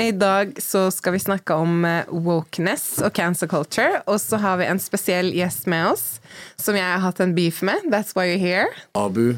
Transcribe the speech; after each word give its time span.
I 0.00 0.10
dag 0.16 0.54
så 0.62 0.86
skal 0.90 1.12
vi 1.12 1.20
snakke 1.20 1.54
om 1.54 1.84
eh, 1.84 2.08
wokeness 2.08 3.02
og 3.04 3.12
cancer 3.16 3.46
culture. 3.50 4.00
Og 4.08 4.20
så 4.22 4.38
har 4.40 4.56
vi 4.60 4.68
en 4.70 4.80
spesiell 4.80 5.32
gjest 5.36 5.68
med 5.70 5.90
oss 5.92 6.06
som 6.56 6.76
jeg 6.78 6.86
har 6.86 7.02
hatt 7.04 7.20
en 7.20 7.34
beef 7.36 7.60
med. 7.66 7.84
That's 7.92 8.14
why 8.16 8.30
you're 8.30 8.40
here. 8.40 8.70
Abu. 8.96 9.34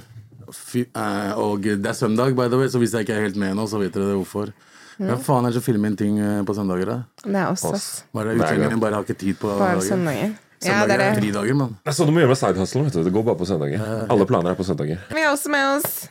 Fy, 0.54 0.84
eh, 0.94 1.32
og 1.40 1.64
det 1.66 1.88
er 1.90 1.96
søndag, 1.98 2.36
by 2.38 2.46
the 2.52 2.60
way, 2.60 2.68
så 2.70 2.78
hvis 2.78 2.92
jeg 2.94 3.06
ikke 3.08 3.16
er 3.16 3.26
helt 3.26 3.38
med 3.40 3.56
nå, 3.58 3.66
så 3.66 3.80
vet 3.82 3.94
dere 3.96 4.12
det 4.12 4.20
hvorfor. 4.20 4.52
Hvem 5.00 5.18
faen 5.26 5.48
er 5.48 5.50
det 5.50 5.58
som 5.58 5.64
filmer 5.66 5.90
inn 5.90 5.98
ting 5.98 6.20
eh, 6.22 6.40
på 6.46 6.54
søndager? 6.54 6.86
da? 6.92 6.96
Det 7.24 7.34
er 7.34 7.50
oss, 7.50 7.64
ass. 7.66 7.88
Bare 8.14 8.36
Utlendingene 8.36 8.78
bare 8.78 9.00
har 9.00 9.06
ikke 9.08 9.18
tid 9.18 9.40
på 9.40 9.50
Bare 9.50 9.80
søndager. 9.82 9.88
søndager. 9.90 10.40
Ja, 10.64 10.76
er 10.84 10.94
er 10.94 11.00
det. 11.02 11.08
fridager, 11.18 11.56
mann. 11.58 11.74
Det 11.82 11.90
er 11.90 11.96
sånn 11.98 12.08
du 12.08 12.14
må 12.14 12.22
gjøre 12.22 12.30
med 12.30 12.38
side 12.40 12.62
hustle. 12.62 13.02
Det 13.04 13.12
går 13.12 13.26
bare 13.26 13.40
på 13.40 13.48
søndager. 13.50 13.82
Alle 14.06 14.26
planer 14.30 14.54
er 14.54 14.60
på 14.60 14.64
søndager. 14.64 15.02
Vi 15.10 15.20
er 15.24 15.32
også 15.34 15.50
med 15.52 15.66
oss 15.74 16.04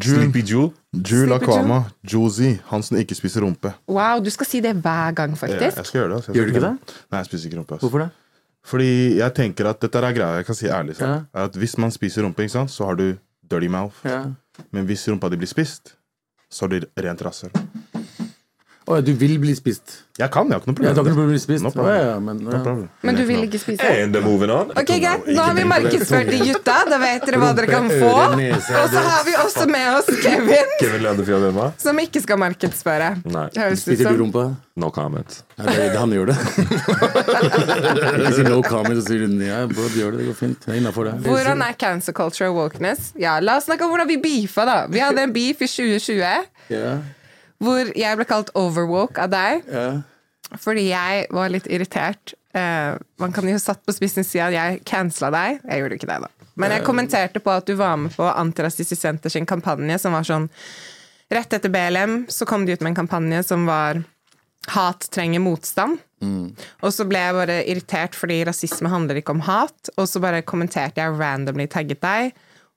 Sleepy 0.00 0.42
Jewel. 0.42 0.70
Sleepy 0.94 1.32
Akwama, 1.36 1.84
Josie, 2.12 2.58
han 2.70 2.82
som 2.82 2.96
ikke 2.98 3.14
spiser 3.14 3.40
rumpe. 3.46 3.72
Wow, 3.88 4.20
du 4.24 4.30
skal 4.30 4.46
si 4.46 4.60
det 4.60 4.74
hver 4.82 5.14
gang, 5.14 5.36
Ja, 5.40 5.46
jeg 5.46 5.72
faktisk. 5.72 5.86
skal 5.90 6.00
gjøre 6.00 6.08
det. 6.08 6.16
altså. 6.16 6.32
Jeg 6.32 6.36
Gjør 6.36 6.46
du 6.46 6.52
ikke 6.54 6.66
det? 6.66 6.94
Nei, 7.12 7.18
jeg 7.18 7.26
spiser 7.26 7.48
ikke 7.50 7.58
rumpe. 7.58 7.74
Altså. 7.74 7.86
Hvorfor 7.88 7.98
det? 8.04 8.10
Fordi 8.64 9.16
jeg 9.18 9.34
tenker 9.34 9.66
at 9.68 9.80
dette 9.80 9.98
er 9.98 10.12
greia 10.16 10.36
jeg 10.40 10.46
kan 10.46 10.54
si 10.54 10.66
ærlig. 10.66 10.96
Er 11.00 11.24
at 11.34 11.52
Hvis 11.56 11.76
man 11.78 11.90
spiser 11.90 12.22
rumpe, 12.24 12.42
ikke 12.42 12.52
sant, 12.52 12.70
så 12.70 12.86
har 12.86 12.94
du 12.96 13.16
dirty 13.50 13.66
mouth. 13.68 13.94
Ja. 14.04 14.22
Men 14.72 14.86
hvis 14.86 15.06
rumpa 15.08 15.28
di 15.30 15.36
blir 15.36 15.48
spist, 15.50 15.94
så 16.50 16.64
har 16.64 16.68
du 16.68 16.86
rent 16.96 17.22
rasshøl. 17.22 17.50
Å, 18.84 18.98
du 19.00 19.14
vil 19.16 19.38
bli 19.40 19.54
spist? 19.56 20.00
Jeg 20.14 20.28
kan, 20.30 20.46
jeg 20.46 20.54
har 20.54 20.60
ikke 20.62 20.74
noe 20.76 20.84
Ja, 20.84 20.90
du 20.92 20.98
har 21.00 21.06
ikke 21.08 21.14
problem. 21.14 21.16
noe 21.24 21.30
bli 21.32 21.38
spist? 21.40 21.62
No 21.64 21.70
Å, 21.70 21.74
problem. 21.74 21.94
ja, 22.04 22.18
men, 22.22 22.40
No 22.44 22.50
ja. 22.52 22.58
problem. 22.62 22.88
Men 23.02 23.16
du 23.16 23.22
vil 23.24 23.40
ikke 23.46 23.60
spise? 23.62 23.86
And 23.88 24.18
moving 24.22 24.52
on. 24.52 24.74
Ok, 24.76 24.92
greit. 25.02 25.24
Nå 25.26 25.46
har 25.46 25.56
vi 25.56 25.64
markedsført 25.70 26.28
de 26.28 26.40
gutta. 26.50 26.74
Da 26.90 26.98
vet 27.00 27.24
dere 27.24 27.40
hva 27.40 27.48
dere 27.56 27.70
kan 27.70 27.88
få. 28.02 28.10
Og 28.12 28.92
så 28.92 29.04
har 29.08 29.24
vi 29.24 29.34
også 29.40 29.64
med 29.72 29.88
oss 29.96 30.10
Kevin, 30.20 30.76
Kevin 30.82 31.58
som 31.80 31.98
ikke 32.04 32.22
skal 32.22 32.38
markedsføre. 32.44 33.08
Nei. 33.24 33.46
Høres 33.56 33.82
ut 33.82 33.88
Spiser 33.88 34.04
du 34.04 34.10
som 34.12 34.20
rumpa? 34.20 34.44
No 34.76 34.92
comment. 34.94 35.40
Ja, 35.56 35.64
det, 35.70 35.88
det, 35.94 35.98
han 36.02 36.12
gjør 36.14 36.30
det. 36.34 36.38
Hvis 38.20 38.40
no 38.44 38.60
comment, 38.66 39.00
så 39.00 39.06
sier 39.08 39.24
du 39.24 39.42
ja, 39.46 39.64
bro, 39.70 39.88
gjør 39.96 40.14
det. 40.18 40.22
Det 40.24 40.28
går 40.30 40.38
fint. 40.44 40.68
Er 40.68 40.78
innafor, 40.78 41.08
det. 41.08 41.16
Hvordan 41.24 41.64
er 41.64 41.76
cancer 41.80 42.16
culture 42.16 42.52
og 42.52 42.60
wokeness? 42.60 43.12
Ja, 43.18 43.38
La 43.40 43.56
oss 43.60 43.68
snakke 43.70 43.86
om 43.86 43.94
hvordan 43.94 44.10
vi 44.10 44.20
beefa, 44.22 44.66
da. 44.68 44.78
Vi 44.90 45.02
hadde 45.02 45.24
en 45.24 45.34
beef 45.34 45.62
i 45.64 45.70
2020 45.70 46.22
Ja, 46.74 46.96
hvor 47.62 47.90
jeg 47.96 48.18
ble 48.18 48.26
kalt 48.28 48.52
overwoke 48.58 49.22
av 49.22 49.32
deg 49.32 49.68
ja. 49.70 49.88
fordi 50.60 50.88
jeg 50.90 51.26
var 51.34 51.52
litt 51.52 51.68
irritert. 51.70 52.34
Uh, 52.54 52.94
man 53.22 53.34
kan 53.34 53.46
jo 53.48 53.58
satt 53.58 53.82
på 53.86 53.94
spissen 53.94 54.26
si 54.26 54.40
at 54.42 54.54
jeg 54.54 54.82
cancela 54.86 55.30
deg. 55.34 55.62
Jeg 55.66 55.82
gjorde 55.82 55.98
ikke 55.98 56.10
det, 56.10 56.18
da. 56.26 56.48
Men 56.60 56.74
jeg 56.74 56.86
kommenterte 56.86 57.42
på 57.42 57.50
at 57.50 57.66
du 57.66 57.74
var 57.78 57.96
med 57.98 58.14
på 58.14 58.26
Antirasistisk 58.30 59.00
Senter 59.00 59.32
sin 59.32 59.46
kampanje, 59.48 59.98
som 60.02 60.14
var 60.14 60.26
sånn 60.26 60.50
Rett 61.32 61.54
etter 61.56 61.72
BLM 61.72 62.26
så 62.30 62.44
kom 62.46 62.66
de 62.66 62.74
ut 62.76 62.82
med 62.84 62.92
en 62.92 62.98
kampanje 62.98 63.40
som 63.48 63.64
var 63.66 64.02
Hat 64.74 65.06
trenger 65.12 65.42
motstand. 65.42 65.98
Og 66.84 66.92
så 66.94 67.06
ble 67.08 67.20
jeg 67.20 67.36
bare 67.36 67.56
irritert 67.68 68.16
fordi 68.16 68.42
rasisme 68.48 68.88
handler 68.92 69.20
ikke 69.20 69.34
om 69.34 69.42
hat. 69.44 69.90
Og 69.98 70.08
så 70.08 70.22
bare 70.24 70.44
kommenterte 70.46 71.02
jeg 71.02 71.18
randomly 71.18 71.66
tagget 71.70 72.00
deg. 72.04 72.32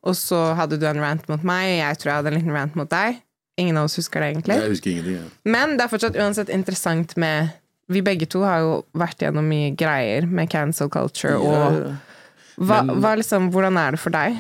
Og 0.08 0.18
så 0.20 0.40
hadde 0.58 0.80
du 0.80 0.86
en 0.88 1.00
rant 1.04 1.24
mot 1.32 1.44
meg, 1.48 1.70
og 1.72 1.80
jeg 1.80 2.00
tror 2.00 2.12
jeg 2.12 2.20
hadde 2.20 2.32
en 2.34 2.38
liten 2.38 2.56
rant 2.56 2.76
mot 2.80 2.92
deg. 2.92 3.22
Ingen 3.58 3.78
av 3.80 3.88
oss 3.90 3.98
husker 3.98 4.22
det, 4.22 4.34
egentlig. 4.36 4.58
Jeg 4.60 4.74
husker 4.74 4.92
ingenting. 4.92 5.16
Ja. 5.18 5.30
Men 5.50 5.78
det 5.78 5.86
er 5.88 5.90
fortsatt 5.94 6.18
uansett 6.20 6.52
interessant 6.54 7.16
med 7.18 7.56
Vi 7.88 8.02
begge 8.04 8.28
to 8.28 8.42
har 8.44 8.60
jo 8.60 8.74
vært 9.00 9.24
gjennom 9.24 9.48
mye 9.48 9.72
greier 9.80 10.26
med 10.28 10.50
cancel 10.52 10.90
culture, 10.92 11.38
og 11.40 11.56
Ja, 11.56 11.96
hva, 12.58 12.82
hva 12.84 13.14
liksom, 13.16 13.48
hvordan 13.54 13.78
er 13.80 13.96
det 13.96 14.02
for 14.02 14.14
deg? 14.14 14.38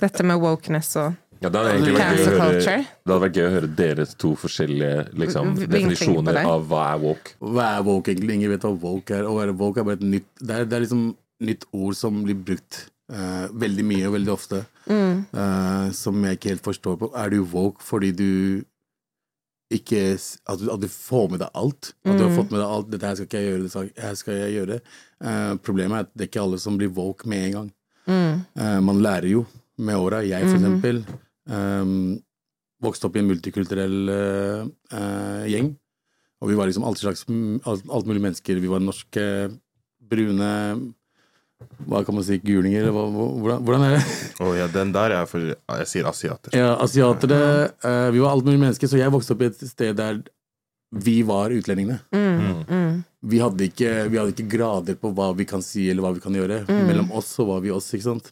Dette 0.00 0.26
med 0.26 0.38
wokeness 0.42 0.92
og 1.00 1.14
Ja, 1.42 1.50
det 1.50 1.60
hadde 1.60 1.72
vært 1.74 1.88
gøy 1.88 1.98
Cancel 1.98 2.36
å 2.36 2.44
høre, 2.44 2.60
det 2.62 3.10
hadde 3.10 3.20
vært 3.24 3.38
gøy 3.40 3.44
å 3.46 3.52
høre 3.56 3.70
deres 3.80 4.14
to 4.20 4.30
forskjellige 4.40 5.02
liksom, 5.20 5.52
definisjoner 5.60 6.40
av 6.44 6.64
hva 6.70 6.84
er 6.94 7.02
woke. 7.02 7.34
Hva 7.42 7.66
er 7.74 7.84
woke, 7.84 8.14
egentlig? 8.14 8.38
Ingen 8.38 8.54
vet 8.54 8.64
hva 8.64 8.72
woke 8.86 9.18
er. 9.18 9.28
Å 9.28 9.34
være 9.36 9.56
woke 9.58 9.82
er 9.82 9.88
bare 9.90 10.00
et 10.00 10.06
nytt 10.14 10.30
Det 10.40 10.54
er, 10.56 10.68
det 10.70 10.78
er 10.78 10.84
liksom 10.86 11.04
nytt 11.44 11.66
ord 11.74 11.98
som 11.98 12.22
blir 12.24 12.38
brukt 12.38 12.84
eh, 13.12 13.46
veldig 13.64 13.84
mye 13.86 14.06
og 14.08 14.14
veldig 14.18 14.32
ofte. 14.32 14.64
eh, 15.32 15.90
som 15.96 16.24
jeg 16.24 16.38
ikke 16.38 16.54
helt 16.54 16.64
forstår 16.64 16.96
på. 17.00 17.10
Er 17.16 17.30
du 17.30 17.42
woke 17.44 17.82
fordi 17.84 18.12
du 18.12 18.64
ikke 19.74 20.18
At 20.46 20.60
du, 20.60 20.68
at 20.70 20.80
du 20.80 20.88
får 20.88 21.30
med 21.30 21.40
deg 21.40 21.50
alt? 21.54 21.94
At 22.04 22.18
du 22.18 22.22
har 22.22 22.36
fått 22.36 22.50
med 22.52 22.60
deg 22.60 22.68
alt 22.68 22.90
'Dette 22.90 23.06
her 23.08 23.14
skal 23.16 23.26
ikke 23.26 23.40
jeg 23.40 23.48
gjøre', 23.48 23.62
dette 23.62 24.02
her 24.02 24.14
skal 24.14 24.34
jeg 24.34 24.52
gjøre. 24.54 24.80
Uh, 25.24 25.56
problemet 25.56 25.96
er 25.96 26.04
at 26.04 26.12
det 26.12 26.20
er 26.20 26.30
ikke 26.30 26.42
alle 26.44 26.58
som 26.60 26.76
blir 26.78 26.92
woke 26.94 27.28
med 27.28 27.46
en 27.46 27.52
gang. 27.52 27.70
Eh, 28.06 28.80
man 28.84 29.00
lærer 29.02 29.30
jo 29.32 29.46
med 29.78 29.96
åra. 29.96 30.20
Jeg, 30.22 30.44
for 30.44 30.58
eksempel, 30.60 31.00
um, 31.48 32.20
vokste 32.84 33.08
opp 33.08 33.16
i 33.16 33.22
en 33.22 33.30
multikulturell 33.30 34.12
gjeng. 35.48 35.72
Og 36.42 36.50
vi 36.50 36.54
var 36.54 36.68
liksom 36.68 36.84
alt 36.84 37.00
slags 37.00 37.24
alt, 37.24 37.88
alt 37.88 38.06
mulig 38.06 38.20
mennesker. 38.20 38.60
Vi 38.60 38.68
var 38.68 38.84
norske, 38.84 39.24
brune 40.04 40.50
Hva 41.84 42.00
kan 42.04 42.16
man 42.16 42.24
si? 42.26 42.38
Gulinger? 42.42 42.86
eller 42.88 42.92
Hvordan, 42.94 43.64
hvordan 43.64 43.84
er 43.86 43.96
det? 43.96 44.04
Oh, 44.42 44.52
ja, 44.56 44.66
den 44.70 44.92
der 44.94 45.14
er 45.20 45.28
for 45.30 45.52
Jeg 45.54 45.88
sier 45.90 46.08
asiater. 46.10 46.54
Ja, 46.56 46.74
asiatere. 46.82 47.40
Uh, 47.84 48.08
vi 48.14 48.22
var 48.22 48.34
alt 48.34 48.46
mulig 48.46 48.60
mennesker, 48.60 48.90
så 48.90 49.00
jeg 49.00 49.12
vokste 49.14 49.36
opp 49.36 49.44
i 49.44 49.50
et 49.50 49.66
sted 49.68 49.96
der 49.98 50.22
vi 50.94 51.16
var 51.26 51.50
utlendingene. 51.50 51.98
Vi, 53.24 53.38
hadde 53.42 53.66
ikke, 53.66 53.90
vi 54.12 54.18
hadde 54.20 54.34
ikke 54.34 54.50
grader 54.52 54.94
på 55.00 55.10
hva 55.16 55.32
vi 55.34 55.46
kan 55.48 55.62
si 55.64 55.88
eller 55.90 56.04
hva 56.04 56.12
vi 56.14 56.22
kan 56.22 56.36
gjøre. 56.36 56.60
Mellom 56.70 57.10
oss 57.18 57.32
så 57.34 57.46
var 57.48 57.64
vi 57.64 57.72
oss, 57.74 57.88
ikke 57.96 58.06
sant. 58.12 58.28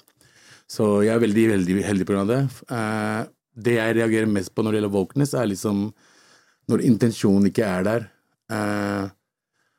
Så 0.71 1.03
jeg 1.03 1.11
er 1.15 1.23
veldig 1.25 1.47
veldig 1.57 1.79
heldig 1.85 2.19
av 2.21 2.31
det. 2.31 2.43
Uh, 2.71 3.23
det 3.67 3.77
jeg 3.77 3.97
reagerer 3.99 4.31
mest 4.31 4.55
på 4.55 4.63
når 4.63 4.73
det 4.73 4.81
gjelder 4.81 4.95
wokeness, 4.95 5.35
er 5.35 5.51
liksom 5.51 5.89
når 6.71 6.85
intensjonen 6.87 7.51
ikke 7.51 7.67
er 7.67 7.89
der. 7.89 8.07
Uh, 8.53 9.11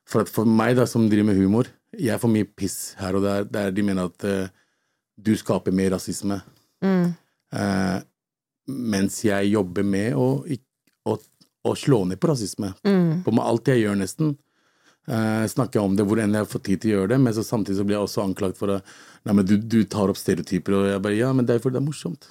for 0.09 0.25
at 0.25 0.33
for 0.33 0.49
meg, 0.49 0.75
da, 0.77 0.85
som 0.89 1.07
driver 1.09 1.31
med 1.31 1.39
humor, 1.39 1.71
jeg 1.99 2.19
får 2.21 2.31
mye 2.31 2.49
piss 2.57 2.77
her 2.99 3.17
og 3.17 3.25
der 3.25 3.45
der 3.49 3.73
de 3.75 3.85
mener 3.85 4.09
at 4.09 4.25
uh, 4.25 4.51
du 5.17 5.35
skaper 5.37 5.71
mer 5.75 5.93
rasisme. 5.93 6.39
Eh, 7.53 7.99
mens 8.67 9.19
jeg 9.25 9.51
jobber 9.51 9.85
med 9.85 10.15
å, 10.17 10.27
å, 11.05 11.17
å 11.69 11.73
slå 11.77 11.99
ned 12.09 12.19
på 12.19 12.31
rasisme. 12.31 12.71
På 13.23 13.33
med 13.35 13.45
alt 13.45 13.69
jeg 13.69 13.83
gjør, 13.83 13.99
nesten. 13.99 14.33
Uh, 15.03 15.43
snakker 15.51 15.81
jeg 15.81 15.85
om 15.85 15.95
det 15.99 16.05
hvor 16.07 16.19
enn 16.23 16.33
jeg 16.37 16.47
får 16.47 16.61
tid 16.63 16.81
til 16.81 16.89
å 16.89 16.93
gjøre 16.95 17.11
det, 17.11 17.17
men 17.19 17.33
så 17.35 17.43
samtidig 17.43 17.75
så 17.75 17.83
blir 17.83 17.97
jeg 17.97 18.07
også 18.07 18.21
anklagt 18.23 18.55
for 18.55 18.71
at 18.77 18.93
Nei, 19.27 19.33
men 19.35 19.45
du, 19.47 19.57
du 19.59 19.81
tar 19.87 20.11
opp 20.11 20.19
stereotyper, 20.19 20.75
og 20.75 20.85
jeg 20.89 21.01
bare 21.03 21.15
Ja, 21.15 21.29
men 21.35 21.47
det 21.47 21.57
er 21.57 21.63
fordi 21.63 21.77
det 21.77 21.81
er 21.81 21.85
morsomt. 21.85 22.29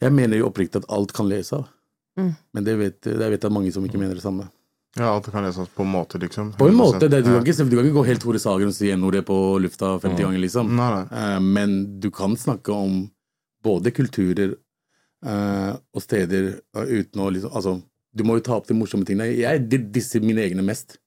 Jeg 0.00 0.14
mener 0.16 0.40
jo 0.40 0.48
oppriktig 0.48 0.82
at 0.82 0.88
alt 0.92 1.12
kan 1.16 1.28
lese 1.28 1.56
av. 1.60 1.68
Men 2.56 2.66
det 2.66 2.74
vet, 2.80 2.98
jeg 3.08 3.32
vet 3.32 3.44
jeg 3.46 3.54
mange 3.54 3.72
som 3.72 3.84
ikke 3.86 4.00
mener 4.00 4.18
det 4.18 4.24
samme. 4.24 4.48
Ja, 4.98 5.12
alt 5.14 5.28
kan 5.30 5.44
leses 5.46 5.68
på 5.74 5.84
en 5.86 5.90
måte, 5.92 6.18
liksom. 6.20 6.52
På 6.58 6.68
en 6.68 6.74
måte, 6.78 7.08
det, 7.08 7.22
du, 7.24 7.30
kan 7.30 7.44
ikke, 7.46 7.64
du 7.70 7.76
kan 7.76 7.86
ikke 7.86 7.96
gå 8.00 8.06
helt 8.08 8.22
Tore 8.24 8.40
Sagen 8.42 8.70
og 8.72 8.74
si 8.76 8.90
N-ordet 8.94 9.24
på 9.28 9.36
lufta 9.62 9.94
50 10.02 10.24
ganger, 10.26 10.40
liksom. 10.42 10.72
Nei, 10.76 10.88
nei. 10.96 11.04
Eh, 11.22 11.38
men 11.44 11.76
du 12.02 12.10
kan 12.14 12.34
snakke 12.36 12.74
om 12.74 13.04
både 13.64 13.92
kulturer 13.94 14.56
eh, 15.26 15.72
og 15.94 16.02
steder 16.04 16.50
eh, 16.76 16.92
uten 17.00 17.22
å 17.24 17.30
liksom 17.34 17.54
Altså, 17.54 17.76
du 18.18 18.24
må 18.26 18.38
jo 18.38 18.44
ta 18.48 18.56
opp 18.58 18.66
de 18.68 18.74
morsomme 18.74 19.06
tingene. 19.06 19.30
Jeg 19.38 19.66
di- 19.70 19.84
disser 19.98 20.20
mine 20.24 20.42
egne 20.42 20.64
mest. 20.66 20.98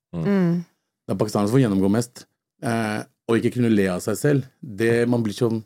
Det 1.08 1.16
er 1.16 1.18
pakistanere 1.20 1.50
som 1.50 1.58
får 1.58 1.64
gjennomgå 1.66 1.90
mest. 1.92 2.26
Eh, 2.64 3.02
og 3.28 3.38
ikke 3.40 3.54
kunne 3.58 3.72
le 3.74 3.88
av 3.92 4.02
seg 4.04 4.18
selv. 4.20 4.46
Det 4.62 5.08
man 5.10 5.24
blir 5.26 5.36
sånn 5.36 5.64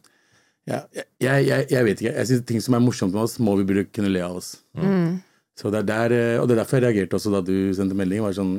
Ja, 0.65 0.79
jeg, 1.21 1.45
jeg, 1.45 1.65
jeg 1.69 1.85
vet 1.85 1.99
ikke. 2.01 2.13
Jeg 2.15 2.25
synes 2.29 2.45
Ting 2.49 2.61
som 2.65 2.73
er 2.73 2.81
morsomt 2.81 3.13
med 3.13 3.21
oss, 3.21 3.35
må 3.37 3.53
vi 3.59 3.65
burde 3.69 3.83
kunne 3.93 4.09
le 4.09 4.23
av 4.25 4.39
oss. 4.39 4.55
Så 5.55 5.71
det 5.71 5.83
er 5.83 5.87
der, 5.87 6.15
eh, 6.15 6.39
og 6.41 6.47
det 6.47 6.55
er 6.55 6.63
derfor 6.63 6.79
jeg 6.79 6.87
reagerte 6.89 7.17
også 7.17 7.31
da 7.33 7.41
du 7.45 7.55
sendte 7.75 7.97
melding. 7.97 8.23
Var 8.25 8.35
sånn, 8.35 8.55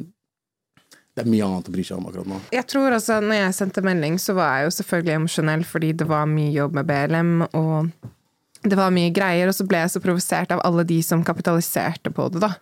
det 1.16 1.24
er 1.24 1.30
mye 1.32 1.46
annet 1.46 1.68
å 1.68 1.74
bry 1.74 1.84
seg 1.84 2.00
om 2.00 2.08
akkurat 2.08 2.28
nå. 2.30 2.40
Jeg 2.56 2.68
tror 2.72 2.96
også, 2.96 3.18
når 3.24 3.40
jeg 3.42 3.56
sendte 3.58 3.84
melding, 3.84 4.18
så 4.20 4.36
var 4.36 4.58
jeg 4.58 4.68
jo 4.68 4.76
selvfølgelig 4.80 5.16
emosjonell 5.20 5.66
fordi 5.68 5.92
det 6.02 6.08
var 6.08 6.28
mye 6.30 6.52
jobb 6.54 6.78
med 6.80 6.88
BLM, 6.88 7.34
og 7.56 7.90
det 8.66 8.78
var 8.78 8.94
mye 8.94 9.12
greier, 9.14 9.48
og 9.48 9.56
så 9.56 9.66
ble 9.68 9.84
jeg 9.84 9.92
så 9.94 10.02
provosert 10.02 10.52
av 10.54 10.64
alle 10.66 10.86
de 10.88 10.98
som 11.04 11.24
kapitaliserte 11.24 12.12
på 12.12 12.30
det, 12.32 12.42
da. 12.44 12.54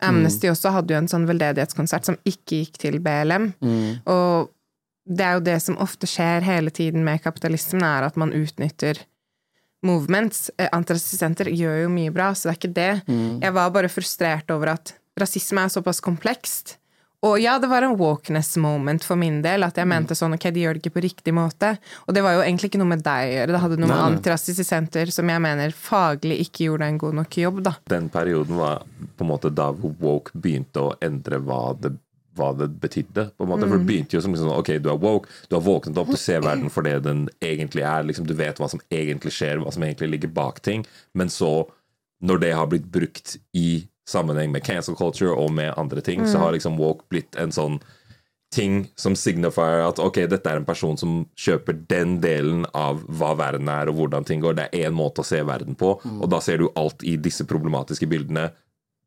Amnesty 0.00 0.48
også 0.48 0.70
hadde 0.72 0.94
jo 0.94 1.00
en 1.02 1.10
sånn 1.12 1.26
veldedighetskonsert 1.28 2.06
som 2.08 2.16
ikke 2.24 2.62
gikk 2.62 2.78
til 2.80 2.96
BLM. 3.04 3.50
Og 4.08 4.48
det 5.10 5.26
er 5.26 5.36
jo 5.36 5.42
det 5.44 5.58
som 5.60 5.76
ofte 5.82 6.08
skjer 6.08 6.46
hele 6.46 6.72
tiden 6.72 7.04
med 7.04 7.20
kapitalismen, 7.24 7.84
er 7.84 8.06
at 8.06 8.16
man 8.20 8.32
utnytter 8.36 9.02
movements. 9.86 10.50
Antirasistenter 10.70 11.50
gjør 11.54 11.84
jo 11.84 11.92
mye 11.92 12.12
bra, 12.14 12.32
så 12.34 12.48
det 12.48 12.52
er 12.54 12.60
ikke 12.60 12.74
det. 12.76 12.90
Jeg 13.44 13.56
var 13.56 13.72
bare 13.74 13.92
frustrert 13.92 14.50
over 14.54 14.74
at 14.76 14.94
rasisme 15.20 15.64
er 15.64 15.72
såpass 15.72 16.00
komplekst. 16.04 16.76
Og 17.20 17.34
ja, 17.36 17.58
det 17.60 17.68
var 17.68 17.84
en 17.84 17.98
wokeness 18.00 18.54
moment 18.56 19.04
for 19.04 19.18
min 19.20 19.42
del, 19.44 19.60
at 19.66 19.76
jeg 19.76 19.88
mente 19.90 20.16
sånn 20.16 20.32
ok, 20.38 20.46
de 20.56 20.62
gjør 20.62 20.78
det 20.78 20.80
ikke 20.80 20.94
på 20.94 21.02
riktig 21.04 21.34
måte. 21.36 21.74
Og 22.08 22.14
det 22.16 22.22
var 22.24 22.38
jo 22.38 22.44
egentlig 22.46 22.70
ikke 22.70 22.80
noe 22.80 22.94
med 22.94 23.02
deg 23.04 23.26
å 23.26 23.34
gjøre, 23.34 23.52
det 23.52 23.60
hadde 23.60 23.76
noe 23.76 23.90
med 23.90 23.92
Nei, 23.92 23.98
nei. 24.06 24.14
Antirasistisk 24.14 24.68
Senter, 24.70 25.12
som 25.12 25.28
jeg 25.28 25.42
mener 25.44 25.74
faglig 25.76 26.38
ikke 26.46 26.70
gjorde 26.70 26.88
en 26.88 27.00
god 27.02 27.18
nok 27.20 27.36
jobb, 27.42 27.60
da. 27.66 27.74
Den 27.92 28.08
perioden 28.08 28.56
var 28.56 28.86
på 29.18 29.26
en 29.26 29.30
måte 29.34 29.52
da 29.52 29.68
woke 29.76 30.32
begynte 30.32 30.86
å 30.86 30.94
endre 31.04 31.42
hva 31.44 31.60
det, 31.76 31.92
hva 32.38 32.50
det 32.56 32.68
betydde. 32.80 33.30
på 33.36 33.44
en 33.44 33.50
måte, 33.50 33.68
For 33.68 33.78
det 33.78 33.86
begynte 33.86 34.16
jo 34.16 34.22
som 34.22 34.34
liksom, 34.34 34.52
ok, 34.54 34.72
du 34.82 34.90
er 34.90 35.00
woke, 35.00 35.28
du 35.48 35.56
har 35.56 35.64
våknet 35.66 35.98
opp, 35.98 36.10
du 36.10 36.16
ser 36.20 36.42
verden 36.44 36.70
for 36.70 36.86
det 36.86 37.02
den 37.04 37.28
egentlig 37.40 37.82
er. 37.82 38.02
liksom 38.06 38.26
Du 38.26 38.34
vet 38.34 38.58
hva 38.58 38.68
som 38.70 38.80
egentlig 38.90 39.32
skjer, 39.32 39.62
hva 39.62 39.72
som 39.72 39.82
egentlig 39.82 40.10
ligger 40.10 40.28
bak 40.28 40.60
ting. 40.62 40.86
Men 41.14 41.28
så, 41.28 41.68
når 42.22 42.40
det 42.40 42.52
har 42.54 42.66
blitt 42.70 42.90
brukt 42.90 43.38
i 43.56 43.86
sammenheng 44.08 44.52
med 44.52 44.64
cancel 44.64 44.96
culture 44.96 45.34
og 45.34 45.52
med 45.52 45.74
andre 45.76 46.00
ting, 46.00 46.26
så 46.26 46.38
har 46.38 46.52
liksom 46.52 46.78
woke 46.78 47.06
blitt 47.10 47.36
en 47.38 47.52
sånn 47.54 47.80
ting 48.50 48.88
som 48.98 49.14
signifier 49.14 49.84
at 49.86 50.00
ok, 50.02 50.24
dette 50.26 50.50
er 50.50 50.58
en 50.58 50.66
person 50.66 50.96
som 50.98 51.20
kjøper 51.38 51.84
den 51.90 52.16
delen 52.22 52.64
av 52.74 53.04
hva 53.06 53.36
verden 53.38 53.70
er 53.70 53.90
og 53.90 54.00
hvordan 54.00 54.26
ting 54.26 54.42
går. 54.42 54.56
Det 54.58 54.64
er 54.66 54.88
én 54.88 54.96
måte 54.96 55.22
å 55.22 55.26
se 55.26 55.38
verden 55.46 55.78
på, 55.78 55.92
og 56.02 56.26
da 56.30 56.40
ser 56.42 56.58
du 56.58 56.66
alt 56.74 57.04
i 57.06 57.14
disse 57.16 57.46
problematiske 57.46 58.08
bildene 58.10 58.50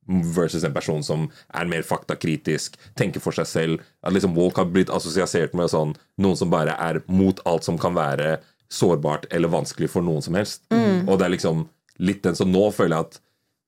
versus 0.07 0.63
en 0.63 0.73
person 0.75 1.03
som 1.03 1.27
er 1.53 1.69
mer 1.71 1.85
faktakritisk, 1.87 2.77
tenker 2.99 3.23
for 3.23 3.35
seg 3.35 3.47
selv. 3.49 3.83
At 4.03 4.15
liksom 4.15 4.35
Woke 4.37 4.61
har 4.61 4.71
blitt 4.71 4.91
assosiert 4.93 5.55
med 5.57 5.71
sånn 5.71 5.95
noen 6.21 6.39
som 6.39 6.51
bare 6.53 6.75
er 6.79 7.01
mot 7.07 7.39
alt 7.49 7.67
som 7.67 7.79
kan 7.81 7.95
være 7.97 8.37
sårbart 8.73 9.27
eller 9.31 9.51
vanskelig 9.53 9.91
for 9.93 10.05
noen 10.05 10.23
som 10.25 10.35
helst. 10.39 10.65
Og 10.73 11.17
det 11.19 11.27
er 11.27 11.35
liksom 11.35 11.67
litt 12.03 12.23
den 12.25 12.35
som 12.35 12.49
nå 12.51 12.71
føler 12.73 12.97
jeg 12.97 13.09
at 13.09 13.21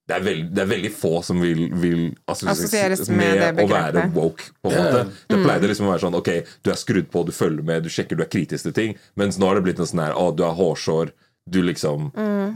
det 0.05 0.13
er, 0.13 0.21
veld, 0.21 0.49
det 0.53 0.61
er 0.61 0.67
veldig 0.69 0.89
få 0.93 1.11
som 1.25 1.39
vil, 1.41 1.63
vil 1.81 2.01
Assosieres 2.29 3.07
med 3.09 3.39
med, 3.41 3.61
å 3.63 3.65
være 3.71 4.03
woke. 4.13 4.51
på 4.61 4.69
en 4.69 4.77
måte. 4.77 4.99
Det 5.31 5.39
pleide 5.41 5.69
liksom 5.71 5.87
å 5.87 5.95
være 5.95 6.03
sånn 6.03 6.17
Ok, 6.19 6.29
du 6.61 6.69
er 6.69 6.77
skrudd 6.77 7.07
på, 7.09 7.23
du 7.25 7.31
følger 7.33 7.65
med, 7.65 7.81
du 7.81 7.89
sjekker, 7.89 8.19
du 8.19 8.21
er 8.21 8.29
kritisk 8.29 8.67
til 8.67 8.75
ting. 8.77 8.93
Mens 9.17 9.39
nå 9.41 9.49
har 9.49 9.57
det 9.57 9.63
blitt 9.65 9.81
en 9.81 9.89
sånn 9.89 10.03
her 10.03 10.13
Å, 10.13 10.27
du 10.29 10.43
har 10.45 10.53
hårsår. 10.59 11.09
Du 11.45 11.59
liksom 11.61 12.07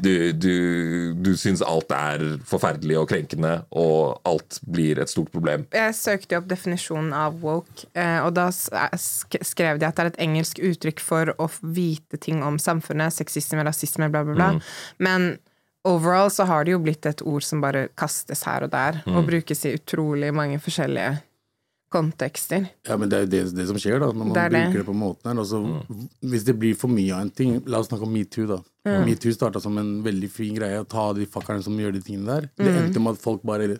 Du, 0.01 0.31
du, 0.33 1.13
du 1.13 1.35
syns 1.37 1.61
alt 1.61 1.91
er 1.93 2.23
forferdelig 2.47 2.95
og 2.97 3.09
krenkende, 3.11 3.51
og 3.69 4.19
alt 4.25 4.57
blir 4.65 4.97
et 5.03 5.11
stort 5.11 5.29
problem. 5.33 5.67
Jeg 5.75 5.93
søkte 5.97 6.33
jo 6.35 6.39
opp 6.41 6.47
definisjonen 6.49 7.11
av 7.13 7.35
woke, 7.43 7.85
eh, 7.93 8.17
og 8.25 8.33
da 8.37 8.47
eh, 8.49 8.95
sk- 8.97 9.43
skrev 9.45 9.77
de 9.81 9.85
at 9.85 9.95
det 9.99 10.05
er 10.07 10.11
et 10.13 10.21
engelsk 10.25 10.61
uttrykk 10.71 11.03
for 11.03 11.33
å 11.37 11.49
vite 11.61 12.17
ting 12.17 12.41
om 12.43 12.57
samfunnet, 12.57 13.13
sexisme, 13.13 13.61
rasisme, 13.67 14.09
bla, 14.09 14.23
bla, 14.25 14.33
bla. 14.39 14.49
Men 14.97 15.29
overall 15.85 16.31
så 16.33 16.47
har 16.49 16.65
det 16.65 16.73
jo 16.73 16.81
blitt 16.83 17.05
et 17.05 17.21
ord 17.21 17.45
som 17.45 17.61
bare 17.61 17.87
kastes 17.99 18.41
her 18.49 18.65
og 18.65 18.73
der, 18.73 19.03
og 19.05 19.25
brukes 19.29 19.65
i 19.69 19.75
utrolig 19.77 20.33
mange 20.33 20.57
forskjellige 20.59 21.19
kontekster. 21.91 22.67
Ja, 22.87 22.97
men 22.97 23.09
det 23.11 23.17
er 23.17 23.25
jo 23.25 23.29
det, 23.33 23.41
det 23.57 23.65
som 23.69 23.77
skjer, 23.81 23.99
da, 24.01 24.11
når 24.13 24.29
man 24.29 24.33
Det 24.37 24.43
er 24.45 24.53
bruker 24.55 24.81
det 24.81 24.87
på 24.87 24.95
måten 24.97 25.29
her. 25.31 25.39
Altså, 25.43 25.61
Hvis 26.21 26.45
det 26.47 26.55
blir 26.61 26.77
for 26.79 26.91
mye 26.93 27.13
av 27.15 27.25
en 27.25 27.31
ting 27.33 27.55
La 27.65 27.81
oss 27.81 27.89
snakke 27.91 28.07
om 28.07 28.13
metoo, 28.13 28.47
da. 28.49 28.59
Metoo 29.05 29.33
starta 29.35 29.61
som 29.61 29.77
en 29.81 29.99
veldig 30.05 30.29
fin 30.31 30.53
greie, 30.57 30.81
å 30.81 30.87
ta 30.89 31.09
de 31.17 31.25
fuckerne 31.29 31.63
som 31.65 31.77
gjør 31.77 31.97
de 31.97 32.03
tingene 32.05 32.29
der. 32.29 32.49
Det 32.57 32.73
endte 32.75 33.01
med 33.03 33.17
at 33.17 33.23
folk 33.23 33.41
bare 33.47 33.77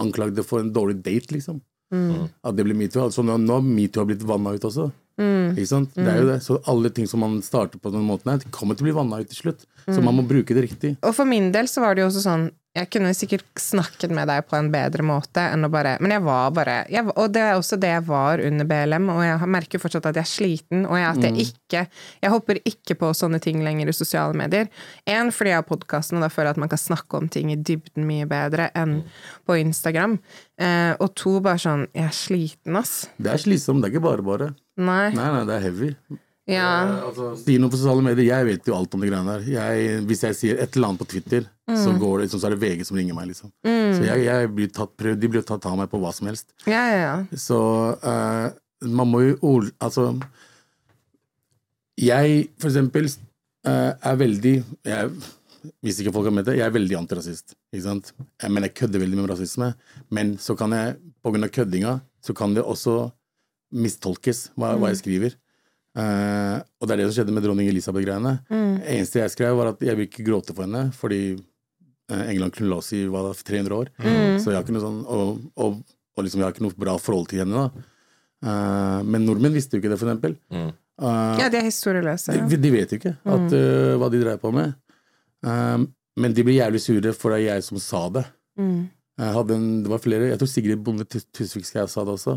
anklagde 0.00 0.44
for 0.46 0.64
en 0.64 0.72
dårlig 0.72 1.00
date, 1.04 1.32
liksom. 1.36 1.60
At 1.92 2.56
det 2.56 2.64
ble 2.68 2.76
metoo. 2.78 3.04
Altså, 3.08 3.24
nå 3.26 3.36
nå 3.40 3.60
har 3.60 3.66
metoo 3.66 4.06
blitt 4.08 4.22
vanna 4.26 4.54
ut 4.56 4.66
også. 4.68 4.90
Ikke 5.20 5.66
sant? 5.68 5.90
Det 5.96 6.06
er 6.08 6.22
jo 6.22 6.28
det. 6.30 6.38
Så 6.44 6.56
alle 6.70 6.88
ting 6.96 7.08
som 7.10 7.20
man 7.20 7.40
starter 7.44 7.80
på 7.82 7.90
den 7.92 8.06
måten 8.08 8.30
her, 8.32 8.44
kommer 8.54 8.76
til 8.78 8.86
å 8.86 8.88
bli 8.88 8.94
vanna 8.96 9.18
ut 9.20 9.28
til 9.28 9.42
slutt. 9.42 9.66
Så 9.90 10.00
man 10.04 10.16
må 10.16 10.24
bruke 10.28 10.54
det 10.56 10.62
riktig. 10.68 10.94
Og 11.04 11.12
for 11.16 11.28
min 11.28 11.50
del 11.52 11.68
så 11.68 11.82
var 11.84 11.96
det 11.96 12.04
jo 12.04 12.08
også 12.08 12.22
sånn 12.24 12.46
Jeg 12.70 12.86
kunne 12.94 13.10
sikkert 13.18 13.42
snakket 13.58 14.12
med 14.14 14.28
deg 14.30 14.44
på 14.46 14.54
en 14.54 14.68
bedre 14.70 15.02
måte 15.02 15.42
enn 15.42 15.66
å 15.66 15.70
bare 15.72 15.96
Men 15.98 16.12
jeg 16.14 16.22
var 16.22 16.52
bare 16.54 16.76
jeg, 16.86 17.02
Og 17.18 17.32
det 17.34 17.42
er 17.42 17.56
også 17.58 17.74
det 17.82 17.90
jeg 17.90 18.04
var 18.06 18.42
under 18.46 18.68
BLM, 18.70 19.08
og 19.10 19.24
jeg 19.26 19.48
merker 19.50 19.82
fortsatt 19.82 20.06
at 20.06 20.20
jeg 20.20 20.22
er 20.22 20.30
sliten, 20.30 20.84
og 20.86 20.94
jeg, 21.00 21.08
at 21.08 21.26
jeg 21.26 21.48
ikke 21.48 21.82
Jeg 22.22 22.30
hopper 22.30 22.62
ikke 22.62 22.94
på 23.00 23.10
sånne 23.16 23.42
ting 23.42 23.64
lenger 23.66 23.90
i 23.90 23.96
sosiale 23.96 24.38
medier. 24.38 24.70
Én 25.02 25.34
fordi 25.34 25.50
jeg 25.50 25.58
har 25.58 25.66
podkasten, 25.66 26.20
og 26.20 26.26
da 26.26 26.30
føler 26.30 26.52
jeg 26.52 26.58
at 26.60 26.62
man 26.62 26.70
kan 26.70 26.82
snakke 26.84 27.18
om 27.18 27.26
ting 27.32 27.50
i 27.50 27.58
dybden 27.58 28.06
mye 28.06 28.30
bedre 28.30 28.70
enn 28.78 29.00
på 29.48 29.58
Instagram. 29.58 30.20
Eh, 30.60 30.94
og 31.02 31.14
to, 31.18 31.38
bare 31.42 31.58
sånn 31.58 31.86
Jeg 31.90 32.06
er 32.06 32.14
sliten, 32.14 32.78
ass. 32.78 33.08
Det 33.18 33.34
er 33.34 33.42
slitsomt, 33.42 33.82
det 33.82 33.90
er 33.90 33.96
ikke 33.96 34.06
bare 34.06 34.26
bare. 34.26 34.52
Nei. 34.78 35.08
Nei, 35.16 35.30
nei, 35.34 35.46
det 35.48 35.58
er 35.58 35.66
heavy. 35.66 35.94
Ja. 36.50 36.70
Altså, 37.06 37.32
si 37.38 37.58
noe 37.60 37.70
på 37.70 37.78
sosiale 37.78 38.02
medier. 38.04 38.26
Jeg 38.30 38.46
vet 38.48 38.68
jo 38.70 38.76
alt 38.76 38.94
om 38.96 39.02
de 39.02 39.10
greiene 39.10 39.36
der. 39.36 39.46
Jeg, 39.54 40.00
hvis 40.08 40.24
jeg 40.26 40.38
sier 40.38 40.62
et 40.62 40.76
eller 40.76 40.90
annet 40.90 41.02
på 41.02 41.08
Twitter, 41.12 41.46
så, 41.78 41.92
går 41.98 42.22
det, 42.22 42.30
så 42.32 42.40
er 42.46 42.54
det 42.54 42.60
VG 42.62 42.86
som 42.88 42.98
ringer 42.98 43.16
meg, 43.16 43.30
liksom. 43.30 43.52
Så 43.64 44.04
jeg, 44.06 44.24
jeg 44.26 44.50
blir 44.56 44.70
tatt, 44.74 44.92
prøv, 44.98 45.16
de 45.20 45.30
blir 45.30 45.44
tatt 45.46 45.66
av 45.68 45.76
meg 45.78 45.90
på 45.92 46.00
hva 46.02 46.12
som 46.16 46.30
helst. 46.30 46.52
Ja, 46.66 46.82
ja, 46.90 47.00
ja. 47.02 47.38
Så 47.38 47.58
uh, 48.02 48.48
man 48.88 49.10
må 49.10 49.20
jo 49.24 49.36
Altså 49.82 50.14
Jeg, 52.00 52.46
for 52.60 52.70
eksempel, 52.70 53.10
uh, 53.68 53.92
er 53.92 54.16
veldig 54.16 54.54
jeg, 54.88 55.10
Hvis 55.84 56.00
ikke 56.00 56.14
folk 56.14 56.30
har 56.30 56.34
ment 56.34 56.48
det, 56.48 56.56
jeg 56.60 56.66
er 56.66 56.76
veldig 56.76 56.96
antirasist. 57.02 57.54
Ikke 57.74 57.84
sant? 57.84 58.14
Jeg, 58.40 58.48
men 58.48 58.64
jeg 58.64 58.76
kødder 58.80 59.02
veldig 59.02 59.20
med 59.20 59.30
rasisme. 59.34 59.74
Men 60.08 60.38
så 60.40 60.56
kan 60.56 60.72
jeg, 60.72 60.96
på 61.20 61.34
grunn 61.34 61.44
av 61.44 61.52
køddinga, 61.52 61.98
så 62.24 62.36
kan 62.36 62.56
det 62.56 62.64
også 62.64 63.10
mistolkes 63.76 64.48
hva, 64.56 64.72
hva 64.80 64.90
jeg 64.90 65.02
skriver. 65.02 65.36
Uh, 65.90 66.62
og 66.78 66.86
det 66.86 66.94
er 66.94 67.00
det 67.00 67.06
som 67.08 67.16
skjedde 67.18 67.34
med 67.34 67.44
dronning 67.44 67.68
Elisabeth-greiene. 67.68 68.38
Mm. 68.48 68.80
eneste 68.94 69.20
jeg 69.20 69.34
skrev, 69.34 69.56
var 69.58 69.72
at 69.74 69.84
jeg 69.84 69.98
vil 69.98 70.08
ikke 70.08 70.26
gråte 70.26 70.54
for 70.54 70.64
henne, 70.64 70.88
fordi 70.96 71.34
England 72.10 72.54
kunne 72.56 72.70
la 72.72 72.78
oss 72.82 72.92
i 72.96 73.04
hva 73.10 73.22
da, 73.28 73.32
300 73.34 73.76
år. 73.76 73.90
Så 74.42 74.50
jeg 74.50 74.56
har 74.58 74.64
ikke 74.64 74.74
noe 74.76 74.82
sånn 74.84 75.00
Og, 75.06 75.40
og, 75.56 75.80
og 76.16 76.24
liksom, 76.26 76.40
jeg 76.40 76.46
har 76.48 76.54
ikke 76.56 76.64
noe 76.66 76.76
bra 76.80 76.96
forhold 77.00 77.28
til 77.30 77.42
henne, 77.44 77.64
da. 77.68 77.86
Uh, 78.40 79.00
men 79.04 79.26
nordmenn 79.28 79.52
visste 79.52 79.76
jo 79.76 79.82
ikke 79.82 79.90
det, 79.92 79.98
for 80.00 80.08
eksempel. 80.08 80.36
Uh, 80.50 81.36
ja 81.40 81.48
de 81.52 81.58
er 81.60 81.66
historieløse. 81.68 82.34
Ja. 82.36 82.46
de, 82.48 82.56
de 82.60 82.70
vet 82.74 82.92
jo 82.92 82.98
ikke 83.00 83.14
at, 83.24 83.52
uh, 83.56 83.94
hva 84.00 84.08
de 84.12 84.20
dreier 84.22 84.40
på 84.40 84.52
med. 84.52 84.74
Eh, 85.40 85.78
men 86.20 86.34
de 86.36 86.42
ble 86.44 86.52
jævlig 86.58 86.80
sure, 86.84 87.12
for 87.16 87.32
det 87.32 87.38
er 87.40 87.54
jeg 87.54 87.64
som 87.64 87.78
sa 87.80 88.02
det. 88.12 88.26
Jeg 88.60 89.32
hadde 89.36 89.54
en, 89.56 89.68
det 89.84 89.90
var 89.92 90.00
flere, 90.04 90.26
jeg 90.32 90.40
tror 90.40 90.48
Sigrid 90.52 90.82
Bonde 90.84 91.04
Tus- 91.08 91.24
Tusvik 91.36 91.64
sa 91.68 91.84
det 91.86 92.12
også, 92.12 92.34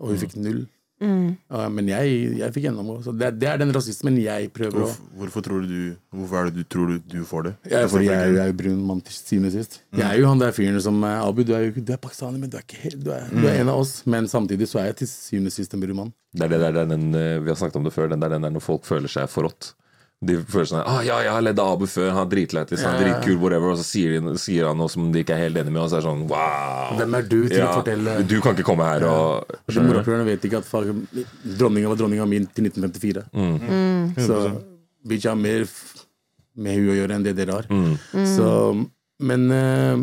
og 0.00 0.08
hun 0.12 0.16
fikk 0.20 0.36
null. 0.40 0.62
Eh, 1.00 1.68
men 1.70 1.88
jeg, 1.90 2.14
jeg 2.40 2.54
fikk 2.54 2.64
gjennomgå. 2.66 2.96
Så 3.04 3.12
det, 3.14 3.30
det 3.38 3.48
er 3.50 3.60
den 3.60 3.70
rasismen 3.74 4.16
jeg 4.18 4.50
prøver 4.54 4.82
å 4.82 4.88
Hvorfor, 5.20 5.44
tror 5.46 5.62
du 5.62 5.68
du 5.70 5.82
Hvorfor 6.14 6.40
er 6.40 6.50
det 6.50 6.62
du 6.64 6.68
tror 6.74 6.90
du, 6.90 6.98
du 7.06 7.20
får 7.28 7.46
det? 7.46 7.52
Jeg, 7.70 7.90
fordi 7.92 8.08
jeg, 8.08 8.34
jeg 8.34 8.42
er 8.42 8.50
jo 8.50 8.56
brun 8.62 8.80
mann 8.90 9.02
til 9.06 9.14
syvende 9.14 9.52
og 9.52 9.56
sist. 9.58 9.80
Jeg 9.94 10.06
er 10.08 10.18
jo 10.18 10.28
han 10.30 10.42
der 10.42 10.54
fyren 10.56 10.80
som 10.82 10.98
er 11.06 11.20
Abu, 11.22 11.44
du 11.46 11.54
er 11.54 11.68
jo 11.68 11.74
du 11.78 11.92
er 11.94 12.00
pakistaner, 12.02 12.42
men 12.42 12.50
du 12.50 12.58
er 12.58 12.66
ikke 12.66 12.82
helt 12.88 13.02
du 13.04 13.12
er, 13.14 13.28
du 13.30 13.46
er 13.46 13.60
en 13.62 13.72
av 13.74 13.82
oss. 13.84 14.00
Men 14.10 14.26
samtidig 14.30 14.70
så 14.70 14.82
er 14.82 14.90
jeg 14.90 15.02
til 15.04 15.12
syvende 15.14 15.54
og 15.54 15.58
sist 15.60 15.76
en 15.78 15.84
brun 15.84 16.00
mann. 16.02 16.14
Det 16.34 16.48
er 16.48 16.54
det 16.56 16.62
det 16.64 16.70
er 16.84 16.90
den, 16.96 17.08
eh, 17.14 17.36
vi 17.44 17.52
har 17.52 17.60
snakket 17.60 17.78
om 17.80 17.86
det 17.86 17.94
før, 17.94 18.10
den 18.12 18.24
der, 18.24 18.34
den 18.34 18.48
der 18.48 18.56
når 18.58 18.64
folk 18.64 18.88
føler 18.88 19.10
seg 19.12 19.30
forrådt. 19.32 19.72
De 20.18 20.34
føler 20.50 20.66
sånn 20.66 20.80
ah, 20.82 20.98
'Ja, 21.06 21.20
jeg 21.22 21.30
har 21.30 21.42
ledd 21.46 21.60
av 21.62 21.76
Abu 21.76 21.86
før, 21.86 22.08
han 22.10 22.24
er 22.26 22.30
dritlættis, 22.32 22.82
han 22.82 22.96
er 22.96 22.98
Ja, 22.98 23.06
ja. 23.06 23.18
dritkul, 23.20 23.36
whatever', 23.38 23.70
og 23.70 23.78
så 23.78 23.84
sier, 23.86 24.16
de, 24.18 24.32
sier 24.42 24.66
han 24.66 24.76
noe 24.80 24.90
som 24.90 25.12
de 25.14 25.22
ikke 25.22 25.36
er 25.36 25.44
helt 25.44 25.60
enig 25.60 25.70
med, 25.70 25.82
og 25.82 25.90
så 25.92 25.98
er 25.98 26.02
det 26.02 26.08
sånn 26.08 26.24
'wow'. 26.26 26.96
Hvem 26.98 27.14
er 27.14 27.22
du 27.22 27.38
til 27.48 27.62
å 27.62 27.68
fortelle 27.76 28.16
Du 28.26 28.40
kan 28.42 28.56
ikke 28.56 28.66
komme 28.66 28.88
her 28.88 29.06
og 29.06 29.46
Altså, 29.68 29.84
Morapulerne 29.86 30.26
vet 30.26 30.42
ikke 30.42 30.58
at 30.58 30.66
dronninga 31.58 31.88
var 31.92 31.96
dronninga 32.02 32.26
min 32.26 32.46
til 32.50 32.66
1954. 32.66 33.22
Så 34.26 34.62
bitch 35.06 35.26
har 35.30 35.36
mer 35.38 35.66
med 36.58 36.74
hun 36.74 36.90
å 36.90 36.98
gjøre 36.98 37.14
enn 37.14 37.22
det 37.22 37.36
dere 37.38 37.52
har. 37.54 37.66
Så, 38.26 38.86
men 39.22 39.50
eh, 39.54 39.96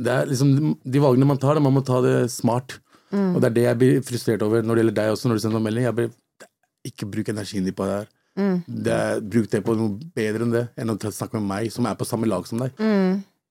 det 0.00 0.12
er 0.14 0.26
liksom 0.30 0.78
de 0.80 0.98
valgene 1.02 1.26
man 1.28 1.36
tar, 1.38 1.54
da, 1.58 1.60
man 1.60 1.74
må 1.76 1.84
ta 1.84 2.00
det 2.00 2.30
smart. 2.32 2.78
Og 3.12 3.40
det 3.40 3.50
er 3.50 3.56
det 3.56 3.64
jeg 3.68 3.78
blir 3.78 4.00
frustrert 4.04 4.42
over 4.42 4.62
når 4.62 4.74
det 4.76 4.82
gjelder 4.84 4.96
deg 5.02 5.12
også, 5.12 5.28
når 5.28 5.34
du 5.36 5.44
sender 5.44 5.60
melding. 5.64 5.84
Jeg 5.84 5.94
blir, 5.96 6.10
ikke 6.88 7.08
bruk 7.10 7.28
energien 7.28 7.64
din 7.68 7.74
på 7.76 7.84
det 7.84 7.98
her. 8.00 8.08
Det 8.66 8.94
er, 8.94 9.20
bruk 9.20 9.50
det 9.50 9.64
på 9.66 9.74
noe 9.78 10.12
bedre 10.14 10.46
enn 10.46 10.54
det, 10.54 10.68
enn 10.78 10.94
å 10.94 10.98
snakke 11.10 11.40
med 11.40 11.50
meg, 11.50 11.72
som 11.74 11.88
er 11.90 11.98
på 11.98 12.06
samme 12.08 12.30
lag 12.30 12.46
som 12.48 12.62
deg. 12.62 12.78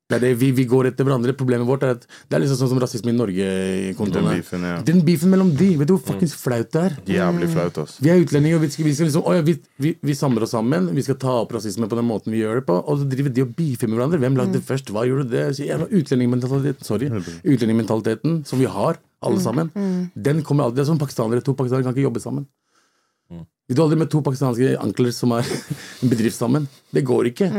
Det 0.07 0.15
er 0.15 0.21
det, 0.23 0.29
vi, 0.39 0.53
vi 0.55 0.63
går 0.63 0.87
etter 0.87 1.03
hverandre. 1.03 1.33
Problemet 1.35 1.67
vårt 1.67 1.81
er 1.83 1.89
at 1.97 2.05
det 2.07 2.37
er 2.37 2.39
liksom 2.39 2.55
sånn 2.61 2.69
som 2.71 2.79
rasisme 2.79 3.11
i 3.11 3.15
Norge. 3.15 3.47
Den 3.97 4.13
beefen, 4.29 4.63
ja. 4.63 4.77
Den 4.87 5.01
beefen 5.03 5.33
mellom 5.33 5.49
de, 5.59 5.67
vet 5.81 5.89
du 5.89 5.97
hvor 5.97 6.13
fuckings 6.13 6.31
flaut 6.39 6.69
det 6.71 6.79
er? 6.79 6.93
Jævlig 7.11 7.49
flaut, 7.51 7.79
ass. 7.83 7.97
Vi 7.99 8.13
er 8.13 8.21
utlendinger, 8.23 8.55
og 8.55 8.63
vi 8.63 8.69
skal, 8.71 8.87
vi 8.87 8.93
skal 8.95 9.09
liksom, 9.09 9.25
å 9.27 9.33
ja, 9.35 9.43
vi, 9.43 9.57
vi, 9.83 9.91
vi 10.07 10.15
samler 10.15 10.45
oss 10.47 10.53
sammen. 10.55 10.87
Vi 10.95 11.03
skal 11.03 11.17
ta 11.19 11.33
opp 11.41 11.51
rasisme 11.57 11.89
på 11.91 11.99
den 11.99 12.07
måten 12.07 12.31
vi 12.31 12.39
gjør 12.39 12.61
det 12.61 12.65
på. 12.69 12.77
Og 12.87 13.01
så 13.01 13.09
driver 13.11 13.35
de 13.35 13.43
og 13.43 13.51
beefer 13.59 13.91
med 13.91 13.99
hverandre. 13.99 14.21
Hvem 14.23 14.39
lagde 14.39 14.55
det 14.55 14.63
først? 14.69 14.93
Hva 14.95 15.03
gjorde 15.09 15.27
det? 15.33 15.43
Så 15.59 15.67
jævla 15.67 15.89
utlendingmentaliteten, 15.91 16.87
sorry. 16.87 17.11
Utlendingmentaliteten 17.43 18.39
som 18.47 18.63
vi 18.63 18.71
har, 18.77 19.01
alle 19.27 19.43
sammen. 19.43 19.73
Den 20.15 20.39
kommer 20.47 20.69
alltid. 20.69 20.79
Det 20.79 20.85
er 20.87 20.89
som 20.93 21.03
pakistanere. 21.03 21.43
To 21.43 21.57
pakistanere 21.59 21.83
kan 21.89 21.97
ikke 21.97 22.07
jobbe 22.07 22.23
sammen. 22.23 22.47
Vi 23.67 23.75
du 23.75 23.83
aldri 23.83 23.97
med 23.99 24.09
to 24.11 24.21
pakistanske 24.23 24.77
ankler 24.79 25.11
som 25.11 25.33
er 25.35 25.47
en 26.01 26.11
bedrift 26.11 26.39
sammen. 26.39 26.67
Det 26.95 27.03
går 27.07 27.33
ikke. 27.33 27.51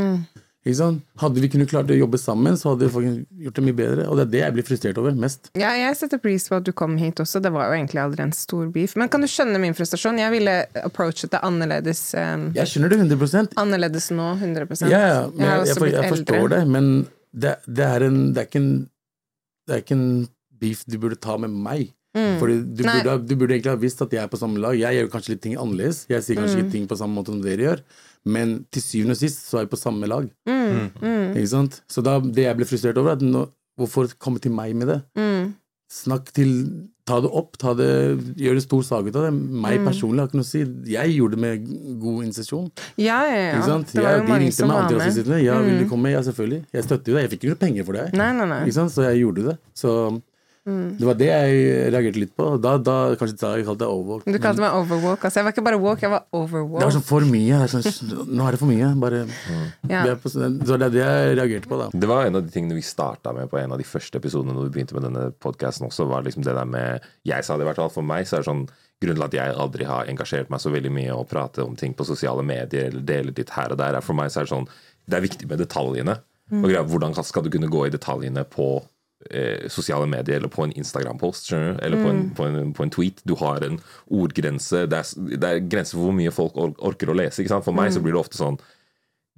Sant? 0.76 1.04
Hadde 1.16 1.40
vi 1.40 1.48
kunnet 1.48 1.70
klart 1.70 1.88
å 1.88 1.96
jobbe 1.96 2.18
sammen, 2.20 2.56
så 2.60 2.74
hadde 2.74 2.90
vi 2.92 3.10
gjort 3.44 3.56
det 3.56 3.62
mye 3.64 3.76
bedre. 3.76 4.06
Og 4.10 4.18
det 4.18 4.24
er 4.26 4.32
det 4.32 4.40
jeg 4.42 4.54
blir 4.56 4.66
frustrert 4.68 4.98
over 5.00 5.14
mest. 5.16 5.48
Ja, 5.56 5.70
jeg 5.78 5.96
setter 5.96 6.20
pris 6.20 6.48
på 6.50 6.58
at 6.58 6.66
du 6.66 6.74
kom 6.76 6.98
hit 7.00 7.22
også. 7.22 7.40
Det 7.44 7.52
var 7.54 7.70
jo 7.70 7.78
egentlig 7.78 8.02
aldri 8.02 8.26
en 8.26 8.34
stor 8.36 8.66
beef. 8.74 8.96
Men 9.00 9.08
kan 9.12 9.24
du 9.24 9.28
skjønne 9.30 9.60
min 9.62 9.76
frustrasjon? 9.76 10.20
Jeg 10.20 10.34
ville 10.34 10.56
approachet 10.82 11.32
det 11.32 11.40
annerledes, 11.46 12.02
um, 12.18 12.50
Jeg 12.58 12.72
skjønner 12.72 12.92
det 12.92 13.00
100 13.06 13.54
annerledes 13.60 14.10
nå. 14.12 14.28
100 14.36 14.90
Ja, 14.90 15.00
ja, 15.00 15.22
men 15.32 15.44
Jeg 15.44 15.52
har 15.52 15.62
jeg, 15.62 15.70
jeg, 15.70 15.78
for, 15.80 15.92
jeg 15.94 16.14
forstår 16.16 16.52
det, 16.52 16.62
men 16.68 16.90
det, 17.32 17.54
det, 17.64 17.86
er 17.88 18.08
en, 18.08 18.20
det, 18.36 18.44
er 18.44 18.60
en, 18.60 18.72
det 19.68 19.76
er 19.76 19.86
ikke 19.86 19.96
en 19.96 20.10
beef 20.60 20.84
du 20.84 20.98
burde 21.00 21.20
ta 21.20 21.38
med 21.40 21.54
meg. 21.54 21.94
Fordi 22.14 22.56
du 22.74 22.82
Mm. 22.84 23.02
Burde, 23.04 23.26
du 23.28 23.34
burde 23.36 23.52
egentlig 23.54 23.70
ha 23.70 23.76
visst 23.76 24.00
at 24.02 24.10
jeg 24.10 24.22
er 24.24 24.28
på 24.28 24.38
samme 24.40 24.58
lag. 24.58 24.74
Jeg 24.78 24.96
gjør 24.96 25.10
kanskje 25.12 25.28
litt 25.34 25.42
ting 25.42 25.56
annerledes. 25.56 26.06
Jeg 26.08 26.22
sier 26.22 26.36
kanskje 26.36 26.56
Mm. 26.56 26.62
ikke 26.64 26.72
ting 26.72 26.86
på 26.88 26.96
samme 26.98 27.14
måte 27.14 27.26
som 27.34 27.42
dere 27.42 27.58
gjør, 27.62 27.80
men 28.24 28.64
til 28.72 28.82
syvende 28.82 29.10
og 29.12 29.16
sist 29.20 29.46
så 29.50 29.58
er 29.60 29.66
vi 29.66 29.76
på 29.76 29.78
samme 29.78 30.06
lag. 30.08 30.28
Mm. 30.48 31.36
Ikke 31.36 31.48
sant? 31.48 31.82
Så 31.88 32.02
da, 32.02 32.18
det 32.20 32.44
jeg 32.48 32.56
ble 32.56 32.64
frustrert 32.64 32.96
over, 32.98 33.10
er 33.10 33.16
at 33.16 33.20
nå, 33.22 33.48
hvorfor 33.78 34.08
komme 34.18 34.40
til 34.40 34.52
meg 34.52 34.74
med 34.74 34.88
det? 34.88 35.02
Mm. 35.16 35.54
Snakk 35.90 36.32
til 36.32 36.88
Ta 37.08 37.22
det 37.24 37.30
opp. 37.32 37.56
Ta 37.56 37.72
det, 37.72 38.18
gjør 38.36 38.52
en 38.52 38.60
stor 38.60 38.82
sak 38.84 39.06
ut 39.08 39.16
av 39.16 39.22
det. 39.24 39.32
Meg 39.32 39.80
Mm. 39.80 39.86
personlig 39.88 40.18
har 40.20 40.28
ikke 40.28 40.34
noe 40.36 40.44
å 40.44 40.50
si. 40.50 40.58
Jeg 40.92 41.08
gjorde 41.16 41.30
det 41.30 41.38
med 41.40 42.00
god 42.02 42.24
intensjon. 42.26 42.70
Ja, 42.98 43.24
ja, 43.24 43.32
ja. 43.32 43.54
Ikke 43.56 43.64
sant? 43.64 43.86
Det 43.94 44.02
var 44.04 44.10
Ja, 44.10 44.16
jo 44.18 44.22
de 44.24 44.28
mange 44.28 44.40
ringte 44.44 44.52
som 44.52 44.68
meg 44.68 44.76
var 44.76 44.92
med. 44.92 45.24
Mm. 45.24 45.42
Ja, 45.42 45.58
vil 45.62 45.78
du 45.78 45.88
komme? 45.88 46.10
Ja, 46.12 46.20
selvfølgelig. 46.20 46.64
Jeg 46.74 46.84
støtter 46.84 47.08
jo 47.08 47.14
deg. 47.16 47.22
Jeg 47.24 47.30
fikk 47.32 47.40
ikke 47.44 47.54
noe 47.54 47.62
penger 47.64 47.84
for 47.86 47.92
det. 47.94 48.12
Nei, 48.12 48.32
nei, 48.36 48.44
nei. 48.44 48.60
Ikke 48.66 48.74
sant? 48.74 48.90
Så 48.92 49.02
jeg 49.08 49.24
gjorde 49.24 49.42
det. 49.48 49.58
Så 49.74 50.22
Mm. 50.68 50.98
det 50.98 51.06
var 51.08 51.16
det 51.16 51.28
jeg 51.30 51.92
reagerte 51.94 52.20
litt 52.20 52.32
på. 52.36 52.46
Da, 52.60 52.74
da 52.76 52.96
kanskje 53.16 53.38
da 53.40 53.52
jeg 53.56 53.64
kalte 53.64 53.80
det 53.86 53.88
overwalk. 53.88 54.26
Du 54.28 54.38
kalte 54.42 54.60
meg 54.60 54.74
overwalk. 54.76 55.22
Altså, 55.24 55.40
jeg 55.40 55.46
var 55.46 55.54
ikke 55.56 55.64
bare 55.64 55.78
walk, 55.80 56.02
jeg 56.04 56.12
var 56.12 56.26
overwalk. 56.36 56.82
Det 56.82 56.88
var 56.90 56.96
sånn 56.98 57.06
for 57.08 57.24
mye. 57.30 57.60
Er 57.64 57.72
sånn, 57.72 58.26
nå 58.28 58.44
er 58.48 58.56
det 58.56 58.60
for 58.60 58.68
mye. 58.68 58.90
Bare, 59.00 59.22
Ja. 59.88 60.02
er 60.04 60.16
på, 60.20 60.28
sånn- 60.28 60.58
så 60.68 60.76
det 60.76 60.90
er 60.90 60.94
det 60.98 61.02
jeg 61.06 61.38
reagerte 61.40 61.68
på, 61.72 61.78
da. 61.80 61.88
Det 61.98 62.08
var 62.12 62.26
en 62.26 62.36
av 62.36 62.44
de 62.44 62.52
tingene 62.52 62.74
vi 62.76 62.82
starta 62.84 63.32
med 63.34 63.48
på 63.48 63.58
en 63.62 63.72
av 63.72 63.78
de 63.80 63.84
første 63.88 64.20
episodene 64.20 64.52
når 64.54 64.68
vi 64.68 64.74
begynte 64.76 64.92
med 64.98 65.08
denne 65.08 65.32
podcasten 65.40 65.88
også, 65.88 66.06
var 66.06 66.22
liksom 66.22 66.44
det 66.44 66.54
der 66.54 66.68
med 66.68 67.00
Jeg 67.24 67.44
sa 67.44 67.56
det 67.56 67.64
i 67.64 67.68
hvert 67.72 67.76
fall 67.80 67.88
for 67.90 68.02
meg, 68.02 68.26
så 68.28 68.36
er 68.36 68.44
det 68.44 68.50
sånn 68.52 68.68
Grunnen 69.00 69.14
til 69.16 69.24
at 69.24 69.34
jeg 69.38 69.54
aldri 69.54 69.84
har 69.86 70.06
engasjert 70.10 70.50
meg 70.50 70.58
så 70.58 70.72
veldig 70.74 70.90
mye 70.90 71.12
og 71.14 71.28
prate 71.30 71.62
om 71.64 71.76
ting 71.78 71.94
på 71.94 72.04
sosiale 72.04 72.42
medier 72.42 72.88
eller 72.90 73.00
dele 73.00 73.30
litt 73.32 73.50
her 73.54 73.70
og 73.70 73.78
der, 73.78 73.94
er 73.94 74.00
for 74.02 74.12
meg 74.18 74.26
så 74.34 74.40
er 74.40 74.44
det 74.48 74.50
sånn 74.50 74.66
Det 75.08 75.16
er 75.16 75.22
viktig 75.22 75.48
med 75.48 75.58
detaljene. 75.62 76.18
Og 76.50 76.64
greia, 76.64 76.82
hvordan 76.82 77.14
skal 77.24 77.42
du 77.44 77.50
kunne 77.50 77.68
gå 77.70 77.86
i 77.86 77.90
detaljene 77.94 78.42
på 78.44 78.82
eh, 79.30 79.68
sosiale 79.72 80.08
medier 80.10 80.38
eller 80.38 80.52
på 80.52 80.64
en 80.64 80.72
Instagram-post? 80.72 81.52
Eller 81.52 82.02
på, 82.02 82.08
en, 82.12 82.24
på, 82.36 82.48
en, 82.48 82.72
på 82.76 82.86
en 82.86 82.94
tweet. 82.94 83.22
Du 83.28 83.36
har 83.42 83.64
en 83.66 83.78
ordgrense. 84.06 84.86
Det 84.90 85.02
er, 85.02 85.36
det 85.36 85.52
er 85.52 85.62
grenser 85.66 85.98
for 85.98 86.08
hvor 86.08 86.18
mye 86.18 86.34
folk 86.34 86.58
orker 86.58 87.12
å 87.12 87.16
lese. 87.18 87.42
Ikke 87.42 87.56
sant? 87.56 87.66
For 87.66 87.76
meg 87.76 87.94
så 87.94 88.04
blir 88.04 88.16
det 88.16 88.24
ofte 88.24 88.40
sånn 88.40 88.60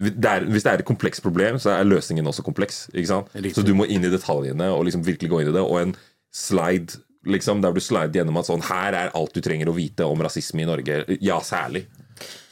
det 0.01 0.25
er, 0.25 0.47
hvis 0.49 0.65
det 0.65 0.71
er 0.71 0.81
et 0.81 0.89
komplekst 0.89 1.21
problem, 1.21 1.59
så 1.61 1.75
er 1.75 1.85
løsningen 1.85 2.25
også 2.31 2.41
kompleks. 2.41 2.87
Ikke 2.95 3.11
sant? 3.11 3.35
Så 3.53 3.61
du 3.61 3.75
må 3.77 3.85
inn 3.85 4.07
i 4.07 4.13
detaljene 4.13 4.71
og 4.73 4.87
liksom 4.89 5.03
virkelig 5.05 5.29
gå 5.29 5.43
inn 5.43 5.51
i 5.51 5.53
det. 5.53 5.61
Og 5.61 5.77
en 5.77 5.93
slide 6.33 7.03
liksom, 7.29 7.61
der 7.61 7.75
du 7.77 7.83
slider 7.85 8.21
gjennom 8.21 8.39
at 8.41 8.49
sånn 8.49 8.65
Her 8.65 8.97
er 8.97 9.13
alt 9.17 9.35
du 9.37 9.43
trenger 9.45 9.69
å 9.71 9.77
vite 9.77 10.07
om 10.09 10.23
rasisme 10.25 10.65
i 10.65 10.69
Norge. 10.69 11.03
Ja, 11.21 11.41
særlig. 11.45 11.85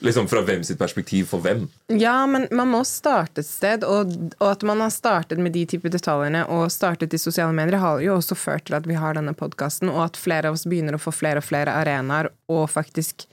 Liksom 0.07 0.29
Fra 0.31 0.43
hvem 0.47 0.63
sitt 0.65 0.79
perspektiv 0.79 1.27
for 1.33 1.43
hvem. 1.43 1.65
Ja, 1.91 2.21
men 2.31 2.47
man 2.55 2.69
må 2.71 2.85
starte 2.87 3.43
et 3.43 3.49
sted, 3.51 3.83
og, 3.85 4.13
og 4.39 4.49
at 4.53 4.63
man 4.69 4.81
har 4.85 4.91
startet 4.95 5.39
med 5.43 5.53
de 5.57 5.65
type 5.67 5.91
detaljene 5.91 6.45
og 6.55 6.69
startet 6.71 7.15
i 7.15 7.19
sosiale 7.19 7.53
medier, 7.57 7.81
har 7.83 8.01
jo 8.05 8.17
også 8.21 8.37
ført 8.39 8.69
til 8.69 8.79
at 8.79 8.87
vi 8.87 8.95
har 8.99 9.19
denne 9.19 9.35
podkasten, 9.35 9.91
og 9.91 10.05
at 10.07 10.17
flere 10.21 10.49
av 10.53 10.59
oss 10.59 10.67
begynner 10.71 10.95
å 10.95 11.03
få 11.03 11.11
flere 11.15 11.43
og 11.43 11.49
flere 11.49 11.75
arenaer, 11.83 12.31
og 12.49 12.69
faktisk 12.71 13.27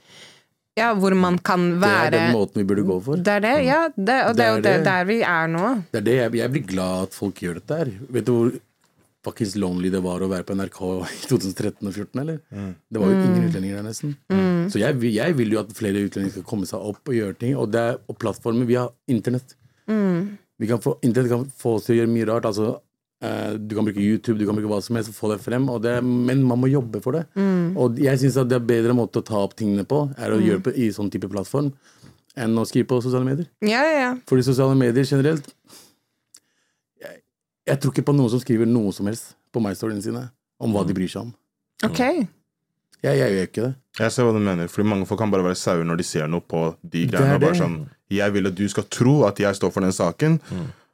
Ja, 0.76 0.90
hvor 0.92 1.14
man 1.16 1.38
kan 1.40 1.78
være 1.80 2.10
Det 2.10 2.18
er 2.18 2.26
den 2.26 2.34
måten 2.36 2.60
vi 2.60 2.64
burde 2.68 2.82
gå 2.84 2.96
for. 3.00 3.16
Det 3.16 3.32
er 3.38 3.40
det, 3.40 3.52
ja. 3.64 3.78
Det, 3.96 4.16
og 4.28 4.34
det 4.36 4.44
er 4.44 4.50
jo 4.50 4.56
Det 4.56 4.62
det, 4.66 4.72
er 4.74 4.82
det. 4.82 4.84
der 4.90 5.04
vi 5.08 5.20
er 5.24 5.46
nå. 5.48 5.68
Det 5.94 6.00
er 6.02 6.04
det 6.10 6.16
jeg, 6.18 6.34
jeg 6.42 6.52
blir 6.52 6.66
glad 6.74 7.06
at 7.06 7.14
folk 7.16 7.40
gjør 7.40 7.54
dette 7.62 7.78
her. 7.78 7.92
Vet 8.12 8.26
du 8.26 8.32
hvor 8.34 8.50
fuckings 9.26 9.56
lonely 9.60 9.90
det 9.92 10.00
var 10.04 10.22
å 10.22 10.30
være 10.30 10.46
på 10.46 10.56
NRK 10.56 10.80
i 10.86 11.20
2013 11.26 11.82
og 11.82 11.92
2014, 11.92 12.22
eller? 12.22 12.40
Det 12.88 13.02
var 13.02 13.12
jo 13.12 13.20
ingen 13.20 13.50
utlendinger 13.50 13.80
der, 13.80 13.86
nesten. 13.86 14.16
Så 14.72 14.80
jeg, 14.80 14.96
jeg 15.12 15.36
vil 15.38 15.54
jo 15.54 15.60
at 15.62 15.70
flere 15.76 16.02
utlendinger 16.06 16.38
skal 16.38 16.48
komme 16.48 16.68
seg 16.68 16.82
opp 16.82 17.10
og 17.10 17.16
gjøre 17.16 17.38
ting. 17.40 17.54
Og, 17.58 17.70
det 17.74 17.82
er, 17.92 18.02
og 18.06 18.18
plattformen 18.22 18.66
Vi 18.68 18.78
har 18.78 18.92
internett. 19.10 19.56
Vi 20.58 20.66
kan 20.66 20.80
få, 20.82 20.96
internett 21.02 21.30
kan 21.30 21.46
få 21.58 21.76
oss 21.76 21.86
til 21.86 21.96
å 21.96 21.98
gjøre 22.00 22.12
mye 22.12 22.28
rart. 22.30 22.48
Altså, 22.48 22.76
uh, 23.24 23.52
du 23.58 23.74
kan 23.76 23.86
bruke 23.86 24.02
YouTube, 24.02 24.38
du 24.40 24.46
kan 24.48 24.56
bruke 24.56 24.70
hva 24.70 24.80
som 24.84 24.98
helst 24.98 25.14
få 25.16 25.30
det 25.34 25.40
frem. 25.44 25.68
Og 25.72 25.82
det, 25.84 25.98
men 26.04 26.44
man 26.46 26.60
må 26.62 26.70
jobbe 26.72 27.02
for 27.04 27.18
det. 27.18 27.26
Og 27.76 28.00
jeg 28.02 28.22
syns 28.22 28.40
det 28.40 28.58
er 28.58 28.70
bedre 28.72 28.96
måte 28.96 29.22
å 29.22 29.26
ta 29.26 29.42
opp 29.42 29.56
tingene 29.58 29.86
på, 29.88 30.06
er 30.16 30.34
å 30.34 30.40
gjøre 30.42 30.70
det 30.70 30.76
i 30.80 30.88
sånn 30.94 31.12
type 31.12 31.30
plattform, 31.32 31.72
enn 32.36 32.56
å 32.60 32.66
skrive 32.68 32.88
på 32.90 33.02
sosiale 33.04 33.28
medier. 33.28 33.48
Ja, 33.64 33.84
ja, 33.84 34.00
ja. 34.00 34.10
Fordi 34.28 34.44
sosiale 34.48 34.76
medier 34.78 35.08
generelt 35.08 35.48
jeg, 37.66 37.72
jeg 37.74 37.80
tror 37.82 37.92
ikke 37.92 38.06
på 38.06 38.14
noen 38.16 38.30
som 38.30 38.40
skriver 38.42 38.66
noe 38.70 38.92
som 38.94 39.06
helst 39.10 39.34
på 39.52 39.60
MyStoryene 39.64 40.02
sine 40.04 40.24
om 40.62 40.72
hva 40.72 40.86
de 40.86 40.94
bryr 40.96 41.10
seg 41.10 41.26
om. 41.26 41.34
Ok. 41.84 41.98
Jeg, 43.04 43.18
jeg 43.20 43.34
gjør 43.36 43.46
ikke 43.50 43.64
det. 43.66 43.74
Jeg 44.00 44.12
ser 44.12 44.24
hva 44.26 44.32
du 44.32 44.40
mener, 44.42 44.68
fordi 44.72 44.88
mange 44.88 45.06
folk 45.08 45.20
kan 45.20 45.30
bare 45.32 45.44
være 45.44 45.58
sauer 45.60 45.84
når 45.84 46.00
de 46.00 46.06
ser 46.08 46.26
noe 46.32 46.40
på 46.40 46.62
de 46.82 47.04
greiene. 47.10 47.36
Det 47.36 47.40
det. 47.40 47.44
bare 47.44 47.58
sånn, 47.60 47.76
Jeg 48.10 48.32
vil 48.32 48.46
at 48.46 48.54
du 48.56 48.64
skal 48.70 48.84
tro 48.88 49.24
at 49.26 49.38
jeg 49.42 49.54
står 49.58 49.72
for 49.74 49.80
den 49.84 49.92
saken, 49.92 50.40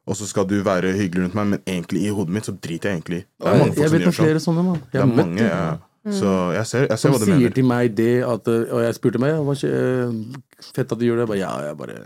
og 0.08 0.16
så 0.18 0.26
skal 0.26 0.46
du 0.50 0.56
være 0.66 0.90
hyggelig 0.98 1.26
rundt 1.28 1.34
meg, 1.38 1.46
men 1.52 1.60
egentlig 1.68 2.02
i 2.08 2.10
hodet 2.10 2.34
mitt 2.34 2.48
så 2.48 2.54
driter 2.58 2.90
jeg 2.90 2.98
egentlig. 3.00 3.20
Det 3.38 3.46
er 3.52 3.58
mange 3.60 3.66
Jeg, 3.68 3.76
folk 3.76 3.88
som 3.88 3.98
vet 3.98 4.06
om 4.06 4.26
gjør 4.26 4.40
sånn. 4.42 4.56
sånne, 4.58 4.74
Jeg 4.74 4.92
Det 4.92 5.00
er 5.02 5.06
mange, 5.06 5.42
ja. 5.46 5.78
Så 6.02 6.30
jeg 6.56 6.66
ser, 6.66 6.80
jeg 6.90 6.98
ser 6.98 6.98
Som 6.98 7.12
hva 7.14 7.18
du 7.22 7.28
sier 7.30 7.52
til 7.54 7.64
meg 7.64 7.92
det 7.94 8.24
at 8.26 8.48
Og 8.50 8.80
jeg 8.82 8.94
spurte 8.96 9.20
meg 9.22 9.36
hva 9.38 9.54
skje- 9.54 9.70
eh, 9.70 10.40
Fett 10.74 10.90
at 10.90 10.98
du 10.98 11.04
gjør 11.06 11.20
det. 11.20 11.28
Jeg 11.28 11.28
bare, 11.30 11.38
ja, 11.38 11.52
jeg 11.68 11.76
bare 11.78 11.98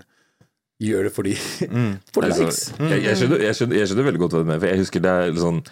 gjør 0.82 1.08
det 1.08 1.12
fordi 1.16 1.36
For 2.14 2.24
likes. 2.24 2.72
Altså, 2.72 2.88
jeg, 2.90 3.04
jeg, 3.04 3.20
skjønner, 3.20 3.44
jeg, 3.46 3.58
skjønner, 3.58 3.78
jeg 3.80 3.90
skjønner 3.90 4.10
veldig 4.10 4.24
godt 4.24 4.36
hva 4.36 4.42
du 4.42 4.50
mener. 4.50 4.60
For 4.64 4.72
jeg 4.72 4.82
husker 4.82 5.06
det 5.06 5.14
er 5.14 5.30
litt 5.30 5.44
sånn 5.44 5.62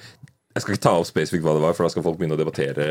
Jeg 0.55 0.63
skal 0.65 0.77
ikke 0.77 0.85
ta 0.87 0.95
opp 1.01 1.09
spesifikt 1.09 1.45
hva 1.45 1.57
det 1.57 1.65
var, 1.65 1.75
for 1.77 1.87
da 1.87 1.93
skal 1.93 2.07
folk 2.07 2.19
begynne 2.21 2.39
å 2.39 2.41
debattere 2.41 2.89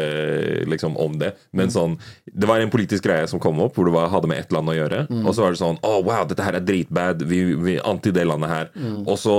liksom, 0.67 0.97
om 0.99 1.17
det. 1.21 1.31
Men 1.55 1.71
sånn, 1.73 1.97
det 2.27 2.49
var 2.49 2.59
en 2.59 2.73
politisk 2.73 3.07
greie 3.07 3.27
som 3.31 3.41
kom 3.43 3.61
opp, 3.63 3.77
hvor 3.77 3.87
det 3.87 3.95
var, 3.95 4.11
hadde 4.11 4.29
med 4.29 4.43
ett 4.43 4.51
land 4.55 4.69
å 4.69 4.75
gjøre. 4.75 5.05
Og 5.23 5.31
så 5.31 5.45
var 5.45 5.55
det 5.55 5.61
sånn 5.63 5.79
Å, 5.79 5.93
wow, 6.03 6.25
dette 6.29 6.43
her 6.43 6.59
er 6.59 6.65
dritbad. 6.67 7.23
Vi, 7.29 7.43
vi 7.63 7.77
anti 7.79 8.11
det 8.15 8.27
landet 8.27 8.51
her. 8.51 8.73
Og 9.05 9.15
så 9.21 9.37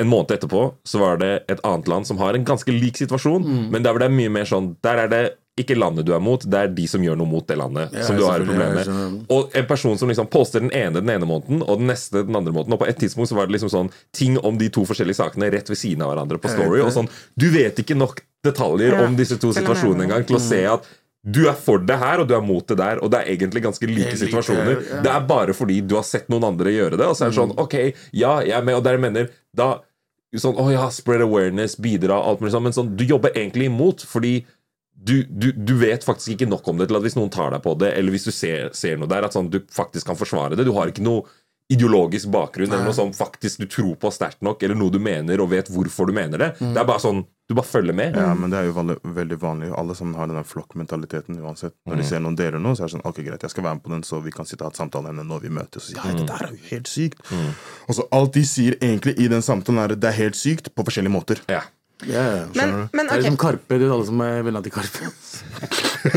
en 0.00 0.08
måned 0.08 0.32
etterpå 0.32 0.62
så 0.88 1.00
var 1.00 1.18
det 1.20 1.32
et 1.52 1.60
annet 1.66 1.88
land 1.90 2.08
som 2.08 2.20
har 2.22 2.34
en 2.36 2.44
ganske 2.46 2.72
lik 2.72 2.96
situasjon, 2.96 3.44
men 3.72 3.84
der 3.84 3.98
det 4.00 4.08
mye 4.14 4.32
mer 4.32 4.48
sånn 4.48 4.72
Der 4.80 5.04
er 5.04 5.10
det 5.12 5.24
ikke 5.62 5.76
landet 5.78 6.06
du 6.08 6.12
er 6.16 6.22
mot, 6.24 6.42
det 6.42 6.58
er 6.58 6.70
de 6.74 6.86
som 6.90 7.02
gjør 7.04 7.18
noe 7.20 7.28
mot 7.30 7.46
det 7.46 7.56
landet. 7.60 7.92
Ja, 7.96 8.04
som 8.06 8.16
du 8.18 8.24
har 8.26 8.42
problemer 8.44 8.82
problem 8.84 9.16
med. 9.16 9.26
Og 9.36 9.56
en 9.60 9.66
person 9.68 9.98
som 10.00 10.10
liksom 10.12 10.30
poster 10.32 10.64
den 10.64 10.72
ene 10.76 11.00
den 11.00 11.12
ene 11.14 11.28
måneden, 11.28 11.62
og 11.66 11.80
den 11.82 11.90
neste 11.92 12.24
den 12.26 12.36
andre 12.36 12.54
måneden. 12.56 12.76
Og 12.76 12.82
på 12.82 12.88
et 12.90 12.98
tidspunkt 13.02 13.30
så 13.30 13.38
var 13.38 13.48
det 13.50 13.56
liksom 13.58 13.72
sånn 13.72 13.92
ting 14.16 14.38
om 14.40 14.58
de 14.60 14.70
to 14.72 14.86
forskjellige 14.88 15.20
sakene 15.20 15.50
rett 15.52 15.68
ved 15.70 15.78
siden 15.80 16.02
av 16.06 16.12
hverandre 16.14 16.40
på 16.42 16.52
Story. 16.52 16.80
Og 16.84 16.92
sånn, 16.96 17.10
Du 17.38 17.50
vet 17.54 17.78
ikke 17.82 17.96
nok 17.98 18.24
detaljer 18.44 18.96
Ja, 18.96 19.04
om 19.06 19.16
disse 19.18 19.36
to 19.40 19.52
situasjonene 19.52 20.08
engang 20.08 20.24
til 20.28 20.38
å 20.38 20.42
se 20.42 20.64
at 20.66 20.88
du 21.20 21.42
er 21.50 21.56
for 21.58 21.76
det 21.84 21.98
her, 22.00 22.22
og 22.22 22.28
du 22.30 22.32
er 22.32 22.40
mot 22.40 22.64
det 22.64 22.78
der. 22.80 23.02
Og 23.04 23.10
det 23.12 23.18
er 23.20 23.34
egentlig 23.34 23.60
ganske 23.66 23.84
like 23.84 24.06
Helt 24.08 24.16
like, 24.16 24.24
situasjoner. 24.24 24.80
ja. 24.88 25.00
Det 25.04 25.10
er 25.12 25.26
bare 25.28 25.52
fordi 25.52 25.82
du 25.84 25.94
har 25.98 26.06
sett 26.08 26.30
noen 26.32 26.46
andre 26.48 26.72
gjøre 26.72 26.96
det, 26.96 27.06
og 27.06 27.16
så 27.18 27.26
er 27.26 27.34
det 27.34 27.36
sånn 27.42 27.52
Ok, 27.60 27.74
ja, 28.16 28.38
jeg 28.40 28.56
er 28.56 28.64
med, 28.64 28.78
og 28.78 28.84
der 28.86 28.96
jeg 28.96 29.04
mener 29.04 29.28
Da 29.56 29.82
Sånn, 30.38 30.54
å 30.62 30.68
ja, 30.70 30.84
spread 30.94 31.24
awareness, 31.24 31.74
bidra, 31.74 32.14
alt 32.22 32.38
mulig 32.38 32.52
sånn, 32.54 32.62
men 32.62 32.74
sånn, 32.76 32.90
du 32.94 33.02
jobber 33.02 33.32
egentlig 33.34 33.66
imot, 33.66 34.04
fordi 34.06 34.44
du, 35.00 35.22
du, 35.24 35.50
du 35.56 35.74
vet 35.80 36.04
faktisk 36.04 36.34
ikke 36.34 36.48
nok 36.50 36.66
om 36.68 36.80
det 36.80 36.90
til 36.90 36.98
at 36.98 37.04
hvis 37.06 37.16
noen 37.16 37.30
tar 37.32 37.54
deg 37.54 37.62
på 37.64 37.72
det, 37.80 37.94
eller 37.96 38.12
hvis 38.12 38.28
du 38.28 38.32
ser, 38.34 38.68
ser 38.76 38.98
noe 39.00 39.08
der, 39.08 39.24
at 39.24 39.36
sånn, 39.36 39.48
du 39.52 39.62
faktisk 39.72 40.10
kan 40.10 40.18
forsvare 40.18 40.58
det. 40.58 40.66
Du 40.68 40.74
har 40.76 40.92
ikke 40.92 41.04
noe 41.04 41.24
ideologisk 41.70 42.26
bakgrunn 42.34 42.72
eller 42.72 42.88
noe 42.88 42.96
som 42.96 43.12
faktisk 43.14 43.60
du 43.62 43.68
tror 43.70 43.92
på 44.02 44.10
sterkt 44.10 44.40
nok, 44.42 44.62
eller 44.66 44.74
noe 44.74 44.90
du 44.90 44.98
mener 45.02 45.38
og 45.40 45.52
vet 45.52 45.68
hvorfor 45.70 46.10
du 46.10 46.16
mener 46.16 46.42
det. 46.42 46.48
Det 46.58 46.80
er 46.80 46.88
bare 46.88 47.02
sånn 47.02 47.22
Du 47.50 47.54
bare 47.58 47.66
følger 47.66 47.94
med. 47.98 48.14
Ja, 48.14 48.30
men 48.38 48.52
det 48.52 48.60
er 48.60 48.68
jo 48.68 48.74
veldig, 48.76 48.94
veldig 49.16 49.36
vanlig. 49.42 49.70
Alle 49.74 49.94
sammen 49.98 50.14
har 50.14 50.28
den 50.30 50.44
flokkmentaliteten 50.46 51.38
uansett. 51.42 51.74
Når 51.86 51.98
de 51.98 52.04
ser 52.06 52.20
noen 52.22 52.36
deler 52.38 52.62
noe, 52.62 52.76
så 52.78 52.84
er 52.84 52.90
det 52.90 52.94
sånn 52.94 53.06
Ok, 53.10 53.16
greit, 53.26 53.42
jeg 53.42 53.50
skal 53.50 53.66
være 53.66 53.78
med 53.78 53.82
på 53.86 53.90
den, 53.90 54.04
så 54.06 54.20
vi 54.22 54.30
kan 54.34 54.46
sitte 54.46 54.62
og 54.62 54.68
ha 54.68 54.74
et 54.76 54.78
samtale 54.78 55.10
med 55.16 55.26
når 55.26 55.42
vi 55.46 55.50
møtes. 55.56 55.88
Og 55.88 55.88
si, 55.88 55.96
ja, 55.98 56.12
det 56.14 56.28
der 56.28 56.46
er 56.46 56.52
jo 56.54 56.60
helt 56.68 56.90
sykt. 56.90 57.24
Og 57.88 57.98
så 57.98 58.06
alt 58.14 58.38
de 58.38 58.44
sier 58.46 58.78
egentlig 58.78 59.16
i 59.18 59.26
den 59.32 59.42
samtalen, 59.42 59.82
er 59.82 59.96
at 59.96 60.02
det 60.02 60.12
er 60.12 60.18
helt 60.20 60.38
sykt 60.38 60.70
på 60.74 60.86
forskjellige 60.86 61.14
måter. 61.16 61.42
Ja. 61.50 61.64
Ja, 62.08 62.22
ja. 62.36 62.44
Men, 62.56 62.88
men 62.92 63.06
Det 63.06 63.12
er 63.12 63.20
liksom. 63.22 63.36
Karpe. 63.40 63.78
Det 63.78 63.86
er 63.86 63.92
alle 63.92 64.06
som 64.08 64.20
er 64.24 64.42
venner 64.46 64.62
til 64.64 64.72
Karpe. 64.72 65.10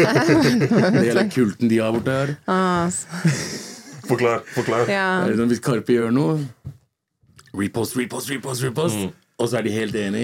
det 0.93 1.03
gjelder 1.09 1.29
kulten 1.33 1.69
de 1.71 1.79
har 1.81 1.91
borte 1.95 2.11
her. 2.15 2.35
Ah, 2.47 2.87
Forklar. 4.07 4.41
forklar. 4.53 4.87
ja. 4.91 5.07
Det 5.23 5.29
er 5.29 5.35
liksom, 5.35 5.51
hvis 5.53 5.63
Karpe 5.63 5.95
gjør 5.95 6.11
noe 6.15 6.39
Repost, 7.53 7.93
repost, 7.99 8.31
repost, 8.33 8.63
repost. 8.65 8.97
og 9.37 9.45
så 9.49 9.59
er 9.59 9.67
de 9.67 9.71
helt 9.75 9.95
enig. 9.95 10.23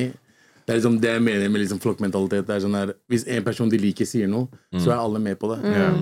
Det 0.65 0.73
er 0.73 0.79
liksom 0.79 0.95
det 1.01 1.11
jeg 1.15 1.21
mener 1.21 1.49
med 1.49 1.61
liksom 1.61 1.79
flokkmentalitet. 1.81 2.45
Det 2.47 2.55
er 2.55 2.63
sånn 2.63 2.75
her, 2.77 2.91
Hvis 3.09 3.23
en 3.29 3.43
person 3.45 3.69
de 3.69 3.77
liker, 3.81 4.05
sier 4.05 4.27
noe, 4.29 4.47
så 4.77 4.91
er 4.93 4.97
alle 5.01 5.19
med 5.21 5.37
på 5.41 5.49
det. 5.53 5.59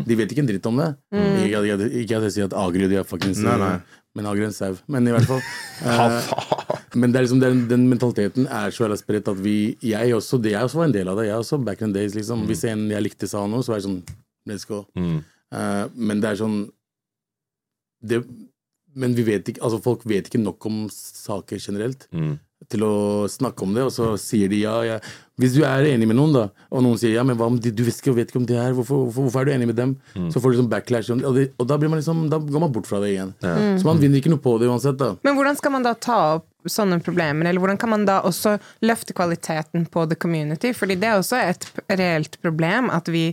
De 0.07 0.15
vet 0.19 0.31
ikke 0.31 0.43
en 0.45 0.47
dritt 0.49 0.65
om 0.71 0.77
det. 0.79 0.87
Ikke, 1.11 1.59
at 1.59 1.65
jeg- 1.67 1.91
ikke 2.03 2.17
at 2.17 2.23
jeg 2.27 2.31
sier 2.37 2.45
at 2.47 2.53
Agri 2.55 2.83
og 2.87 2.89
de 2.91 2.97
er 2.99 3.03
fuckings 3.07 3.39
Nei, 3.43 3.57
nei. 3.59 3.73
Men 4.15 4.25
Agri 4.25 4.41
er 4.41 4.45
en 4.49 4.53
sau. 4.55 4.75
Men 4.87 5.07
i 5.07 5.11
hvert 5.11 5.27
fall. 5.27 5.41
eh, 5.85 6.31
men 6.95 7.11
det 7.11 7.19
er 7.19 7.25
liksom, 7.25 7.39
den, 7.43 7.65
den 7.67 7.87
mentaliteten 7.89 8.47
er 8.47 8.71
så 8.71 8.85
jævla 8.85 8.95
spredt 8.99 9.27
at 9.27 9.39
vi 9.43 9.77
Jeg 9.83 10.13
også, 10.15 10.37
det 10.39 10.51
jeg 10.53 10.63
også 10.63 10.77
var 10.79 10.85
en 10.87 10.93
del 10.95 11.07
av 11.11 11.17
det. 11.19 11.25
Jeg 11.27 11.35
også 11.35 11.57
back 11.65 11.81
in 11.81 11.91
the 11.93 11.99
days, 11.99 12.15
liksom. 12.15 12.45
Hvis 12.47 12.63
en 12.63 12.85
jeg 12.91 13.03
likte 13.03 13.27
sa 13.27 13.41
noe, 13.47 13.63
så 13.63 13.73
var 13.73 13.81
jeg 13.81 13.87
sånn 13.89 14.01
Let's 14.47 14.63
go. 14.67 14.85
Eh, 15.51 15.85
men 15.95 16.21
det 16.23 16.29
er 16.29 16.39
sånn 16.39 16.57
det, 18.03 18.21
Men 18.95 19.13
vi 19.15 19.23
vet 19.27 19.47
ikke 19.49 19.63
Altså, 19.63 19.79
folk 19.83 20.05
vet 20.07 20.27
ikke 20.27 20.39
nok 20.43 20.65
om 20.69 20.85
saker 20.91 21.59
generelt 21.59 22.07
til 22.71 22.83
å 22.83 22.93
snakke 23.29 23.63
om 23.63 23.75
det, 23.75 23.85
og 23.87 23.93
så 23.93 24.15
sier 24.19 24.49
de 24.51 24.63
ja, 24.63 24.75
ja. 24.85 24.97
Hvis 25.37 25.53
du 25.53 25.61
er 25.67 25.85
enig 25.85 26.07
med 26.09 26.17
noen, 26.17 26.33
da, 26.33 26.45
og 26.73 26.81
noen 26.81 26.97
sier 26.97 27.13
ja, 27.13 27.23
men 27.27 27.37
hva 27.37 27.45
om 27.51 27.59
de, 27.61 27.69
du 27.69 27.83
vet 27.85 27.99
ikke, 28.01 28.15
vet 28.17 28.31
ikke 28.31 28.41
om 28.41 28.47
det 28.49 28.57
her, 28.57 28.73
hvorfor, 28.73 29.03
hvorfor, 29.05 29.27
hvorfor 29.27 29.43
er 29.43 29.47
du 29.47 29.53
enig 29.53 29.69
med 29.69 29.77
dem? 29.77 29.93
Så 30.33 30.41
får 30.41 30.53
du 30.55 30.59
sånn 30.63 30.71
backlash, 30.71 31.11
og, 31.13 31.37
det, 31.37 31.51
og 31.61 31.69
da, 31.69 31.77
blir 31.77 31.91
man 31.93 32.01
liksom, 32.01 32.25
da 32.31 32.39
går 32.41 32.63
man 32.63 32.73
bort 32.73 32.89
fra 32.89 32.99
det 33.03 33.13
igjen. 33.13 33.35
Så 33.39 33.85
man 33.85 34.01
vinner 34.01 34.17
ikke 34.17 34.33
noe 34.33 34.41
på 34.41 34.55
det 34.57 34.71
uansett, 34.71 34.97
da. 34.97 35.13
Men 35.27 35.37
hvordan 35.37 35.59
skal 35.59 35.75
man 35.77 35.85
da 35.85 35.93
ta 35.93 36.17
opp 36.39 36.49
sånne 36.67 36.97
problemer, 37.05 37.47
eller 37.47 37.61
hvordan 37.63 37.79
kan 37.79 37.93
man 37.93 38.07
da 38.09 38.17
også 38.27 38.57
løfte 38.83 39.15
kvaliteten 39.15 39.85
på 39.93 40.07
the 40.09 40.17
community? 40.17 40.73
Fordi 40.75 40.97
det 40.99 41.11
er 41.11 41.21
også 41.21 41.39
et 41.45 41.69
reelt 41.93 42.41
problem 42.41 42.89
at 42.91 43.13
vi 43.13 43.29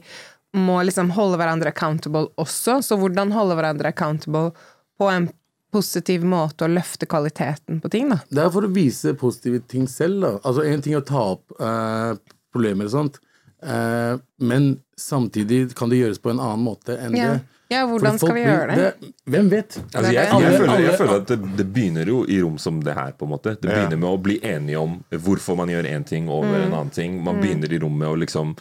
må 0.54 0.76
liksom 0.86 1.10
holde 1.16 1.40
hverandre 1.40 1.72
accountable 1.72 2.28
også, 2.38 2.78
så 2.84 2.98
hvordan 3.00 3.32
holde 3.34 3.56
hverandre 3.58 3.90
accountable 3.90 4.52
på 5.00 5.08
en 5.10 5.32
positiv 5.74 6.22
måte 6.30 6.64
å 6.64 6.70
løfte 6.70 7.08
kvaliteten 7.10 7.82
på 7.82 7.90
ting, 7.92 8.08
da? 8.14 8.20
Det 8.30 8.46
er 8.46 8.52
for 8.54 8.66
å 8.68 8.72
vise 8.72 9.12
positive 9.18 9.60
ting 9.70 9.88
selv, 9.90 10.22
da. 10.24 10.32
Altså, 10.46 10.64
en 10.70 10.82
ting 10.84 10.94
er 10.96 11.02
å 11.02 11.08
ta 11.08 11.24
opp 11.34 11.58
eh, 11.58 12.12
problemer 12.54 12.86
og 12.88 12.94
sånt, 12.94 13.18
eh, 13.66 14.14
men 14.46 14.70
samtidig 14.96 15.74
kan 15.74 15.90
det 15.90 15.98
gjøres 16.04 16.22
på 16.22 16.30
en 16.30 16.38
annen 16.40 16.62
måte 16.64 16.94
enn 17.02 17.16
Ja, 17.18 17.32
det. 17.34 17.40
ja 17.74 17.80
hvordan 17.90 18.18
skal 18.22 18.36
vi 18.36 18.44
gjøre 18.44 18.76
det? 18.78 18.84
det? 19.02 19.10
Hvem 19.34 19.48
vet? 19.50 19.78
Altså, 19.90 20.12
jeg, 20.12 20.28
jeg, 20.30 20.42
jeg, 20.44 20.58
føler, 20.60 20.82
jeg 20.84 20.98
føler 21.00 21.16
at 21.18 21.32
det, 21.32 21.38
det 21.58 21.66
begynner 21.74 22.12
jo 22.12 22.20
i 22.30 22.38
rom 22.44 22.58
som 22.62 22.78
det 22.86 22.94
her. 22.94 23.12
på 23.18 23.26
en 23.26 23.32
måte 23.34 23.56
Det 23.58 23.66
Ja. 23.72 23.74
begynner 23.80 23.98
med 24.04 24.10
å 24.12 24.20
bli 24.22 24.38
enige 24.46 24.78
om 24.84 25.00
hvorfor 25.10 25.58
man 25.58 25.72
gjør 25.74 25.90
én 25.90 26.06
ting 26.06 26.28
over 26.30 26.54
en 26.60 26.70
annen 26.72 26.94
ting. 26.94 27.18
Man 27.26 27.40
begynner 27.42 27.72
i 27.74 27.80
rom 27.82 27.98
med 27.98 28.08
å 28.12 28.20
liksom 28.22 28.54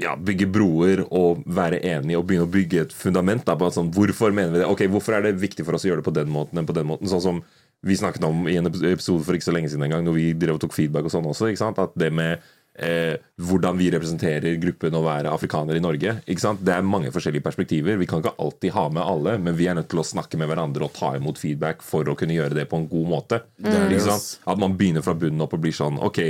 ja, 0.00 0.14
bygge 0.16 0.46
broer 0.48 1.02
og 1.10 1.42
være 1.44 1.82
enige 1.84 2.16
og 2.16 2.24
begynne 2.28 2.46
å 2.46 2.52
bygge 2.52 2.86
et 2.86 2.94
fundament. 2.96 3.44
Da, 3.44 3.56
på 3.58 3.68
sånn, 3.74 3.92
hvorfor 3.92 4.32
mener 4.32 4.54
vi 4.54 4.62
det? 4.62 4.68
Ok, 4.70 4.86
Hvorfor 4.92 5.18
er 5.18 5.26
det 5.26 5.36
viktig 5.42 5.66
for 5.66 5.76
oss 5.76 5.84
å 5.84 5.90
gjøre 5.90 6.00
det 6.00 6.08
på 6.08 6.16
den 6.16 6.32
måten 6.32 6.60
enn 6.60 6.68
på 6.68 6.76
den 6.76 6.88
måten? 6.88 7.10
Sånn 7.10 7.24
som 7.24 7.42
vi 7.86 7.96
snakket 7.98 8.24
om 8.24 8.46
i 8.48 8.56
en 8.56 8.66
episode 8.66 9.24
for 9.26 9.36
ikke 9.36 9.50
så 9.50 9.54
lenge 9.54 9.68
siden 9.70 9.84
en 9.86 9.98
gang, 9.98 10.06
når 10.06 10.16
vi 10.16 10.30
drev 10.38 10.56
og 10.56 10.62
tok 10.64 10.74
feedback 10.74 11.06
og 11.06 11.12
sånn 11.12 11.28
også. 11.28 11.50
ikke 11.50 11.60
sant? 11.60 11.82
At 11.82 11.92
det 12.00 12.08
med 12.16 12.40
eh, 12.80 13.20
hvordan 13.36 13.76
vi 13.78 13.90
representerer 13.92 14.56
gruppen 14.62 14.96
å 14.96 15.04
være 15.04 15.32
afrikaner 15.32 15.76
i 15.76 15.84
Norge. 15.84 16.16
ikke 16.24 16.42
sant? 16.42 16.64
Det 16.64 16.74
er 16.74 16.88
mange 16.88 17.12
forskjellige 17.14 17.44
perspektiver. 17.44 18.00
Vi 18.00 18.08
kan 18.08 18.24
ikke 18.24 18.36
alltid 18.42 18.74
ha 18.76 18.88
med 18.88 19.04
alle, 19.04 19.36
men 19.42 19.58
vi 19.58 19.68
er 19.68 19.78
nødt 19.78 19.90
til 19.92 20.02
å 20.02 20.06
snakke 20.06 20.40
med 20.40 20.50
hverandre 20.50 20.88
og 20.88 20.96
ta 20.96 21.12
imot 21.18 21.40
feedback 21.40 21.84
for 21.84 22.08
å 22.08 22.16
kunne 22.18 22.36
gjøre 22.36 22.56
det 22.58 22.68
på 22.72 22.80
en 22.80 22.88
god 22.90 23.12
måte. 23.12 23.42
Mm. 23.60 23.70
Ikke 23.90 24.08
sant? 24.08 24.32
At 24.48 24.64
man 24.64 24.76
begynner 24.80 25.04
fra 25.04 25.16
bunnen 25.18 25.44
opp 25.44 25.56
og 25.56 25.64
blir 25.64 25.76
sånn 25.76 26.00
Ok, 26.02 26.22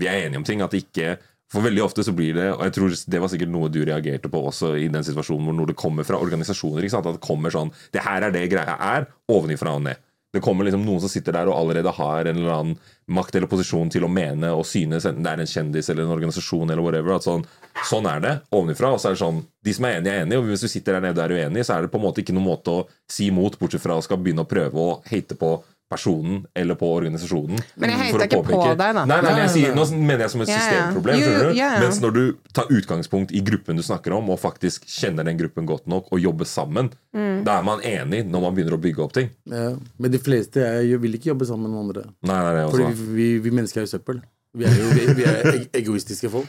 vi 0.00 0.08
er 0.08 0.26
enige 0.26 0.44
om 0.44 0.46
ting. 0.46 0.62
At 0.64 0.76
ikke 0.76 1.16
For 1.50 1.64
veldig 1.66 1.82
ofte 1.82 2.04
så 2.06 2.14
blir 2.14 2.36
det 2.36 2.46
Og 2.52 2.60
jeg 2.62 2.76
tror 2.76 2.92
det 3.10 3.20
var 3.22 3.30
sikkert 3.32 3.50
noe 3.50 3.70
du 3.72 3.80
reagerte 3.82 4.30
på 4.30 4.42
også 4.50 4.76
i 4.78 4.86
den 4.92 5.06
situasjonen 5.06 5.48
hvor 5.48 5.56
når 5.58 5.72
det 5.72 5.80
kommer 5.80 6.06
fra 6.06 6.20
organisasjoner. 6.22 6.86
At 6.86 7.08
det 7.10 7.24
kommer 7.24 7.54
sånn 7.54 7.72
Det 7.94 8.04
her 8.06 8.28
er 8.28 8.34
det 8.34 8.46
greia 8.52 8.76
er, 8.92 9.10
ovenifra 9.30 9.74
og 9.78 9.84
ned. 9.88 9.98
Det 10.30 10.38
kommer 10.44 10.62
liksom 10.62 10.84
noen 10.86 11.00
som 11.02 11.10
sitter 11.10 11.34
der 11.34 11.48
og 11.50 11.56
allerede 11.58 11.90
har 11.90 12.28
en 12.30 12.36
eller 12.36 12.52
annen 12.54 12.76
makt 13.10 13.34
eller 13.34 13.50
posisjon 13.50 13.88
til 13.90 14.04
å 14.06 14.10
mene 14.10 14.52
og 14.54 14.62
synes, 14.68 15.02
enten 15.08 15.24
det 15.26 15.32
er 15.32 15.40
en 15.42 15.50
kjendis 15.50 15.90
eller 15.90 16.06
en 16.06 16.14
organisasjon 16.14 16.70
eller 16.70 16.84
whatever. 16.86 17.16
At 17.16 17.26
sånn, 17.26 17.42
sånn 17.88 18.06
er 18.06 18.22
det 18.22 18.34
ovenifra. 18.54 18.92
Og 18.94 19.02
så 19.02 19.10
er 19.10 19.18
det 19.18 19.22
sånn 19.24 19.42
De 19.66 19.74
som 19.74 19.88
er 19.88 19.98
enige, 19.98 20.14
er 20.14 20.22
enige. 20.28 20.38
Og 20.38 20.52
hvis 20.52 20.62
du 20.62 20.70
sitter 20.70 20.96
der 20.96 21.08
nede 21.08 21.18
og 21.18 21.26
er 21.26 21.34
uenig, 21.34 21.66
så 21.66 21.74
er 21.74 21.82
det 21.82 21.90
på 21.90 21.98
en 21.98 22.06
måte 22.06 22.22
ikke 22.22 22.36
noen 22.36 22.46
måte 22.46 22.76
å 22.76 22.86
si 23.10 23.26
imot, 23.32 23.58
bortsett 23.58 23.82
fra 23.82 23.98
å 23.98 24.06
skal 24.06 24.22
begynne 24.22 24.46
å 24.46 24.50
prøve 24.50 24.86
å 24.86 24.96
hate 25.10 25.34
på 25.40 25.56
personen 25.90 26.44
eller 26.54 26.78
på 26.78 26.86
organisasjonen. 26.94 27.58
Men 27.82 27.90
jeg 27.90 27.98
heter 28.04 28.24
ikke 28.28 28.40
på 28.46 28.60
deg, 28.62 28.78
da. 28.78 29.04
Nei, 29.04 29.16
nei, 29.18 29.18
men 29.26 29.40
jeg 29.42 29.52
sier. 29.56 29.74
Nå 29.74 29.84
mener 29.98 30.24
jeg 30.24 30.32
som 30.36 30.44
et 30.44 30.52
systemproblem. 30.52 31.18
Yeah, 31.18 31.50
ja, 31.50 31.70
ja. 31.74 31.80
Mens 31.82 31.98
når 32.02 32.14
du 32.14 32.22
tar 32.54 32.70
utgangspunkt 32.70 33.34
i 33.34 33.42
gruppen 33.44 33.76
du 33.80 33.82
snakker 33.82 34.14
om, 34.16 34.30
og 34.30 34.38
faktisk 34.40 34.86
kjenner 34.86 35.26
den 35.26 35.40
gruppen 35.40 35.66
godt 35.68 35.90
nok 35.90 36.08
og 36.14 36.22
jobber 36.22 36.48
sammen, 36.48 36.92
Mm. 37.10 37.40
da 37.42 37.56
er 37.58 37.64
man 37.66 37.80
enig 37.82 38.20
når 38.30 38.40
man 38.44 38.54
begynner 38.54 38.76
å 38.76 38.78
bygge 38.78 39.02
opp 39.02 39.12
ting. 39.16 39.32
Ja. 39.50 39.72
Men 39.98 40.12
de 40.12 40.18
fleste 40.22 40.62
er, 40.62 40.84
vil 41.02 41.16
ikke 41.18 41.32
jobbe 41.32 41.48
sammen 41.48 41.66
med 41.72 41.80
andre. 41.80 42.04
Nei, 42.22 42.36
nei, 42.38 42.52
det 42.54 42.68
Fordi 42.70 42.84
vi, 42.94 43.14
vi, 43.16 43.26
vi 43.42 43.50
mennesker 43.50 43.82
er 43.82 43.88
jo 43.88 43.90
søppel. 43.98 44.20
Vi 44.54 44.66
er 44.66 44.76
jo 44.78 44.92
vi, 44.94 45.08
vi 45.18 45.26
er 45.26 45.58
egoistiske 45.80 46.30
folk. 46.30 46.46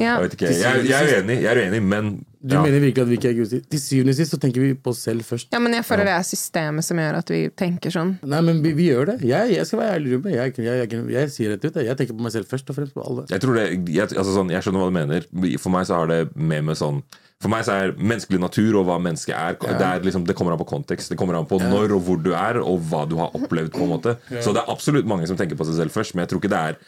Ja. 0.00 0.16
Jeg 0.16 0.22
vet 0.24 0.36
ikke, 0.36 0.52
jeg, 0.56 0.84
jeg 0.88 0.98
er 0.98 1.22
uenig, 1.22 1.38
jeg 1.42 1.50
er 1.52 1.60
uenig, 1.66 1.80
men 1.84 2.12
Du 2.42 2.56
ja. 2.56 2.62
mener 2.64 2.80
virkelig 2.82 3.02
at 3.04 3.10
vi 3.10 3.16
ikke 3.18 3.28
er 3.28 3.34
egoistiske? 3.36 3.68
Til 3.70 3.80
syvende 3.80 4.14
og 4.14 4.16
sist 4.18 4.34
så 4.34 4.38
tenker 4.42 4.64
vi 4.64 4.72
på 4.74 4.90
oss 4.90 5.02
selv 5.06 5.22
først. 5.22 5.48
ja, 5.52 5.60
men 5.62 5.76
jeg 5.76 5.84
føler 5.86 6.08
det 6.08 6.14
er 6.16 6.24
systemet 6.26 6.86
som 6.86 6.98
gjør 6.98 7.18
at 7.20 7.30
vi 7.30 7.42
tenker 7.54 7.94
sånn. 7.94 8.16
Nei, 8.26 8.40
men 8.42 8.62
vi, 8.64 8.72
vi 8.78 8.88
gjør 8.90 9.12
det. 9.12 9.16
Jeg, 9.28 9.52
jeg 9.54 9.68
skal 9.68 9.82
være 9.82 9.98
ærlig, 9.98 10.14
Ruben. 10.16 10.34
Jeg, 10.34 10.54
jeg, 10.58 10.78
jeg, 10.82 11.02
jeg, 11.14 11.32
sier 11.36 11.54
rett 11.54 11.66
ut. 11.68 11.82
Jeg, 11.86 11.98
tenker 12.00 12.18
på 12.18 12.26
meg 12.26 12.34
selv 12.34 12.50
først 12.50 12.72
og 12.72 12.78
fremst 12.78 12.96
på 12.96 13.04
alle. 13.04 13.26
Jeg 13.30 13.44
tror 13.44 13.60
det, 13.60 13.66
jeg, 13.94 14.08
altså 14.10 14.34
sånn, 14.34 14.50
jeg 14.50 14.66
skjønner 14.66 14.82
hva 14.82 14.88
du 14.90 14.96
mener. 14.96 15.28
For 15.62 15.74
meg 15.76 15.86
så 15.86 16.00
har 16.00 16.10
det 16.10 16.22
med 16.34 16.66
med 16.66 16.78
sånn 16.78 17.02
For 17.42 17.50
meg 17.50 17.64
så 17.66 17.74
er 17.74 17.94
menneskelig 17.98 18.38
natur 18.38 18.76
og 18.78 18.84
hva 18.86 18.98
mennesket 19.02 19.34
er, 19.34 19.56
det, 19.58 19.86
er 19.86 20.04
liksom, 20.06 20.26
det 20.26 20.34
kommer 20.38 20.54
an 20.54 20.60
på 20.60 20.68
kontekst. 20.72 21.10
Det 21.10 21.18
kommer 21.18 21.38
an 21.38 21.46
på 21.50 21.58
når 21.62 21.94
og 21.96 22.04
hvor 22.06 22.18
du 22.22 22.32
er, 22.38 22.58
og 22.62 22.82
hva 22.90 23.04
du 23.06 23.16
har 23.18 23.34
opplevd. 23.38 23.72
på 23.74 23.86
en 23.86 23.94
måte 23.94 24.16
Så 24.40 24.54
det 24.54 24.62
er 24.62 24.70
absolutt 24.70 25.06
mange 25.10 25.26
som 25.30 25.38
tenker 25.38 25.58
på 25.58 25.66
seg 25.66 25.78
selv 25.78 25.94
først, 25.94 26.14
men 26.14 26.22
jeg 26.22 26.32
tror 26.32 26.42
ikke 26.42 26.52
det 26.54 26.60
er 26.72 26.78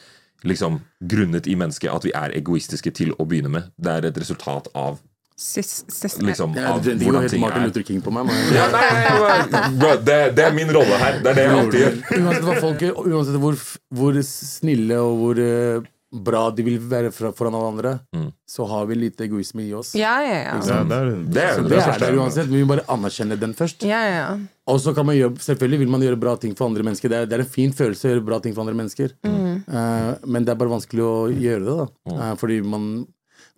liksom 0.44 0.80
grunnet 1.00 1.46
i 1.50 1.56
mennesket 1.56 1.90
at 1.92 2.04
vi 2.06 2.12
er 2.14 2.34
egoistiske 2.38 2.92
til 2.94 3.12
å 3.18 3.26
begynne 3.28 3.50
med. 3.52 3.72
Det 3.76 3.90
er 3.98 4.10
et 4.12 4.18
resultat 4.24 4.68
av 4.74 5.00
Sys, 5.36 5.80
sys, 5.90 6.20
liksom 6.22 6.52
Ja, 6.54 6.68
av 6.76 6.84
det 6.84 6.92
det 7.00 7.08
hvordan 7.08 7.24
ting 7.28 7.40
Martin 7.42 7.64
er. 7.64 7.66
Luther 7.66 7.82
King 7.82 7.98
på 8.04 8.12
meg. 8.14 8.28
Ja, 8.54 8.68
nei, 8.70 9.70
bro, 9.80 9.96
det, 10.06 10.18
det 10.36 10.44
er 10.46 10.52
min 10.54 10.70
rolle 10.70 10.94
her. 11.00 11.16
Det 11.24 11.32
er 11.32 11.34
det 11.40 11.46
jeg 11.48 11.56
alltid 11.58 11.80
gjør. 11.80 11.96
Uansett 12.20 12.60
folk 12.62 12.84
uansett 13.02 13.40
hvor, 13.42 13.58
hvor 13.98 14.20
snille 14.28 15.00
og 15.02 15.16
hvor 15.24 15.40
uh, 15.42 15.88
bra 16.14 16.44
de 16.54 16.62
vil 16.68 16.78
være 16.78 17.10
foran 17.10 17.56
alle 17.58 17.72
andre, 17.72 17.94
Mm. 18.14 18.28
så 18.46 18.62
har 18.70 18.86
vi 18.86 18.94
litt 19.00 19.18
egoisme 19.26 19.64
i 19.66 19.72
oss. 19.74 19.90
Ja, 19.98 20.14
ja, 20.22 20.36
ja. 20.44 20.54
Ja, 20.54 20.82
det 20.86 21.00
er, 21.00 21.10
Det 21.10 21.10
er, 21.10 21.18
det, 21.26 21.42
er, 21.48 21.62
det 21.66 21.80
er 21.82 21.90
er 21.96 22.04
der 22.06 22.18
uansett, 22.22 22.46
men 22.46 22.60
vi 22.60 22.62
må 22.68 22.76
bare 22.76 22.86
anerkjenne 22.94 23.40
den 23.42 23.58
først. 23.58 23.82
ja, 23.82 24.04
ja. 24.06 24.28
Og 24.70 24.78
så 24.80 24.94
kan 24.96 25.04
man 25.04 25.16
gjøre, 25.16 25.36
selvfølgelig 25.44 25.82
vil 25.82 25.90
man 25.92 26.04
gjøre 26.04 26.20
bra 26.20 26.36
ting 26.40 26.54
for 26.56 26.70
andre 26.70 26.84
mennesker. 26.86 27.12
Det 27.12 27.18
er, 27.18 27.26
det 27.28 27.36
er 27.36 27.42
en 27.44 27.50
fin 27.56 27.72
følelse 27.76 28.06
å 28.08 28.14
gjøre 28.14 28.24
bra 28.24 28.38
ting 28.40 28.54
for 28.56 28.64
andre 28.64 28.78
mennesker. 28.78 29.12
Eh, 29.24 30.12
men 30.24 30.46
det 30.46 30.54
er 30.54 30.60
bare 30.60 30.72
vanskelig 30.72 31.04
å 31.04 31.16
gjøre 31.28 31.66
det, 31.66 31.74
da. 31.82 32.14
Uh, 32.14 32.32
fordi 32.40 32.62
man 32.64 32.88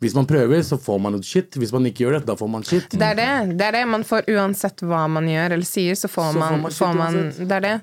Hvis 0.02 0.12
man 0.12 0.26
prøver, 0.28 0.60
så 0.60 0.76
får 0.76 0.98
man 1.00 1.14
noe 1.16 1.24
shit. 1.24 1.56
Hvis 1.56 1.70
man 1.72 1.86
ikke 1.88 2.04
gjør 2.04 2.18
det, 2.18 2.26
da 2.28 2.34
får 2.36 2.50
man 2.52 2.66
shit. 2.68 2.90
Det 2.92 3.06
er 3.06 3.16
det. 3.16 3.56
det 3.56 3.64
er 3.64 3.78
det 3.78 3.84
man 3.88 4.02
får 4.04 4.26
uansett 4.28 4.82
hva 4.84 5.06
man 5.08 5.24
gjør 5.30 5.54
eller 5.56 5.64
sier, 5.64 5.96
så 5.96 6.10
får 6.10 6.34
Så 6.34 6.34
får 6.34 6.42
man, 6.42 6.60
man 6.60 6.74
shit 6.74 6.82
får 6.82 6.98
man. 6.98 7.16
Det 7.38 7.56
er 7.56 7.64
det. 7.64 7.76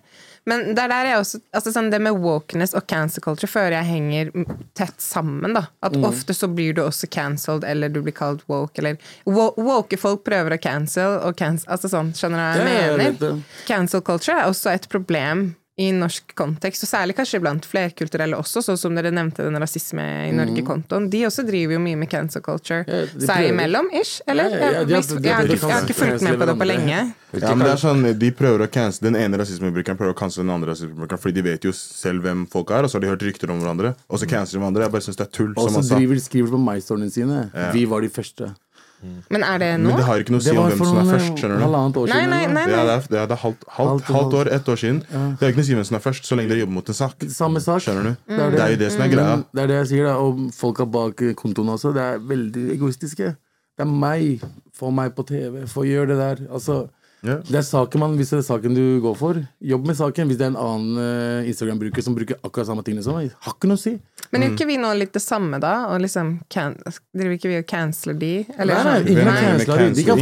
Men 0.45 0.73
det 0.75 0.83
er 0.83 0.91
der 0.91 1.05
jeg 1.07 1.19
også 1.21 1.39
altså 1.55 1.71
sånn, 1.71 1.89
Det 1.93 2.01
med 2.03 2.17
wokeness 2.19 2.73
og 2.75 2.85
cancel 2.87 3.23
culture 3.23 3.47
føler 3.47 3.77
jeg 3.77 3.85
henger 3.87 4.31
tett 4.75 4.99
sammen. 4.99 5.53
da 5.53 5.67
At 5.81 5.93
Mm. 5.93 6.03
Ofte 6.09 6.33
så 6.35 6.47
blir 6.53 6.73
du 6.75 6.81
også 6.83 7.07
cancelled, 7.09 7.63
eller 7.63 7.89
du 7.89 8.01
blir 8.01 8.13
kalt 8.13 8.43
woke. 8.49 8.77
Eller 8.79 8.97
Woke 9.25 9.97
folk 9.97 10.23
prøver 10.25 10.57
å 10.57 10.61
cancel, 10.61 11.19
og 11.23 11.35
cancel 11.37 11.69
altså 11.69 11.87
sånn, 11.89 12.11
skjønner 12.13 12.57
du 12.57 12.59
hva 12.59 12.69
jeg 12.69 12.97
mener? 12.97 13.43
Cancel 13.67 14.01
culture 14.01 14.35
er 14.39 14.49
også 14.49 14.73
et 14.73 14.89
problem 14.89 15.55
i 15.81 15.87
norsk 15.91 16.35
kontekst, 16.37 16.83
og 16.85 16.89
særlig 16.91 17.15
kanskje 17.17 17.39
blant 17.41 17.65
flerkulturelle 17.65 18.37
også, 18.37 18.61
sånn 18.61 18.77
som 18.77 18.93
dere 18.93 19.09
nevnte 19.09 19.41
den 19.41 19.57
rasisme 19.57 20.03
i 20.27 20.31
Norge-kontoen. 20.37 21.07
De 21.09 21.23
også 21.25 21.41
driver 21.47 21.73
jo 21.73 21.79
mye 21.81 21.97
med 21.97 22.09
cancel 22.11 22.43
culture 22.45 22.83
Mm. 22.85 22.93
Ja, 22.93 23.25
seg 23.25 23.47
imellom, 23.49 23.87
ish? 23.97 24.21
Eller? 24.27 24.49
Ja, 24.53 24.69
ja, 24.71 24.83
de, 24.85 24.85
de 24.85 24.93
de 24.93 24.93
har- 24.93 25.01
jeg, 25.01 25.33
har 25.33 25.43
ikke, 25.43 25.57
jeg 25.65 25.73
har 25.73 25.81
ikke 25.87 25.97
fulgt 25.97 26.21
med 26.21 26.37
på 26.37 26.45
det 26.45 26.55
på 26.61 26.67
lenge. 26.69 27.13
Ja, 27.33 27.55
men 27.55 27.65
det 27.65 27.73
er 27.73 27.81
sånn, 27.81 28.19
De 28.19 28.29
prøver 28.31 28.67
å 28.67 28.69
cancel 28.69 29.01
Den 29.09 29.15
ene 29.15 29.37
rasismebrukeren 29.41 29.97
prøver 29.97 30.13
å 30.13 30.17
cancele 30.19 30.45
den 30.45 30.53
andre 30.53 30.69
rasismebrukeren 30.75 31.19
fordi 31.19 31.33
de 31.33 31.41
vet 31.41 31.63
jo 31.65 31.71
selv 31.73 32.21
hvem 32.21 32.45
folk 32.47 32.69
er, 32.69 32.83
og 32.85 32.89
så 32.91 32.99
har 32.99 33.01
de 33.01 33.07
hørt 33.07 33.25
rykter 33.25 33.49
om 33.49 33.59
hverandre, 33.59 33.95
og 34.09 34.19
så 34.19 34.27
canceler 34.29 34.59
de 34.59 34.61
hverandre. 34.61 34.81
Jeg 34.85 34.91
bare 34.91 35.01
synes 35.01 35.17
det 35.17 35.25
er 35.25 35.31
tull. 35.33 35.53
Og 35.57 35.71
så 35.71 35.81
skriver 35.81 36.45
de 36.45 36.51
på 36.53 36.61
MyStoryen 36.61 37.09
sine. 37.11 37.49
Vi 37.73 37.85
var 37.85 38.01
de 38.01 38.09
første. 38.09 38.53
Men 39.29 39.43
er 39.43 39.57
det 39.59 39.69
nå? 39.81 39.89
Men 39.89 39.97
det 39.99 40.05
har 40.07 40.21
ikke 40.23 40.33
noe 40.35 40.39
å 40.39 40.45
si 40.45 40.51
om 40.53 40.67
hvem 40.69 40.79
som 40.85 40.97
er 41.01 41.07
først. 41.13 41.33
skjønner 41.41 41.57
du? 41.59 41.63
halvannet 41.65 41.97
år 42.01 42.07
Nei, 42.11 42.19
siden. 42.21 42.29
nei, 42.33 42.45
nei. 42.53 42.65
Det 42.69 42.77
er, 42.77 42.85
det 42.85 43.19
er, 43.19 43.27
det 43.27 43.35
er 43.37 43.41
halvt, 43.43 43.63
halvt, 43.77 44.11
Halvt- 44.17 44.35
år, 44.39 44.51
ett 44.57 44.69
år 44.73 44.79
siden. 44.83 44.99
Det 45.09 45.43
har 45.43 45.51
ikke 45.53 45.59
noe 45.59 45.65
å 45.65 45.69
si 45.69 45.75
hvem 45.77 45.87
som 45.89 45.97
er 45.99 46.03
først, 46.07 46.25
så 46.29 46.37
lenge 46.39 46.49
dere 46.53 46.63
jobber 46.63 46.77
mot 46.79 46.89
en 46.93 46.99
sak. 46.99 47.25
Samme 47.29 47.59
sak. 47.63 47.81
Skjønner 47.85 48.03
du? 48.03 48.11
Det 48.27 48.39
er 48.39 48.51
Det 48.57 48.61
er 48.67 48.69
jo 48.75 48.81
det 48.83 48.91
som 48.95 49.01
er 49.07 49.13
greia. 49.13 49.35
Men 49.35 49.45
det 49.53 49.63
er 49.63 49.67
det 49.73 49.77
jeg 49.81 49.87
sier, 49.93 50.05
da. 50.09 50.15
Og 50.23 50.43
folka 50.55 50.85
bak 50.85 51.23
kontoen 51.41 51.69
også, 51.75 51.93
det 51.93 52.01
er 52.01 52.19
veldig 52.33 52.65
egoistiske. 52.77 53.33
Det 53.77 53.85
er 53.87 53.89
meg. 53.89 54.43
Få 54.77 54.91
meg 54.93 55.15
på 55.17 55.25
TV. 55.25 55.65
Få 55.67 55.83
gjøre 55.85 56.07
det 56.13 56.17
der. 56.21 56.43
Altså, 56.53 56.87
Ja. 57.23 57.37
det 57.39 57.55
er 57.55 57.63
saken 57.63 57.99
man, 57.99 58.17
Hvis 58.19 58.29
det 58.33 58.39
er 58.39 58.47
saken 58.53 58.73
du 58.75 58.99
går 58.99 59.15
for, 59.15 59.37
jobb 59.63 59.85
med 59.87 59.95
saken. 59.95 60.27
Hvis 60.27 60.37
det 60.37 60.43
er 60.47 60.51
en 60.51 60.57
annen 60.59 60.97
eh, 60.99 61.47
Instagram-bruker 61.51 62.03
som 62.03 62.15
bruker 62.17 62.35
akkurat 62.43 62.67
samme 62.67 62.83
tingene 62.83 63.03
som 63.05 63.15
meg, 63.15 63.31
har 63.39 63.53
ikke 63.53 63.69
noe 63.71 63.79
å 63.79 63.79
si. 63.79 63.93
Men 64.33 64.41
Mm. 64.41 64.47
gjør 64.47 64.51
ikke 64.57 64.67
vi 64.67 64.77
nå 64.77 64.91
litt 64.97 65.13
det 65.13 65.21
samme, 65.21 65.59
da? 65.61 65.87
Og 65.93 66.01
liksom 66.01 66.41
can 66.49 66.75
Driver 67.15 67.31
ikke 67.37 67.47
vi 67.51 67.57
og 67.61 67.65
canceler 67.67 68.17
de? 68.19 68.45
Eller 68.57 68.73
Nei, 68.75 68.83
nei, 68.83 68.99
sånn? 68.99 69.07
ingen 69.13 69.25
nei. 69.25 69.39
canceler 69.39 69.79
er 69.79 69.93
de. 69.93 70.03
Kan 70.03 70.19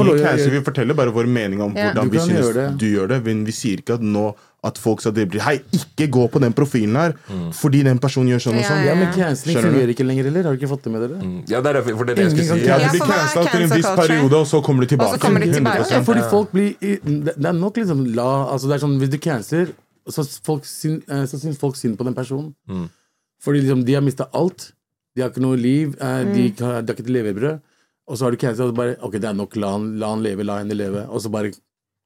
Vi 0.52 0.62
forteller 0.62 0.94
bare 0.96 1.12
vår 1.12 1.28
mening 1.28 1.62
om 1.62 1.74
Ja. 1.76 1.92
hvordan 1.94 2.10
vi 2.12 2.18
synes 2.20 2.46
gjøre 2.46 2.54
det. 2.54 2.78
du 2.78 2.86
gjør 2.86 3.08
det. 3.08 3.24
Men 3.26 3.46
vi 3.46 3.52
sier 3.52 3.78
ikke 3.82 3.94
at 3.96 4.02
nå 4.02 4.36
at 4.64 4.78
folk 4.78 5.00
skal 5.02 5.14
drible. 5.18 5.40
Hei, 5.42 5.56
ikke 5.74 6.06
gå 6.14 6.24
på 6.30 6.40
den 6.44 6.54
profilen 6.54 6.94
her, 6.96 7.14
fordi 7.58 7.80
den 7.88 7.98
personen 7.98 8.30
gjør 8.30 8.42
sånn 8.44 8.58
og 8.60 8.62
Ja, 8.62 8.68
sånn. 8.70 8.84
Ja, 8.86 8.94
men 9.00 9.08
canceling 9.16 9.58
fungerer 9.58 9.90
ikke 9.90 10.06
lenger 10.06 10.28
heller. 10.30 10.44
Har 10.44 10.54
du 10.54 10.60
ikke 10.62 10.70
fått 10.70 10.84
det 10.86 10.92
med 10.94 11.02
dere? 11.02 11.18
Ja, 11.50 11.62
det 11.66 11.72
er 11.76 11.82
for 11.88 12.06
det 12.06 12.14
er 12.14 12.20
det 12.20 12.26
jeg 12.28 12.34
skulle 12.36 12.60
si. 12.60 12.68
Ja, 12.70 12.78
det 12.78 12.92
de 12.92 13.00
blir 13.00 13.10
cancela 13.10 13.46
til 13.52 13.62
en 13.66 13.70
viss 13.74 13.90
periode, 14.02 14.36
og 14.38 14.46
så 14.52 14.62
kommer 14.62 14.86
de 14.86 14.90
tilbake. 14.94 15.16
Og 15.16 15.18
så 15.18 15.24
kommer 15.26 15.40
de 15.42 15.50
tilbake. 15.56 15.82
100%. 15.88 15.96
Ja, 15.98 16.02
fordi 16.12 16.22
folk 16.30 16.52
blir 16.52 16.76
Det 17.42 17.46
er 17.46 17.58
nok 17.58 17.76
liksom 17.82 18.06
la 18.16 18.28
altså 18.54 18.68
det 18.70 18.76
er 18.78 18.84
sånn, 18.86 19.00
Hvis 19.02 19.10
du 19.10 19.18
canceler, 19.18 19.74
så, 20.10 20.26
folk 20.46 20.66
syn, 20.66 21.02
eh, 21.10 21.24
så 21.26 21.40
syns 21.42 21.58
folk 21.58 21.76
synd 21.76 21.98
på 21.98 22.06
den 22.06 22.14
personen. 22.14 22.54
Fordi 23.42 23.62
liksom, 23.66 23.84
de 23.86 23.94
har 23.98 24.02
mista 24.06 24.30
alt. 24.34 24.72
De 25.16 25.22
har 25.24 25.30
ikke 25.34 25.42
noe 25.42 25.58
liv. 25.58 25.96
eh, 26.00 26.24
De, 26.24 26.52
Mm. 26.54 26.62
har, 26.62 26.82
de 26.82 26.94
har 26.94 26.96
ikke 26.96 27.06
et 27.10 27.16
levebrød. 27.18 27.60
Og 28.08 28.18
så 28.18 28.24
har 28.26 28.32
du 28.32 28.38
cancela, 28.38 28.66
og 28.70 28.74
så 28.74 28.78
bare 28.78 28.96
Ok, 29.02 29.14
det 29.14 29.26
er 29.26 29.34
nok. 29.34 29.56
La 29.56 29.72
han, 29.72 29.98
la 30.00 30.10
han 30.10 30.22
leve, 30.24 30.44
la 30.46 30.58
henne 30.60 30.74
leve. 30.78 31.08
Og 31.10 31.20
så 31.22 31.30
bare 31.32 31.52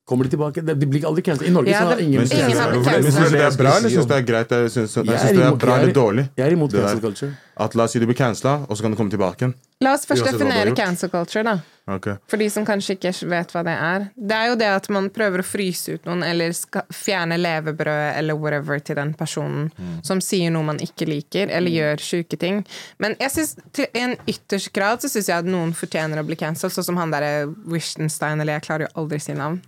kommer 0.05 0.23
de 0.23 0.29
tilbake. 0.35 0.61
De, 0.61 0.73
de 0.77 0.85
blir 0.85 1.05
aldri 1.09 1.23
cancelled. 1.25 1.49
I 1.49 1.53
Norge 1.53 1.71
Ja, 1.71 1.79
så 1.81 1.85
har 1.93 2.01
ingen 2.03 2.21
Men 2.21 2.31
Ingen 2.31 2.49
syns 2.51 2.59
har 2.59 2.71
du 2.71 2.79
blitt 2.79 3.03
men 3.03 3.11
syns 3.11 3.31
du 3.31 3.37
det 3.37 3.45
er 3.45 3.57
bra, 3.57 3.71
eller 3.77 3.89
Jeg 3.89 3.97
syns 3.97 4.05
du 4.05 4.13
det 4.13 4.17
er 4.21 4.27
greit? 4.31 4.49
Syns 4.71 4.91
syns 4.93 4.95
Jeg 5.09 5.15
er 5.15 5.39
det 5.39 5.45
er 5.47 5.55
bra 5.65 5.77
eller 5.79 5.89
er- 5.89 5.99
dårlig? 6.01 6.29
Jeg 6.37 6.47
er 6.47 6.57
imot 6.57 6.71
cancel 6.71 7.01
culture. 7.01 7.31
At 7.57 7.75
la 7.75 7.85
oss 7.87 7.91
si 7.95 7.99
du 7.99 8.05
blir 8.05 8.17
cancella, 8.19 8.65
og 8.69 8.77
så 8.77 8.83
kan 8.83 8.91
du 8.91 8.97
komme 8.99 9.09
tilbake 9.13 9.41
igjen. 9.41 9.53
La 9.81 9.93
oss 9.95 10.05
først 10.05 10.25
definere 10.27 10.75
cancel 10.75 11.09
culture, 11.09 11.43
da. 11.43 11.59
Okay. 11.87 12.15
For 12.27 12.37
de 12.41 12.49
som 12.49 12.65
kanskje 12.65 12.95
ikke 12.97 13.11
vet 13.29 13.51
hva 13.53 13.61
det 13.63 13.75
er. 13.77 14.07
Det 14.17 14.35
er 14.35 14.47
jo 14.49 14.55
det 14.59 14.69
at 14.73 14.89
man 14.89 15.09
prøver 15.13 15.43
å 15.43 15.45
fryse 15.45 15.93
ut 15.95 16.07
noen, 16.09 16.23
eller 16.25 16.51
skal 16.57 16.83
fjerne 16.93 17.37
levebrød 17.39 18.17
eller 18.17 18.39
whatever 18.41 18.79
til 18.79 18.97
den 18.99 19.13
personen 19.13 19.69
som 20.03 20.21
sier 20.21 20.51
noe 20.51 20.65
man 20.65 20.81
ikke 20.81 21.07
liker, 21.07 21.49
eller 21.53 21.71
gjør 21.71 22.01
sjuke 22.01 22.39
ting. 22.41 22.63
Men 22.99 23.15
jeg 23.19 23.31
synes, 23.31 23.55
til 23.71 23.87
en 23.93 24.17
ytterst 24.27 24.73
grad 24.73 25.01
så 25.05 25.09
syns 25.09 25.29
jeg 25.29 25.37
at 25.37 25.45
noen 25.49 25.73
fortjener 25.77 26.19
å 26.19 26.25
bli 26.27 26.35
cancelled, 26.35 26.73
sånn 26.73 26.89
som 26.91 26.97
han 26.97 27.13
derre 27.13 27.47
Wichtenstein, 27.65 28.41
eller 28.41 28.57
jeg 28.59 28.67
klarer 28.67 28.87
jo 28.89 28.93
aldri 29.03 29.21
å 29.21 29.25
si 29.27 29.37
navn. 29.37 29.61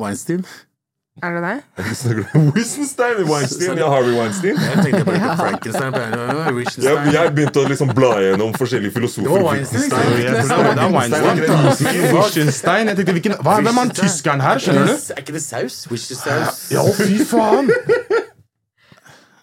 Weinstein. 0.00 0.44
Er 1.22 1.30
det 1.34 1.42
det? 1.42 1.56
i 3.20 3.24
Weinstein? 3.32 3.78
Ja, 3.78 3.88
Harvey 3.90 4.14
Weinstein? 4.20 4.56
Jeg 4.56 4.84
tenkte 4.84 5.04
på 5.04 5.10
Frankenstein. 5.36 5.92
Jeg, 6.84 7.12
jeg 7.12 7.32
begynte 7.34 7.60
å 7.60 7.64
liksom 7.68 7.90
bla 7.98 8.12
gjennom 8.24 8.54
forskjellige 8.56 8.94
filosofer. 8.94 9.26
Det 9.26 9.32
var 9.34 9.42
Weinstein, 9.50 9.82
ikke? 9.84 9.98
Jeg 12.88 12.96
tenkte, 12.96 13.12
hvilken, 13.18 13.34
hva, 13.42 13.58
Hvem 13.60 13.68
er 13.68 13.78
han 13.82 13.92
tyskeren 14.00 14.40
her, 14.44 14.62
skjønner 14.64 14.88
du? 14.88 14.94
Er 15.12 15.20
ikke 15.24 15.36
det 15.36 15.44
saus? 15.44 15.82
Wittgenstein. 15.90 16.46
Ja, 16.72 16.86
fy 16.96 17.20
faen! 17.28 17.68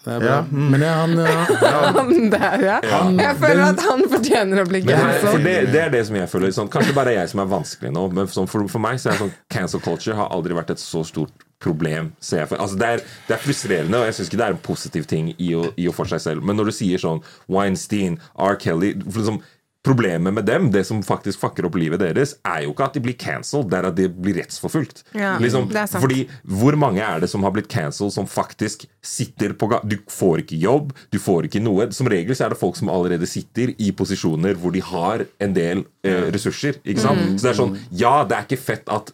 Det 0.08 0.14
er 0.16 0.22
bra. 0.24 0.36
Ja, 0.36 0.44
mm. 0.48 0.68
Men 0.72 0.84
han 0.88 1.16
ja, 1.68 1.80
Han 1.98 2.30
der, 2.32 2.62
ja. 2.64 2.78
Jeg 3.20 3.40
føler 3.42 3.64
at 3.66 3.82
han 3.84 4.06
fortjener 4.12 4.64
å 4.64 4.68
bli 4.70 4.84
cancelled. 4.86 5.26
for 5.26 5.44
det, 5.44 5.56
det 5.74 5.82
er 5.84 5.92
det 5.92 6.06
som 6.08 6.20
jeg 6.20 6.32
føler 6.32 6.54
sånn, 6.56 6.72
Kanskje 6.72 6.96
bare 6.96 7.18
jeg 7.18 7.34
som 7.34 7.44
er 7.44 7.50
vanskelig 7.52 7.92
nå, 7.96 8.06
men 8.16 8.32
sånn, 8.32 8.48
for, 8.48 8.70
for 8.72 8.84
meg 8.84 9.02
så 9.04 9.12
er 9.12 9.20
sånn 9.20 9.34
cancel 9.52 9.84
culture 9.84 10.16
har 10.16 10.32
aldri 10.32 10.56
vært 10.56 10.72
et 10.78 10.84
så 10.84 11.04
stort 11.08 11.44
problem. 11.64 12.12
Ser 12.24 12.44
jeg 12.44 12.52
for. 12.54 12.62
Altså, 12.62 12.80
det, 12.80 12.88
er, 12.88 13.04
det 13.28 13.36
er 13.36 13.42
frustrerende, 13.42 14.00
og 14.00 14.08
jeg 14.08 14.18
syns 14.18 14.32
ikke 14.32 14.40
det 14.40 14.48
er 14.48 14.56
en 14.56 14.64
positiv 14.70 15.08
ting 15.10 15.32
i 15.34 15.52
å, 15.58 15.66
i 15.76 15.88
for 15.94 16.10
seg 16.10 16.22
selv. 16.24 16.46
Men 16.46 16.60
når 16.60 16.70
du 16.70 16.76
sier 16.78 17.02
sånn 17.02 17.24
Weinstein, 17.52 18.20
R. 18.38 18.60
Kelly 18.62 18.94
for 19.08 19.24
liksom, 19.24 19.42
Problemet 19.88 20.34
med 20.36 20.46
dem, 20.48 20.68
det 20.74 20.84
som 20.90 21.00
faktisk 21.06 21.40
fucker 21.42 21.66
opp 21.70 21.78
livet 21.80 22.02
deres, 22.04 22.36
er 22.46 22.66
jo 22.66 22.74
ikke 22.74 22.88
at 22.90 22.98
de 22.98 23.02
blir 23.06 23.16
cancelled, 23.18 23.70
det 23.72 23.78
er 23.80 23.88
at 23.90 23.96
de 23.98 24.08
blir 24.12 24.38
rettsforfulgt. 24.42 25.04
Ja, 25.18 25.38
liksom, 25.42 25.70
fordi 26.02 26.26
hvor 26.44 26.76
mange 26.80 27.02
er 27.06 27.24
det 27.24 27.30
som 27.32 27.46
har 27.48 27.54
blitt 27.56 27.70
cancelled, 27.72 28.12
som 28.14 28.28
faktisk 28.28 28.86
sitter 29.02 29.54
på 29.58 29.70
ga- 29.72 29.82
Du 29.88 29.98
får 30.12 30.44
ikke 30.44 30.60
jobb, 30.60 30.92
du 31.14 31.20
får 31.24 31.48
ikke 31.48 31.62
noe. 31.64 31.88
Som 31.96 32.10
regel 32.12 32.36
så 32.36 32.46
er 32.46 32.50
det 32.56 32.60
folk 32.60 32.76
som 32.76 32.90
allerede 32.92 33.28
sitter 33.30 33.72
i 33.80 33.92
posisjoner 33.96 34.60
hvor 34.60 34.76
de 34.76 34.82
har 34.84 35.26
en 35.40 35.54
del 35.56 35.86
eh, 36.04 36.28
ressurser. 36.36 36.82
Ikke 36.84 37.00
sant? 37.06 37.24
Mm. 37.24 37.38
Så 37.40 37.48
det 37.48 37.54
er 37.56 37.62
sånn 37.62 37.78
Ja, 37.92 38.14
det 38.28 38.38
er 38.38 38.46
ikke 38.50 38.60
fett 38.62 38.92
at 38.92 39.14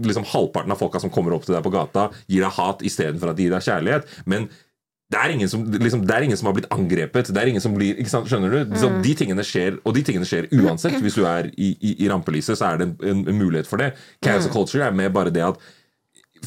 liksom 0.00 0.24
halvparten 0.24 0.72
av 0.72 0.78
folka 0.80 1.00
som 1.02 1.10
kommer 1.12 1.34
opp 1.36 1.44
til 1.44 1.52
deg 1.54 1.62
på 1.66 1.72
gata, 1.74 2.06
gir 2.26 2.40
deg 2.44 2.54
hat 2.56 2.80
istedenfor 2.88 3.30
at 3.32 3.36
de 3.36 3.44
gir 3.46 3.52
deg 3.52 3.66
kjærlighet. 3.66 4.06
Men 4.24 4.46
det 5.12 5.20
er, 5.20 5.32
ingen 5.34 5.50
som, 5.50 5.66
liksom, 5.68 6.06
det 6.08 6.14
er 6.16 6.24
ingen 6.24 6.38
som 6.40 6.48
har 6.48 6.56
blitt 6.56 6.70
angrepet. 6.72 7.28
Det 7.34 7.40
er 7.40 7.50
ingen 7.50 7.62
som 7.62 7.74
blir, 7.76 7.98
ikke 8.00 8.12
sant, 8.12 8.30
skjønner 8.30 8.54
du? 8.54 8.76
Så 8.80 8.88
de 9.04 9.12
tingene 9.18 9.44
skjer, 9.44 9.76
Og 9.84 9.94
de 9.96 10.04
tingene 10.08 10.28
skjer 10.28 10.48
uansett. 10.56 10.96
Hvis 11.04 11.18
du 11.18 11.26
er 11.28 11.50
i, 11.52 11.74
i, 11.76 11.92
i 12.04 12.08
rampelyset, 12.10 12.56
så 12.58 12.70
er 12.70 12.80
det 12.80 12.88
en, 12.88 12.96
en, 13.10 13.22
en 13.28 13.38
mulighet 13.38 13.68
for 13.68 13.82
det. 13.82 13.92
Cancel 14.24 14.52
culture 14.54 14.86
er 14.86 14.96
mer 14.96 15.12
bare 15.12 15.34
det 15.34 15.44
at 15.44 15.60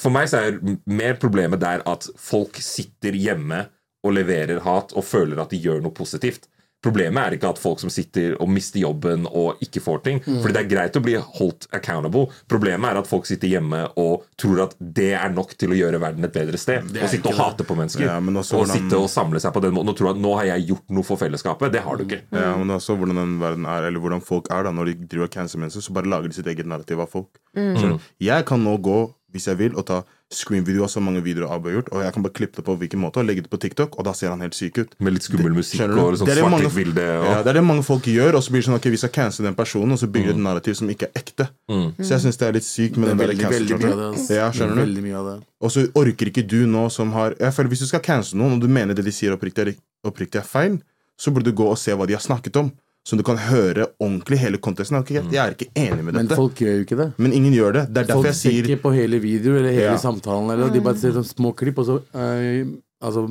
For 0.01 0.11
meg 0.11 0.27
så 0.31 0.41
er 0.43 0.57
mer 0.89 1.19
problemet 1.21 1.61
der 1.61 1.85
at 1.87 2.09
folk 2.19 2.57
sitter 2.63 3.15
hjemme 3.15 3.67
og 4.05 4.17
leverer 4.17 4.59
hat 4.65 4.91
og 4.97 5.05
føler 5.07 5.39
at 5.41 5.53
de 5.53 5.61
gjør 5.61 5.79
noe 5.85 5.95
positivt. 5.95 6.49
Problemet 6.85 7.21
er 7.25 7.35
ikke 7.39 7.49
at 7.49 7.61
folk 7.61 7.81
som 7.81 7.89
sitter 7.93 8.35
og 8.37 8.49
mister 8.53 8.79
jobben 8.83 9.25
og 9.31 9.61
ikke 9.65 9.81
får 9.81 10.03
ting. 10.05 10.19
Fordi 10.25 10.53
det 10.53 10.61
er 10.61 10.69
greit 10.69 10.99
å 10.99 11.03
bli 11.03 11.15
holdt 11.17 11.65
accountable. 11.75 12.27
Problemet 12.51 12.91
er 12.91 12.99
at 13.01 13.09
folk 13.09 13.25
sitter 13.29 13.49
hjemme 13.55 13.81
og 14.01 14.27
tror 14.37 14.61
at 14.67 14.75
det 14.79 15.11
er 15.17 15.33
nok 15.33 15.55
til 15.57 15.73
å 15.73 15.79
gjøre 15.79 16.01
verden 16.03 16.27
et 16.27 16.35
bedre 16.35 16.59
sted. 16.61 16.85
Å 16.85 17.09
sitte 17.11 17.31
og 17.33 17.39
hate 17.39 17.65
på 17.67 17.77
mennesker. 17.79 18.05
Ja, 18.05 18.19
men 18.19 18.37
og 18.37 18.45
hvordan- 18.45 18.75
sitte 18.75 18.99
og 19.01 19.09
samle 19.09 19.41
seg 19.41 19.53
på 19.55 19.61
den 19.65 19.73
måten 19.73 19.89
og 19.89 19.97
tro 19.97 20.09
at 20.13 20.21
nå 20.21 20.35
har 20.37 20.45
jeg 20.53 20.67
gjort 20.69 20.89
noe 20.89 21.03
for 21.03 21.17
fellesskapet. 21.17 21.71
Det 21.71 21.81
har 21.81 21.97
du 21.97 22.05
ikke. 22.05 22.21
Ja, 22.31 22.55
men 22.57 22.67
også 22.77 22.97
hvordan 22.97 23.15
den 23.15 23.39
verden 23.39 23.65
er, 23.65 23.87
eller 23.89 23.99
hvordan 23.99 24.21
folk 24.23 24.47
er 24.51 24.63
da 24.63 24.71
Når 24.75 24.85
de 24.91 24.93
driver 25.07 25.27
cancer 25.31 25.57
mennesker, 25.57 25.81
så 25.81 25.93
bare 25.95 26.05
lager 26.11 26.27
de 26.27 26.35
sitt 26.35 26.45
eget 26.51 26.65
narrativ 26.67 26.99
av 26.99 27.09
folk. 27.09 27.29
Mm. 27.55 27.77
Så, 27.79 27.99
Jeg 28.19 28.45
kan 28.45 28.61
nå 28.63 28.77
gå, 28.81 29.13
hvis 29.35 29.47
jeg 29.51 29.59
vil, 29.59 29.75
og 29.77 29.85
ta 29.85 29.99
screenvideoer 30.33 30.89
som 30.89 31.03
så 31.03 31.05
mange 31.05 31.21
videoer 31.21 31.51
Abu 31.53 31.67
har 31.69 31.75
gjort, 31.77 31.89
og 31.93 32.01
jeg 32.01 32.13
kan 32.15 32.23
bare 32.25 32.33
klippe 32.33 32.57
det 32.57 32.65
på 32.65 32.75
hvilken 32.81 33.01
måte 33.03 33.19
og 33.21 33.27
legge 33.27 33.43
det 33.45 33.51
på 33.51 33.59
TikTok, 33.61 33.97
og 33.99 34.05
da 34.07 34.13
ser 34.17 34.31
han 34.33 34.41
helt 34.41 34.55
syk 34.57 34.79
ut. 34.81 34.95
Med 35.03 35.13
litt 35.13 35.27
skummel 35.27 35.53
musikk 35.53 35.83
det, 35.83 35.89
og 35.93 36.17
sånn 36.17 36.29
Det 36.31 36.35
det 36.39 36.45
mange- 36.49 36.65
svart-hvitt 36.65 36.79
bilde. 36.95 37.05
Og... 37.19 37.25
Ja, 37.29 37.37
det 37.45 37.51
er 37.53 37.59
det 37.59 37.63
mange 37.67 37.83
folk 37.85 38.07
gjør, 38.09 38.39
og 38.39 38.43
så 38.45 38.55
blir 38.55 38.63
det 38.63 38.67
sånn 38.69 38.77
ok, 38.79 38.87
vi 38.95 39.01
skal 39.03 39.13
cancele 39.19 39.49
den 39.51 39.57
personen, 39.59 39.91
og 39.93 40.01
så 40.01 40.09
bygger 40.09 40.33
de 40.33 40.37
et 40.39 40.43
narrativ 40.47 40.79
som 40.79 40.89
ikke 40.89 41.11
er 41.11 41.21
ekte. 41.21 41.49
Så 41.69 42.09
jeg 42.15 42.23
syns 42.25 42.41
det 42.41 42.47
er 42.49 42.57
litt 42.57 42.67
sykt 42.67 42.97
med 42.97 43.11
Det 43.11 43.13
er 43.13 43.15
den 43.15 43.21
der 43.21 43.27
veldig, 43.27 43.45
cancel 43.45 43.67
det. 43.67 43.79
culture. 43.85 44.37
Ja, 44.39 44.47
skjønner 44.55 44.75
du? 44.75 44.81
Veldig 44.81 45.03
mye 45.05 45.17
av 45.21 45.29
det. 45.29 45.37
Og 45.61 45.71
så 45.75 45.85
orker 46.01 46.31
ikke 46.33 46.43
du 46.47 46.59
nå 46.69 46.87
som 46.91 47.11
har 47.15 47.33
Jeg 47.39 47.53
føler 47.55 47.69
Hvis 47.71 47.79
du 47.85 47.87
skal 47.89 48.01
cancele 48.05 48.41
noen, 48.41 48.57
og 48.57 48.61
du 48.61 48.67
mener 48.67 48.93
det 48.97 49.05
de 49.05 49.13
sier 49.15 49.33
oppriktig 49.35 49.67
er, 49.67 49.75
oppriktig 50.05 50.41
er 50.41 50.47
feil, 50.49 50.79
så 51.17 51.31
burde 51.31 51.47
du 51.51 51.55
gå 51.55 51.67
og 51.71 51.77
se 51.79 51.93
hva 51.95 52.05
de 52.07 52.13
har 52.17 52.21
snakket 52.21 52.57
om. 52.59 52.71
Så 53.05 53.17
du 53.19 53.21
kan 53.25 53.37
høre 53.37 53.85
ordentlig 54.01 54.39
hele 54.41 54.57
konteksten. 54.57 54.97
Okay, 54.97 55.19
Jeg 55.29 55.37
er 55.37 55.53
ikke 55.53 55.67
enig 55.77 56.01
med 56.03 56.15
dette. 56.15 56.25
Men 56.25 56.39
folk 56.39 56.57
gjør 56.57 56.79
jo 56.79 56.85
ikke 56.87 56.97
det. 56.97 57.05
Men 57.21 57.35
ingen 57.37 57.53
gjør 57.53 57.75
det. 57.77 57.83
Det 57.93 58.01
er 58.01 58.07
derfor 58.09 58.23
Folk 58.23 58.31
jeg 58.31 58.37
ser 58.39 58.55
sier 58.55 58.69
ikke 58.71 58.81
på 58.87 58.93
hele 58.95 59.19
videoen 59.21 59.59
eller 59.59 59.75
hele 59.77 59.91
Ja. 59.93 59.97
samtalen. 60.01 60.49
Eller, 60.55 60.71
de 60.73 60.81
bare 60.81 60.97
ser 60.97 61.13
sånn 61.13 61.27
små 61.27 61.51
klipp, 61.55 61.77
og 61.83 61.85
så 61.85 61.99
eh, 62.17 62.65
altså, 63.05 63.27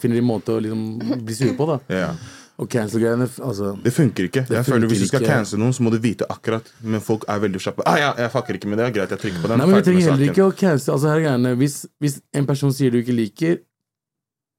finner 0.00 0.16
de 0.16 0.22
måte 0.24 0.54
å 0.56 0.62
liksom, 0.64 0.86
bli 1.26 1.36
sure 1.36 1.52
på. 1.58 1.66
da 1.74 1.78
ja. 1.92 2.14
Og 2.62 2.68
cancel-greiene 2.70 3.26
altså, 3.42 3.72
Det 3.82 3.92
funker 3.92 4.28
ikke. 4.28 4.44
Det 4.48 4.56
jeg 4.58 4.64
føler 4.64 4.88
Hvis 4.88 5.00
du 5.04 5.06
skal 5.08 5.24
cancele 5.26 5.60
noen, 5.60 5.72
så 5.76 5.82
må 5.84 5.90
du 5.92 5.98
vite 5.98 6.24
akkurat. 6.30 6.64
Men 6.80 7.00
folk 7.04 7.24
er 7.28 7.40
veldig 7.42 7.60
kjappe. 7.64 7.84
Ah, 7.88 7.98
ja, 8.00 8.10
jeg 8.16 8.32
fucker 8.32 8.58
ikke 8.58 8.68
med 8.72 8.78
det. 8.80 8.92
Greit, 8.96 9.10
jeg 9.12 9.18
trykker 9.18 9.44
på 9.44 9.48
den. 9.52 9.58
Nei, 9.58 9.66
men 9.66 9.76
Vi 9.76 9.86
trenger 9.90 10.08
heller 10.12 10.32
ikke 10.32 10.46
å 10.46 10.52
cancel 10.56 10.94
altså, 10.94 11.08
her 11.12 11.20
er 11.20 11.24
greiene. 11.26 11.54
Hvis, 11.60 11.76
hvis 12.00 12.20
en 12.32 12.48
person 12.48 12.72
sier 12.72 12.92
du 12.92 13.00
ikke 13.00 13.16
liker, 13.16 13.60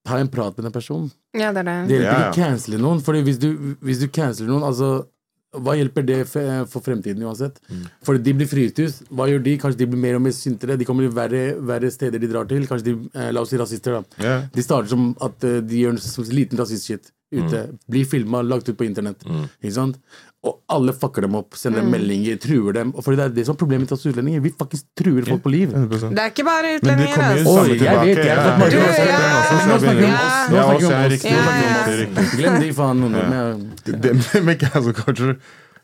ta 0.06 0.18
en 0.20 0.28
prat 0.30 0.56
med 0.58 0.66
den 0.68 0.74
personen. 0.76 1.10
Ja, 1.34 1.52
det 1.56 1.64
er 1.64 1.70
det. 1.70 1.76
Det 1.90 1.98
hjelper 1.98 2.06
Ja, 2.06 2.20
ja. 2.20 2.30
ikke 2.30 2.36
å 2.36 2.44
cancele 2.44 2.78
noen. 2.82 3.02
for 3.02 3.14
hvis 3.16 3.40
du, 3.40 3.50
hvis 3.82 4.00
du 4.04 4.08
canceler 4.08 4.50
noen, 4.52 4.64
altså 4.68 5.06
hva 5.54 5.76
hjelper 5.78 6.02
det 6.08 6.16
for, 6.28 6.66
for 6.66 6.82
fremtiden 6.82 7.22
uansett? 7.30 7.60
Mm. 7.70 7.84
For 8.02 8.18
de 8.18 8.32
blir 8.34 8.48
frigitt. 8.50 9.04
Hva 9.14 9.28
gjør 9.30 9.44
de? 9.46 9.52
Kanskje 9.62 9.84
de 9.84 9.88
blir 9.92 10.02
mer 10.02 10.16
og 10.18 10.24
mer 10.26 10.34
syntere. 10.34 10.78
De 10.82 10.86
kommer 10.90 11.06
til 11.06 11.14
verre, 11.14 11.44
verre 11.62 11.92
steder 11.94 12.18
de 12.20 12.30
drar 12.32 12.48
til. 12.50 12.66
Kanskje 12.66 12.88
de, 12.88 12.96
eh, 13.14 13.30
La 13.32 13.44
oss 13.46 13.52
si 13.54 13.60
rasister, 13.62 14.00
da. 14.00 14.24
Yeah. 14.24 14.48
De 14.56 14.64
starter 14.66 14.90
som 14.90 15.12
at 15.22 15.44
eh, 15.46 15.60
de 15.62 15.84
gjør 15.84 15.94
en 15.94 16.34
liten 16.34 16.58
rasist-shit 16.58 17.12
ute. 17.34 17.62
Blir 17.90 18.06
filma, 18.10 18.42
lagt 18.46 18.70
ut 18.70 18.78
på 18.78 18.86
internett. 18.86 19.22
Ikke 19.62 19.74
sant? 19.78 20.02
Og 20.44 20.58
alle 20.76 20.92
fucker 20.92 21.24
dem 21.24 21.36
opp, 21.40 21.56
sender 21.56 21.86
meldinger, 21.88 22.36
truer 22.44 22.74
dem. 22.76 22.90
Og 22.98 23.04
for 23.06 23.16
det 23.16 23.24
er 23.24 23.30
det 23.32 23.46
som 23.48 23.56
er 23.56 23.60
problemet 23.62 23.88
til 23.88 23.96
oss 23.96 24.04
utlendinger. 24.10 24.42
Vi 24.44 24.52
faktisk 24.60 24.90
truer 25.00 25.24
folk 25.24 25.42
på 25.46 25.52
liv. 25.54 25.70
100%. 25.72 26.12
Det 26.18 26.20
er 26.26 26.34
ikke 26.34 26.44
bare 26.50 26.74
utlendinger. 26.76 26.84
Men 26.84 27.00
det 27.00 27.14
kommer 27.16 27.38
jo 27.38 27.46
samme 27.48 27.78
tilbake. 27.78 27.88
jeg 27.88 28.04
vet, 28.04 28.18
jeg 28.18 28.28
Ja, 28.28 28.44
snakker 28.44 28.70
du, 28.70 28.78
ja, 28.78 28.92
ja, 29.08 29.32
nå 29.54 29.78
snakker 29.80 30.00
vi 30.00 30.04
om 30.04 30.16
oss. 30.20 30.40
Nå 30.52 30.56
Ja, 30.60 30.64
snakker 30.68 30.80
vi 30.80 30.86
oss 30.86 30.92
om 30.92 30.98
er 30.98 31.06
oss. 31.06 31.14
riktig. 31.14 31.32
ja, 31.32 31.42
ja. 31.64 32.24
oss. 32.26 32.36
Glem 32.36 32.60
de 32.60 32.72
faen 32.74 33.00
noen. 33.00 33.16
men- 33.30 33.72
det, 33.86 34.02
det 34.04 34.44
med 34.44 34.60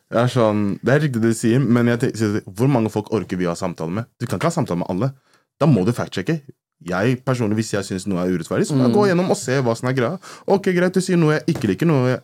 det 0.09 0.17
er 0.17 0.31
sånn, 0.33 0.61
det 0.81 0.89
er 0.95 1.03
riktig 1.05 1.21
det 1.21 1.29
du 1.35 1.37
sier, 1.37 1.59
men 1.61 1.85
jeg 1.91 1.99
tenker, 2.01 2.41
hvor 2.49 2.67
mange 2.71 2.89
folk 2.89 3.11
orker 3.13 3.37
vi 3.37 3.45
å 3.45 3.53
ha 3.53 3.57
samtale 3.59 3.93
med? 3.93 4.07
Du 4.19 4.25
kan 4.25 4.39
ikke 4.39 4.49
ha 4.49 4.55
samtale 4.55 4.81
med 4.81 4.89
alle. 4.89 5.11
Da 5.61 5.67
må 5.69 5.83
du 5.85 5.91
fact-sjekke. 5.93 6.39
Jeg 6.87 7.17
personlig, 7.27 7.57
Hvis 7.59 7.73
jeg 7.73 7.83
syns 7.83 8.05
noe 8.07 8.21
er 8.23 8.31
urettferdig, 8.31 8.65
så 8.69 8.75
må 8.77 8.85
jeg 8.87 8.93
gå 8.95 9.01
gjennom 9.09 9.29
og 9.33 9.35
se 9.37 9.57
hva 9.59 9.73
som 9.75 9.89
er 9.89 9.95
greia. 9.97 10.19
Ok, 10.47 10.69
Greit, 10.71 10.93
du 10.95 11.01
sier 11.03 11.17
noe 11.19 11.33
jeg 11.35 11.55
ikke 11.55 11.67
liker, 11.73 11.85
noe 11.89 12.07
jeg, 12.13 12.21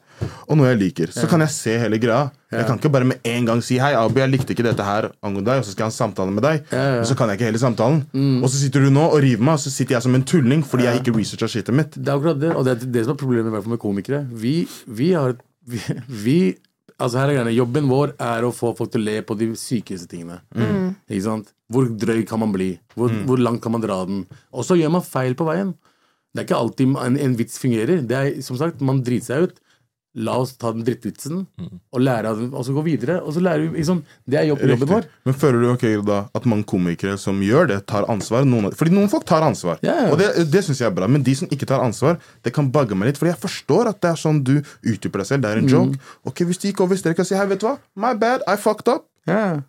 og 0.47 0.55
noe 0.55 0.69
jeg 0.69 0.79
liker. 0.79 1.11
Så 1.11 1.27
kan 1.27 1.43
jeg 1.43 1.51
se 1.51 1.73
hele 1.81 1.99
greia. 1.99 2.29
Jeg 2.55 2.63
kan 2.69 2.79
ikke 2.79 2.91
bare 2.93 3.03
med 3.09 3.19
en 3.27 3.45
gang 3.49 3.61
si 3.61 3.75
'hei, 3.77 3.91
Abu, 3.99 4.19
jeg 4.21 4.31
likte 4.31 4.55
ikke 4.55 4.63
dette 4.63 4.83
her 4.83 5.09
angående 5.21 5.51
deg', 5.51 5.59
og 5.59 5.65
så 5.65 5.71
skal 5.75 5.83
jeg 5.83 5.91
ha 5.91 5.91
en 5.91 5.99
samtale 5.99 6.31
med 6.31 6.43
deg. 6.43 6.63
ja. 6.71 6.99
Og 7.01 7.05
så 7.05 7.17
kan 7.19 7.27
jeg 7.27 7.35
ikke 7.39 7.49
hele 7.51 7.59
samtalen. 7.59 8.05
Og 8.43 8.47
så 8.49 8.55
sitter 8.61 8.79
du 8.85 8.89
nå 8.95 9.03
og 9.11 9.19
river 9.21 9.43
meg, 9.43 9.53
og 9.53 9.59
så 9.59 9.69
sitter 9.69 9.95
jeg 9.95 10.03
som 10.03 10.15
en 10.15 10.23
tulling 10.23 10.63
fordi 10.63 10.83
jeg 10.87 11.01
ikke 11.03 11.17
researcha 11.19 11.47
shitet 11.51 11.75
mitt. 11.75 11.91
Det 11.91 12.07
er 12.07 12.15
akkurat 12.15 12.39
det, 12.39 12.55
og 12.55 12.63
det 12.63 12.71
er 12.79 12.85
det 12.85 13.03
som 13.03 13.11
er 13.13 13.17
problemet 13.19 13.67
med 13.67 13.77
komikere. 13.77 14.25
Vi, 14.31 14.67
vi 14.87 15.11
har 15.11 15.35
vi, 15.67 15.81
vi 16.07 16.55
Altså 17.01 17.19
her 17.19 17.31
er 17.31 17.35
greiene, 17.39 17.51
Jobben 17.55 17.89
vår 17.91 18.13
er 18.23 18.45
å 18.47 18.53
få 18.55 18.69
folk 18.77 18.93
til 18.93 19.03
å 19.03 19.07
le 19.09 19.17
på 19.27 19.35
de 19.39 19.49
sykeste 19.59 20.07
tingene. 20.11 20.37
Ikke 21.09 21.25
sant? 21.25 21.49
Hvor 21.71 21.89
drøy 21.89 22.21
kan 22.29 22.39
man 22.39 22.53
bli? 22.53 22.69
Hvor, 22.95 23.11
hvor 23.27 23.41
langt 23.41 23.61
kan 23.63 23.73
man 23.75 23.83
dra 23.83 23.97
den? 24.07 24.21
Og 24.55 24.63
så 24.67 24.77
gjør 24.79 24.93
man 24.95 25.03
feil 25.03 25.35
på 25.35 25.47
veien. 25.49 25.73
Det 26.31 26.43
er 26.43 26.47
ikke 26.47 26.61
alltid 26.61 26.95
en, 26.99 27.17
en 27.25 27.35
vits 27.39 27.59
fungerer. 27.59 28.01
Det 28.07 28.15
er, 28.15 28.41
som 28.43 28.59
sagt, 28.59 28.81
Man 28.83 29.01
driter 29.03 29.27
seg 29.27 29.47
ut. 29.49 29.59
La 30.15 30.37
oss 30.39 30.53
ta 30.55 30.69
den 30.71 30.85
drittvitsen 30.87 31.41
og 31.91 31.99
lære 31.99 32.29
av 32.31 32.37
den, 32.39 32.53
og 32.55 32.63
så 32.63 32.71
gå 32.71 32.83
videre. 32.85 33.17
Og 33.21 33.33
så 33.35 33.41
lærer 33.43 33.65
vi, 33.65 33.81
liksom, 33.81 33.97
Det 34.23 34.37
er 34.39 34.45
jobb, 34.47 34.61
jobben 34.63 34.87
vår. 34.87 35.07
Men 35.27 35.33
føler 35.35 35.59
du 35.61 35.67
okay, 35.73 35.97
da 36.07 36.21
at 36.33 36.45
mange 36.47 36.63
komikere 36.63 37.17
som 37.19 37.41
gjør 37.43 37.67
det, 37.73 37.81
tar 37.91 38.07
ansvar? 38.07 38.45
Noen, 38.47 38.69
fordi 38.71 38.95
noen 38.95 39.09
folk 39.11 39.25
tar 39.27 39.43
ansvar, 39.43 39.77
ja. 39.83 40.07
og 40.13 40.17
det, 40.21 40.29
det 40.53 40.63
syns 40.63 40.79
jeg 40.79 40.87
er 40.87 40.95
bra. 40.95 41.09
Men 41.11 41.21
de 41.27 41.35
som 41.35 41.51
ikke 41.51 41.67
tar 41.67 41.83
ansvar, 41.83 42.15
det 42.47 42.53
kan 42.55 42.71
bugge 42.71 42.95
meg 42.95 43.11
litt. 43.11 43.19
Fordi 43.19 43.33
jeg 43.33 43.41
forstår 43.43 43.91
at 43.91 43.99
det 44.01 44.13
er 44.13 44.21
sånn 44.23 44.39
du 44.47 44.55
utdyper 44.87 45.19
deg 45.19 45.27
selv. 45.33 45.43
Det 45.43 45.51
er 45.51 45.57
en 45.57 45.65
Mm. 45.65 45.73
joke. 45.75 45.99
Ok, 46.25 46.45
Hvis 46.47 46.57
du 46.63 46.67
gikk 46.69 46.79
over 46.85 46.95
streken 46.95 47.19
og 47.19 47.27
sier 47.27 47.37
hei, 47.43 47.45
vet 47.51 47.59
du 47.59 47.67
hva, 47.67 47.77
my 47.95 48.13
bad, 48.13 48.41
I 48.47 48.55
fucked 48.55 48.87
up. 48.87 49.09
Yeah. 49.27 49.61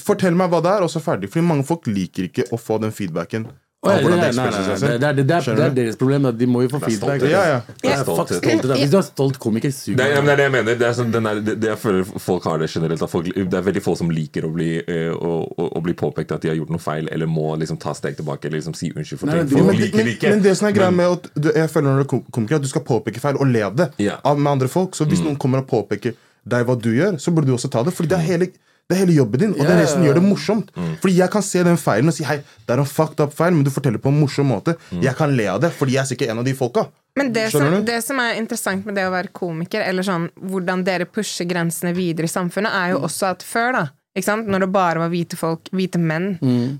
Fortell 0.00 0.36
meg 0.38 0.48
hva 0.52 0.60
det 0.62 0.70
er, 0.70 0.84
og 0.86 0.90
så 0.92 1.00
ferdig. 1.02 1.28
Fordi 1.32 1.42
mange 1.44 1.64
folk 1.66 1.86
liker 1.90 2.28
ikke 2.28 2.46
å 2.54 2.58
få 2.60 2.78
den 2.80 2.92
feedbacken. 2.94 3.48
Av 3.80 3.94
ja, 3.96 4.00
hvordan 4.04 4.18
de 4.20 4.20
nei, 4.20 4.32
nei, 4.36 4.44
ekspresser 4.44 4.60
nei, 4.60 4.64
seg 4.64 4.68
nei, 4.68 4.76
selv. 4.76 5.00
det, 5.00 5.08
er, 5.08 5.14
det, 5.16 5.20
er, 5.24 5.24
det, 5.24 5.36
er, 5.40 5.54
det 5.56 5.64
er 5.64 5.76
deres 5.78 5.96
problem. 5.96 6.26
De 6.36 6.46
må 6.52 6.60
jo 6.66 6.68
få 6.68 6.80
feedback. 6.82 7.22
stolthet. 7.22 7.30
Ja, 7.32 7.44
ja. 7.48 7.60
Er 7.88 8.02
fuck 8.04 8.28
da. 8.68 8.74
Hvis 8.76 8.90
du 8.92 8.96
er 8.98 9.06
stolt 9.06 9.38
komiker, 9.40 9.72
sug 9.72 9.94
Det, 9.96 10.04
er- 10.04 10.10
ja, 10.12 10.20
men 10.20 10.26
det 10.28 10.32
er 10.34 10.36
det 10.36 10.44
jeg 10.44 10.52
mener. 10.52 10.76
Det 10.82 10.86
er 10.90 10.96
sånn, 10.98 11.14
den 11.14 11.28
er, 11.30 11.40
det, 11.46 11.54
det 11.62 11.70
jeg 11.70 11.80
føler 11.80 12.04
folk 12.20 12.44
har 12.50 12.60
det 12.60 12.68
generelt. 12.74 13.00
At 13.06 13.12
folk, 13.14 13.30
det 13.32 13.56
er 13.56 13.64
veldig 13.70 13.82
få 13.86 13.94
som 13.96 14.12
liker 14.12 14.44
å 14.44 14.52
bli, 14.52 14.68
eh, 14.84 15.08
å, 15.16 15.32
å, 15.48 15.70
å 15.80 15.82
bli 15.86 15.94
påpekt 15.96 16.36
at 16.36 16.44
de 16.44 16.52
har 16.52 16.58
gjort 16.60 16.74
noe 16.76 16.84
feil, 16.84 17.08
eller 17.08 17.30
må 17.32 17.46
liksom 17.62 17.80
ta 17.80 17.96
steg 17.96 18.20
tilbake 18.20 18.50
eller 18.50 18.60
liksom 18.60 18.76
si 18.76 18.92
unnskyld 18.92 19.22
for 19.24 19.32
Nei, 19.32 19.40
ting. 19.48 19.56
Folk 19.56 19.72
men, 19.72 19.80
liker 19.80 19.96
men, 19.96 20.10
det 20.12 20.16
ikke. 20.18 20.34
men 20.36 20.44
det 20.44 20.54
som 20.60 20.68
er 20.68 20.76
greia 20.76 20.92
med 21.00 21.16
at 21.16 21.30
du, 21.40 21.48
Jeg 21.56 21.72
føler 21.72 21.88
når 21.88 22.02
du 22.02 22.04
er 22.04 22.10
kom- 22.12 22.26
komiker, 22.36 22.60
at 22.60 22.68
du 22.68 22.72
skal 22.76 22.84
påpeke 22.84 23.24
feil 23.24 23.40
og 23.40 23.48
leve 23.48 23.72
det 23.80 23.88
Ja. 24.10 24.20
av, 24.28 24.36
med 24.36 24.58
andre 24.58 24.68
folk. 24.68 24.92
Så 24.92 25.08
hvis 25.08 25.24
noen 25.24 25.40
kommer 25.40 25.64
og 25.64 25.70
påpeker 25.72 26.12
deg 26.44 26.68
hva 26.68 26.76
du 26.76 26.92
gjør, 26.92 27.16
så 27.16 27.32
burde 27.32 27.48
du 27.48 27.56
også 27.56 27.72
ta 27.72 27.80
det. 27.88 27.96
Fordi 27.96 28.12
det 28.12 28.18
er 28.20 28.28
hele, 28.28 28.52
det 28.90 28.96
er 28.96 29.04
hele 29.04 29.14
jobben 29.14 29.44
din, 29.44 29.52
og 29.54 29.62
det 29.62 29.70
er 29.70 29.82
det 29.84 29.90
som 29.92 30.02
gjør 30.02 30.18
det 30.18 30.24
morsomt. 30.24 30.72
Fordi 31.02 31.12
jeg 31.20 31.30
kan 31.30 31.44
se 31.46 31.62
den 31.66 31.78
feilen 31.78 32.10
og 32.10 32.16
si 32.16 32.26
hei, 32.26 32.40
det 32.66 32.74
er 32.74 32.82
en 32.82 32.88
fucked 32.90 33.22
up 33.22 33.36
feil, 33.36 33.54
men 33.54 33.62
du 33.66 33.70
forteller 33.70 34.02
på 34.02 34.10
en 34.10 34.18
morsom 34.18 34.50
måte. 34.50 34.74
Jeg 34.98 35.14
kan 35.18 35.30
le 35.36 35.46
av 35.52 35.62
det, 35.62 35.70
fordi 35.76 35.94
jeg 35.94 36.02
er 36.02 36.10
sikkert 36.10 36.34
en 36.34 36.42
av 36.42 36.48
de 36.48 36.56
folka. 36.58 36.88
Men 37.18 37.32
det 37.34 37.48
som, 37.54 37.64
det 37.86 38.00
som 38.06 38.20
er 38.22 38.36
interessant 38.38 38.84
med 38.86 38.94
det 38.98 39.06
å 39.08 39.14
være 39.14 39.32
komiker, 39.34 39.82
eller 39.86 40.06
sånn 40.06 40.28
hvordan 40.50 40.84
dere 40.86 41.08
pusher 41.10 41.48
grensene 41.50 41.94
videre 41.96 42.28
i 42.28 42.32
samfunnet, 42.32 42.74
er 42.74 42.92
jo 42.94 43.00
også 43.06 43.32
at 43.32 43.46
før, 43.46 43.72
da 43.78 43.86
ikke 44.10 44.26
sant? 44.26 44.48
Når 44.50 44.64
det 44.64 44.68
bare 44.74 44.98
var 45.04 45.10
hvite 45.12 45.36
folk, 45.38 45.68
hvite 45.70 45.98
menn, 46.02 46.32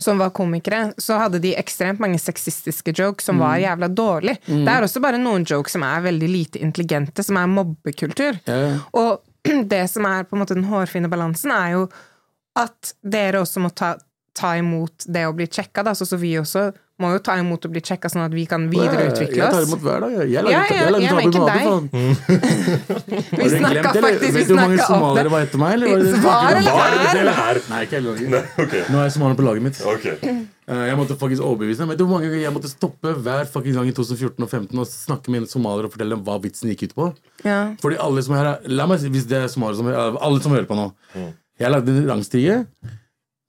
som 0.02 0.18
var 0.18 0.32
komikere, 0.34 0.88
så 0.98 1.20
hadde 1.22 1.38
de 1.42 1.52
ekstremt 1.58 2.02
mange 2.02 2.18
sexistiske 2.18 2.94
jokes 2.96 3.28
som 3.30 3.38
var 3.38 3.60
jævla 3.62 3.86
dårlig. 3.86 4.34
Det 4.48 4.66
er 4.66 4.82
også 4.82 5.02
bare 5.04 5.20
noen 5.20 5.46
jokes 5.46 5.76
som 5.76 5.86
er 5.86 6.02
veldig 6.08 6.30
lite 6.30 6.62
intelligente, 6.62 7.22
som 7.22 7.38
er 7.38 7.50
mobbekultur. 7.50 8.40
Yeah. 8.50 8.82
Og 8.98 9.22
det 9.72 9.84
som 9.90 10.06
er 10.10 10.24
på 10.28 10.36
en 10.36 10.42
måte 10.44 10.54
den 10.58 10.68
hårfine 10.70 11.08
balansen, 11.12 11.50
er 11.54 11.74
jo 11.78 11.88
at 12.60 12.94
dere 13.00 13.40
også 13.44 13.60
må 13.62 13.70
ta, 13.72 13.94
ta 14.36 14.54
imot 14.58 15.06
det 15.06 15.26
å 15.28 15.32
bli 15.36 15.46
sjekka, 15.46 15.84
da. 15.86 15.94
så, 15.94 16.04
så 16.08 16.18
vi 16.20 16.34
også 16.40 16.70
må 17.00 17.14
jo 17.14 17.20
ta 17.24 17.32
imot 17.40 17.64
å 17.64 17.68
bli 17.72 17.80
sjekka, 17.80 18.10
sånn 18.12 18.26
at 18.26 18.34
vi 18.36 18.42
kan 18.44 18.66
videreutvikle 18.68 19.40
oss. 19.46 19.54
Jeg 19.54 19.54
tar 19.54 19.64
imot 19.70 19.80
hver 19.86 20.02
dag. 20.04 20.16
jeg. 20.20 20.42
lager, 20.44 20.50
Ja, 20.52 20.64
ja, 20.68 20.80
jeg 20.82 20.90
lager 20.92 21.06
ikke 21.24 21.44
med 21.46 21.62
faen. 21.64 21.86
Vi 23.40 23.46
snakka 23.54 23.92
faktisk 23.94 24.26
vi 24.26 24.32
Vet 24.34 24.48
du 24.48 24.52
hvor 24.52 24.60
mange 24.60 24.84
somaliere 24.84 25.24
det. 25.24 25.32
var 25.32 25.46
etter 25.46 25.62
meg? 25.62 25.72
Eller 25.78 25.86
var 25.88 25.96
det 25.96 26.10
det 26.10 26.20
Var 26.26 26.58
eller 26.58 26.76
Var 26.76 26.90
det 26.90 26.98
det 27.00 27.08
er? 27.14 27.20
eller 27.22 27.38
her? 27.40 27.60
Nei, 27.70 27.80
ikke 27.86 27.96
hele 28.00 28.12
dagen. 28.12 28.30
Nå 28.92 29.00
er 29.00 29.06
jeg 29.06 29.14
somalier 29.16 29.38
på 29.40 29.46
laget 29.48 29.64
mitt. 29.70 29.80
Ok. 29.94 30.06
Eh, 30.70 30.84
Jeg 30.86 30.98
måtte 31.00 31.16
faktisk 31.18 31.42
overbevise 31.42 31.82
dem. 31.82 31.90
Vet 31.90 31.98
du 31.98 32.04
hvor 32.06 32.16
mange 32.18 32.28
ganger 32.30 32.44
jeg 32.44 32.54
måtte 32.54 32.70
stoppe 32.70 33.14
hver 33.24 33.48
fucking 33.50 33.74
gang 33.74 33.90
i 33.90 33.94
2014 33.96 34.38
og 34.38 34.50
2015 34.52 34.78
og 34.82 34.86
snakke 34.86 35.32
med 35.32 35.42
en 35.42 35.50
somalier 35.50 35.88
og 35.88 35.94
fortelle 35.94 36.14
dem 36.14 36.22
hva 36.26 36.38
vitsen 36.42 36.70
gikk 36.70 36.88
ut 36.90 36.96
på? 36.98 37.08
Ja. 37.44 37.58
Fordi 37.82 37.98
alle 37.98 38.22
som 38.26 38.36
er 38.38 38.44
her 38.44 38.70
La 38.70 38.86
meg 38.90 39.02
si, 39.02 39.10
hvis 39.10 39.26
det 39.30 39.40
er 39.40 39.50
somaliere 39.50 39.80
som 39.80 39.90
Alle 39.90 40.42
som 40.44 40.54
hører 40.54 40.68
på 40.70 40.78
nå. 40.78 40.86
Jeg 41.60 41.74
lagde 41.74 41.92
en 41.96 42.08
rangstige. 42.08 42.60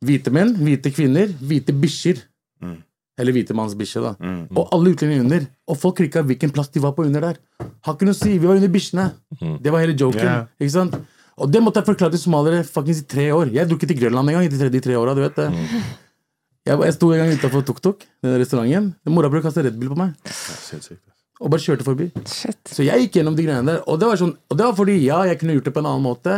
Hvite 0.02 0.34
menn, 0.34 0.56
hvite 0.58 0.90
kvinner, 0.92 1.30
hvite 1.46 1.76
bikkjer. 1.78 2.24
Eller 3.22 3.36
hvite 3.36 3.54
manns 3.54 3.76
bikkje, 3.78 4.02
da. 4.02 4.16
Og 4.58 4.72
alle 4.74 4.96
utlendinger 4.96 5.22
under. 5.28 5.46
Og 5.70 5.78
folk 5.78 6.00
klikka 6.02 6.24
hvilken 6.26 6.50
plass 6.56 6.72
de 6.74 6.82
var 6.82 6.96
på 6.98 7.06
under 7.06 7.22
der. 7.22 7.38
Har 7.86 7.94
ikke 7.94 8.08
noe 8.10 8.18
å 8.18 8.22
si. 8.24 8.34
Vi 8.40 8.48
var 8.50 8.58
under 8.58 8.72
bikkjene. 8.72 9.12
Det 9.62 9.72
var 9.74 9.84
hele 9.84 9.94
joken. 9.94 10.26
Yeah. 10.26 10.48
Ikke 10.58 10.74
sant? 10.74 10.98
Og 11.42 11.50
det 11.54 11.62
måtte 11.64 11.82
jeg 11.82 11.88
forklare 11.92 12.16
til 12.16 12.24
somaliere 12.24 12.66
i 12.66 13.02
tre 13.06 13.30
år. 13.34 13.52
Jeg 13.54 13.70
dro 13.70 13.78
ikke 13.78 13.88
til 13.92 14.00
Grønland 14.02 14.30
engang 14.30 14.46
i 14.46 14.52
de 14.52 14.58
tre, 14.58 14.70
de 14.74 14.82
tre 14.82 14.98
årene, 14.98 15.16
du 15.16 15.22
vet 15.22 15.38
det. 15.38 15.50
Jeg, 16.68 16.78
jeg 16.86 16.94
sto 16.94 17.10
en 17.14 17.24
gang 17.24 17.32
utafor 17.40 17.64
Tuk 17.66 17.80
Tuk, 17.82 18.04
den 18.22 18.38
restauranten. 18.38 18.92
Morapuleren 19.10 19.48
kasta 19.48 19.64
Red 19.66 19.80
Bull 19.82 19.96
på 19.96 19.98
meg 19.98 20.14
og 21.42 21.50
bare 21.50 21.64
kjørte 21.64 21.86
forbi. 21.86 22.06
Shit. 22.30 22.60
Så 22.70 22.86
jeg 22.86 23.08
gikk 23.08 23.16
gjennom 23.18 23.34
de 23.38 23.46
greiene 23.48 23.66
der. 23.66 23.80
Og 23.90 23.98
det 23.98 24.06
var, 24.12 24.20
sånn, 24.22 24.36
og 24.46 24.58
det 24.60 24.66
var 24.68 24.76
fordi 24.78 24.98
ja, 25.02 25.24
jeg 25.26 25.40
kunne 25.42 25.56
gjort 25.58 25.70
det 25.72 25.74
på 25.74 25.82
en 25.82 25.90
annen 25.90 26.06
måte. 26.06 26.36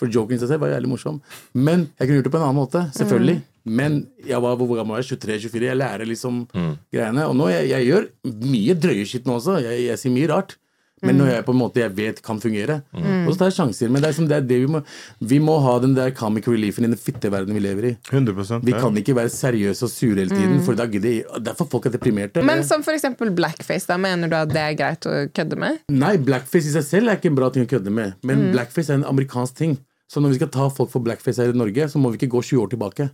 For 0.00 0.10
joken 0.10 0.34
i 0.34 0.40
seg 0.42 0.50
selv 0.50 0.64
var 0.64 0.72
jævlig 0.72 0.90
morsom. 0.90 1.20
Men 1.54 1.84
jeg 1.92 2.08
kunne 2.08 2.16
gjort 2.18 2.26
det 2.26 2.32
på 2.34 2.40
en 2.40 2.46
annen 2.48 2.58
måte. 2.58 2.82
Selvfølgelig. 2.98 3.36
Men 3.78 4.00
jeg 4.26 4.42
var 4.42 4.58
hvor 4.58 4.72
gammel 4.74 4.96
var 4.96 5.04
jeg? 5.04 5.20
23-24. 5.22 5.68
Jeg 5.68 5.78
lærer 5.78 6.10
liksom 6.10 6.40
greiene. 6.50 7.28
Og 7.30 7.38
nå 7.38 7.46
jeg, 7.52 7.70
jeg 7.70 7.88
gjør 7.92 8.08
mye 8.42 8.76
drøye 8.82 9.06
skitt 9.06 9.30
nå 9.30 9.38
også. 9.38 9.60
Jeg, 9.62 9.84
jeg 9.86 10.02
sier 10.02 10.16
mye 10.16 10.32
rart. 10.34 10.56
Men 11.04 11.18
når 11.20 11.30
jeg 11.32 11.46
på 11.46 11.54
en 11.54 11.60
måte 11.60 11.82
jeg 11.82 11.92
vet 11.96 12.20
kan 12.24 12.40
fungere. 12.42 12.80
Og 12.94 13.32
så 13.32 13.36
tar 13.40 13.50
jeg 13.50 13.56
sjanser. 13.58 13.92
Men 13.92 14.04
det 14.04 14.10
er, 14.10 14.16
som, 14.16 14.28
det 14.30 14.38
er 14.38 14.46
det 14.48 14.60
vi 14.64 14.70
må 14.70 14.80
Vi 15.20 15.38
må 15.42 15.58
ha 15.64 15.76
den 15.82 15.94
der 15.96 16.12
comic 16.16 16.48
reliefen 16.50 16.86
i 16.86 16.90
den 16.92 17.00
fitteverdenen 17.00 17.58
vi 17.58 17.64
lever 17.64 17.88
i. 17.90 17.94
100% 18.10 18.64
Vi 18.64 18.74
ja. 18.74 18.82
kan 18.82 19.00
ikke 19.00 19.16
være 19.16 19.32
seriøse 19.32 19.86
og 19.86 19.92
sure 19.92 20.22
hele 20.22 20.34
tiden, 20.34 20.60
for 20.64 20.78
da 20.78 20.88
gidder 20.90 21.24
Derfor 21.44 21.68
folk 21.70 21.88
er 21.88 21.96
deprimerte. 21.96 22.42
Men 22.46 22.64
som 22.66 22.84
eksempel 22.94 23.32
blackface, 23.34 23.88
da 23.90 23.98
mener 24.00 24.30
du 24.30 24.36
at 24.38 24.52
det 24.52 24.62
er 24.62 24.76
greit 24.78 25.08
å 25.08 25.16
kødde 25.34 25.58
med? 25.60 25.82
Nei, 25.92 26.14
blackface 26.22 26.70
i 26.70 26.76
seg 26.76 26.86
selv 26.86 27.10
er 27.10 27.18
ikke 27.18 27.32
en 27.32 27.38
bra 27.38 27.50
ting 27.54 27.66
å 27.66 27.70
kødde 27.70 27.92
med. 27.94 28.14
Men 28.26 28.50
blackface 28.54 28.92
er 28.92 29.02
en 29.02 29.08
amerikansk 29.10 29.58
ting. 29.58 29.76
Så 30.10 30.20
når 30.22 30.34
vi 30.34 30.40
skal 30.40 30.52
ta 30.54 30.68
folk 30.70 30.92
for 30.92 31.04
blackface 31.04 31.42
her 31.42 31.52
i 31.54 31.58
Norge, 31.58 31.88
så 31.90 32.00
må 32.00 32.12
vi 32.12 32.20
ikke 32.20 32.34
gå 32.36 32.42
20 32.44 32.62
år 32.62 32.72
tilbake. 32.74 33.08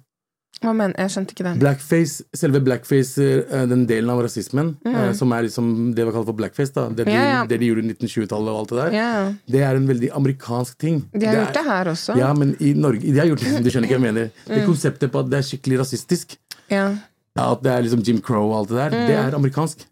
Hva 0.60 0.74
mener 0.76 0.92
Jeg 1.00 1.12
skjønte 1.14 1.32
ikke 1.32 1.44
det. 1.46 1.52
Blackface, 1.62 2.24
Selve 2.36 2.60
blackface, 2.60 3.26
eh, 3.40 3.62
den 3.70 3.86
delen 3.88 4.10
av 4.12 4.20
rasismen, 4.26 4.74
eh, 4.84 5.12
som 5.16 5.32
er 5.32 5.46
liksom 5.46 5.94
det 5.96 6.04
vi 6.04 6.12
kaller 6.12 6.28
for 6.28 6.36
blackface, 6.36 6.74
da, 6.76 6.88
det, 6.92 7.06
de, 7.08 7.14
Ja, 7.14 7.22
ja. 7.30 7.38
det 7.48 7.60
de 7.62 7.70
gjorde 7.70 7.86
i 7.86 7.94
1920-tallet 7.94 8.52
og 8.52 8.58
alt 8.58 8.74
det 8.74 8.80
der, 8.82 8.96
Ja, 8.98 9.12
det 9.48 9.62
er 9.64 9.80
en 9.80 9.88
veldig 9.88 10.10
amerikansk 10.18 10.76
ting. 10.78 11.00
De 11.14 11.24
har 11.24 11.38
det 11.38 11.46
gjort 11.46 11.56
det 11.56 11.64
her 11.70 11.92
også. 11.94 12.18
Ja, 12.20 12.32
men 12.36 12.52
i 12.60 12.74
Norge 12.76 13.00
De 13.00 13.16
har 13.16 13.30
gjort 13.30 13.46
det, 13.46 13.64
du 13.64 13.70
skjønner 13.72 13.88
ikke 13.88 13.96
hva 13.96 14.04
jeg 14.04 14.06
mener. 14.12 14.30
Det 14.50 14.66
konseptet 14.68 15.12
på 15.14 15.24
at 15.24 15.30
det 15.32 15.38
er 15.40 15.48
skikkelig 15.48 15.80
rasistisk, 15.80 16.36
at 17.40 17.62
det 17.64 17.72
er 17.72 17.86
liksom 17.86 18.04
Jim 18.04 18.20
Crow 18.20 18.50
og 18.50 18.58
alt 18.58 18.68
det 18.68 18.76
der, 18.76 18.90
det 19.08 19.16
er 19.16 19.38
amerikansk. 19.38 19.86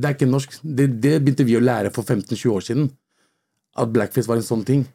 Det 0.00 0.08
er 0.08 0.14
ikke 0.16 0.30
norsk. 0.30 0.58
Det, 0.64 0.88
det 1.02 1.18
begynte 1.22 1.44
vi 1.46 1.58
å 1.58 1.62
lære 1.62 1.90
for 1.94 2.02
15-20 2.02 2.50
år 2.50 2.64
siden. 2.64 2.90
At 3.78 3.92
blackface 3.92 4.26
var 4.30 4.40
en 4.40 4.46
sånn 4.46 4.64
ting. 4.66 4.86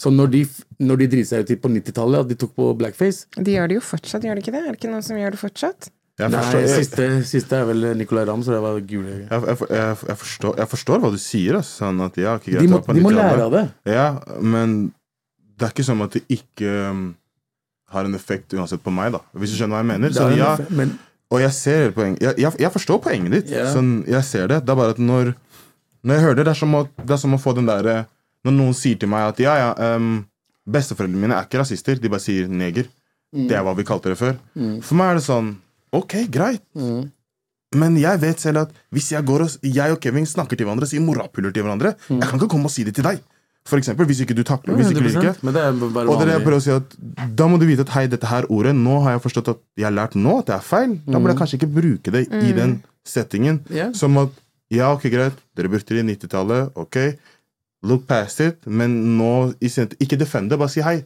Så 0.00 0.12
når 0.14 0.30
de, 0.32 0.42
når 0.80 1.02
de 1.02 1.08
driter 1.12 1.28
seg 1.28 1.44
ut 1.44 1.62
på 1.62 1.70
90-tallet, 1.70 2.24
at 2.24 2.30
de 2.30 2.36
tok 2.40 2.54
på 2.56 2.68
blackface 2.80 3.28
De 3.36 3.56
gjør 3.56 3.68
det 3.68 3.80
jo 3.80 3.82
fortsatt, 3.84 4.24
gjør 4.24 4.38
de 4.38 4.44
ikke 4.44 4.54
det? 4.54 4.62
Er 4.64 4.72
det 4.72 4.80
ikke 4.80 4.92
noen 4.92 5.04
som 5.04 5.18
gjør 5.20 5.36
det 5.36 5.40
fortsatt? 5.42 5.90
Jeg 6.20 6.32
Nei, 6.34 6.40
jeg, 6.52 6.70
siste, 6.82 7.06
siste 7.28 7.56
er 7.56 7.68
vel 7.68 7.86
Nicolay 7.96 8.26
Ramm, 8.28 8.42
så 8.44 8.52
det 8.52 8.60
var 8.60 8.80
gule 8.84 9.12
jeg, 9.12 9.28
jeg, 9.30 9.56
jeg, 9.70 10.00
jeg, 10.10 10.16
forstår, 10.20 10.56
jeg 10.60 10.68
forstår 10.68 11.00
hva 11.00 11.10
du 11.12 11.20
sier. 11.20 11.60
Altså, 11.60 11.84
Sånn 11.84 12.02
at, 12.04 12.18
ja, 12.20 12.34
ikke 12.40 12.56
greit, 12.56 12.66
De 12.66 12.72
må, 12.72 12.80
på 12.84 12.96
de 12.96 13.04
må 13.04 13.12
lære 13.14 13.46
av 13.46 13.56
det. 13.56 13.62
Ja, 13.88 14.08
men 14.40 14.74
det 15.56 15.68
er 15.68 15.72
ikke 15.72 15.86
sånn 15.86 16.04
at 16.04 16.16
det 16.16 16.24
ikke 16.32 16.74
um, 16.90 17.06
har 17.94 18.08
en 18.08 18.16
effekt 18.16 18.52
uansett 18.56 18.84
på 18.84 18.92
meg, 18.94 19.14
da. 19.16 19.22
Hvis 19.36 19.54
du 19.54 19.60
skjønner 19.60 19.78
hva 19.78 19.82
jeg 19.84 19.90
mener. 19.92 20.14
Sånn, 20.16 20.36
ja, 20.36 20.52
effekt, 20.58 20.76
men 20.76 20.96
og 21.30 21.38
jeg 21.38 21.54
ser 21.54 21.92
poenget 21.94 22.24
jeg, 22.24 22.40
jeg, 22.42 22.58
jeg 22.64 22.72
forstår 22.74 22.98
poenget 23.04 23.36
ditt. 23.36 23.52
Yeah. 23.54 23.70
Sånn, 23.70 24.00
jeg 24.10 24.26
ser 24.26 24.48
det. 24.50 24.64
Det 24.66 24.74
er 24.74 24.80
bare 24.80 24.96
at 24.96 25.02
når 25.02 25.34
Når 26.00 26.16
jeg 26.16 26.24
hører 26.24 26.36
det, 26.38 26.44
det 26.48 26.52
er 26.54 26.58
som 26.58 26.74
å, 26.74 26.86
det 26.96 27.12
er 27.12 27.20
som 27.20 27.36
å 27.36 27.38
få 27.40 27.52
den 27.58 27.68
derre 27.68 27.96
Når 28.46 28.56
noen 28.56 28.76
sier 28.76 28.98
til 29.00 29.10
meg 29.12 29.28
at 29.32 29.40
ja, 29.42 29.54
ja, 29.60 29.96
um, 29.96 30.20
besteforeldrene 30.70 31.20
mine 31.20 31.36
er 31.36 31.48
ikke 31.48 31.60
rasister, 31.60 31.98
de 32.00 32.12
bare 32.12 32.24
sier 32.24 32.48
neger. 32.48 32.88
Det 33.30 33.54
er 33.54 33.62
hva 33.62 33.74
vi 33.78 33.86
kalte 33.86 34.10
det 34.10 34.18
før. 34.18 34.38
For 34.82 34.98
meg 34.98 35.12
er 35.12 35.20
det 35.20 35.26
sånn 35.26 35.56
Ok, 35.94 36.16
greit. 36.30 36.62
Men 37.74 37.96
jeg 37.98 38.18
vet 38.22 38.42
selv 38.42 38.64
at 38.64 38.72
hvis 38.94 39.12
jeg 39.12 39.26
går 39.26 39.44
og 39.44 39.66
Jeg 39.66 39.94
og 39.94 40.00
Kevin 40.02 40.26
snakker 40.26 40.58
til 40.58 40.66
hverandre, 40.66 40.88
sier 40.90 41.02
morapuler 41.02 41.52
til 41.54 41.66
hverandre, 41.66 41.94
jeg 42.08 42.26
kan 42.26 42.40
ikke 42.40 42.50
komme 42.50 42.70
og 42.70 42.74
si 42.74 42.86
det 42.86 42.96
til 42.98 43.06
deg. 43.06 43.20
For 43.68 43.78
eksempel, 43.78 44.06
hvis 44.08 44.22
ikke 44.24 44.34
du 44.34 44.40
takler 44.46 44.78
hvis 44.78 44.88
ikke 44.90 45.02
du 45.04 45.08
liker. 45.10 45.40
Men 45.44 45.54
det 45.54 45.62
er 45.62 45.74
Og 46.08 46.14
det 46.24 46.32
jeg 46.32 46.42
prøver 46.42 46.56
å 46.56 46.64
si 46.64 46.72
at 46.72 46.94
Da 47.36 47.46
må 47.50 47.58
du 47.60 47.66
vite 47.68 47.84
at 47.84 47.92
hei, 47.92 48.06
dette 48.08 48.26
her 48.26 48.46
ordet 48.48 48.72
Nå 48.74 49.02
har 49.04 49.18
jeg 49.18 49.22
forstått 49.26 49.50
at 49.52 49.60
jeg 49.76 49.84
har 49.84 49.92
lært 49.94 50.16
nå 50.16 50.38
at 50.40 50.48
det 50.48 50.54
er 50.56 50.64
feil. 50.64 50.94
Da 51.04 51.18
burde 51.18 51.34
jeg 51.34 51.40
kanskje 51.42 51.58
ikke 51.60 51.72
bruke 51.74 52.14
det 52.14 52.22
i 52.40 52.54
den 52.56 52.78
settingen. 53.06 53.60
Yeah. 53.70 53.92
Som 53.96 54.16
at 54.22 54.32
ja, 54.72 54.92
ok, 54.94 55.08
greit, 55.10 55.38
dere 55.58 55.70
brukte 55.70 55.96
det 55.96 56.02
i 56.04 56.08
90-tallet, 56.12 56.76
ok. 56.78 56.96
Look 57.82 58.06
past 58.06 58.40
it. 58.40 58.66
Men 58.66 59.16
nå 59.18 59.54
Ikke 59.60 60.18
defend 60.20 60.50
det, 60.50 60.58
bare 60.58 60.68
si 60.72 60.80
hei. 60.84 61.04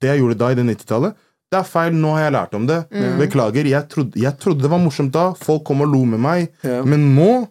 Det 0.00 0.08
jeg 0.14 0.20
gjorde 0.20 0.38
da 0.40 0.50
i 0.52 0.54
det 0.58 0.64
90-tallet, 0.64 1.14
det 1.52 1.58
er 1.60 1.64
feil. 1.68 1.92
Nå 1.94 2.12
har 2.16 2.22
jeg 2.26 2.32
lært 2.32 2.54
om 2.56 2.66
det. 2.66 2.78
Beklager. 3.20 3.66
Jeg 3.68 3.88
trodde, 3.92 4.18
jeg 4.20 4.38
trodde 4.40 4.62
det 4.64 4.70
var 4.70 4.80
morsomt 4.82 5.12
da. 5.12 5.32
Folk 5.38 5.64
kom 5.64 5.80
og 5.84 5.88
lo 5.92 6.04
med 6.04 6.20
meg. 6.20 6.48
Ja. 6.64 6.82
Men 6.84 7.14
nå 7.16 7.46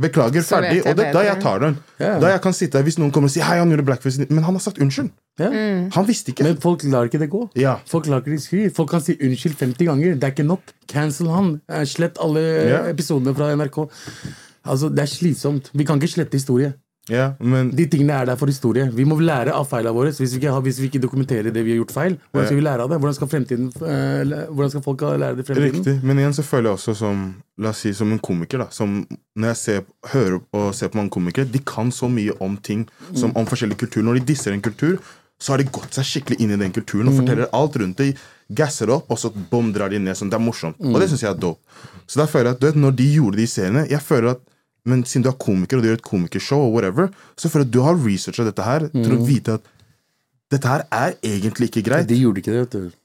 Beklager, 0.00 0.40
Så 0.40 0.56
ferdig. 0.56 0.78
Og 0.88 0.96
det, 0.96 1.10
da 1.12 1.20
jeg 1.20 1.36
tar 1.42 1.58
den. 1.60 1.74
Ja. 2.00 2.14
Da 2.18 2.30
jeg 2.32 2.40
kan 2.40 2.54
sitte 2.56 2.78
her 2.78 2.82
Hvis 2.86 2.96
noen 2.96 3.10
kommer 3.12 3.28
og 3.28 3.32
sier 3.34 3.44
hei, 3.44 3.58
han 3.60 3.68
gjorde 3.68 3.84
blackface, 3.84 4.24
men 4.30 4.40
han 4.46 4.54
har 4.56 4.62
sagt 4.64 4.78
unnskyld. 4.80 5.10
Ja. 5.38 5.50
Han 5.92 6.06
visste 6.08 6.32
ikke. 6.32 6.46
Men 6.46 6.56
folk 6.62 6.80
lar 6.88 7.10
ikke 7.10 7.20
det 7.20 7.28
gå. 7.28 7.42
Ja. 7.60 7.74
Folk 7.90 8.06
lar 8.08 8.22
ikke 8.22 8.32
det 8.32 8.40
skri. 8.40 8.62
Folk 8.72 8.88
kan 8.88 9.02
si 9.04 9.18
unnskyld 9.20 9.58
50 9.60 9.84
ganger. 9.90 10.14
Det 10.16 10.24
er 10.24 10.32
ikke 10.32 10.46
nok. 10.48 10.72
Cancel 10.88 11.28
han. 11.28 11.50
Eh, 11.68 11.84
Slett 11.84 12.16
alle 12.24 12.40
Ja. 12.70 12.78
episodene 12.88 13.34
fra 13.36 13.50
NRK. 13.52 13.78
Altså, 14.64 14.88
Det 14.88 15.02
er 15.04 15.12
slitsomt. 15.12 15.68
Vi 15.74 15.84
kan 15.84 16.00
ikke 16.00 16.08
slette 16.14 16.40
historie. 16.40 16.72
Ja, 17.10 17.32
men 17.42 17.70
De 17.74 17.84
tingene 17.90 18.14
er 18.14 18.26
der 18.30 18.36
for 18.38 18.46
historie. 18.46 18.84
Vi 18.94 19.02
må 19.04 19.16
lære 19.18 19.50
av 19.52 19.66
feilene 19.66 19.90
våre. 19.96 20.12
Hvis 20.14 20.36
vi, 20.36 20.38
ikke, 20.38 20.52
har- 20.54 20.60
hvis 20.62 20.78
vi 20.78 20.86
ikke 20.88 21.00
dokumenterer 21.02 21.50
det 21.52 21.64
vi 21.64 21.72
har 21.74 21.80
gjort 21.84 21.90
feil, 21.96 22.18
hvordan 22.30 22.46
skal 22.46 22.56
vi 22.56 22.62
lære 22.62 22.80
av 22.84 22.90
det? 22.92 22.98
Hvordan 23.00 23.14
skal, 23.14 23.28
eh, 23.90 24.46
hvordan 24.54 24.70
skal 24.70 24.82
folk 24.82 25.00
lære 25.00 25.36
det 25.36 25.42
i 25.42 25.48
fremtiden? 25.52 25.72
Riktig. 25.82 25.96
Men 26.04 26.18
igjen 26.18 26.32
så 26.36 26.44
føler 26.46 26.70
jeg 26.70 26.78
også 26.78 26.94
som 26.96 27.34
La 27.58 27.68
oss 27.68 27.78
si 27.84 27.92
som 27.92 28.10
en 28.10 28.18
komiker, 28.18 28.58
da. 28.58 28.66
Som 28.70 29.06
når 29.36 29.46
jeg 29.52 29.56
ser, 29.56 29.80
hører 30.12 30.40
og 30.54 30.74
ser 30.74 30.88
på 30.88 30.96
mange 30.96 31.10
komikere, 31.10 31.44
de 31.50 31.58
kan 31.58 31.90
så 31.90 32.08
mye 32.08 32.32
om 32.40 32.56
ting 32.56 32.86
som 33.14 33.32
om 33.36 33.44
forskjellige 33.46 33.78
kulturer. 33.82 34.04
Når 34.04 34.14
de 34.20 34.24
disser 34.32 34.52
en 34.52 34.62
kultur, 34.62 34.98
så 35.38 35.52
har 35.52 35.58
de 35.58 35.64
gått 35.64 35.90
seg 35.92 36.04
skikkelig 36.06 36.40
inn 36.40 36.52
i 36.52 36.56
den 36.56 36.72
kulturen 36.72 37.08
og 37.08 37.14
forteller 37.18 37.48
alt 37.52 37.76
rundt 37.76 37.96
det. 37.98 38.16
Gasser 38.54 38.88
opp, 38.90 39.10
og 39.10 39.18
så 39.18 39.30
bom, 39.50 39.72
drar 39.72 39.90
de 39.90 39.98
ned. 39.98 40.14
Sånn. 40.16 40.30
Det 40.30 40.38
er 40.38 40.44
morsomt. 40.44 40.76
Og 40.80 41.00
det 41.00 41.08
syns 41.10 41.20
jeg 41.22 41.30
er 41.34 41.38
dope. 41.38 41.58
Så 42.06 42.16
da 42.22 42.26
føler 42.26 42.44
jeg 42.52 42.54
at 42.54 42.60
du 42.60 42.66
vet, 42.66 42.76
når 42.76 42.96
de 42.96 43.06
gjorde 43.16 43.36
de 43.36 43.46
seriene 43.46 43.88
Jeg 43.90 44.00
føler 44.00 44.30
at 44.30 44.40
men 44.88 45.04
siden 45.06 45.26
du 45.26 45.30
er 45.30 45.38
komiker 45.38 45.78
og 45.78 45.84
du 45.84 45.90
gjør 45.90 46.00
et 46.00 46.06
komikershow, 46.06 46.64
og 46.66 46.74
whatever, 46.74 47.12
så 47.38 47.50
føler 47.50 47.66
jeg 47.66 47.70
at 47.70 47.76
du 47.76 47.82
har 47.86 48.00
researcha 48.02 48.46
dette 48.48 48.66
her 48.66 48.88
til 48.94 49.14
å 49.14 49.20
vite 49.26 49.58
at 49.60 49.68
dette 50.52 50.68
her 50.68 50.84
er 50.92 51.14
egentlig 51.24 51.70
ikke 51.70 51.84
greit. 51.86 52.08
De 52.10 52.18
gjorde 52.18 52.42
ikke 52.42 52.52
det, 52.52 52.64
vet 52.66 52.74
du. 52.76 52.98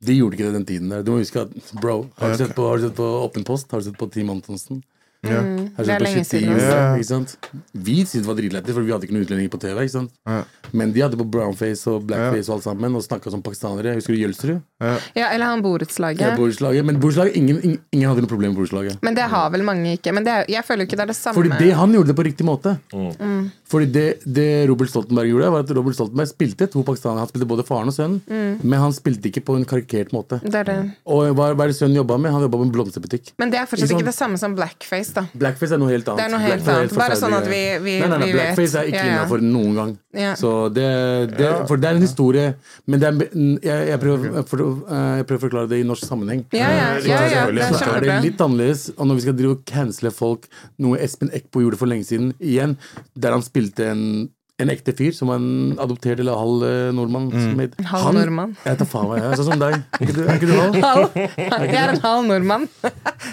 De 0.00 0.16
gjorde 0.16 0.38
ikke 0.38 0.48
det 0.48 0.56
den 0.56 0.66
tiden 0.66 0.92
der. 0.92 1.04
Du 1.04 1.12
må 1.12 1.20
huske 1.20 1.42
at, 1.44 1.52
bro, 1.76 1.98
har 2.18 2.32
du 2.32 2.40
sett 2.40 2.54
på, 2.56 2.64
har 2.66 2.80
du 2.80 2.88
sett 2.88 2.96
på 2.96 3.08
Åpen 3.20 3.44
post? 3.46 3.68
Har 3.70 3.82
du 3.82 3.90
sett 3.90 3.98
på 4.00 4.08
Team 4.10 4.32
Antonsen? 4.32 4.80
Ja. 5.20 5.40
Det 5.76 5.92
er 5.92 6.00
lenge 6.00 6.22
siden. 6.24 6.56
Ja. 6.56 6.94
Ikke 6.96 7.08
sant? 7.10 7.34
Vi 7.76 7.96
syntes 8.06 8.24
det 8.24 8.28
var 8.30 8.38
dritlættis, 8.38 8.72
for 8.72 8.86
vi 8.86 8.92
hadde 8.94 9.04
ikke 9.04 9.16
noen 9.16 9.26
utlendinger 9.26 9.52
på 9.52 9.60
TV. 9.60 9.74
Ikke 9.84 9.92
sant? 9.92 10.14
Ja. 10.28 10.38
Men 10.72 10.94
de 10.94 11.02
hadde 11.04 11.18
på 11.20 11.26
brownface 11.34 11.92
og 11.92 12.06
blackface 12.08 12.48
og 12.48 12.56
alt 12.56 12.64
sammen 12.64 12.96
og 12.96 13.04
snakka 13.04 13.32
som 13.34 13.42
pakistanere. 13.44 13.94
Husker 13.98 14.16
du 14.16 14.20
Jølsrud? 14.22 14.62
Ja, 14.80 15.28
eller 15.28 15.50
han 15.52 15.64
borettslaget. 15.64 16.24
Ja. 16.24 16.32
borettslaget. 16.40 16.86
Men 16.88 17.00
borettslaget, 17.02 17.36
ingen, 17.36 17.60
ingen, 17.60 17.80
ingen 17.92 18.08
hadde 18.08 18.24
noe 18.24 18.32
problem 18.32 18.54
med 18.54 18.62
borettslaget. 18.62 19.00
Men 19.04 19.18
det 19.18 19.28
har 19.34 19.52
vel 19.52 19.66
mange 19.66 19.98
ikke. 19.98 20.14
Men 20.16 20.24
det 20.24 20.36
er, 20.38 20.48
jeg 20.56 20.64
føler 20.64 20.86
jo 20.86 20.90
ikke 20.90 21.00
det 21.02 21.06
er 21.08 21.12
det 21.12 21.18
samme. 21.20 21.36
Fordi 21.36 21.52
det, 21.60 21.72
han 21.76 21.96
gjorde 21.98 22.14
det 22.14 22.18
på 22.22 22.28
riktig 22.30 22.48
måte. 22.48 22.78
Mm. 22.96 23.50
Fordi 23.70 23.86
det, 23.94 24.06
det 24.26 24.46
Robert 24.68 24.90
Stoltenberg 24.90 25.28
gjorde, 25.30 25.50
var 25.54 25.62
at 25.62 25.70
Robert 25.76 25.94
Stoltenberg 25.94 26.26
spilte 26.26 26.66
to 26.72 26.82
pakistanere. 26.82 27.22
Han 27.22 27.28
spilte 27.30 27.46
både 27.46 27.62
faren 27.68 27.86
og 27.92 27.94
sønnen, 27.94 28.20
Mm. 28.26 28.58
men 28.66 28.78
han 28.82 28.92
spilte 28.92 29.30
ikke 29.30 29.44
på 29.46 29.54
en 29.56 29.64
karikert 29.64 30.10
måte. 30.12 30.40
det 30.42 30.54
er 30.54 30.64
det. 30.66 30.78
Og 31.06 31.30
hva, 31.38 31.52
hva 31.54 31.64
er 31.64 31.70
det 31.70 31.76
sønnen 31.78 31.94
jobba 32.00 32.18
med? 32.18 32.32
Han 32.34 32.42
jobba 32.42 32.58
med 32.58 32.66
en 32.66 32.72
blomsterbutikk. 32.74 33.32
Men 33.38 33.50
det 33.52 33.60
er 33.60 33.66
fortsatt 33.70 33.90
Ikke 33.90 34.00
ikke 34.02 34.10
det 34.10 34.14
samme 34.16 34.38
som 34.42 34.56
blackface, 34.58 35.14
da. 35.14 35.24
Blackface 35.38 35.72
er 35.72 35.78
noe 35.78 35.90
helt 35.92 36.08
annet. 36.08 36.18
Det 36.18 36.26
er 36.26 36.34
noe 36.34 36.42
helt 36.42 36.66
annet. 36.68 36.94
Bare 36.98 37.14
sånn 37.20 37.36
at 37.38 37.46
vi- 37.46 37.78
vi- 37.78 38.00
nei, 38.00 38.08
nei, 38.08 38.18
nei, 38.18 38.26
vi 38.26 38.32
vet. 38.32 38.56
Blackface 38.56 38.74
er 38.80 38.84
ikke 38.90 38.94
Ja, 38.98 39.04
ja. 39.06 39.12
innafor 39.20 39.40
noen 39.40 39.74
gang. 39.78 39.98
Ja. 40.12 40.34
Så 40.34 40.72
det, 40.74 41.36
det, 41.38 41.68
For 41.68 41.76
det 41.76 41.84
er 41.90 41.94
en 41.94 42.02
historie, 42.02 42.54
men 42.86 42.98
det 42.98 43.06
er, 43.06 43.14
jeg, 43.62 43.88
jeg, 43.92 44.00
prøver, 44.00 44.42
for, 44.48 44.58
eh, 44.90 45.16
jeg 45.22 45.26
prøver 45.28 45.38
å 45.38 45.44
forklare 45.46 45.68
det 45.68 45.78
i 45.78 45.86
norsk 45.86 46.02
sammenheng. 46.08 46.44
Ja, 46.52 46.66
ja, 46.70 46.98
ja, 46.98 47.20
ja, 47.30 47.46
det 47.46 47.62
er 47.62 47.72
Så 47.78 47.86
er 47.94 48.00
det 48.00 48.22
litt 48.24 48.38
annerledes. 48.40 48.90
Og 48.98 49.06
når 49.06 49.14
vi 49.14 49.20
skal 49.20 49.34
drive 49.38 49.50
og 49.52 49.64
cancele 49.64 50.10
folk, 50.12 50.48
noe 50.78 50.98
Espen 50.98 51.30
Eckbo 51.32 51.60
gjorde 51.62 51.78
for 51.78 51.86
lenge 51.86 52.04
siden, 52.04 52.34
igjen, 52.40 52.76
der 53.16 53.30
han 53.30 53.42
spilte 53.42 53.59
en 53.78 54.30
en 54.60 54.68
ekte 54.68 54.92
fyr 54.92 55.14
som 55.16 55.28
var 55.32 55.36
en 55.40 55.78
adoptert 55.80 56.20
eller 56.20 56.36
halv 56.36 56.62
eh, 56.68 56.90
nordmann. 56.92 57.30
som 57.32 57.58
het- 57.62 57.78
Halv 57.80 58.04
han- 58.04 58.14
nordmann. 58.18 58.50
Jeg 58.66 58.76
tar 58.76 58.86
faen 58.90 59.08
meg, 59.08 59.22
jeg 59.22 59.30
er 59.32 59.36
sånn 59.40 59.48
som 59.52 59.58
deg. 59.62 59.72
Er 59.72 60.04
ikke 60.04 60.12
du, 60.18 60.20
er 60.26 60.34
ikke 60.36 60.48
du 60.50 60.52
halv? 60.52 60.74
Halv. 60.84 61.08
Jeg 61.16 61.80
er 61.80 61.88
en 61.94 62.00
halv 62.04 62.26
nordmann. 62.28 62.68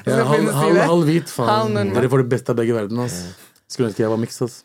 Ja, 0.08 0.24
halv, 0.24 0.48
halv, 0.56 0.74
det. 0.74 0.86
halv 0.88 1.04
hvit, 1.10 1.28
faen. 1.28 1.74
Dere 1.94 2.08
får 2.14 2.24
det 2.24 2.30
beste 2.32 2.50
av 2.56 2.56
begge 2.62 2.72
verdener. 2.78 3.12
Skulle 3.68 3.90
ønske 3.90 4.00
jeg 4.06 4.10
var 4.14 4.18
miks. 4.24 4.40
altså. 4.40 4.64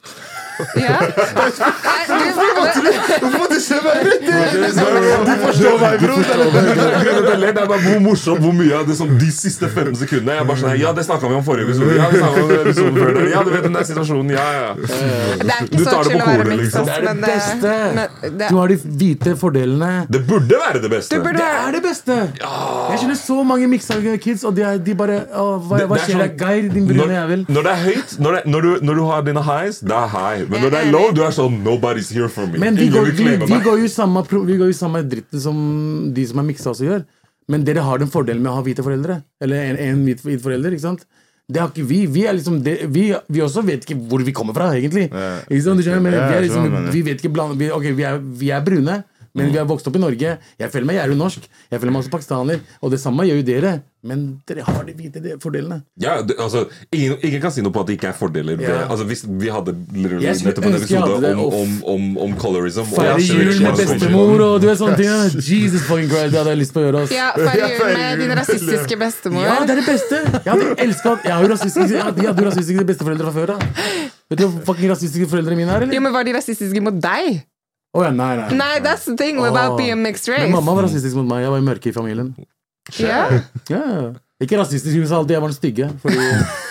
Ja. 0.78 1.00
Nei, 2.62 3.18
du- 3.22 3.48
du 3.52 3.60
ser 3.60 3.80
meg 3.84 3.94
rett 4.06 4.22
i? 4.22 4.32
Du 5.26 5.32
forstår 5.42 5.76
meg, 5.82 5.94
bror! 6.02 6.22
Det 7.42 7.48
er 7.48 7.66
bare 7.68 7.80
hvor 7.84 8.00
morsomt 8.04 8.40
hvor 8.42 8.54
mye 8.56 8.74
av 8.78 8.86
det 8.88 8.96
som 8.98 9.10
de 9.18 9.28
siste 9.34 9.68
fem 9.72 9.90
sekundene 9.98 10.36
Jeg 10.38 10.46
bare 10.48 10.60
sånn, 10.62 10.78
Ja, 10.80 10.92
det 10.96 11.04
snakka 11.06 11.28
vi 11.30 11.34
om 11.38 11.44
forrige 11.46 11.68
episode. 11.68 11.96
Ja, 11.98 12.08
vi 12.12 12.20
om 12.22 12.52
episoden 12.56 12.98
før 12.98 13.12
det. 13.18 13.24
Ja, 13.32 13.42
du 13.46 13.50
vet 13.54 13.66
den 13.66 13.76
der 13.76 13.86
situasjonen. 13.88 14.30
Ja, 14.32 14.46
ja. 14.52 14.72
Det 14.74 14.86
er 14.86 15.66
Du 15.66 15.76
ikke 15.76 15.84
så 15.84 15.90
tar 15.90 16.02
det 16.02 16.12
chill 16.12 16.20
på 16.22 16.30
å 16.30 16.38
være 16.42 16.56
liksom. 16.62 16.84
Det 16.86 16.94
er 16.96 17.02
det 17.08 17.16
beste! 17.26 18.48
Du 18.48 18.56
har 18.58 18.72
de 18.72 18.76
hvite 19.02 19.36
fordelene. 19.42 19.92
Det 20.12 20.22
burde 20.28 20.60
være 20.66 20.82
det 20.82 20.90
beste. 20.96 21.22
Det 21.22 21.46
er 21.50 21.72
det 21.76 21.82
beste! 21.88 22.18
Jeg 22.42 22.98
kjenner 23.02 23.18
så 23.22 23.42
mange 23.44 23.68
kids, 24.22 24.44
og 24.44 24.54
de, 24.56 24.62
er, 24.62 24.78
de 24.78 24.94
bare 24.94 25.20
å, 25.34 25.58
Hva, 25.66 25.80
er 25.82 25.86
skjer 26.02 26.18
sånn- 26.18 26.36
Geir, 26.42 26.68
din 26.72 26.86
brune 26.86 27.06
når, 27.06 27.12
jævel? 27.16 27.44
når 27.48 27.62
det 27.66 27.72
er 27.72 27.80
høyt, 27.86 28.10
når, 28.18 28.32
det, 28.36 28.42
når, 28.52 28.60
du, 28.62 28.70
når 28.88 28.94
du 28.94 29.04
har 29.08 29.22
dine 29.22 29.42
highs, 29.42 29.78
det 29.80 29.92
er 29.96 30.08
high. 30.12 30.44
Men 30.50 30.60
når 30.62 30.70
det 30.74 30.78
er 30.82 30.90
low, 30.92 31.10
du 31.12 31.22
er 31.24 31.30
sånn 31.34 31.60
Nobody's 31.64 32.10
here 32.12 32.28
for 32.28 32.46
me. 32.46 32.51
Men 32.58 32.78
vi 32.78 32.88
går, 32.92 33.10
vi, 33.16 33.26
vi, 33.46 33.58
går 33.64 33.82
jo 33.82 33.88
samme, 33.90 34.22
vi 34.28 34.58
går 34.60 34.70
jo 34.70 34.76
samme 34.76 35.02
dritten 35.06 35.42
som 35.42 35.58
de 36.14 36.24
som 36.28 36.42
er 36.42 36.48
miksa 36.48 36.72
også 36.72 36.88
gjør. 36.88 37.04
Men 37.50 37.64
dere 37.66 37.82
har 37.84 38.00
den 38.00 38.10
fordelen 38.10 38.42
med 38.42 38.52
å 38.52 38.58
ha 38.60 38.64
hvite 38.64 38.84
foreldre. 38.86 39.20
Eller 39.42 39.72
en, 39.72 39.80
en 39.82 40.04
hvit, 40.06 40.22
hvit 40.24 40.42
forelder. 40.42 40.76
ikke 40.76 40.86
sant? 40.86 41.06
Det 41.52 41.60
har 41.60 41.72
ikke 41.72 41.86
vi. 41.88 42.00
Vi, 42.10 42.24
er 42.28 42.36
liksom 42.36 42.60
det, 42.64 42.76
vi, 42.94 43.08
vi 43.28 43.42
også 43.44 43.64
vet 43.66 43.84
ikke 43.84 43.98
hvor 44.08 44.22
vi 44.24 44.34
kommer 44.36 44.56
fra, 44.56 44.70
egentlig. 44.78 45.08
Ikke 45.10 45.62
sant? 45.64 45.80
Du 45.80 45.86
skjønner? 45.86 46.04
Men 46.04 46.16
vi, 46.16 46.36
er 46.36 46.46
liksom, 46.46 46.76
vi 46.94 47.02
vet 47.08 47.22
ikke 47.22 47.34
bland, 47.34 47.58
vi, 47.60 47.72
okay, 47.74 47.96
vi 47.98 48.06
er, 48.08 48.20
vi 48.22 48.52
er 48.54 48.62
brune, 48.64 49.02
men 49.34 49.48
vi 49.52 49.56
har 49.58 49.64
vokst 49.68 49.86
opp 49.88 49.96
i 49.96 50.02
Norge. 50.02 50.36
Jeg 50.60 50.70
føler 50.72 50.86
meg 50.90 50.98
jævlig 51.00 51.16
norsk. 51.16 51.46
Jeg 51.72 51.80
føler 51.80 51.92
meg 51.94 52.02
også 52.04 52.12
pakistaner. 52.12 52.60
Og 52.82 52.90
det 52.92 53.00
samme 53.00 53.24
gjør 53.24 53.40
jo 53.40 53.46
dere. 53.48 53.72
Men 54.02 54.22
dere 54.50 54.64
har 54.66 54.82
de 54.82 54.92
hvite 54.98 55.36
fordelene. 55.38 55.76
Ja, 56.02 56.16
det, 56.26 56.34
altså, 56.42 56.64
ingen, 56.90 57.14
ingen 57.22 57.40
kan 57.44 57.52
si 57.54 57.62
noe 57.62 57.70
på 57.70 57.84
at 57.84 57.86
det 57.86 57.94
ikke 58.00 58.08
er 58.10 58.16
fordeler 58.18 58.56
ved 58.58 58.66
Ja. 58.66 58.80
altså, 58.90 59.04
Hvis 59.06 59.22
vi 59.28 59.46
hadde 59.54 59.76
nettopp 59.94 60.66
en 60.66 60.74
episode 60.74 61.30
om, 61.36 61.42
om, 61.60 61.76
om, 61.92 62.08
om 62.26 62.34
colorism 62.40 62.88
Feire 62.90 63.20
jul 63.22 63.62
med 63.62 63.78
bestemor 63.78 64.42
og 64.48 64.56
du 64.60 64.66
vet 64.66 64.80
sånne 64.82 64.98
ting. 64.98 65.38
Jesus 65.38 65.86
fucking 65.86 66.10
Christ, 66.10 66.32
det 66.34 66.40
hadde 66.42 66.56
jeg 66.56 66.60
lyst 66.64 66.74
på 66.74 66.82
å 66.82 66.84
gjøre. 66.88 67.04
Oss. 67.06 67.14
Ja, 67.14 67.30
feire 67.38 67.70
jul 67.76 67.94
med 68.00 68.24
din 68.24 68.34
rasistiske 68.40 68.98
bestemor. 69.04 69.46
Ja, 69.46 69.60
det 69.62 69.76
er 69.76 69.80
det 69.84 69.86
beste! 69.86 70.20
Jeg 70.34 70.50
hadde 70.50 70.74
elsket 70.88 71.30
Jeg 71.30 71.36
har 71.36 71.46
jo 71.46 71.52
rasistiske, 71.54 71.94
jeg 71.94 72.04
hadde, 72.10 72.26
hadde 72.26 72.42
jo 72.44 72.50
rasistiske 72.50 72.88
besteforeldre 72.90 73.30
fra 73.30 73.36
før 73.38 73.54
av. 73.54 73.64
Vet 74.32 74.40
du 74.40 74.46
hvor 74.48 74.60
fucking 74.72 74.90
rasistiske 74.90 75.30
foreldrene 75.30 75.62
mine 75.62 75.70
er, 75.70 75.86
Jo, 75.86 75.92
eller? 75.92 76.04
men 76.08 76.18
Var 76.18 76.26
de 76.26 76.34
rasistiske 76.40 76.82
mot 76.82 76.98
deg? 77.06 77.42
Å 77.92 78.06
ja, 78.06 78.10
nei, 78.16 78.32
nei. 78.40 78.48
Nei, 78.56 78.74
that's 78.80 79.04
the 79.04 79.16
thing 79.20 79.38
about 79.44 79.74
oh. 79.74 79.76
being 79.76 80.00
mixed 80.00 80.28
race. 80.28 80.46
Men 80.46 80.56
mamma 80.56 80.78
var 80.78 80.86
rasistisk 80.88 81.18
mot 81.18 81.28
meg. 81.28 81.44
Jeg 81.44 81.52
var 81.52 81.64
mørke 81.66 81.90
i 81.90 81.92
familien. 81.92 82.32
Yeah. 82.98 83.42
yeah. 83.70 84.14
Ikke 84.42 84.58
rasistisk, 84.58 84.96
hun 84.96 85.06
sa 85.06 85.20
alltid 85.20 85.36
jeg 85.36 85.42
var 85.44 85.52
den 85.52 85.58
stygge. 85.58 85.88
Fordi 86.02 86.22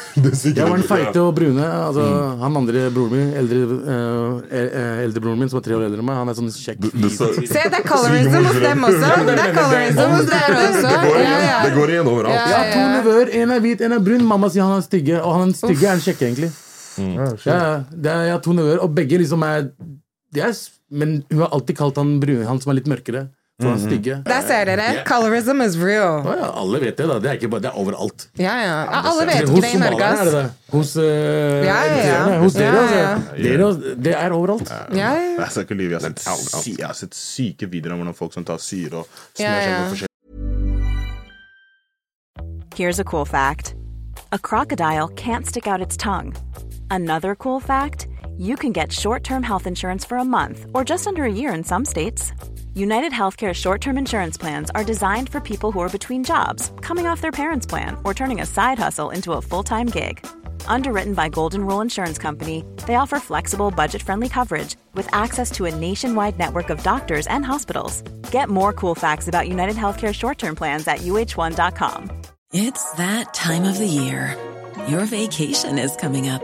jeg 0.57 0.65
var 0.65 0.73
den 0.81 0.87
feite 0.89 1.21
og 1.21 1.35
brune. 1.37 1.67
Altså, 1.67 2.07
Han 2.41 2.57
andre 2.57 2.87
broren 2.95 3.13
min, 3.13 3.29
eldre, 3.37 3.61
uh, 3.85 4.41
eh, 4.49 5.03
eldrebroren 5.05 5.39
min, 5.39 5.51
som 5.53 5.61
er 5.61 5.67
tre 5.69 5.77
år 5.77 5.85
eldre 5.85 6.01
enn 6.01 6.09
meg, 6.09 6.17
han 6.19 6.33
er 6.33 6.39
sånn 6.39 6.49
kjekk. 6.51 6.89
Se, 7.13 7.29
det 7.61 7.79
er 7.79 7.85
colorism 7.85 8.49
hos 8.49 8.59
dem 8.65 8.83
også. 8.89 9.13
Det 9.29 9.37
er 9.37 9.55
colorism 9.55 10.17
hos 10.17 10.27
dere 10.33 10.59
også. 10.65 10.83
Det 10.89 10.99
går 11.05 11.21
igjen, 11.21 11.47
det 11.61 11.71
går 11.77 11.95
igjen 11.95 12.11
overalt. 12.15 12.41
Ja. 12.41 12.49
Jeg 12.49 12.57
har 12.57 12.73
to 12.73 12.83
nevøer. 12.97 13.33
En 13.43 13.55
er 13.55 13.63
hvit, 13.63 13.85
en 13.87 13.95
er 13.95 14.03
brun. 14.09 14.27
Mamma 14.33 14.51
sier 14.51 14.67
han 14.67 14.81
er 14.81 14.85
stygge, 14.89 15.21
og 15.21 15.37
han 15.37 15.53
er 15.53 15.61
stygge 15.61 15.87
er 15.87 16.01
den 16.01 16.05
kjekke, 16.09 16.27
egentlig. 16.27 16.51
Ja, 17.45 17.63
det 17.93 18.11
er, 18.11 18.27
jeg 18.27 18.35
har 18.35 18.43
to 18.43 18.57
nevøer, 18.57 18.83
og 18.83 18.91
begge 18.97 19.21
liksom 19.21 19.45
er, 19.47 19.69
de 20.35 20.43
er 20.43 20.57
Men 20.91 21.21
hun 21.31 21.39
har 21.45 21.53
alltid 21.55 21.77
kalt 21.79 21.95
han 22.01 22.17
brun, 22.19 22.43
han 22.45 22.59
som 22.59 22.71
er 22.73 22.81
litt 22.81 22.89
mørkere, 22.91 23.29
for 23.61 23.69
han 23.69 23.77
er 23.77 23.83
stygge. 23.85 24.15
Der 24.25 24.41
ser 24.43 24.65
dere. 24.67 24.87
Colorism 25.07 25.61
is 25.63 25.77
real. 25.79 26.19
Å 26.27 26.33
ja, 26.35 26.47
alle 26.63 26.79
vet 26.81 26.97
det, 26.99 27.05
da. 27.07 27.19
Det 27.23 27.29
er, 27.31 27.37
ikke 27.39 27.49
bare, 27.53 27.63
det 27.63 27.69
er 27.71 27.77
overalt. 27.79 28.25
Ja, 28.41 28.55
ja. 28.59 28.73
ja 28.89 29.01
alle 29.11 29.27
vet 29.29 29.45
Hos 29.47 29.53
ikke 29.53 29.61
det 29.61 29.71
i 29.71 29.81
Norge, 29.83 30.09
somalierne 30.09 30.11
er 30.11 30.25
det 30.25 30.41
ass. 30.41 30.55
det. 30.57 30.73
Hos 30.75 30.93
uh, 30.97 31.03
Ja, 31.63 31.77
ja, 31.85 31.99
ja. 32.09 32.39
Hos 32.41 32.57
dere, 32.57 32.73
Ja, 32.75 32.81
altså. 32.81 32.97
ja. 32.97 33.43
Dere, 33.45 33.67
også- 33.69 33.95
det 34.07 34.15
er 34.17 34.35
overalt. 34.39 34.69
Ja, 34.97 35.11
ja. 35.15 35.35
Jeg 35.39 35.49
skal 35.55 35.67
ikke 35.69 35.77
lyve. 35.79 35.91
Jeg 35.95 36.01
har 36.01 36.07
sett, 36.09 36.19
sy 36.65 36.75
jeg 36.79 36.87
har 36.89 36.97
sett 37.03 37.15
syke 37.15 37.69
videoer 37.71 37.93
om 37.95 38.01
hvordan 38.03 38.17
folk 38.17 38.33
som 38.35 38.43
tar 38.47 38.57
syre 38.59 39.03
og 39.03 39.07
Ja, 39.39 39.45
smører 39.45 39.61
seg 39.61 39.71
ja. 39.71 39.79
med 39.79 39.91
forskjellige 39.95 40.07
Here's 42.75 42.99
a 42.99 43.03
cool 43.03 43.25
fact 43.25 43.75
a 44.31 44.39
crocodile 44.39 45.09
can't 45.09 45.45
stick 45.45 45.67
out 45.67 45.81
its 45.81 45.97
tongue. 45.97 46.33
Another 46.89 47.35
cool 47.35 47.59
fact 47.59 48.07
you 48.41 48.55
can 48.55 48.71
get 48.71 48.91
short 48.91 49.23
term 49.23 49.43
health 49.43 49.67
insurance 49.67 50.03
for 50.03 50.17
a 50.17 50.25
month 50.25 50.65
or 50.73 50.83
just 50.83 51.05
under 51.05 51.23
a 51.23 51.31
year 51.31 51.53
in 51.53 51.63
some 51.63 51.85
states. 51.85 52.33
United 52.73 53.11
Healthcare 53.11 53.53
short 53.53 53.81
term 53.81 53.97
insurance 53.97 54.37
plans 54.37 54.71
are 54.71 54.83
designed 54.83 55.29
for 55.29 55.39
people 55.39 55.71
who 55.71 55.79
are 55.79 55.97
between 55.97 56.23
jobs, 56.23 56.71
coming 56.81 57.05
off 57.05 57.21
their 57.21 57.31
parents' 57.31 57.67
plan, 57.67 57.97
or 58.03 58.13
turning 58.13 58.41
a 58.41 58.45
side 58.45 58.79
hustle 58.79 59.11
into 59.11 59.33
a 59.33 59.41
full 59.41 59.63
time 59.63 59.85
gig. 59.85 60.25
Underwritten 60.65 61.13
by 61.13 61.29
Golden 61.29 61.65
Rule 61.65 61.81
Insurance 61.81 62.17
Company, 62.17 62.65
they 62.87 62.95
offer 62.95 63.19
flexible, 63.19 63.69
budget 63.69 64.01
friendly 64.01 64.27
coverage 64.27 64.75
with 64.95 65.07
access 65.13 65.51
to 65.51 65.65
a 65.65 65.75
nationwide 65.75 66.39
network 66.39 66.71
of 66.71 66.81
doctors 66.81 67.27
and 67.27 67.45
hospitals. 67.45 68.01
Get 68.31 68.49
more 68.49 68.73
cool 68.73 68.95
facts 68.95 69.27
about 69.27 69.49
United 69.49 69.75
Healthcare 69.75 70.15
short 70.15 70.39
term 70.39 70.55
plans 70.55 70.87
at 70.87 70.99
uh1.com. 71.01 72.21
It's 72.53 72.91
that 72.93 73.33
time 73.33 73.65
of 73.65 73.77
the 73.77 73.87
year. 73.87 74.35
Your 74.87 75.05
vacation 75.05 75.77
is 75.77 75.95
coming 75.95 76.27
up. 76.27 76.43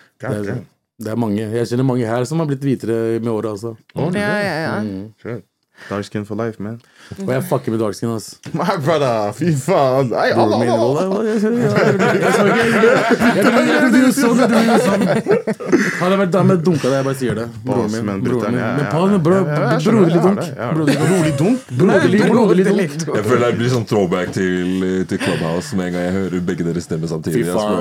Det 0.21 0.53
er, 0.53 0.61
Det 1.01 1.09
er 1.11 1.15
mange. 1.17 1.41
Jeg 1.41 1.67
kjenner 1.71 1.87
mange 1.87 2.05
her 2.05 2.25
som 2.29 2.39
har 2.43 2.49
blitt 2.51 2.61
hvitere 2.61 3.19
med 3.23 3.31
året. 3.31 3.63
Oh, 3.95 4.11
Ja, 4.13 4.33
ja, 4.37 4.55
ja. 4.67 4.75
Shit. 5.21 5.45
Dark 5.89 6.05
skin 6.05 6.25
for 6.25 6.35
life, 6.39 6.61
man. 6.63 6.79
Og 7.19 7.31
jeg 7.33 7.43
fucker 7.49 7.73
med 7.73 7.81
dark 7.81 7.95
skin, 7.97 8.11
ass. 8.15 8.37
My 8.55 8.77
brother, 8.83 9.31
fy 9.35 9.51
faen. 9.59 10.11
Så 10.11 10.15
det, 13.51 13.95
du 13.95 14.11
sånn. 14.15 14.39
Hadde 14.41 16.11
jeg 16.11 16.21
vært 16.21 16.33
dame, 16.35 16.57
dunka 16.63 16.85
deg, 16.87 16.97
jeg 16.99 17.07
bare 17.07 17.17
sier 17.19 17.39
det. 17.41 17.47
Broren 17.65 17.91
min. 17.91 18.23
Broren 18.25 18.53
min. 18.55 19.21
broderlig 19.25 20.21
dunk. 20.21 20.39
det, 20.39 20.51
det. 20.51 20.69
Broderlig 20.75 21.33
dunk. 21.39 21.59
Rolig 21.81 22.21
dunk? 22.21 22.31
Broderlig 22.31 22.65
dunk. 22.69 23.07
Jeg 23.15 23.25
føler 23.27 23.45
det 23.47 23.59
blir 23.61 23.73
sånn 23.73 23.87
throwback 23.89 24.33
til, 24.37 24.87
til 25.09 25.21
Clubhouse 25.21 25.75
med 25.79 25.91
en 25.91 25.97
gang 25.97 26.07
jeg 26.07 26.17
hører 26.19 26.45
begge 26.51 26.67
deres 26.67 26.87
stemmer 26.87 27.11
samtidig. 27.11 27.45
Fy 27.45 27.55
faen. 27.55 27.79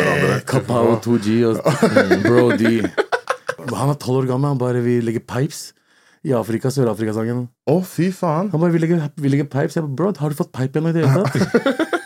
hverandre. 0.00 0.40
Kapow 0.50 0.96
2G 1.04 1.38
og 1.50 1.54
Brody. 2.26 2.30
Bro 2.30 2.56
D. 2.56 3.76
Han 3.76 3.92
er 3.92 3.98
tolv 4.00 4.24
år 4.24 4.30
gammel, 4.30 4.54
han 4.54 4.60
bare 4.60 4.80
vil 4.84 5.04
legge 5.06 5.22
pipes 5.22 5.70
i 6.26 6.34
Afrika, 6.36 6.68
Sør-Afrika-sangen. 6.72 7.46
Å, 7.70 7.78
fy 7.86 8.10
faen. 8.12 8.50
Han 8.52 8.60
bare 8.60 8.74
vil 8.74 8.84
legge, 8.84 8.98
vil 9.16 9.32
legge 9.36 9.48
pipes. 9.48 9.78
Jeg 9.78 9.86
bare, 9.86 9.96
bro, 9.96 10.12
har 10.20 10.32
du 10.34 10.36
fått 10.36 10.52
pipe 10.52 10.76
igjen 10.76 10.90
i 10.90 10.98
det 10.98 11.06
hele 11.08 11.24
tatt? 11.24 11.86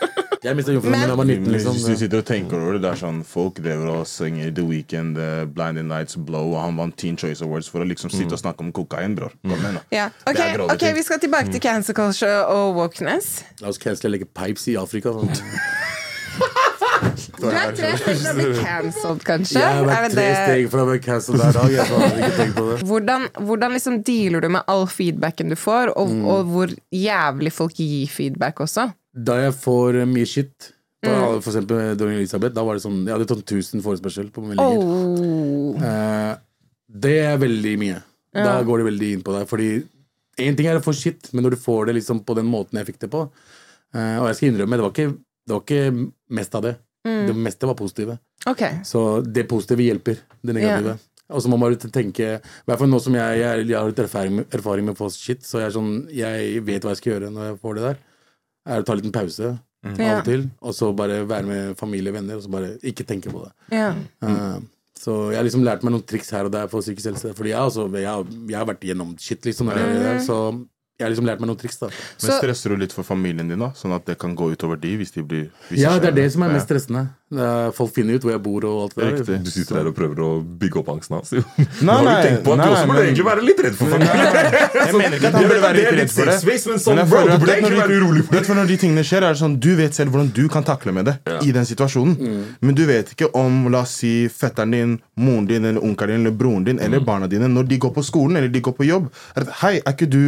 Jeg 0.45 0.53
mista 0.59 0.73
jomfruen 0.75 0.93
min 0.93 1.01
da 1.01 1.07
jeg 1.09 1.17
var 1.17 1.25
19, 1.25 1.45
Hvis 1.49 1.63
du 1.65 1.69
liksom. 1.71 1.95
sitter 1.97 2.19
og 2.21 2.25
tenker 2.27 2.59
over 2.59 2.75
det, 2.75 2.81
det 2.83 2.89
er 2.91 2.99
sånn 2.99 3.21
folk 3.25 3.57
driver 3.65 3.87
og 3.95 4.03
synger 4.09 4.51
The 4.53 4.65
Weekend, 4.67 5.17
uh, 5.17 5.47
Blinding 5.49 5.87
Nights, 5.89 6.19
Blow, 6.27 6.51
og 6.53 6.59
han 6.61 6.77
vant 6.77 6.93
Teen 7.01 7.17
Choice 7.17 7.41
Awards 7.41 7.69
for 7.71 7.81
å 7.81 7.87
liksom 7.89 8.13
sitte 8.13 8.37
og 8.37 8.41
snakke 8.43 8.61
om 8.61 8.69
kokain, 8.75 9.15
bror. 9.17 9.33
Kom 9.41 9.55
igjen, 9.57 9.79
da. 9.79 9.83
Ja. 9.95 10.05
Ok, 10.21 10.37
Det 10.37 10.45
er 10.51 10.65
ok, 10.67 10.85
vi 10.99 11.05
skal 11.07 11.23
tilbake 11.23 11.49
til 11.55 11.63
cancer 11.65 11.97
culture 11.97 12.45
og 12.53 12.77
wokeness. 12.77 13.39
La 13.63 13.73
oss 13.73 13.81
cancele 13.81 14.19
legge 14.19 14.29
pipes 14.29 14.69
i 14.69 14.77
Afrika. 14.77 15.15
Sånn. 15.17 15.33
Du 17.39 17.47
er 17.49 17.71
tre 17.75 17.89
steg 17.99 18.19
fra 18.21 18.31
å 18.31 18.35
bli 18.37 18.45
cancelled, 18.65 19.23
kanskje? 19.27 19.59
Jeg 19.61 19.77
har 19.79 19.87
vært 19.89 20.13
tre 20.15 20.27
steg 20.39 20.69
fra 20.73 20.83
å 20.85 20.89
bli 20.89 20.99
cancelled 21.03 21.41
hver 21.41 21.57
dag. 21.57 21.73
Jeg 21.75 21.87
har 21.89 22.05
ikke 22.19 22.29
tenkt 22.39 22.55
på 22.59 22.65
det. 22.69 22.77
Hvordan, 22.89 23.27
hvordan 23.49 23.75
liksom 23.75 23.97
dealer 24.07 24.45
du 24.45 24.49
med 24.55 24.63
all 24.71 24.85
feedbacken 24.91 25.49
du 25.51 25.57
får, 25.59 25.91
og, 25.95 26.09
Mm. 26.15 26.23
og 26.31 26.45
hvor 26.53 26.73
jævlig 26.95 27.51
folk 27.53 27.75
gir 27.81 28.07
feedback 28.11 28.59
også? 28.63 28.87
Da 29.15 29.35
jeg 29.45 29.53
får 29.63 30.01
eh, 30.01 30.05
mye 30.05 30.25
shit 30.27 30.71
da, 31.03 31.11
Mm. 31.11 31.41
For 31.43 31.51
eksempel 31.51 31.95
dronning 31.99 32.17
Elisabeth, 32.17 32.55
da 32.55 32.63
var 32.65 32.73
det 32.79 32.81
sånn 32.81 33.03
Jeg 33.05 33.13
hadde 33.13 33.27
sånn 33.29 33.43
1000 33.45 33.81
forespørsel 33.85 34.31
på 34.33 34.41
meldinger. 34.41 34.79
Oh. 34.81 35.75
Eh, 35.77 36.31
det 36.89 37.17
er 37.27 37.37
veldig 37.37 37.73
mye. 37.77 37.99
Da 38.33 38.55
går 38.65 38.81
det 38.81 38.87
veldig 38.87 39.09
inn 39.13 39.21
på 39.23 39.35
deg. 39.35 39.45
Fordi 39.47 39.67
én 40.41 40.57
ting 40.57 40.65
er 40.67 40.79
å 40.79 40.83
få 40.83 40.95
shit, 40.97 41.29
men 41.33 41.45
når 41.45 41.53
du 41.55 41.57
får 41.61 41.85
det 41.91 41.95
liksom 41.99 42.23
på 42.25 42.35
den 42.35 42.49
måten 42.49 42.79
jeg 42.79 42.87
fikk 42.89 42.99
det 43.05 43.11
på 43.13 43.21
eh, 43.93 44.17
Og 44.19 44.25
jeg 44.31 44.35
skal 44.39 44.49
innrømme, 44.49 44.79
det 44.79 44.85
var 44.87 44.91
ikke, 44.95 45.13
det 45.45 45.53
var 45.55 45.63
ikke 45.63 46.09
mest 46.39 46.55
av 46.57 46.65
det. 46.65 46.73
Mm. 47.05 47.25
Det 47.29 47.35
meste 47.47 47.69
var 47.69 47.77
positive. 47.77 48.17
Okay. 48.49 48.81
Så 48.87 49.21
det 49.21 49.45
positive 49.49 49.85
hjelper 49.85 50.23
det 50.41 50.55
negative. 50.57 50.97
Og 51.33 51.41
så 51.41 51.49
må 51.49 51.57
man 51.57 51.73
tenke 51.89 52.25
I 52.37 52.65
hvert 52.69 52.77
fall 52.81 52.89
nå 52.91 52.99
som 53.01 53.15
jeg, 53.17 53.37
jeg, 53.41 53.63
jeg 53.65 53.77
har 53.79 53.87
litt 53.89 54.01
erfaring 54.03 54.35
med, 54.39 54.49
erfaring 54.53 54.85
med 54.85 54.93
å 54.93 54.99
få 54.99 55.07
shit, 55.13 55.41
så 55.45 55.61
jeg, 55.61 55.71
er 55.71 55.73
sånn, 55.73 55.93
jeg 56.13 56.59
vet 56.67 56.85
hva 56.85 56.93
jeg 56.93 57.01
skal 57.01 57.15
gjøre 57.15 57.31
når 57.33 57.47
jeg 57.47 57.61
får 57.63 57.77
det 57.77 57.87
der. 57.87 58.03
Er 58.65 58.83
å 58.83 58.85
ta 58.85 58.93
en 58.93 59.01
liten 59.01 59.15
pause 59.15 59.55
av 59.85 59.99
og 60.01 60.23
til, 60.25 60.47
og 60.65 60.73
så 60.73 60.87
bare 60.97 61.19
være 61.29 61.45
med 61.45 61.75
familie 61.77 62.09
og 62.09 62.17
venner, 62.17 62.39
og 62.39 62.45
så 62.45 62.53
bare 62.53 62.71
ikke 62.89 63.05
tenke 63.05 63.33
på 63.33 63.43
det. 63.43 63.51
Ja. 63.77 63.91
Uh, 64.25 64.63
så 64.97 65.17
jeg 65.29 65.37
har 65.37 65.45
liksom 65.45 65.65
lært 65.65 65.83
meg 65.85 65.93
noen 65.93 66.05
triks 66.09 66.31
her 66.33 66.47
og 66.47 66.53
der 66.55 66.69
for 66.71 66.81
psykisk 66.81 67.11
helse. 67.11 67.33
Fordi 67.37 67.51
jeg, 67.51 67.59
har 67.59 67.99
jeg, 67.99 68.07
har, 68.09 68.31
jeg 68.49 68.57
har 68.57 68.69
vært 68.69 68.87
gjennom 68.89 69.11
shit, 69.21 69.43
liksom. 69.45 69.69
Der, 69.69 69.81
er 69.83 70.01
der, 70.01 70.21
så 70.25 70.39
jeg 70.95 71.03
har 71.05 71.11
liksom 71.11 71.25
lært 71.27 71.41
meg 71.43 71.49
noen 71.49 71.59
triks, 71.59 71.75
da. 71.81 71.89
Men 72.23 72.37
stresser 72.39 72.71
du 72.71 72.77
litt 72.79 72.93
for 72.95 73.03
familien 73.03 73.49
din, 73.51 73.59
da? 73.59 73.73
Sånn 73.75 73.91
at 73.95 74.05
det 74.07 74.15
kan 74.21 74.31
gå 74.37 74.45
utover 74.53 74.77
de 74.79 74.93
hvis 74.95 75.11
de 75.11 75.23
blir 75.27 75.49
hvis 75.67 75.81
Ja, 75.81 75.97
det 75.99 76.13
er 76.13 76.15
det 76.15 76.29
som 76.31 76.45
er 76.47 76.53
mest 76.55 76.69
stressende. 76.69 77.07
Folk 77.75 77.91
finner 77.91 78.15
ut 78.15 78.23
hvor 78.23 78.31
jeg 78.31 78.39
bor 78.45 78.63
og 78.69 78.77
alt 78.85 78.93
det 78.95 79.03
der. 79.03 79.15
Riktig. 79.17 79.39
Du 79.43 79.49
sitter 79.51 79.79
der 79.81 79.89
og 79.89 79.95
prøver 79.97 80.21
å 80.23 80.29
bygge 80.61 80.79
opp 80.79 80.91
angsten 80.93 81.17
hans. 81.17 81.33
jo. 81.35 81.41
Nei, 81.57 81.65
Nå 81.89 81.97
har 81.97 82.05
nei, 82.05 82.13
du 82.15 82.27
tenkt 82.29 82.45
på 82.45 82.53
at 82.53 82.61
nei, 82.61 82.67
du 82.69 82.75
også 82.77 82.85
burde 82.87 82.95
men- 82.95 83.09
egentlig 83.09 83.25
være 83.27 83.43
litt 83.49 83.59
redd 83.65 83.75
for 83.81 83.91
familien. 83.91 84.39
Jeg 84.85 84.95
mener 85.01 85.17
ikke 85.19 85.27
at 85.31 85.35
han 85.39 85.47
burde 85.49 85.61
være 85.65 85.77
litt 85.81 85.91
redd 85.99 86.13
for 86.15 86.31
det. 86.31 86.37
Space, 86.45 86.69
men 86.71 86.79
sånn, 86.85 86.95
Men 86.95 87.03
jeg 87.03 87.11
bro, 87.11 87.19
føler 87.19 87.27
du 87.27 87.35
at 87.35 87.43
burde 87.43 87.55
egentlig 87.57 87.75
når 87.75 87.83
være 87.83 87.99
urolig 87.99 88.23
for 88.29 88.37
vet 88.39 88.47
du, 88.47 88.53
Når 88.61 88.71
de 88.71 88.79
tingene 88.85 89.05
skjer, 89.11 89.27
er 89.27 89.35
det 89.35 89.41
sånn 89.43 89.59
Du 89.67 89.69
vet 89.81 89.99
selv 89.99 90.15
hvordan 90.15 90.31
du 90.39 90.43
kan 90.55 90.63
takle 90.71 90.95
med 90.95 91.09
det 91.11 91.17
i 91.43 91.51
den 91.59 91.67
situasjonen. 91.67 92.33
Men 92.63 92.77
du 92.79 92.85
vet 92.87 93.11
ikke 93.17 93.31
om 93.35 93.65
la 93.73 93.83
oss 93.83 93.97
si 93.99 94.13
fetteren 94.31 94.71
din, 94.79 94.95
moren 95.19 95.51
din, 95.51 95.65
eller 95.73 95.83
onkelen 95.83 96.15
din, 96.21 96.23
eller 96.29 96.39
broren 96.39 96.63
din 96.71 96.79
eller 96.79 97.03
barna 97.03 97.27
dine, 97.27 97.51
når 97.51 97.67
de 97.73 97.81
går 97.83 97.91
på 97.99 98.03
skolen 98.05 98.39
eller 98.39 98.47
de 98.53 98.63
går 98.63 98.77
på 98.79 98.87
jobb 98.87 99.11
er 99.35 99.43
det, 99.43 99.57
Hei, 99.65 99.75
er 99.81 99.91
ikke 99.97 100.07
du 100.07 100.21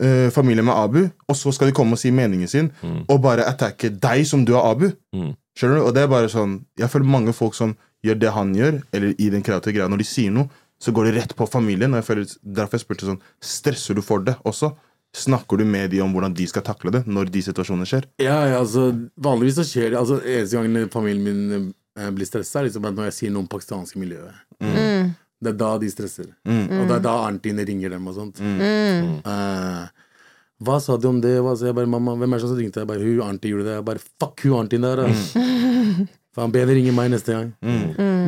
eh, 0.00 0.28
familie 0.34 0.64
med 0.66 0.74
Abu? 0.74 1.00
Og 1.28 1.38
så 1.38 1.52
skal 1.54 1.70
de 1.70 1.76
komme 1.76 1.96
og 1.96 2.00
si 2.02 2.12
meningen 2.14 2.50
sin, 2.50 2.70
og 3.08 3.20
bare 3.24 3.46
attacke 3.48 3.90
deg 3.90 4.26
som 4.28 4.44
du 4.46 4.54
er 4.56 4.70
Abu. 4.70 4.88
Skjønner 5.54 5.78
du? 5.80 5.86
Og 5.86 5.92
det 5.94 6.02
er 6.02 6.10
bare 6.10 6.30
sånn 6.32 6.64
Jeg 6.80 6.90
føler 6.90 7.06
mange 7.06 7.32
folk 7.36 7.54
som 7.54 7.76
gjør 8.04 8.18
det 8.20 8.32
han 8.34 8.50
gjør, 8.56 8.80
eller 8.92 9.14
i 9.16 9.30
den 9.32 9.44
kreative 9.46 9.76
greia, 9.76 9.88
når 9.88 10.02
de 10.02 10.08
sier 10.08 10.32
noe, 10.34 10.50
så 10.82 10.92
går 10.92 11.08
det 11.08 11.14
rett 11.20 11.36
på 11.38 11.46
familien. 11.48 11.94
Og 11.94 12.02
jeg 12.02 12.08
føler, 12.08 12.34
derfor 12.42 12.76
jeg 12.76 12.84
spurte 12.84 13.08
sånn 13.08 13.22
Stresser 13.40 13.96
du 13.96 14.02
for 14.04 14.24
det 14.24 14.34
også? 14.44 14.74
Snakker 15.14 15.60
du 15.60 15.64
med 15.64 15.92
de 15.94 16.00
om 16.02 16.10
hvordan 16.12 16.34
de 16.34 16.46
skal 16.50 16.64
takle 16.66 16.90
det 16.90 17.04
når 17.06 17.30
de 17.30 17.42
situasjonene 17.46 17.86
skjer? 17.86 18.08
Ja, 18.18 18.40
ja, 18.50 18.58
altså 18.58 18.88
Vanligvis 19.22 19.60
så 19.60 19.66
skjer 19.68 19.92
det 19.92 20.00
altså, 20.00 20.18
Eneste 20.26 20.58
gangen 20.58 20.90
familien 20.90 21.22
min 21.22 21.68
eh, 21.94 22.10
blir 22.10 22.26
stressa, 22.26 22.60
er 22.60 22.66
liksom 22.66 22.88
at 22.90 22.96
når 22.98 23.12
jeg 23.12 23.16
sier 23.20 23.34
noe 23.34 23.44
om 23.44 23.50
pakistanske 23.50 24.00
miljøet. 24.02 24.34
Det 25.44 25.52
er 25.52 25.60
da 25.60 25.74
de 25.82 25.90
stresser. 25.92 26.32
Og 26.48 26.88
det 26.88 26.96
er 26.96 27.04
da 27.04 27.18
auntiene 27.26 27.66
ringer 27.68 27.94
dem 27.96 28.08
og 28.10 28.16
sånt. 28.16 28.40
Eh, 28.40 29.84
hva 30.64 30.80
sa 30.80 30.96
de 30.96 31.08
om 31.10 31.20
det? 31.20 31.36
Hva 31.44 31.54
sa 31.58 31.68
jeg 31.68 31.76
bare, 31.76 31.90
mamma, 31.90 32.14
hvem 32.18 32.34
er 32.34 32.40
det 32.40 32.48
som 32.48 32.58
ringte? 32.58 32.82
Jeg 32.84 32.88
bare, 32.88 33.04
hun 33.04 33.24
auntie 33.26 33.52
gjorde 33.52 33.68
det. 33.68 33.78
Jeg 33.78 33.86
bare, 33.88 34.04
fuck 34.22 34.44
hun 34.46 34.58
auntie 34.62 34.80
der, 34.80 35.02
da. 35.02 35.08
Faen, 36.34 36.50
bedre 36.50 36.74
ringe 36.74 36.90
meg 36.94 37.12
neste 37.12 37.34
gang. 37.34 37.52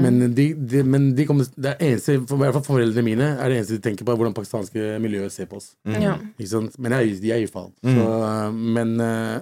Men, 0.03 0.21
de, 0.37 0.47
de, 0.55 0.83
men 0.87 1.09
de 1.17 1.25
kommer, 1.27 1.49
det 1.57 1.73
er 1.73 1.89
eneste, 1.89 2.21
for, 2.29 2.39
i 2.39 2.45
hvert 2.45 2.55
fall 2.59 2.67
foreldrene 2.69 3.07
mine 3.07 3.31
er 3.35 3.51
det 3.51 3.61
eneste 3.61 3.79
de 3.79 3.83
tenker 3.83 4.07
på, 4.07 4.13
er 4.13 4.21
hvordan 4.21 4.37
pakistanske 4.37 4.93
miljøet 5.03 5.35
ser 5.35 5.49
på 5.51 5.59
oss. 5.59 5.73
Ja. 5.91 6.15
Ikke 6.37 6.53
sant? 6.53 6.77
Men 6.83 6.95
jeg, 6.99 7.17
jeg 7.27 7.47
gir 7.47 7.51
faen. 7.51 7.73
Så, 7.83 8.05
uh, 8.05 8.53
men 8.53 8.95
uh, 9.03 9.41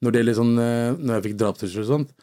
når 0.00 0.12
det 0.12 0.20
gjelder 0.22 0.36
sånn 0.38 0.52
Når 0.56 1.10
jeg 1.10 1.22
fikk 1.26 1.34
drapstrusler 1.40 1.82
og 1.82 1.88
sånt 1.90 2.14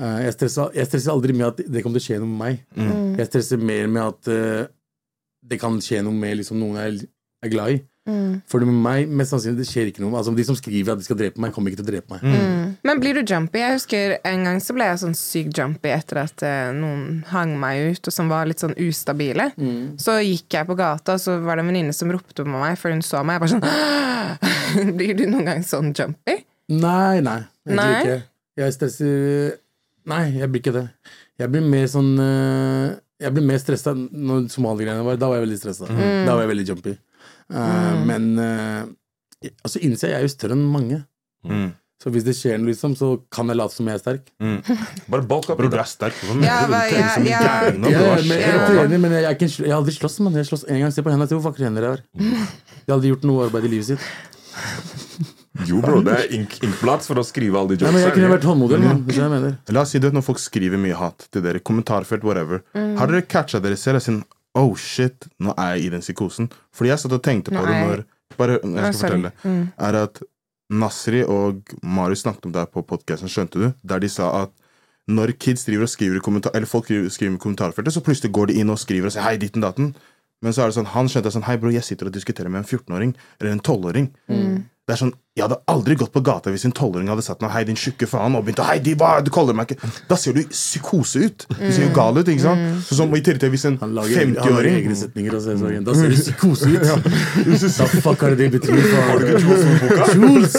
jeg, 0.00 0.34
stresser, 0.36 0.74
jeg 0.76 0.88
stresser 0.88 1.12
aldri 1.12 1.36
med 1.36 1.48
at 1.50 1.62
det 1.66 1.84
kommer 1.84 2.00
til 2.00 2.04
å 2.04 2.08
skje 2.08 2.20
noe 2.22 2.30
med 2.30 2.40
meg. 2.42 2.60
Jeg 3.20 3.30
stresser 3.30 3.60
mer 3.60 3.88
med 3.90 4.02
at 4.06 4.32
uh, 4.32 4.64
det 5.50 5.60
kan 5.60 5.78
skje 5.84 6.02
noe 6.06 6.16
med 6.16 6.40
liksom, 6.40 6.60
noen 6.60 6.80
jeg 6.80 7.08
er 7.44 7.52
glad 7.52 7.76
i. 7.76 7.80
For 8.50 8.64
med 8.66 8.74
meg 8.82 9.10
mest 9.12 9.30
sannsynlig 9.30 9.60
det 9.60 9.68
skjer 9.68 9.90
ikke 9.90 10.02
noe. 10.02 10.16
Altså, 10.18 10.32
de 10.34 10.44
som 10.48 10.56
skriver 10.58 10.94
at 10.94 10.98
de 10.98 11.06
skal 11.06 11.18
drepe 11.20 11.38
meg, 11.42 11.52
kommer 11.54 11.70
ikke 11.70 11.82
til 11.82 11.86
å 11.86 11.90
drepe 11.92 12.16
meg. 12.16 12.72
Men 12.86 13.02
blir 13.02 13.20
du 13.20 13.22
jumpy? 13.22 13.60
Jeg 13.60 13.76
husker 13.76 14.14
En 14.26 14.46
gang 14.48 14.58
så 14.64 14.74
ble 14.74 14.86
jeg 14.88 15.02
sånn 15.02 15.14
sykt 15.18 15.60
jumpy 15.60 15.92
etter 15.94 16.22
at 16.24 16.42
uh, 16.42 16.72
noen 16.74 17.20
hang 17.30 17.54
meg 17.60 17.92
ut, 17.92 18.10
og 18.10 18.16
som 18.16 18.30
var 18.32 18.48
litt 18.50 18.62
sånn 18.62 18.74
ustabile. 18.80 19.50
Så 20.00 20.16
gikk 20.24 20.58
jeg 20.58 20.68
på 20.70 20.78
gata, 20.80 21.18
og 21.18 21.22
så 21.22 21.38
var 21.44 21.60
det 21.60 21.66
en 21.66 21.72
venninne 21.72 21.94
som 21.96 22.10
ropte 22.12 22.42
på 22.42 22.50
meg 22.50 22.78
før 22.80 22.96
hun 22.96 23.04
så 23.06 23.22
meg. 23.22 23.38
Jeg 23.38 23.44
bare 23.46 23.54
sånn 23.56 24.94
Blir 24.98 25.16
du 25.18 25.26
noen 25.28 25.48
gang 25.52 25.64
sånn 25.66 25.94
jumpy? 25.96 26.40
Nei, 26.70 27.20
nei. 27.26 27.40
Egentlig 27.66 27.80
Nei? 27.84 28.00
ikke. 28.00 28.18
Jeg 28.60 28.74
stresser 28.76 29.58
Nei, 30.08 30.22
jeg 30.40 30.48
blir 30.50 30.60
ikke 30.62 30.72
det. 30.72 30.86
Jeg 31.40 31.50
blir 31.52 31.60
mer 31.68 31.84
sånn 31.92 32.14
øh, 32.20 32.94
Jeg 33.20 33.34
blir 33.36 33.44
mer 33.44 33.58
stressa 33.60 33.92
når 33.94 34.46
somaligreiene 34.52 35.04
var. 35.04 35.16
Da 35.20 35.28
var 35.28 35.36
jeg 35.40 35.44
veldig 35.48 35.58
stressa. 35.60 35.86
Da 35.90 36.32
var 36.34 36.40
jeg 36.46 36.52
veldig 36.54 36.66
jumpy. 36.70 36.94
Uh, 37.50 38.00
Men 38.08 38.30
uh, 38.38 38.86
altså 39.64 39.80
innser 39.84 40.08
jeg 40.08 40.14
jeg 40.14 40.20
er 40.22 40.26
jo 40.28 40.32
større 40.32 40.56
enn 40.56 40.64
mange. 40.72 41.02
Så 42.00 42.08
hvis 42.14 42.24
det 42.24 42.32
skjer 42.32 42.56
noe, 42.56 42.70
liksom, 42.70 42.94
så 42.96 43.10
kan 43.28 43.50
jeg 43.52 43.58
late 43.60 43.74
som 43.76 43.84
jeg 43.90 43.98
er 43.98 44.00
sterk. 44.00 44.30
Bare 45.12 45.26
bulk 45.28 45.50
up. 45.52 45.58
Bror, 45.60 45.68
du 45.68 45.76
er 45.76 45.84
sterk. 45.90 46.16
Hva 46.24 46.32
Ja, 46.40 46.62
mener 46.64 46.64
du? 46.64 46.72
hva- 46.72 46.80
Du 46.80 46.94
trener 46.94 47.10
som 47.12 47.20
en 47.20 47.28
ja, 47.28 47.40
ja. 47.40 47.50
gæren 47.60 47.80
nå, 47.82 47.90
Ja, 47.92 47.98
bro. 47.98 48.06
Hva 48.06 48.14
men 48.16 48.24
skjer 48.30 48.40
jeg 48.40 48.62
trener, 48.70 49.02
men 49.02 49.12
jeg, 49.18 49.50
jeg 49.60 49.68
har 49.68 49.76
aldri 49.82 49.94
slåss, 49.98 50.16
mann. 50.24 50.32
Jeg 50.38 50.46
har 50.46 50.48
slåss 50.48 50.64
en 50.72 50.80
gang. 50.80 50.94
Se 50.96 51.04
på 51.04 51.12
hendene. 51.12 51.28
til 51.28 51.36
hvor 51.42 51.50
vakre 51.50 51.68
hender 51.68 51.84
jeg 51.84 51.92
har. 51.92 52.02
Jeg 52.16 52.88
har 52.88 52.96
aldri 52.96 53.12
gjort 53.12 53.28
noe 53.28 53.44
arbeid 53.50 53.68
i 53.68 53.72
livet 53.74 53.90
sitt. 53.92 55.09
Jo, 55.68 55.80
bro, 55.84 56.00
det 56.06 56.14
er 56.16 56.34
ink, 56.36 56.56
for 57.04 57.20
å 57.20 57.24
skrive 57.26 57.58
alle 57.60 57.76
de 57.76 57.84
Nei, 57.84 57.92
men 57.92 58.02
jeg 58.02 58.12
kunne 58.14 58.26
jokesene. 58.26 58.34
vært 58.36 58.48
håndmodell, 58.48 58.84
jeg 59.16 59.30
mener. 59.32 59.56
La 59.74 59.82
oss 59.84 59.90
si 59.94 59.98
det 60.02 60.12
når 60.14 60.24
folk 60.26 60.38
skriver 60.38 60.78
mye 60.80 60.96
hat 60.96 61.26
til 61.32 61.42
dere. 61.42 61.60
Kommentarfelt, 61.60 62.24
whatever. 62.24 62.62
Har 62.74 63.06
dere 63.10 63.22
catcha 63.26 63.60
dere 63.60 63.76
selv 63.76 64.00
og 64.00 64.02
sin 64.02 64.22
Oh 64.58 64.74
shit, 64.74 65.28
nå 65.38 65.52
er 65.56 65.76
jeg 65.76 65.84
i 65.86 65.90
den 65.90 66.00
psykosen? 66.02 66.48
Fordi 66.74 66.90
jeg 66.90 66.98
satt 66.98 67.12
og 67.14 67.22
tenkte 67.22 67.52
på 67.54 67.60
det 67.66 67.76
når 67.86 68.00
Bare 68.38 68.56
jeg 68.58 68.94
skal 68.94 68.94
sorry. 68.94 69.20
fortelle. 69.20 69.32
Er 69.78 69.98
at 70.00 70.22
Nasri 70.70 71.20
og 71.26 71.70
Marius 71.82 72.24
snakket 72.24 72.46
om 72.48 72.52
det 72.54 72.64
på 72.74 72.82
podkasten, 72.86 73.30
skjønte 73.30 73.58
du? 73.62 73.68
Der 73.86 74.02
de 74.02 74.08
sa 74.10 74.30
at 74.44 74.52
når 75.10 75.32
kids 75.38 75.64
driver 75.66 75.86
og 75.86 75.90
skriver 75.90 76.18
i 76.20 76.22
kommentar 76.22 76.52
Eller 76.54 76.66
folk 76.70 76.86
skriver, 76.86 77.08
skriver 77.10 77.34
i 77.38 77.42
kommentarfeltet, 77.42 77.94
så 77.94 78.02
plutselig 78.02 78.30
går 78.34 78.50
de 78.50 78.60
inn 78.62 78.70
og 78.70 78.78
skriver 78.78 79.06
og 79.10 79.14
sier 79.14 79.22
hei, 79.26 79.36
ditten 79.40 79.62
datten. 79.64 79.94
Men 80.42 80.54
så 80.56 80.62
er 80.64 80.70
det 80.70 80.78
sånn, 80.78 80.90
han 80.94 81.08
skjønte 81.10 81.32
sånn 81.34 81.44
Hei, 81.46 81.56
bro, 81.60 81.70
jeg 81.74 81.84
sitter 81.84 82.08
og 82.10 82.14
diskuterer 82.14 82.48
med 82.52 82.62
en 82.62 82.68
14-åring 82.68 83.14
eller 83.40 83.52
en 83.52 83.60
12-åring. 83.62 84.06
Det 84.30 84.94
er 84.96 85.00
sånn 85.02 85.14
Jeg 85.38 85.44
hadde 85.44 85.60
aldri 85.70 85.94
gått 85.94 86.10
på 86.10 86.20
gata 86.26 86.50
hvis 86.50 86.64
en 86.66 86.72
tolvåring 86.74 87.06
hadde 87.06 87.22
sagt 87.22 87.38
noe, 87.38 87.52
hei, 87.54 87.60
din 87.62 87.76
tjukke 87.78 88.08
faen, 88.10 88.34
og 88.34 88.42
begynt 88.48 88.64
hei, 88.66 88.80
de, 88.82 88.96
hva, 88.98 89.12
du 89.22 89.28
kaller 89.30 89.54
meg 89.54 89.70
ikke 89.70 89.86
Da 90.10 90.16
ser 90.18 90.34
du 90.34 90.40
psykose 90.50 91.20
ut. 91.22 91.44
Du 91.54 91.68
ser 91.70 91.84
jo 91.84 91.92
gal 91.94 92.18
ut, 92.18 92.26
ikke 92.26 92.42
sant? 92.42 92.80
Så 92.82 92.98
som, 92.98 93.12
I 93.14 93.20
tillegg 93.22 93.38
til 93.44 93.52
hvis 93.52 93.64
en 93.68 93.76
Han 93.78 93.92
lager, 93.94 94.18
han 94.18 94.32
lager 94.34 94.50
50-åring 94.50 94.78
egne 94.80 94.96
setninger 94.98 95.36
og 95.38 95.44
ser 95.44 95.60
så 95.60 95.70
igjen. 95.70 95.84
Da 95.86 95.94
ser 95.94 96.10
du 96.10 96.16
psykose 96.18 96.72
ut. 96.74 96.82
Hva 97.78 97.86
fuck 98.08 98.24
er 98.26 98.34
det 98.34 98.40
det 98.40 98.48
betyr? 98.56 98.80
Har 99.06 99.22
du 99.22 99.30
ikke 99.30 100.18
Jules! 100.18 100.56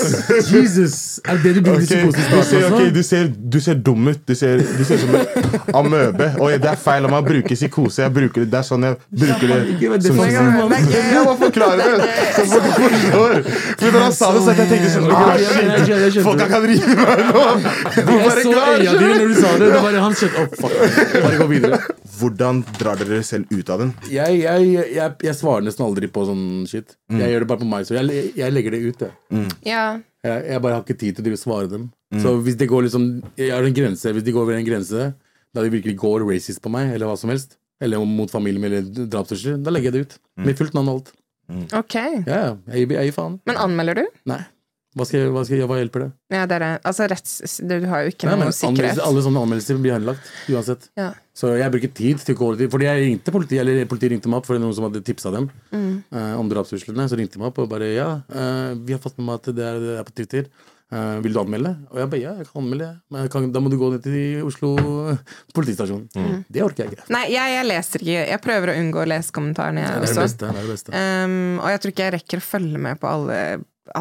Jesus! 0.55 0.95
Er 1.27 1.35
det 1.35 1.43
det 1.43 1.53
du 1.57 1.61
bruker 1.67 1.83
okay. 1.83 2.07
psykose 2.07 2.23
du, 2.31 2.39
ser, 2.47 2.65
okay, 2.69 2.87
ok, 2.87 2.95
du, 2.95 3.01
ser, 3.09 3.27
du 3.57 3.59
ser 3.67 3.83
dum 3.91 4.07
ut. 4.07 4.23
Du 4.23 4.33
ser, 4.39 4.63
du 4.79 4.85
ser 4.87 5.03
som 5.03 5.19
en 5.19 5.75
amøbe. 5.81 6.31
Og 6.39 6.55
det 6.63 6.71
er 6.71 6.79
feil 6.79 7.09
om 7.09 7.15
man 7.17 7.25
å 7.25 7.27
bruke 7.27 7.59
psykose. 7.59 8.05
Jeg 8.07 8.15
bruker 8.21 8.45
det, 8.45 8.53
det 8.55 8.61
er 8.63 8.69
sånn 8.71 8.87
jeg 8.87 8.95
bruker 9.19 9.51
det. 9.51 9.99
Som- 10.07 10.23
Jeg 10.31 11.27
må 11.27 11.35
forklare 11.43 11.91
det! 11.91 12.09
Så 12.39 12.47
folk 12.55 12.71
forstår. 12.79 13.37
For 13.83 13.91
når 13.91 14.07
han 14.07 14.15
sa 14.15 14.31
det, 14.31 14.47
så 14.47 14.60
jeg 14.61 14.69
tenkte 14.71 14.91
sånn 14.93 15.07
ah, 15.11 16.37
det. 16.39 16.47
kan 16.51 16.67
rive 16.69 16.95
meg 16.99 17.23
nå! 17.27 17.45
Jeg 17.95 18.33
så 18.37 18.53
øya 18.53 18.93
dine 18.99 19.15
når 19.15 19.31
du? 19.31 19.35
sa 19.37 19.53
det. 19.55 19.69
det 19.71 19.81
bare, 19.85 20.03
han 20.05 20.17
skjønte 20.17 20.45
opp. 20.45 20.55
fuck. 20.59 20.75
Bare 21.15 21.39
gå 21.41 21.47
videre. 21.51 21.79
Hvordan 22.19 22.61
drar 22.77 23.01
dere 23.01 23.15
dere 23.15 23.25
selv 23.27 23.51
ut 23.51 23.73
av 23.73 23.83
den? 23.83 23.95
Jeg, 24.11 24.37
jeg, 24.43 24.69
jeg, 24.97 25.15
jeg 25.27 25.37
svarer 25.39 25.65
nesten 25.65 25.85
aldri 25.87 26.11
på 26.13 26.27
sånn 26.29 26.45
shit. 26.69 26.95
Mm. 27.11 27.23
Jeg 27.23 27.33
gjør 27.33 27.45
det 27.45 27.49
bare 27.53 27.63
på 27.63 27.71
meg, 27.73 27.87
så 27.89 27.97
jeg, 27.97 28.29
jeg 28.37 28.55
legger 28.55 28.77
det 28.77 28.83
ut. 28.85 29.05
Jeg. 29.07 29.47
Ja. 29.67 29.85
Jeg, 30.21 30.45
jeg 30.53 30.63
bare 30.63 30.77
har 30.77 30.85
ikke 30.85 30.99
tid 31.01 31.17
til 31.17 31.33
å 31.33 31.41
svare 31.41 31.71
dem. 31.71 31.89
Mm. 32.13 32.21
Så 32.21 32.35
hvis 32.45 32.57
det 32.59 32.67
går 32.67 32.83
liksom 32.85 33.05
Jeg 33.39 33.53
har 33.55 33.65
en 33.65 33.75
grense. 33.75 34.11
Hvis 34.13 34.25
de 34.27 34.33
går 34.35 34.43
over 34.43 34.57
en 34.59 34.67
grense 34.67 35.11
da 35.51 35.63
de 35.65 35.71
virkelig 35.73 35.97
går 35.99 36.23
racist 36.29 36.61
på 36.63 36.71
meg, 36.71 36.93
eller 36.95 37.09
hva 37.09 37.17
som 37.19 37.31
helst, 37.31 37.57
eller 37.83 38.03
mot 38.07 38.31
familien 38.31 38.61
min, 38.63 38.71
eller 38.71 39.07
drapstrusler, 39.11 39.57
da 39.59 39.73
legger 39.73 39.91
jeg 39.91 39.95
det 39.95 40.03
ut. 40.05 40.13
Mm. 40.39 40.45
Med 40.47 40.59
fullt 40.59 40.77
navn 40.77 40.91
og 40.91 40.99
alt. 40.99 41.11
Ok. 41.77 41.95
Ja, 42.27 42.39
ja. 42.45 42.55
Jeg, 42.73 42.87
gir- 42.87 42.97
jeg 42.99 43.11
gir 43.11 43.15
faen. 43.19 43.39
Men 43.45 43.57
anmelder 43.57 44.01
du? 44.01 44.07
Nei. 44.31 44.41
Hva, 44.91 45.05
skal 45.07 45.21
jeg, 45.21 45.29
hva, 45.31 45.41
skal 45.47 45.55
jeg, 45.55 45.67
hva 45.71 45.75
hjelper 45.79 46.01
det? 46.03 46.07
Ja, 46.35 46.41
det 46.51 46.57
altså 46.83 47.05
retts... 47.07 47.61
Du 47.63 47.77
har 47.87 48.01
jo 48.03 48.09
ikke 48.11 48.27
Nei, 48.27 48.33
noe 48.41 48.51
sikkerhet. 48.51 48.99
alle 48.99 49.21
sånne 49.23 49.39
anmeldelser 49.45 49.77
blir 49.79 49.93
henlagt. 49.95 50.25
Uansett. 50.51 50.89
Ja. 50.99 51.13
Så 51.31 51.53
jeg 51.55 51.71
bruker 51.71 51.93
tid 51.95 52.19
til 52.19 52.35
å 52.35 52.39
gå 52.41 52.49
til 52.59 52.67
Fordi 52.73 52.89
jeg 52.89 53.05
ringte 53.05 53.31
politiet, 53.31 53.61
eller 53.63 53.87
politiet 53.87 54.11
ringte 54.11 54.27
meg 54.27 54.41
opp, 54.41 54.49
for 54.49 54.57
det 54.57 54.59
er 54.59 54.65
noen 54.65 54.75
som 54.75 54.89
hadde 54.89 54.99
tipsa 55.07 55.31
dem 55.31 55.47
Mm. 55.71 55.93
uh, 56.11 56.33
om 56.41 56.49
drapstruslene. 56.51 57.07
Så 57.07 57.15
ringte 57.15 57.39
de 57.39 57.43
meg 57.45 57.53
opp 57.53 57.61
og 57.63 57.69
bare 57.71 57.87
Ja, 57.95 58.09
uh, 58.35 58.75
vi 58.83 58.91
har 58.91 58.99
fått 58.99 59.15
med 59.21 59.29
meg 59.29 59.39
at 59.39 59.47
det 59.55 59.63
er, 59.69 59.79
det 59.79 59.95
er 60.01 60.03
på 60.11 60.15
Twitter. 60.19 60.51
Eh, 60.91 61.17
vil 61.23 61.31
du 61.31 61.39
anmelde? 61.39 61.69
Og 61.93 61.99
jeg 62.01 62.09
bare 62.11 62.19
ja, 62.19 62.31
jeg 62.41 62.47
kan 62.49 62.61
anmelde. 62.65 62.87
Men 63.11 63.21
jeg 63.23 63.31
kan, 63.31 63.45
da 63.55 63.59
må 63.63 63.69
du 63.71 63.77
gå 63.79 63.89
ned 63.93 64.03
til 64.03 64.41
Oslo 64.43 64.71
politistasjon. 65.55 66.05
Mm. 66.17 66.39
Det 66.51 66.63
orker 66.65 66.83
jeg 66.83 66.93
ikke. 66.97 67.05
Nei, 67.15 67.25
jeg, 67.31 67.53
jeg 67.55 67.67
leser 67.69 68.03
ikke. 68.03 68.23
Jeg 68.33 68.41
prøver 68.43 68.71
å 68.73 68.77
unngå 68.81 69.03
å 69.03 69.07
lese 69.07 69.35
kommentarene, 69.35 69.85
jeg 69.85 69.91
Det 69.91 69.97
er 69.97 70.01
det 70.01 70.09
også. 70.11 70.25
beste. 70.25 70.47
Det 70.49 70.51
er 70.51 70.65
det 70.67 70.73
beste. 70.75 71.03
Um, 71.03 71.59
og 71.61 71.67
jeg 71.71 71.81
tror 71.83 71.93
ikke 71.93 72.07
jeg 72.07 72.15
rekker 72.17 72.41
å 72.41 72.47
følge 72.47 72.81
med 72.87 72.99
på 72.99 73.11
alle, 73.11 73.37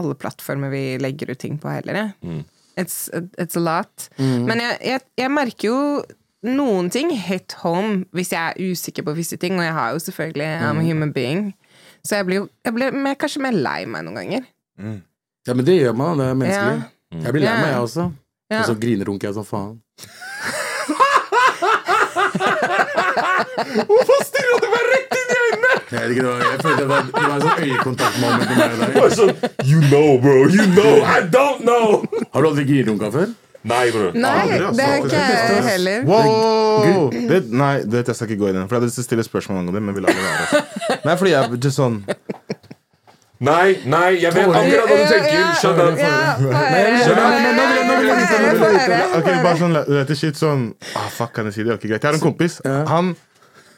alle 0.00 0.16
plattformer 0.18 0.72
vi 0.74 0.82
legger 1.02 1.30
ut 1.30 1.40
ting 1.44 1.60
på 1.62 1.70
heller. 1.70 2.10
Mm. 2.26 2.40
It's, 2.80 2.98
it's 3.38 3.58
a 3.58 3.62
lot. 3.62 4.08
Men 4.18 4.58
jeg, 4.62 4.80
jeg, 4.88 5.04
jeg 5.20 5.30
merker 5.34 5.70
jo 5.70 5.78
noen 6.46 6.88
ting 6.90 7.10
hit 7.12 7.52
home 7.60 8.06
hvis 8.16 8.30
jeg 8.32 8.40
er 8.40 8.72
usikker 8.72 9.04
på 9.04 9.12
visse 9.18 9.36
ting, 9.38 9.58
og 9.60 9.66
jeg 9.66 9.74
har 9.76 9.92
jo 9.92 10.02
selvfølgelig 10.06 10.46
I'm 10.64 10.80
a 10.80 10.86
human 10.86 11.12
being. 11.12 11.50
Så 12.02 12.16
jeg 12.16 12.26
blir 12.30 12.40
jo 12.40 12.48
jeg 12.64 12.74
blir 12.74 12.94
mer, 12.96 13.14
kanskje 13.20 13.42
mer 13.44 13.52
lei 13.54 13.84
meg 13.86 14.06
noen 14.06 14.16
ganger. 14.22 14.46
Ja, 15.48 15.54
men 15.56 15.64
det 15.64 15.76
gjør 15.80 15.94
man. 15.96 16.18
Det 16.20 16.26
er 16.30 16.34
menneskelig. 16.34 16.82
Jeg 17.24 17.32
blir 17.34 17.42
lei 17.46 17.54
meg, 17.60 17.70
jeg 17.72 17.80
også. 17.86 18.04
Ja. 18.50 18.58
Og 18.60 18.66
så 18.70 18.74
grinerunker 18.82 19.28
jeg 19.30 19.34
som 19.38 19.46
faen. 19.46 19.76
Hvorfor 23.90 24.18
stirra 24.26 24.56
du 24.62 24.66
meg 24.72 24.86
rett 24.90 25.14
inn 25.16 25.30
i 25.30 25.38
øynene?! 25.40 25.72
Jeg, 25.90 26.00
vet 26.00 26.10
ikke, 26.14 26.22
det 26.22 26.30
var, 26.30 26.38
jeg 26.44 26.60
følte 26.62 26.80
det 26.80 26.88
var, 26.90 27.02
det 27.10 27.22
var 27.24 27.34
en 27.34 27.44
sånn 27.44 27.60
øyekontaktmoment 27.66 28.40
med 28.48 28.56
meg 28.60 28.94
der. 28.96 29.14
sånn, 29.18 29.32
You 29.68 29.78
know, 29.90 30.10
bro. 30.22 30.36
You 30.48 30.66
know. 30.74 30.94
I 31.04 31.20
don't 31.34 31.60
know. 31.66 31.86
Har 32.34 32.44
du 32.44 32.50
aldri 32.50 32.64
grinerunka 32.68 33.10
før? 33.14 33.32
Nei, 33.70 33.82
bro. 33.92 34.06
Nei, 34.16 34.30
Aldri, 34.40 34.60
altså. 34.64 34.76
det 34.78 34.84
er 34.86 34.96
ikke 35.04 35.18
jeg 35.20 35.64
heller. 35.66 35.98
Wow! 36.08 37.10
Det, 37.12 37.40
nei, 37.52 37.72
det, 37.84 38.06
jeg 38.08 38.16
skal 38.16 38.30
ikke 38.30 38.40
gå 38.40 38.48
i 38.48 38.54
den. 38.56 38.64
For 38.64 38.72
jeg 38.76 38.80
hadde 38.80 38.88
lyst 38.88 38.96
til 39.00 39.04
å 39.04 39.08
stille 39.10 39.26
spørsmål 39.26 39.60
om 39.66 39.74
det, 39.76 39.82
men 39.84 39.96
vi 39.98 40.04
lar 40.06 40.16
det 40.16 40.22
være. 40.24 40.46
det. 40.48 40.96
Nei, 41.10 41.14
fordi 41.20 41.34
jeg 41.34 41.60
just 41.66 41.76
sånn 41.80 41.98
Nei, 43.40 43.78
nei, 43.88 44.08
jeg 44.20 44.34
vet 44.36 44.50
akkurat 44.52 44.90
hva 44.90 44.96
du 45.00 45.06
tenker. 45.08 45.44
Shut 45.60 45.78
up. 45.80 45.96
Jeg- 45.96 46.04
jeg- 46.04 46.98
jeg 47.08 47.16
jeg. 47.16 49.06
Ok, 49.16 49.28
bare 49.42 49.56
sånn 49.56 49.74
lette 49.88 50.16
shit 50.16 50.36
sånn 50.38 50.74
ah, 50.96 51.08
Fuck, 51.08 51.32
kan 51.34 51.44
jeg 51.48 51.54
si 51.56 51.62
det? 51.64 51.72
Ok, 51.78 51.86
greit. 51.88 52.02
Jeg 52.02 52.08
har 52.10 52.14
en 52.18 52.20
kompis. 52.20 52.60
Han 52.64 53.14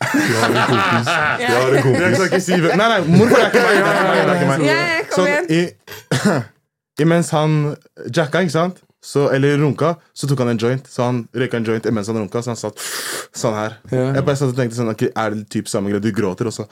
Du 0.03 0.35
har 0.35 0.51
en 0.51 0.67
kompis. 0.67 1.07
Du 1.07 1.53
har 1.55 1.77
en 1.77 1.83
kompis. 1.83 2.01
Jeg 2.01 2.15
skal 2.17 2.27
ikke 2.27 2.41
si 2.43 2.61
det. 2.65 2.77
Nei, 2.77 2.89
nei, 2.89 3.01
morfar 3.19 3.39
er 3.39 3.51
ikke 3.51 3.63
meg. 3.63 3.75
Det 3.79 4.23
er 4.23 4.35
ikke 4.35 4.51
meg, 4.51 4.59
det 4.67 4.73
Sånn, 5.13 5.29
i, 5.51 5.61
imens 7.07 7.31
han 7.31 7.77
jacka, 8.11 8.43
ikke 8.43 8.57
sant? 8.57 8.83
Så, 9.03 9.25
eller 9.35 9.57
runka, 9.59 9.97
så 10.15 10.29
tok 10.31 10.39
han 10.45 10.53
en 10.53 10.59
joint. 10.63 10.87
Så 10.91 11.03
han 11.07 11.25
røyka 11.35 11.59
en 11.59 11.65
joint 11.67 11.87
imens 11.91 12.07
han 12.11 12.19
runka, 12.21 12.43
så 12.43 12.53
han 12.53 12.59
satt 12.61 12.79
sånn 13.35 13.55
her. 13.59 13.79
Jeg 13.91 14.25
bare 14.27 14.39
satt 14.39 14.53
og 14.53 14.59
tenkte 14.59 14.79
sånn 14.79 14.91
ok, 14.93 15.09
Er 15.15 15.31
det 15.35 15.49
typ 15.51 15.67
samme 15.71 15.91
greie? 15.91 16.03
Du 16.03 16.11
gråter, 16.15 16.47
og 16.51 16.55
så 16.55 16.67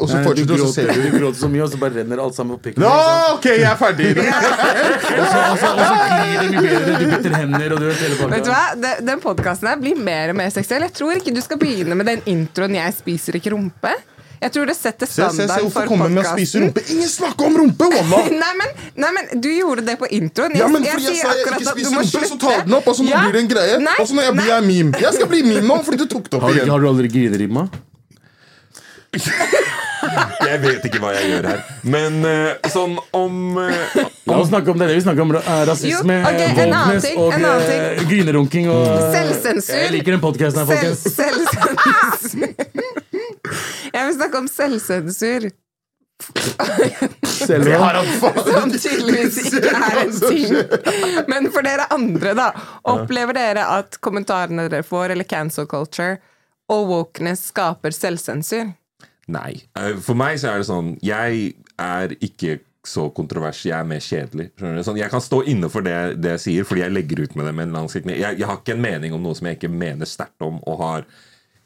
Og 0.00 0.08
så 0.10 0.16
Nei, 0.16 0.22
du 0.22 0.28
fortsetter 0.28 0.46
du, 0.46 0.62
og 0.62 0.68
så 0.68 0.74
ser 0.74 0.86
gråter, 0.90 1.02
du. 1.02 1.10
du 1.10 1.18
gråter 1.18 1.40
så 1.40 1.48
mye, 1.52 1.62
og 1.66 1.70
så 1.72 1.78
bare 1.82 1.94
renner 2.00 2.22
alt 2.26 2.34
sammen 2.38 2.56
på 2.58 2.62
pikken. 2.68 2.82
Nå, 2.84 2.90
ok, 3.36 3.46
jeg 3.52 3.68
er 3.70 3.76
ferdig! 3.80 4.10
Og 5.16 5.26
så, 5.30 5.38
og 5.52 5.58
så, 5.60 5.68
og 5.72 5.80
så 5.80 5.94
glir 6.06 6.40
det 6.42 6.48
mye 6.50 6.62
bedre, 6.66 6.96
du 7.00 7.06
bytter 7.12 7.36
hender, 7.40 7.72
og 7.76 7.80
du 7.80 7.86
vet 7.88 8.02
hele 8.04 8.16
pakka. 8.18 8.32
Vet 8.34 8.44
du 8.44 8.50
hva? 8.52 8.64
Den, 8.82 9.06
den 9.06 9.22
podkasten 9.22 9.70
her 9.70 9.78
blir 9.80 9.96
mer 9.96 10.32
og 10.34 10.36
mer 10.42 10.50
seksuell. 10.52 10.84
Jeg 10.88 10.92
tror 10.98 11.16
ikke 11.20 11.32
du 11.36 11.40
skal 11.44 11.60
begynne 11.62 11.96
med 11.96 12.06
den 12.10 12.20
introen 12.28 12.74
'Jeg 12.76 12.94
spiser 12.98 13.38
ikke 13.40 13.54
rumpe'. 13.54 13.94
Jeg 14.36 14.52
tror 14.52 14.66
det 14.68 14.74
setter 14.76 15.08
standard 15.08 15.32
Se, 15.32 15.46
se, 15.46 15.54
se, 15.54 15.60
hvorfor 15.64 15.80
for 15.80 15.88
kommer 15.88 16.10
med 16.12 16.20
å 16.20 16.32
spise 16.36 16.60
podkasten. 16.60 16.66
rumpe? 16.66 16.80
Ingen 16.92 17.08
snakker 17.08 17.46
om 17.46 17.54
rumpe! 17.56 17.86
Nei 18.44 18.52
men, 18.60 18.68
nei, 19.00 19.10
men 19.16 19.40
du 19.40 19.48
gjorde 19.48 19.80
det 19.86 19.96
på 19.96 20.06
introen. 20.12 20.52
Ja, 20.60 20.68
men 20.68 20.84
fordi 20.84 21.06
jeg 21.08 21.16
jeg 21.16 21.22
sa 21.24 21.32
jeg 21.32 21.46
ikke 21.46 21.70
spiser 21.70 21.96
rumpe, 21.96 22.04
rumpe, 22.04 22.28
så 22.28 22.36
tar 22.44 22.66
den 22.66 22.74
opp, 22.76 22.86
og 22.92 22.96
så 22.98 23.06
Ja. 23.08 23.22
blir 23.24 23.32
det 23.32 23.40
en 23.46 23.48
greie. 23.54 23.78
Og 23.96 24.04
så 24.10 24.12
når 24.18 24.22
jeg 24.28 24.34
blir 24.36 24.44
nei. 24.44 24.52
jeg 24.52 24.62
meme. 24.68 25.00
Jeg 25.06 25.14
skal 25.16 25.26
bli 25.32 25.40
meme 25.42 25.64
nå, 25.70 25.78
fordi 25.88 25.98
du 26.04 26.06
tok 26.12 26.28
det 26.28 26.36
opp 26.36 26.42
Har 26.42 26.52
igjen. 26.52 26.68
har 26.68 26.84
du 26.84 26.88
aldri 26.92 27.08
grinerimma? 27.08 27.64
Jeg 30.46 30.58
vet 30.62 30.84
ikke 30.86 31.00
hva 31.02 31.10
jeg 31.16 31.30
gjør 31.32 31.46
her. 31.50 31.62
Men 31.90 32.18
eh, 32.28 32.68
sånn 32.70 32.94
om 33.16 33.56
om 33.56 33.56
La 33.56 34.36
oss 34.38 34.48
snakke 34.50 34.70
om 34.70 34.78
det. 34.78 34.86
Vi 34.92 35.00
snakker 35.02 35.24
om 35.24 35.32
eh, 35.38 35.48
rasisme, 35.66 36.16
Jo, 36.20 36.28
ok, 36.28 36.40
en 36.46 36.60
annen 36.62 37.00
wokeness 37.00 37.06
og 37.16 37.32
eh, 37.74 38.02
grinerunking 38.10 38.68
og 38.70 38.84
eh, 38.86 39.08
Selvsensur. 39.16 39.80
Jeg 39.80 39.92
liker 39.96 40.14
den 40.16 40.22
podkasten 40.22 40.62
her, 40.62 40.68
folkens. 40.70 41.02
Selv, 41.16 41.40
selvsensur. 41.50 42.50
Jeg 43.94 44.02
vil 44.10 44.16
snakke 44.20 44.40
om 44.44 44.48
selvsensur. 44.50 45.48
Selv 47.26 47.68
om- 47.74 48.14
Som 48.52 48.72
tydeligvis 48.72 49.36
ikke 49.46 49.74
er 49.74 50.00
en 50.04 50.14
ting. 50.22 50.56
Men 51.30 51.50
for 51.54 51.66
dere 51.66 51.86
andre, 51.94 52.32
da. 52.38 52.48
Opplever 52.88 53.36
dere 53.36 53.66
at 53.80 53.98
kommentarene 54.04 54.68
dere 54.70 54.86
får, 54.86 55.12
eller 55.16 55.24
cancel 55.28 55.66
culture, 55.70 56.18
og 56.72 56.88
wokeness 56.90 57.48
skaper 57.52 57.94
selvsensur? 57.94 58.72
Nei. 59.32 59.52
Eh, 59.78 59.96
For 60.02 60.18
meg 60.18 60.38
så 60.38 60.52
er 60.52 60.62
det 60.62 60.68
sånn 60.68 60.92
Jeg 61.02 61.54
er 61.82 62.14
ikke 62.22 62.60
så 62.86 63.08
kontrovers, 63.10 63.64
jeg 63.66 63.74
er 63.74 63.86
mer 63.88 64.02
kjedelig. 64.02 64.44
Sånn, 64.86 64.98
jeg 65.00 65.10
kan 65.10 65.22
stå 65.22 65.40
inne 65.50 65.66
for 65.72 65.82
det, 65.82 66.20
det 66.22 66.36
jeg 66.36 66.42
sier, 66.44 66.66
fordi 66.68 66.84
jeg 66.84 66.94
legger 66.94 67.24
ut 67.24 67.32
med 67.34 67.48
det. 67.48 67.54
med 67.58 67.68
en 67.68 67.78
lang. 67.80 67.88
Jeg, 67.90 68.20
jeg 68.22 68.46
har 68.46 68.60
ikke 68.60 68.76
en 68.76 68.84
mening 68.84 69.16
om 69.16 69.24
noe 69.24 69.34
som 69.34 69.48
jeg 69.50 69.58
ikke 69.58 69.72
mener 69.72 70.06
sterkt 70.06 70.44
om, 70.46 70.60
og 70.70 70.78
har, 70.84 71.08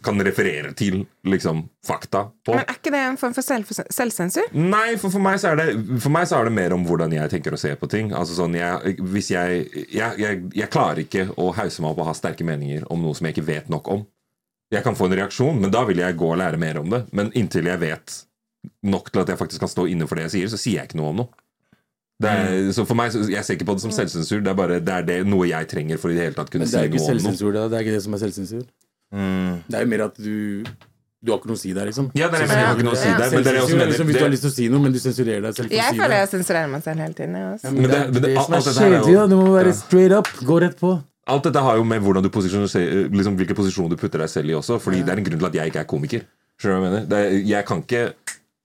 kan 0.01 0.25
referere 0.25 0.73
til 0.73 1.03
liksom, 1.29 1.67
fakta 1.85 2.23
på. 2.41 2.55
Men 2.57 2.65
er 2.65 2.79
ikke 2.79 2.95
det 2.95 3.03
en 3.05 3.19
form 3.21 3.37
for 3.37 3.45
selv, 3.45 3.69
selvsensur? 3.93 4.49
Nei, 4.57 4.95
for, 4.97 5.13
for, 5.13 5.21
meg 5.21 5.37
så 5.43 5.53
er 5.53 5.61
det, 5.61 5.67
for 6.01 6.15
meg 6.15 6.25
så 6.31 6.41
er 6.41 6.49
det 6.49 6.55
mer 6.57 6.77
om 6.77 6.87
hvordan 6.89 7.13
jeg 7.19 7.35
tenker 7.35 7.53
å 7.53 7.61
se 7.61 7.75
på 7.77 7.91
ting. 7.93 8.15
Altså 8.17 8.39
sånn, 8.41 8.57
jeg, 8.57 8.97
hvis 9.13 9.29
jeg, 9.35 9.67
jeg, 9.93 10.41
jeg 10.57 10.73
klarer 10.73 11.05
ikke 11.05 11.29
å 11.37 11.51
hause 11.61 11.85
meg 11.85 11.93
opp 11.93 12.01
og 12.01 12.09
ha 12.15 12.17
sterke 12.17 12.49
meninger 12.49 12.89
om 12.89 13.05
noe 13.05 13.19
som 13.19 13.29
jeg 13.29 13.37
ikke 13.37 13.51
vet 13.53 13.69
nok 13.73 13.93
om. 13.93 14.09
Jeg 14.71 14.85
kan 14.85 14.95
få 14.95 15.07
en 15.11 15.17
reaksjon, 15.19 15.61
men 15.61 15.71
da 15.75 15.85
vil 15.85 15.99
jeg 15.99 16.17
gå 16.17 16.29
og 16.31 16.39
lære 16.39 16.59
mer 16.59 16.79
om 16.79 16.91
det. 16.91 17.05
Men 17.13 17.33
inntil 17.35 17.67
jeg 17.67 17.81
vet 17.83 18.19
nok 18.87 19.11
til 19.11 19.21
at 19.25 19.29
jeg 19.33 19.39
faktisk 19.41 19.61
kan 19.65 19.69
stå 19.73 19.87
inne 19.91 20.07
for 20.07 20.15
det 20.21 20.29
jeg 20.29 20.35
sier, 20.37 20.51
så 20.53 20.59
sier 20.61 20.77
jeg 20.83 20.91
ikke 20.91 21.01
noe 21.01 21.09
om 21.11 21.17
noe. 21.25 21.29
Det 22.21 22.29
er, 22.29 22.73
så 22.77 22.85
for 22.87 22.95
meg, 22.95 23.15
Jeg 23.33 23.45
ser 23.47 23.55
ikke 23.57 23.65
på 23.65 23.75
det 23.79 23.81
som 23.81 23.91
selvsensur. 23.97 24.43
Det 24.45 24.51
er 24.53 24.55
bare 24.59 24.77
det 24.85 24.93
er 24.93 25.03
det, 25.09 25.19
noe 25.27 25.47
jeg 25.49 25.67
trenger 25.73 25.97
for 25.99 26.11
i 26.13 26.15
det 26.19 26.23
hele 26.29 26.37
tatt 26.37 26.51
kunne 26.53 26.67
det 26.69 26.75
er 26.75 26.85
si 26.85 26.91
ikke 26.91 27.01
noe 27.01 27.07
om 27.07 27.09
noe. 27.09 27.17
selvsensur, 27.17 27.53
det. 27.57 27.63
Det 27.73 27.77
er 27.79 27.85
ikke 27.87 27.95
det 27.97 28.03
som 28.05 28.15
er 28.15 28.21
selvsensur. 28.27 28.65
Det 29.71 29.75
er 29.79 29.81
jo 29.87 29.91
mer 29.91 30.05
at 30.05 30.17
du 30.21 30.65
Du 31.21 31.33
har 31.33 31.39
ikke 31.41 31.51
noe 31.51 31.57
å 31.59 31.61
si 31.61 31.73
der, 31.77 31.85
liksom. 31.91 32.07
Ja, 32.17 32.29
det 32.33 32.39
er 32.39 32.41
det 32.41 32.41
jeg 32.41 32.49
mener, 32.49 32.61
jeg 32.61 32.69
har 32.71 32.77
ikke 32.79 32.85
noe 32.87 32.95
å 32.97 33.01
si 33.01 33.09
der, 33.11 33.31
men 33.31 33.43
det 33.45 33.51
er 33.51 33.57
jeg 33.57 33.63
også 33.65 33.75
er 33.75 33.81
mener. 33.81 33.91
liksom 33.93 34.07
hvis 34.09 34.17
du 34.17 34.23
har 34.25 34.31
lyst 34.33 34.45
til 34.47 34.51
å 34.51 34.55
si 34.57 34.69
noe, 34.73 34.81
men 34.81 34.93
du 34.95 34.99
sensurerer 35.03 35.43
deg 35.45 35.53
selv 35.57 35.67
for 35.69 35.75
å 35.75 35.77
Jeg 35.81 35.91
si 35.91 35.99
føler 36.01 36.09
det. 36.15 36.21
jeg 36.21 36.29
sensurerer 36.31 36.71
meg 36.71 36.83
selv 36.87 36.99
hele 37.05 37.15
tiden. 37.19 37.35
Ja, 37.37 37.49
Men 37.51 37.75
men 37.75 37.83
det, 37.83 37.91
det- 37.91 38.13
men 38.15 38.23
det- 38.23 38.23
det, 38.23 38.37
som 38.41 38.55
er 38.55 38.57
er 38.57 38.63
kjedelig, 38.81 39.15
da. 39.21 39.27
Du 39.27 39.37
må 39.37 39.49
være 39.53 39.73
straight 39.77 40.13
up. 40.17 40.27
Gå 40.49 40.61
rett 40.65 40.79
på. 40.81 40.93
Alt 41.29 41.47
dette 41.47 41.63
har 41.63 41.77
jo 41.77 41.85
med 41.85 42.01
du 42.01 42.29
liksom, 43.13 43.37
hvilken 43.37 43.57
posisjon 43.57 43.91
du 43.91 43.97
putter 43.97 44.19
deg 44.19 44.31
selv 44.31 44.51
i 44.51 44.55
også. 44.57 44.81
Fordi 44.81 45.03
det 45.05 45.13
er 45.13 45.21
en 45.21 45.25
grunn 45.25 45.39
til 45.39 45.51
at 45.51 45.59
jeg 45.61 45.73
ikke 45.73 45.85
er 45.85 45.91
komiker. 45.91 46.27
Skjønner 46.61 46.77
du 46.77 46.81
hva 46.81 46.89
jeg 46.89 46.93
mener? 46.93 47.17
Er, 47.17 47.41
jeg 47.49 47.67
kan 47.69 47.83
ikke 47.85 48.05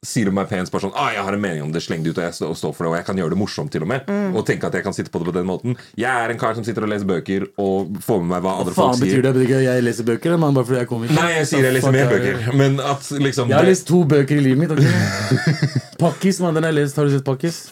sier 0.06 0.30
det 0.30 0.34
meg 0.38 0.50
pent 0.50 0.70
bare 0.72 0.84
sånn 0.86 0.94
ah, 0.94 1.12
'Jeg 1.14 1.24
har 1.26 1.34
en 1.34 1.42
mening 1.42 1.64
om 1.66 1.72
det, 1.74 1.82
sleng 1.84 2.04
det 2.06 2.14
ut', 2.14 2.20
og 2.20 2.26
jeg 2.28 2.58
står 2.60 2.74
for 2.78 2.86
det, 2.86 2.90
og 2.92 2.98
jeg 3.00 3.06
kan 3.08 3.18
gjøre 3.18 3.34
det 3.34 3.40
morsomt 3.40 3.72
til 3.74 3.86
og 3.86 3.90
med. 3.90 4.06
Mm. 4.06 4.36
Og 4.38 4.46
tenke 4.46 4.68
at 4.68 4.78
jeg 4.78 4.86
kan 4.86 4.94
sitte 4.94 5.10
på 5.10 5.20
det 5.22 5.32
på 5.32 5.36
den 5.38 5.48
måten. 5.50 5.78
Jeg 5.98 6.12
er 6.12 6.30
en 6.30 6.40
kar 6.40 6.54
som 6.54 6.64
sitter 6.68 6.86
og 6.86 6.92
leser 6.92 7.10
bøker 7.10 7.48
og 7.58 7.98
får 8.06 8.22
med 8.22 8.30
meg 8.36 8.46
hva 8.46 8.54
andre 8.62 8.76
folk 8.76 8.94
faen 8.94 9.02
betyr 9.02 9.16
sier. 9.16 9.26
det? 9.26 9.34
Betyr 9.34 9.48
ikke 9.48 9.58
at 9.58 9.66
jeg 9.66 9.88
leser 9.88 10.10
bøker, 10.12 10.38
men 10.38 10.60
bare 10.60 10.70
fordi 10.70 10.78
jeg 10.78 10.86
er 10.86 10.92
komiker? 10.92 11.18
Nei, 11.18 11.32
jeg 11.40 11.50
sier 11.50 11.66
jeg 11.66 11.78
leser 11.80 11.96
mer 11.98 12.06
er 12.06 12.14
bøker, 12.14 12.54
men 12.62 12.80
at 12.94 13.12
liksom 13.28 13.50
Jeg 13.50 13.58
har 13.58 13.70
lest 13.72 13.88
to 13.90 14.04
bøker 14.04 14.38
i 14.38 14.46
livet 14.46 14.62
mitt. 14.62 14.72
Okay? 14.78 14.94
Pakkis, 16.06 16.40
mann. 16.44 16.56
Den 16.56 16.68
har 16.68 16.76
jeg 16.76 16.84
lest. 16.84 17.02
Har 17.02 17.10
du 17.10 17.16
sett 17.16 17.26
Pakkis? 17.26 17.66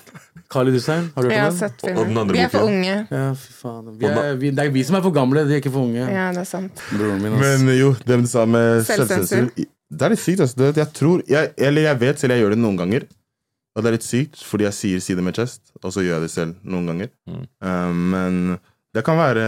Khalid 0.53 0.77
Hussein, 0.77 1.09
har 1.15 1.25
du 1.25 1.29
hørt 1.31 1.39
om 1.39 1.49
den? 1.49 1.57
sett 1.57 1.83
Og 1.83 1.89
den 1.89 1.97
filmen. 1.97 2.19
andre 2.23 2.37
Vi 2.37 2.41
er 2.43 2.51
for 2.53 2.69
unge. 2.69 2.95
Ja, 3.09 3.25
fy 3.39 3.55
faen. 3.57 3.91
Vi 3.99 4.09
er, 4.09 4.35
vi, 4.39 4.51
det 4.53 4.65
er 4.67 4.73
vi 4.75 4.83
som 4.87 4.99
er 4.99 5.03
for 5.05 5.15
gamle, 5.15 5.43
de 5.49 5.57
er 5.57 5.63
ikke 5.63 5.73
for 5.73 5.87
unge. 5.87 6.05
Ja, 6.05 6.29
det 6.35 6.43
er 6.43 6.49
sant. 6.49 6.83
Broren 6.93 7.21
min, 7.23 7.35
ass. 7.39 7.63
Men 7.63 7.73
jo, 7.79 7.91
det 8.05 8.19
du 8.21 8.29
sa 8.29 8.45
med 8.49 8.85
Selvsensur. 8.87 9.49
Det 9.93 10.07
er 10.07 10.13
litt 10.13 10.21
sykt. 10.23 10.41
Altså. 10.45 10.59
Det, 10.61 10.71
jeg 10.81 10.89
tror, 10.97 11.21
jeg, 11.29 11.51
eller 11.57 11.87
jeg 11.89 12.01
vet 12.01 12.21
selv 12.21 12.35
jeg 12.35 12.45
gjør 12.45 12.55
det 12.55 12.61
noen 12.61 12.79
ganger. 12.79 13.07
Og 13.73 13.81
det 13.81 13.89
er 13.89 13.95
litt 13.97 14.05
sykt, 14.05 14.41
fordi 14.45 14.67
jeg 14.67 14.77
sier 14.77 15.01
side 15.01 15.23
med 15.25 15.33
chest', 15.37 15.71
og 15.81 15.93
så 15.93 16.03
gjør 16.05 16.19
jeg 16.19 16.27
det 16.27 16.31
selv 16.33 16.57
noen 16.61 16.91
ganger. 16.91 17.09
Um, 17.25 18.03
men 18.13 18.35
det 18.93 19.01
kan 19.05 19.17
være 19.17 19.45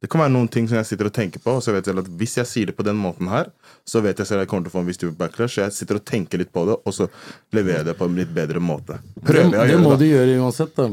det 0.00 0.06
kan 0.10 0.20
være 0.22 0.30
noen 0.30 0.48
ting 0.48 0.68
som 0.70 0.76
jeg 0.78 0.86
sitter 0.86 1.08
og 1.08 1.14
tenker 1.16 1.40
på, 1.42 1.56
og 1.58 1.62
så 1.64 1.72
vet 1.74 1.86
jeg 1.90 1.98
at 1.98 2.06
hvis 2.20 2.36
jeg 2.38 2.46
sier 2.46 2.66
det 2.70 2.76
på 2.78 2.84
den 2.86 2.94
måten 3.02 3.26
her, 3.32 3.48
så 3.88 3.98
vet 4.04 4.18
jeg 4.22 4.26
selv 4.28 4.40
at 4.40 4.46
jeg 4.46 4.50
kommer 4.52 4.68
til 4.68 4.70
å 4.70 4.76
få 4.76 4.82
en 4.84 4.86
viss 4.90 5.00
type 5.00 5.16
backlash. 5.18 5.56
Så 5.56 5.64
jeg 5.64 5.72
sitter 5.74 5.98
og 5.98 6.04
tenker 6.06 6.38
litt 6.38 6.52
på 6.54 6.62
det, 6.68 6.76
og 6.86 6.94
så 6.94 7.08
leverer 7.56 7.80
jeg 7.82 7.88
det 7.90 7.96
på 7.98 8.06
en 8.06 8.14
litt 8.20 8.30
bedre 8.36 8.62
måte. 8.62 9.00
Det, 9.16 9.24
Prøver 9.26 9.42
jeg 9.42 9.58
å 9.58 9.64
det 9.64 9.72
gjøre 9.74 9.82
må 9.82 9.90
det. 9.96 9.98
du 9.98 10.06
gjøre 10.12 10.36
uansett, 10.44 10.74
da. 10.78 10.88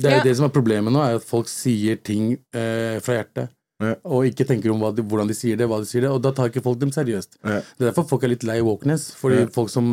Det 0.00 0.10
er 0.10 0.16
Ja. 0.16 0.22
det 0.24 0.36
som 0.36 0.46
er 0.48 0.54
problemet 0.56 0.92
nå, 0.96 1.02
er 1.04 1.20
at 1.20 1.24
folk 1.28 1.46
sier 1.52 1.96
ting 2.02 2.32
eh, 2.52 2.96
fra 3.04 3.20
hjertet. 3.20 3.52
Ja. 3.82 3.96
Og 4.06 4.22
ikke 4.28 4.44
tenker 4.46 4.70
om 4.70 4.78
hva 4.80 4.92
de, 4.94 5.02
hvordan 5.02 5.26
de 5.26 5.34
sier 5.34 5.56
det, 5.58 5.66
hva 5.66 5.80
de 5.82 5.88
sier 5.90 6.04
det, 6.06 6.10
og 6.14 6.20
da 6.22 6.30
tar 6.30 6.46
ikke 6.52 6.62
folk 6.62 6.78
dem 6.78 6.92
seriøst. 6.94 7.40
Ja. 7.42 7.56
Det 7.74 7.82
er 7.82 7.88
derfor 7.90 8.06
folk 8.08 8.22
er 8.22 8.30
litt 8.30 8.44
lei 8.46 8.60
wokeness. 8.62 9.08
Fordi 9.18 9.40
Ja. 9.42 9.46
folk 9.52 9.68
som 9.72 9.88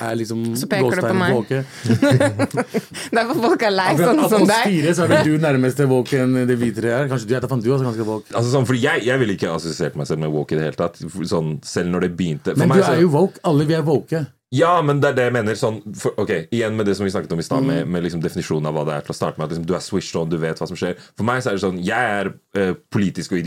er 0.00 0.14
liksom 0.16 0.56
Så 0.56 0.66
peker 0.66 0.96
du 0.96 1.02
på 1.04 1.14
meg. 1.14 1.34
woke. 1.36 1.64
Derfor 3.16 3.34
folk 3.42 3.62
er 3.66 3.74
lei 3.74 3.90
sånn 3.98 4.20
av 4.24 4.30
som 4.32 4.42
oss 4.44 4.50
deg. 4.50 4.64
fire 4.70 4.94
så 4.96 5.04
er 5.04 5.12
vel 5.12 5.24
du 5.28 5.36
nærmeste 5.44 5.86
woke 5.90 6.18
enn 6.22 6.34
det 6.48 6.56
vi 6.60 6.70
tre 6.76 6.92
er. 6.96 7.08
Kanskje 7.12 7.28
du 7.30 7.34
er, 7.36 7.46
faen, 7.48 7.62
du 7.64 7.70
også 7.72 7.86
ganske 7.90 8.06
woke. 8.08 8.32
Altså 8.32 8.52
sånn, 8.54 8.66
fordi 8.68 8.82
jeg, 8.86 9.04
jeg 9.08 9.22
ville 9.22 9.36
ikke 9.38 9.52
assosiert 9.52 9.96
meg 10.00 10.08
selv 10.10 10.24
med 10.24 10.32
woke 10.34 10.56
i 10.56 10.58
det 10.60 10.64
hele 10.70 10.80
tatt. 10.80 11.00
Sånn, 11.28 11.58
selv 11.66 11.92
når 11.94 12.06
det 12.08 12.12
begynte 12.18 12.54
for 12.56 12.62
Men 12.64 12.72
meg 12.72 12.82
du 12.82 12.88
er 12.90 13.04
jo 13.04 13.12
woke. 13.14 13.40
Alle 13.46 13.68
vi 13.68 13.76
er 13.78 13.84
woke. 13.86 14.24
Ja, 14.56 14.74
men 14.84 15.00
det 15.02 15.08
er 15.10 15.14
det 15.18 15.24
jeg 15.28 15.34
mener. 15.36 15.52
Sånn, 15.58 15.78
for, 15.98 16.10
ok, 16.22 16.32
Igjen 16.54 16.74
med 16.78 16.84
det 16.88 16.94
som 16.98 17.04
vi 17.06 17.12
snakket 17.12 17.32
om 17.36 17.40
i 17.42 17.46
stad, 17.46 17.60
Mm. 17.62 17.66
med, 17.72 17.80
med 17.96 18.00
liksom 18.06 18.20
definisjonen 18.22 18.66
av 18.70 18.74
hva 18.76 18.84
det 18.88 18.94
er 18.96 19.02
til 19.06 19.12
å 19.14 19.18
starte 19.18 19.36
med. 19.38 19.44
At 19.46 19.50
liksom, 19.54 19.66
du 19.68 19.74
er 19.76 19.82
switched 19.84 20.16
on, 20.20 20.28
du 20.30 20.38
vet 20.40 20.58
hva 20.60 20.66
som 20.70 20.78
skjer. 20.78 20.94
For 21.16 21.24
meg 21.28 21.38
så 21.42 21.48
er 21.50 21.54
det 21.58 21.64
sånn 21.64 21.80
Jeg 21.84 22.04
er 22.20 22.26
uh, 22.58 22.72
politisk 22.94 23.28
og 23.32 23.36
eh, 23.38 23.42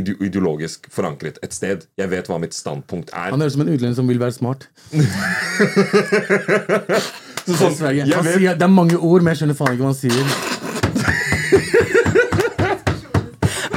ide 0.00 0.12
ideologisk 0.20 0.78
forankret 0.92 1.36
et 1.44 1.52
sted. 1.54 1.78
Jeg 2.00 2.08
vet 2.10 2.26
hva 2.30 2.38
mitt 2.42 2.54
standpunkt 2.56 3.08
er. 3.12 3.30
Han 3.34 3.40
høres 3.40 3.52
ut 3.54 3.58
som 3.60 3.66
en 3.66 3.74
utlending 3.74 3.96
som 4.00 4.08
vil 4.10 4.20
være 4.22 4.32
smart. 4.36 4.60
Så 7.46 7.52
sånn, 7.56 7.74
jeg 7.96 8.06
jeg 8.06 8.24
vet, 8.24 8.34
sier, 8.36 8.54
det 8.58 8.64
er 8.66 8.72
mange 8.72 8.96
ord, 8.98 9.22
men 9.24 9.30
jeg 9.32 9.38
skjønner 9.42 9.56
faen 9.58 9.72
ikke 9.74 9.84
hva 9.86 9.90
han 9.90 9.98
sier. 9.98 10.20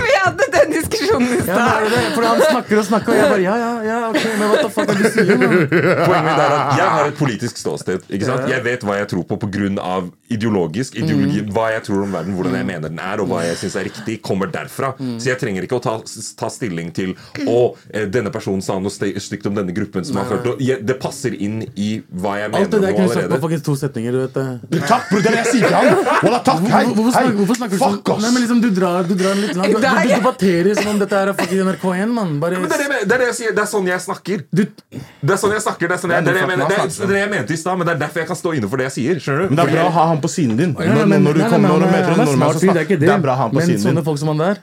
Vi 0.03 0.13
hadde 0.19 0.43
den 0.57 0.69
diskusjonen 0.75 1.29
i 1.37 1.39
Ja, 1.53 1.65
det 1.83 1.87
er 1.87 1.93
det, 1.93 2.01
for 2.15 2.27
han 2.27 2.41
snakker 2.41 2.81
og 2.81 2.87
snakker, 2.87 3.13
og 3.13 3.19
jeg 3.19 3.29
bare 3.33 3.43
ja, 3.43 3.55
ja, 3.59 3.71
ja, 3.87 3.97
ok, 4.09 4.25
men 4.39 4.51
what 4.51 4.63
the 4.63 4.71
fuck 4.73 4.89
er 4.89 4.99
det 4.99 5.03
du 5.03 5.15
sier? 5.15 5.37
Man? 5.43 5.55
poenget 6.03 6.25
mitt 6.27 6.41
er 6.43 6.55
at 6.57 6.77
jeg 6.79 6.89
har 6.95 7.09
et 7.11 7.17
politisk 7.19 7.61
ståsted. 7.61 8.05
Ikke 8.09 8.29
sant? 8.29 8.49
Jeg 8.51 8.65
vet 8.65 8.85
hva 8.87 8.97
jeg 8.99 9.09
tror 9.13 9.25
på 9.29 9.39
pga. 9.43 9.95
ideologisk 10.33 10.95
ideologi. 10.97 11.43
Mm. 11.43 11.51
Hva 11.53 11.67
jeg 11.75 11.83
tror 11.87 12.03
om 12.07 12.15
verden, 12.17 12.33
hvordan 12.37 12.55
jeg 12.57 12.67
mener 12.69 12.89
den 12.89 12.99
er, 12.99 13.21
og 13.21 13.29
hva 13.29 13.43
jeg 13.45 13.59
syns 13.61 13.77
er 13.79 13.87
riktig, 13.89 14.19
kommer 14.25 14.49
derfra. 14.51 14.93
Mm. 14.97 15.17
Så 15.21 15.31
jeg 15.31 15.41
trenger 15.41 15.67
ikke 15.67 15.77
å 15.77 15.83
ta, 15.83 15.97
ta 16.39 16.49
stilling 16.53 16.91
til 16.95 17.13
Å, 17.43 17.59
eh, 17.93 18.07
denne 18.09 18.31
personen 18.33 18.63
sa 18.65 18.79
noe 18.81 18.91
stygt 18.93 19.45
om 19.49 19.55
denne 19.55 19.73
gruppen 19.75 20.05
som 20.05 20.17
har 20.19 20.29
ført 20.29 20.47
og 20.53 20.61
jeg, 20.63 20.81
Det 20.85 20.95
passer 21.01 21.35
inn 21.35 21.61
i 21.75 21.89
hva 22.09 22.35
jeg 22.39 22.51
mener 22.53 22.65
Alt 22.65 22.73
det 22.73 22.81
der 22.83 22.95
kunne 22.95 23.09
du 23.09 23.13
sagt 23.13 23.33
på 23.33 23.39
faktisk 23.45 23.65
to 23.67 23.75
setninger. 23.79 24.11
du 24.11 24.19
vet 24.23 24.37
det. 24.37 24.81
Takk, 24.87 25.09
bror! 25.09 25.23
Det 25.23 25.31
er 25.31 25.37
det 25.37 25.43
jeg 25.43 25.51
sier 25.51 25.67
til 25.67 25.77
han! 25.77 26.03
Wallah, 26.23 26.43
takk! 26.45 26.65
Hei! 26.73 26.83
Hvorfor, 26.93 27.11
snakker, 27.11 27.37
hvorfor 27.39 27.59
snakker 27.59 27.77
du 27.77 27.83
Fuck, 27.83 28.11
sånn? 28.13 28.23
Nei, 28.23 28.31
men 28.35 28.45
liksom, 28.45 28.61
du 28.63 28.69
drar, 28.75 29.07
du 29.07 29.15
drar 29.19 29.39
litt 29.39 29.57
langt. 29.59 29.73
Du, 29.73 29.79
du, 29.79 29.87
du 29.87 30.13
debatterer 30.13 30.79
som 30.79 30.91
om 30.93 31.01
dette 31.01 31.21
er 31.21 31.33
fucking 31.43 31.61
NRK1, 31.67 32.13
mann. 32.13 32.33
Bare 32.41 32.57
Ja, 32.57 32.67
det, 32.67 32.79
er 32.79 32.93
det, 32.93 32.99
det 33.07 33.15
er 33.17 33.23
det 33.23 33.27
jeg 33.29 33.37
sier. 33.39 33.53
Det 33.57 33.63
er 33.63 33.69
sånn 33.69 33.87
jeg 33.91 34.03
snakker. 34.07 34.43
du, 34.49 34.63
Det 34.63 35.35
er 35.35 35.39
sånn 35.43 35.53
jeg 35.55 35.63
snakker 35.65 35.91
Det 35.91 35.97
er, 35.97 36.01
sånn 36.03 36.15
jeg, 36.15 36.25
det 36.25 36.33
er, 36.33 36.39
jeg, 36.41 36.49
mener, 36.51 36.69
det 36.71 36.79
er, 36.79 36.91
det 36.93 37.15
er 37.17 37.21
jeg 37.23 37.31
mente 37.35 37.55
i 37.55 37.59
stad, 37.59 37.79
men 37.79 37.89
det 37.89 37.95
er 37.95 38.01
derfor 38.05 38.23
jeg 38.23 38.29
kan 38.33 38.39
stå 38.39 38.55
inne 38.59 38.71
for 38.71 38.81
det 38.81 38.89
jeg 38.89 38.95
sier. 38.97 39.21
Skjønner 39.23 39.45
du? 39.45 39.53
Men 39.53 39.61
det 39.61 39.65
er 39.67 39.73
bra 39.77 39.87
å 39.89 39.95
ha 39.99 40.05
han 40.13 40.21
på 40.23 40.31
siden 40.31 40.59
din. 40.59 40.75
Når, 40.75 41.39
du 41.39 41.45
kommer 41.47 41.77
med 41.77 41.87
er- 41.87 41.95
møter 41.95 42.11
en 42.15 42.19
er 42.19 42.25
nordmann 42.25 42.37
smart 42.37 42.59
det 42.59 42.69
er 42.69 42.73
snakker 42.73 42.97
det. 42.97 43.07
Det 43.07 43.15
er 43.17 43.23
bra 43.27 43.35
å 43.35 43.41
ha 43.41 43.47
han 43.47 43.55
på 43.55 43.61
Men 43.61 43.79
sånne 43.87 44.05
folk 44.09 44.21
som 44.23 44.33
han 44.33 44.43
der 44.47 44.61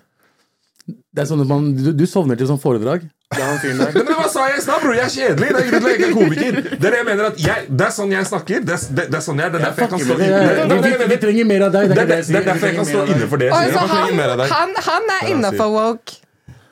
Det 0.90 1.24
er 1.24 1.26
sånne 1.30 1.46
man, 1.46 1.72
du, 1.76 1.90
du 1.96 2.06
sovner 2.06 2.38
til 2.38 2.48
sånn 2.50 2.60
foredrag. 2.62 3.08
Det 3.30 3.38
er 3.38 3.46
han 3.46 3.58
fyren 3.62 3.78
der. 3.78 3.92
Men 3.94 4.16
hva 4.18 4.26
sa 4.30 4.44
jeg 4.50 4.58
i 4.58 4.62
stad, 4.64 4.80
bror? 4.82 4.94
Jeg 4.96 5.04
er 5.04 5.12
kjedelig. 5.14 5.50
Det 5.54 5.60
er 5.60 5.68
grunnen 5.68 5.84
til 5.84 5.90
at 5.90 6.00
jeg 6.00 6.08
er 6.08 6.14
komiker. 6.16 6.56
Det 6.66 6.72
er 6.88 6.94
det 6.94 6.98
jeg 6.98 7.06
mener 7.06 7.28
at 7.28 7.36
jeg, 7.44 7.66
Det 7.70 7.84
er 7.86 7.92
sånn 7.94 8.14
jeg 8.14 8.26
snakker. 8.26 8.64
Det 8.66 8.74
er, 8.74 8.86
det, 8.98 9.04
det 9.12 9.18
er 9.20 9.22
sånn 9.26 9.42
jeg 9.42 9.52
Det 9.52 9.60
er 9.60 9.64
derfor 9.68 9.84
jeg 9.84 9.92
kan 9.92 10.02
stå 10.02 10.16
inne 10.24 11.10
Vi, 11.12 11.18
trenger 11.26 11.46
mer 11.52 11.66
av 11.68 11.76
deg. 11.76 11.92
Det 11.92 12.00
er, 12.00 12.10
er 12.10 12.48
derfor 12.48 12.66
jeg 12.66 12.78
kan 12.80 12.88
stå 12.90 13.04
inne 13.14 13.28
for 13.30 13.44
det 13.44 13.52
han, 14.50 14.74
han 14.88 15.14
er 15.18 15.30
innafor 15.30 15.70
woke. 15.76 16.18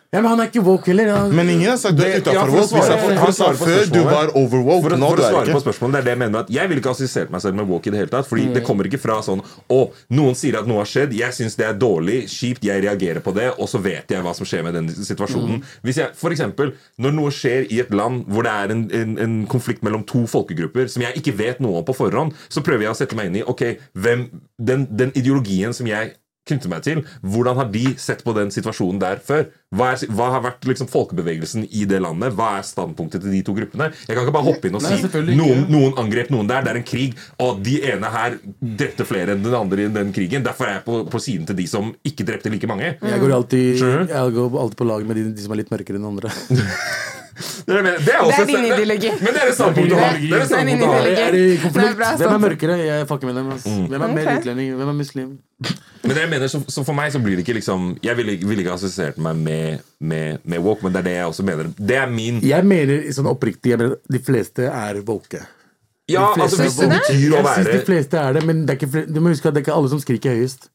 Ja, 0.08 0.22
men 0.22 0.30
han 0.30 0.40
er 0.40 0.46
ikke 0.48 0.62
woke 0.64 0.88
heller. 0.88 1.10
Han, 1.12 1.32
Men 1.36 1.50
ingen 1.52 1.68
har 1.68 1.76
sagt 1.76 1.98
du 1.98 2.00
er 2.02 2.14
utafor 2.22 2.48
woke. 2.48 2.62
Vi 2.72 2.80
sa- 2.80 2.86
svare- 2.96 3.00
for 3.02 3.18
Han 3.20 3.32
sa 3.36 3.44
svare 3.52 3.58
før 3.60 3.90
du 3.92 3.98
var 4.06 4.30
overwoke. 4.40 4.82
For, 4.86 4.94
å- 4.96 5.00
for 5.10 5.20
å 5.20 5.26
svare 5.28 5.52
på 5.52 5.60
spørsmålet, 5.60 5.92
det 5.92 5.98
er 6.00 6.04
det 6.06 6.12
jeg 6.14 6.18
mener 6.22 6.38
at 6.40 6.48
Jeg 6.54 6.68
ville 6.70 6.80
ikke 6.80 6.90
assistert 6.94 7.30
meg 7.34 7.40
selv 7.44 7.54
med 7.58 7.66
woke 7.68 7.86
i 7.86 7.90
det 7.92 7.98
hele 8.00 8.08
tatt. 8.14 8.26
Fordi 8.30 8.46
det 8.54 8.62
kommer 8.64 8.88
ikke 8.88 8.98
fra 9.02 9.18
sånn 9.20 9.42
Å, 9.68 9.80
noen 10.16 10.34
sier 10.34 10.56
at 10.58 10.66
noe 10.66 10.78
har 10.80 10.88
skjedd, 10.88 11.12
jeg 11.12 11.30
syns 11.36 11.56
det 11.60 11.66
er 11.68 11.74
dårlig, 11.74 12.24
kjipt, 12.24 12.64
jeg 12.64 12.82
reagerer 12.86 13.20
på 13.20 13.34
det, 13.36 13.50
og 13.58 13.68
så 13.68 13.78
vet 13.84 14.08
jeg 14.08 14.22
hva 14.24 14.32
som 14.34 14.46
skjer 14.48 14.62
med 14.64 14.74
den 14.78 14.88
situasjonen. 14.88 15.60
Hvis 15.84 15.96
jeg, 16.00 16.08
for 16.16 16.30
eksempel, 16.30 16.72
når 16.98 17.12
noe 17.12 17.30
skjer 17.30 17.66
i 17.70 17.80
et 17.80 17.90
land 17.92 18.24
hvor 18.32 18.44
det 18.48 18.52
er 18.52 18.70
en, 18.72 18.88
en, 18.90 19.18
en 19.18 19.36
konflikt 19.46 19.82
mellom 19.84 20.06
to 20.08 20.24
folkegrupper 20.26 20.88
som 20.88 21.02
jeg 21.04 21.20
ikke 21.20 21.36
vet 21.36 21.60
noe 21.60 21.82
om 21.82 21.84
på 21.84 21.92
forhånd, 21.94 22.32
så 22.48 22.62
prøver 22.64 22.88
jeg 22.88 22.94
å 22.96 22.96
sette 22.96 23.14
meg 23.14 23.26
inn 23.28 23.36
i 23.42 23.44
Ok, 23.44 23.76
hvem 23.92 24.30
Den, 24.58 24.88
den 24.90 25.12
ideologien 25.14 25.72
som 25.76 25.86
jeg 25.86 26.14
knytter 26.48 26.72
meg 26.72 26.84
til. 26.86 27.04
Hvordan 27.22 27.58
har 27.60 27.70
de 27.72 27.84
sett 28.00 28.24
på 28.26 28.34
den 28.36 28.52
situasjonen 28.54 29.00
der 29.02 29.22
før? 29.24 29.46
Hva, 29.68 29.90
er, 29.92 30.04
hva 30.16 30.30
har 30.32 30.44
vært 30.46 30.64
liksom 30.64 30.88
folkebevegelsen 30.88 31.66
i 31.68 31.84
det 31.88 32.00
landet? 32.00 32.32
Hva 32.36 32.54
er 32.58 32.64
standpunktet 32.64 33.20
til 33.24 33.34
de 33.34 33.42
to 33.44 33.52
gruppene? 33.56 33.90
Jeg 34.06 34.16
kan 34.16 34.24
ikke 34.24 34.36
bare 34.38 34.48
hoppe 34.48 34.70
inn 34.70 34.78
og 34.78 34.84
Nei, 34.86 34.96
si 34.96 35.36
noen, 35.36 35.66
noen 35.68 36.00
angrep 36.00 36.32
noen 36.32 36.48
der. 36.48 36.64
Det 36.64 36.72
er 36.72 36.80
en 36.80 36.88
krig, 36.88 37.18
og 37.44 37.60
de 37.66 37.76
ene 37.92 38.12
her 38.14 38.38
drepte 38.80 39.04
flere 39.08 39.36
enn 39.36 39.44
den 39.44 39.58
andre 39.58 39.84
i 39.84 39.92
den 39.92 40.14
krigen. 40.16 40.46
Derfor 40.46 40.70
er 40.70 40.78
jeg 40.78 40.86
på, 40.88 41.02
på 41.12 41.22
siden 41.22 41.48
til 41.50 41.60
de 41.60 41.68
som 41.68 41.92
ikke 42.08 42.26
drepte 42.28 42.52
like 42.54 42.70
mange. 42.70 42.94
jeg 42.96 43.22
går 43.24 43.36
alltid, 43.36 43.84
jeg 44.08 44.36
går 44.40 44.58
alltid 44.64 44.80
på 44.80 44.88
lag 44.88 45.06
med 45.08 45.20
de, 45.20 45.28
de 45.36 45.44
som 45.44 45.52
er 45.52 45.62
litt 45.62 45.72
mørkere 45.74 46.00
enn 46.00 46.10
andre. 46.14 46.32
Det 47.38 47.74
er, 47.74 47.82
det 47.82 48.12
er, 48.14 48.18
også 48.18 48.44
Det 48.46 48.54
er 48.54 48.62
din 48.62 48.64
ideologi. 48.66 49.10
Men 49.22 49.34
det 49.34 49.42
er 49.42 49.50
et 49.50 49.58
standpunkt 49.58 49.92
å 49.94 49.98
ha. 50.00 50.08
Det 50.18 50.38
er 50.38 50.54
ha. 50.54 50.62
ideologi. 50.74 51.58
Hvem 51.76 52.32
er 52.32 52.40
mørkere? 52.42 52.78
Jeg 52.82 53.08
fucker 53.10 53.30
med 53.30 53.38
dem. 53.38 53.52
Hvem 53.92 54.06
er 54.06 54.14
mer 54.16 54.30
utlending? 54.38 54.72
Hvem 54.80 54.90
er 54.92 54.96
muslim? 54.98 55.28
Men 56.02 56.14
det 56.14 56.22
jeg 56.22 56.30
mener, 56.30 56.50
så, 56.50 56.60
så 56.70 56.84
for 56.86 56.94
meg 56.98 57.12
så 57.14 57.20
blir 57.22 57.34
det 57.34 57.42
ikke 57.42 57.56
liksom 57.56 57.88
Jeg 58.06 58.14
ville, 58.14 58.36
vil 58.46 58.60
ikke 58.62 58.76
assosiert 58.76 59.16
meg 59.22 59.40
med, 59.42 59.84
med, 59.98 60.38
med 60.46 60.62
woke, 60.62 60.86
men 60.86 60.94
det 60.94 61.00
er 61.02 61.06
det 61.08 61.14
jeg 61.16 61.30
også 61.32 61.46
mener. 61.46 61.70
Det 61.78 61.98
er 61.98 62.10
min 62.10 62.38
Jeg 62.46 62.66
mener 62.66 63.06
sånn 63.14 63.30
oppriktig 63.30 63.74
jeg 63.74 63.82
mener, 63.82 63.98
De 64.06 64.22
fleste 64.22 64.68
er 64.70 65.00
woke. 65.06 65.42
Ja, 66.08 66.30
De 66.30 66.38
fleste 66.38 66.44
altså 66.46 66.62
hvis 66.62 66.78
det 66.78 66.90
betyr 66.94 67.34
å 67.34 67.42
Jeg 67.42 67.54
synes 67.54 67.72
de 67.74 67.86
fleste 67.90 68.20
er 68.22 68.38
det, 68.38 68.44
men 68.48 68.62
det 68.64 68.76
er 68.76 68.80
ikke, 68.80 69.06
du 69.10 69.20
må 69.20 69.34
huske 69.34 69.50
at 69.50 69.56
det 69.56 69.62
er 69.62 69.66
ikke 69.66 69.78
alle 69.78 69.90
som 69.92 70.02
skriker 70.02 70.38
høyest. 70.38 70.70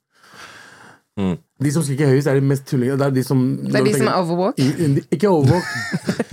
Mm. 1.20 1.36
De 1.64 1.72
som 1.72 1.84
skriker 1.86 2.07
høyest, 2.09 2.26
er 2.28 2.39
de 2.39 2.41
mest 2.49 2.64
tullingene. 2.68 2.97
Det 2.97 3.05
er 3.05 3.11
de 3.14 3.24
som 3.24 3.41
Det 3.61 3.76
er 3.80 3.84
de 3.86 3.91
som 3.93 4.07
er 4.09 4.16
overwoke. 4.18 4.66
Ikke 5.14 5.30
overwalk. 5.30 5.68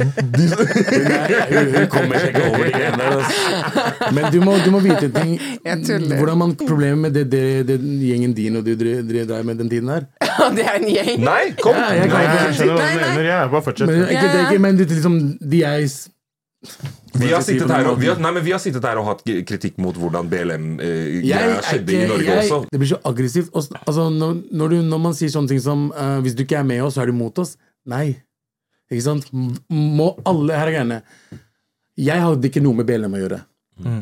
Nei, 0.00 1.40
hun, 1.50 1.68
hun 1.74 1.86
kommer 1.92 2.22
seg 2.22 2.30
ikke 2.32 2.46
over 2.48 2.64
de 2.64 2.72
greiene 2.74 2.96
der. 3.02 3.18
Altså. 3.18 4.08
Men 4.16 4.28
du 4.34 4.38
må, 4.44 4.54
du 4.64 4.70
må 4.74 4.80
vite 4.84 5.10
en 5.10 5.14
ting. 5.18 5.34
Hvordan 6.16 6.40
man 6.40 6.54
Problemet 6.64 6.98
med 7.04 7.14
det, 7.18 7.26
det, 7.32 7.42
det 7.68 7.76
gjengen 8.08 8.32
din 8.36 8.56
og 8.60 8.64
du 8.66 8.72
dre- 8.80 9.02
dre- 9.10 9.26
drev 9.28 9.44
med 9.50 9.60
den 9.60 9.68
tiden 9.70 9.92
her 9.92 10.08
det 10.56 10.64
er 10.64 10.78
en 10.80 10.88
gjeng. 10.88 11.20
Nei, 11.28 11.42
kom! 11.60 11.76
Ja, 11.76 11.90
jeg 12.00 12.08
kan 12.08 12.16
Nei, 12.16 12.24
ikke 12.24 12.40
jeg 12.46 12.56
skjønner 12.56 12.74
hva 12.74 12.80
Nei, 12.80 12.94
du 12.94 13.04
mener. 13.04 13.28
Ja, 13.28 13.38
bare 13.52 13.64
fortsett. 13.68 13.90
Men, 13.92 14.02
ikke, 14.08 14.24
det, 14.24 14.40
er 14.40 14.48
ikke, 14.48 14.62
men 14.64 14.80
liksom, 14.80 15.20
de 15.52 15.62
er 15.68 15.84
s- 15.86 16.08
Vi 16.60 17.30
har, 17.32 17.40
sittet 17.40 17.70
her 17.72 17.86
og, 17.88 17.96
vi, 18.00 18.08
har, 18.10 18.18
nei, 18.20 18.30
men 18.36 18.44
vi 18.44 18.52
har 18.52 18.60
sittet 18.60 18.84
her 18.84 18.98
og 19.00 19.06
hatt 19.08 19.22
kritikk 19.48 19.78
mot 19.80 19.96
hvordan 19.96 20.28
BLM 20.28 20.66
eh, 20.84 21.22
skjedde 21.64 21.94
i 21.96 22.00
Norge 22.08 22.26
jeg, 22.26 22.42
også. 22.44 22.58
Det 22.68 22.80
blir 22.82 22.90
så 22.90 22.98
aggressivt. 23.08 23.54
Altså, 23.56 24.08
når, 24.12 24.42
når, 24.52 24.74
du, 24.74 24.76
når 24.90 25.02
man 25.06 25.16
sier 25.16 25.32
sånne 25.32 25.54
ting 25.54 25.62
som 25.64 25.88
uh, 25.96 26.18
'hvis 26.20 26.36
du 26.36 26.44
ikke 26.44 26.60
er 26.60 26.68
med 26.68 26.84
oss, 26.84 26.98
så 26.98 27.04
er 27.04 27.10
du 27.10 27.16
mot 27.16 27.40
oss'. 27.40 27.56
Nei. 27.88 28.20
Ikke 28.92 29.06
sant? 29.06 29.28
Må 29.32 30.12
alle 30.28 30.60
Her 30.60 30.68
er 30.68 30.76
greiene. 30.76 31.00
Jeg 32.00 32.24
hadde 32.24 32.48
ikke 32.50 32.62
noe 32.64 32.76
med 32.76 32.88
BLM 32.88 33.16
å 33.16 33.24
gjøre. 33.24 33.42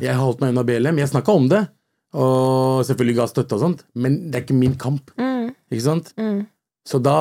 Jeg 0.02 0.18
holdt 0.18 0.42
meg 0.42 0.54
unna 0.54 0.66
BLM. 0.66 0.98
Jeg 0.98 1.12
snakka 1.14 1.34
om 1.38 1.46
det, 1.50 1.64
og 2.18 2.82
selvfølgelig 2.88 3.18
ga 3.20 3.26
støtte 3.30 3.54
og 3.54 3.62
sånt, 3.62 3.84
men 3.94 4.18
det 4.28 4.40
er 4.40 4.46
ikke 4.46 4.58
min 4.58 4.74
kamp. 4.80 5.12
Ikke 5.70 5.84
sant? 5.84 6.10
Så 6.88 6.98
da 7.02 7.18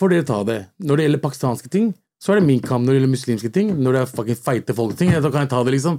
får 0.00 0.14
dere 0.14 0.26
ta 0.26 0.40
det. 0.48 0.60
Når 0.82 0.96
det 0.96 1.06
gjelder 1.06 1.22
pakistanske 1.22 1.70
ting, 1.70 1.92
så 2.22 2.32
er 2.32 2.40
det 2.40 2.46
min 2.46 2.60
kamp. 2.64 2.86
Når 2.86 2.94
det 2.94 3.00
gjelder 3.00 3.12
muslimske 3.12 3.50
ting, 3.52 3.70
når 3.84 3.96
det 3.96 4.00
er 4.04 4.10
fucking 4.16 4.38
feite 4.40 4.74
folk-ting, 4.76 5.10
da 5.12 5.30
kan 5.30 5.44
jeg 5.44 5.50
ta 5.52 5.62
det, 5.66 5.74
liksom. 5.74 5.98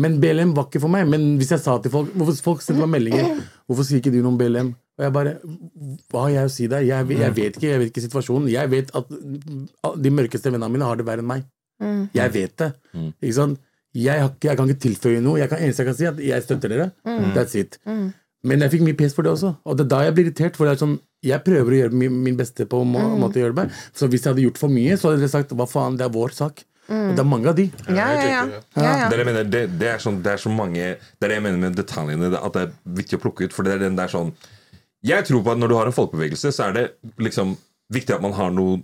Men 0.00 0.18
BLM 0.22 0.54
var 0.56 0.68
ikke 0.70 0.80
for 0.80 0.92
meg. 0.92 1.08
Men 1.10 1.26
hvis 1.40 1.50
jeg 1.52 1.60
sa 1.60 1.74
til 1.82 1.92
folk 1.92 2.14
Hvorfor 2.16 2.38
folk 2.46 2.62
sendte 2.64 2.80
meg 2.86 2.92
meldinger 2.94 3.42
Hvorfor 3.68 3.84
sier 3.84 4.00
ikke 4.00 4.12
du 4.14 4.20
noe 4.22 4.32
om 4.32 4.38
BLM? 4.40 4.70
Og 4.98 5.04
jeg 5.04 5.12
bare 5.14 5.34
Hva 6.10 6.22
har 6.24 6.30
jeg 6.36 6.48
å 6.48 6.52
si 6.54 6.66
der? 6.72 6.86
Jeg, 6.88 7.08
jeg 7.20 7.34
vet 7.36 7.58
ikke 7.58 7.68
jeg 7.68 7.82
vet 7.82 7.90
ikke 7.92 8.04
situasjonen. 8.06 8.48
Jeg 8.52 8.70
vet 8.72 8.92
at 8.96 9.12
de 10.06 10.10
mørkeste 10.14 10.50
vennene 10.54 10.72
mine 10.72 10.88
har 10.88 10.96
det 10.96 11.06
verre 11.08 11.24
enn 11.24 11.28
meg. 11.34 11.44
Jeg 12.16 12.32
vet 12.34 12.56
det. 12.64 12.70
Ikke 13.20 13.36
sant? 13.36 13.60
Jeg, 13.98 14.20
har 14.20 14.32
jeg 14.44 14.56
kan 14.58 14.68
ikke 14.70 14.82
tilføye 14.88 15.20
noe. 15.24 15.38
Jeg 15.40 15.48
kan, 15.50 15.60
eneste 15.64 15.82
jeg 15.84 15.88
kan 15.90 15.96
si, 15.98 16.04
er 16.08 16.16
at 16.16 16.18
jeg 16.30 16.42
støtter 16.46 16.72
dere. 16.72 16.88
That's 17.36 17.54
it. 17.58 17.78
Men 18.46 18.62
jeg 18.62 18.76
fikk 18.76 18.84
mye 18.86 18.96
pes 18.98 19.14
for 19.16 19.26
det 19.26 19.32
også. 19.34 19.52
Og 19.66 19.78
det 19.78 19.86
er 19.86 19.90
da 19.90 20.00
jeg 20.06 20.14
blir 20.14 20.28
irritert. 20.28 20.58
For 20.58 20.68
det 20.68 20.76
er 20.76 20.82
sånn, 20.82 20.96
jeg 21.26 21.42
prøver 21.46 21.74
å 21.74 21.78
gjøre 21.82 22.00
min, 22.14 22.36
beste 22.38 22.68
på 22.70 22.82
må, 22.86 23.02
måte 23.18 23.40
å 23.40 23.46
gjøre 23.46 23.56
det. 23.58 23.68
Så 23.96 24.06
hvis 24.10 24.24
jeg 24.24 24.32
hadde 24.32 24.44
gjort 24.46 24.60
for 24.60 24.72
mye, 24.72 24.98
så 24.98 25.10
hadde 25.10 25.24
dere 25.24 25.32
sagt 25.32 25.54
hva 25.58 25.66
faen, 25.68 25.98
det 25.98 26.06
er 26.06 26.12
vår 26.14 26.36
sak. 26.36 26.62
Og 26.88 27.16
det 27.16 27.20
er 27.20 27.28
mange 27.28 27.50
av 27.50 27.56
de. 27.58 27.66
Ja, 27.92 28.06
ja, 28.16 28.28
ja. 28.32 28.44
Det, 29.10 29.16
er 29.18 29.26
mener, 29.28 29.44
det, 29.44 29.64
det, 29.76 29.88
er 29.90 29.98
sånn, 30.00 30.22
det 30.24 30.30
er 30.32 30.40
så 30.40 30.48
mange 30.48 30.94
Det 30.96 31.26
er 31.26 31.34
det 31.34 31.36
jeg 31.36 31.44
mener 31.44 31.60
med 31.66 31.76
detaljene. 31.76 32.30
At 32.38 32.54
det 32.54 32.62
er 32.64 32.76
viktig 33.02 33.18
å 33.18 33.24
plukke 33.26 33.48
ut. 33.48 33.56
For 33.56 33.66
det 33.66 33.74
er 33.74 33.82
den 33.84 33.98
der 33.98 34.08
sånn 34.12 34.30
Jeg 35.04 35.26
tror 35.28 35.42
på 35.44 35.52
at 35.52 35.60
når 35.60 35.72
du 35.72 35.76
har 35.76 35.90
en 35.90 35.96
folkebevegelse, 35.96 36.54
så 36.54 36.70
er 36.70 36.78
det 36.78 36.86
liksom 37.20 37.58
viktig 37.92 38.16
at 38.16 38.24
man 38.24 38.36
har 38.36 38.54
noe, 38.54 38.80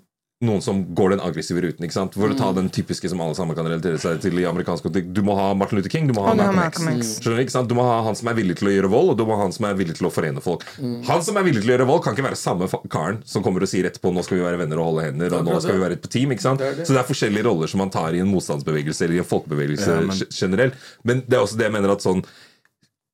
noen 0.47 0.63
som 0.65 0.83
går 0.95 1.15
den 1.15 1.23
aggressive 1.25 1.61
ruten. 1.65 1.85
ikke 1.87 1.97
sant? 1.97 2.15
For 2.15 2.31
å 2.33 2.37
ta 2.39 2.53
den 2.57 2.69
typiske 2.73 3.09
som 3.11 3.21
alle 3.25 3.35
sammen 3.39 3.57
kan 3.57 3.67
relatere 3.67 3.99
seg 4.01 4.21
til 4.23 4.39
i 4.39 4.45
amerikansk 4.49 4.85
kontekst. 4.87 5.13
Du 5.17 5.23
må 5.27 5.35
ha 5.39 5.49
Martin 5.59 5.79
Luther 5.81 5.91
King, 5.93 6.07
du 6.11 6.15
må 6.17 6.25
ha 6.27 6.35
Malcolm 6.35 6.61
Malcolm 6.61 6.89
X. 6.95 7.01
X. 7.01 7.13
Skjønner 7.25 7.41
du, 7.41 7.43
ikke 7.47 7.55
sant? 7.57 7.69
Du 7.71 7.75
må 7.79 7.87
ha 7.89 7.97
han 8.07 8.15
som 8.19 8.31
er 8.33 8.39
villig 8.39 8.57
til 8.61 8.71
å 8.71 8.75
gjøre 8.77 8.91
vold, 8.93 9.11
og 9.15 9.19
du 9.19 9.25
må 9.29 9.37
ha 9.39 9.43
han 9.47 9.53
som 9.57 9.67
er 9.69 9.75
villig 9.81 9.97
til 9.99 10.09
å 10.09 10.13
forene 10.15 10.45
folk. 10.45 10.65
Han 11.11 11.25
som 11.27 11.37
er 11.41 11.47
villig 11.49 11.65
til 11.65 11.73
å 11.73 11.77
gjøre 11.77 11.89
vold, 11.91 12.03
kan 12.07 12.17
ikke 12.17 12.29
være 12.29 12.41
samme 12.41 12.69
karen 12.93 13.21
som 13.29 13.43
kommer 13.47 13.65
og 13.67 13.71
sier 13.73 13.89
etterpå 13.91 14.13
nå 14.15 14.25
skal 14.27 14.39
vi 14.41 14.45
være 14.47 14.63
venner 14.63 14.81
og 14.83 14.91
holde 14.93 15.07
hender, 15.11 15.39
og 15.41 15.45
nå 15.49 15.61
skal 15.65 15.79
vi 15.79 15.85
være 15.85 15.99
et 16.01 16.09
team. 16.13 16.33
ikke 16.37 16.47
sant? 16.49 16.61
Så 16.85 16.93
det 16.95 17.03
er 17.03 17.11
forskjellige 17.11 17.47
roller 17.49 17.71
som 17.71 17.83
man 17.85 17.91
tar 17.95 18.15
i 18.17 18.21
en 18.25 18.31
motstandsbevegelse 18.33 19.05
eller 19.09 19.21
i 19.21 19.23
en 19.25 19.31
folkebevegelse 19.35 19.91
Ja, 19.95 20.01
men- 20.09 20.27
generelt. 20.31 20.75
Men 21.05 21.23
det 21.27 21.39
er 21.39 21.43
også 21.45 21.57
det 21.59 21.69
jeg 21.71 21.73
mener 21.81 21.91
at 21.97 22.03
sånn 22.05 22.25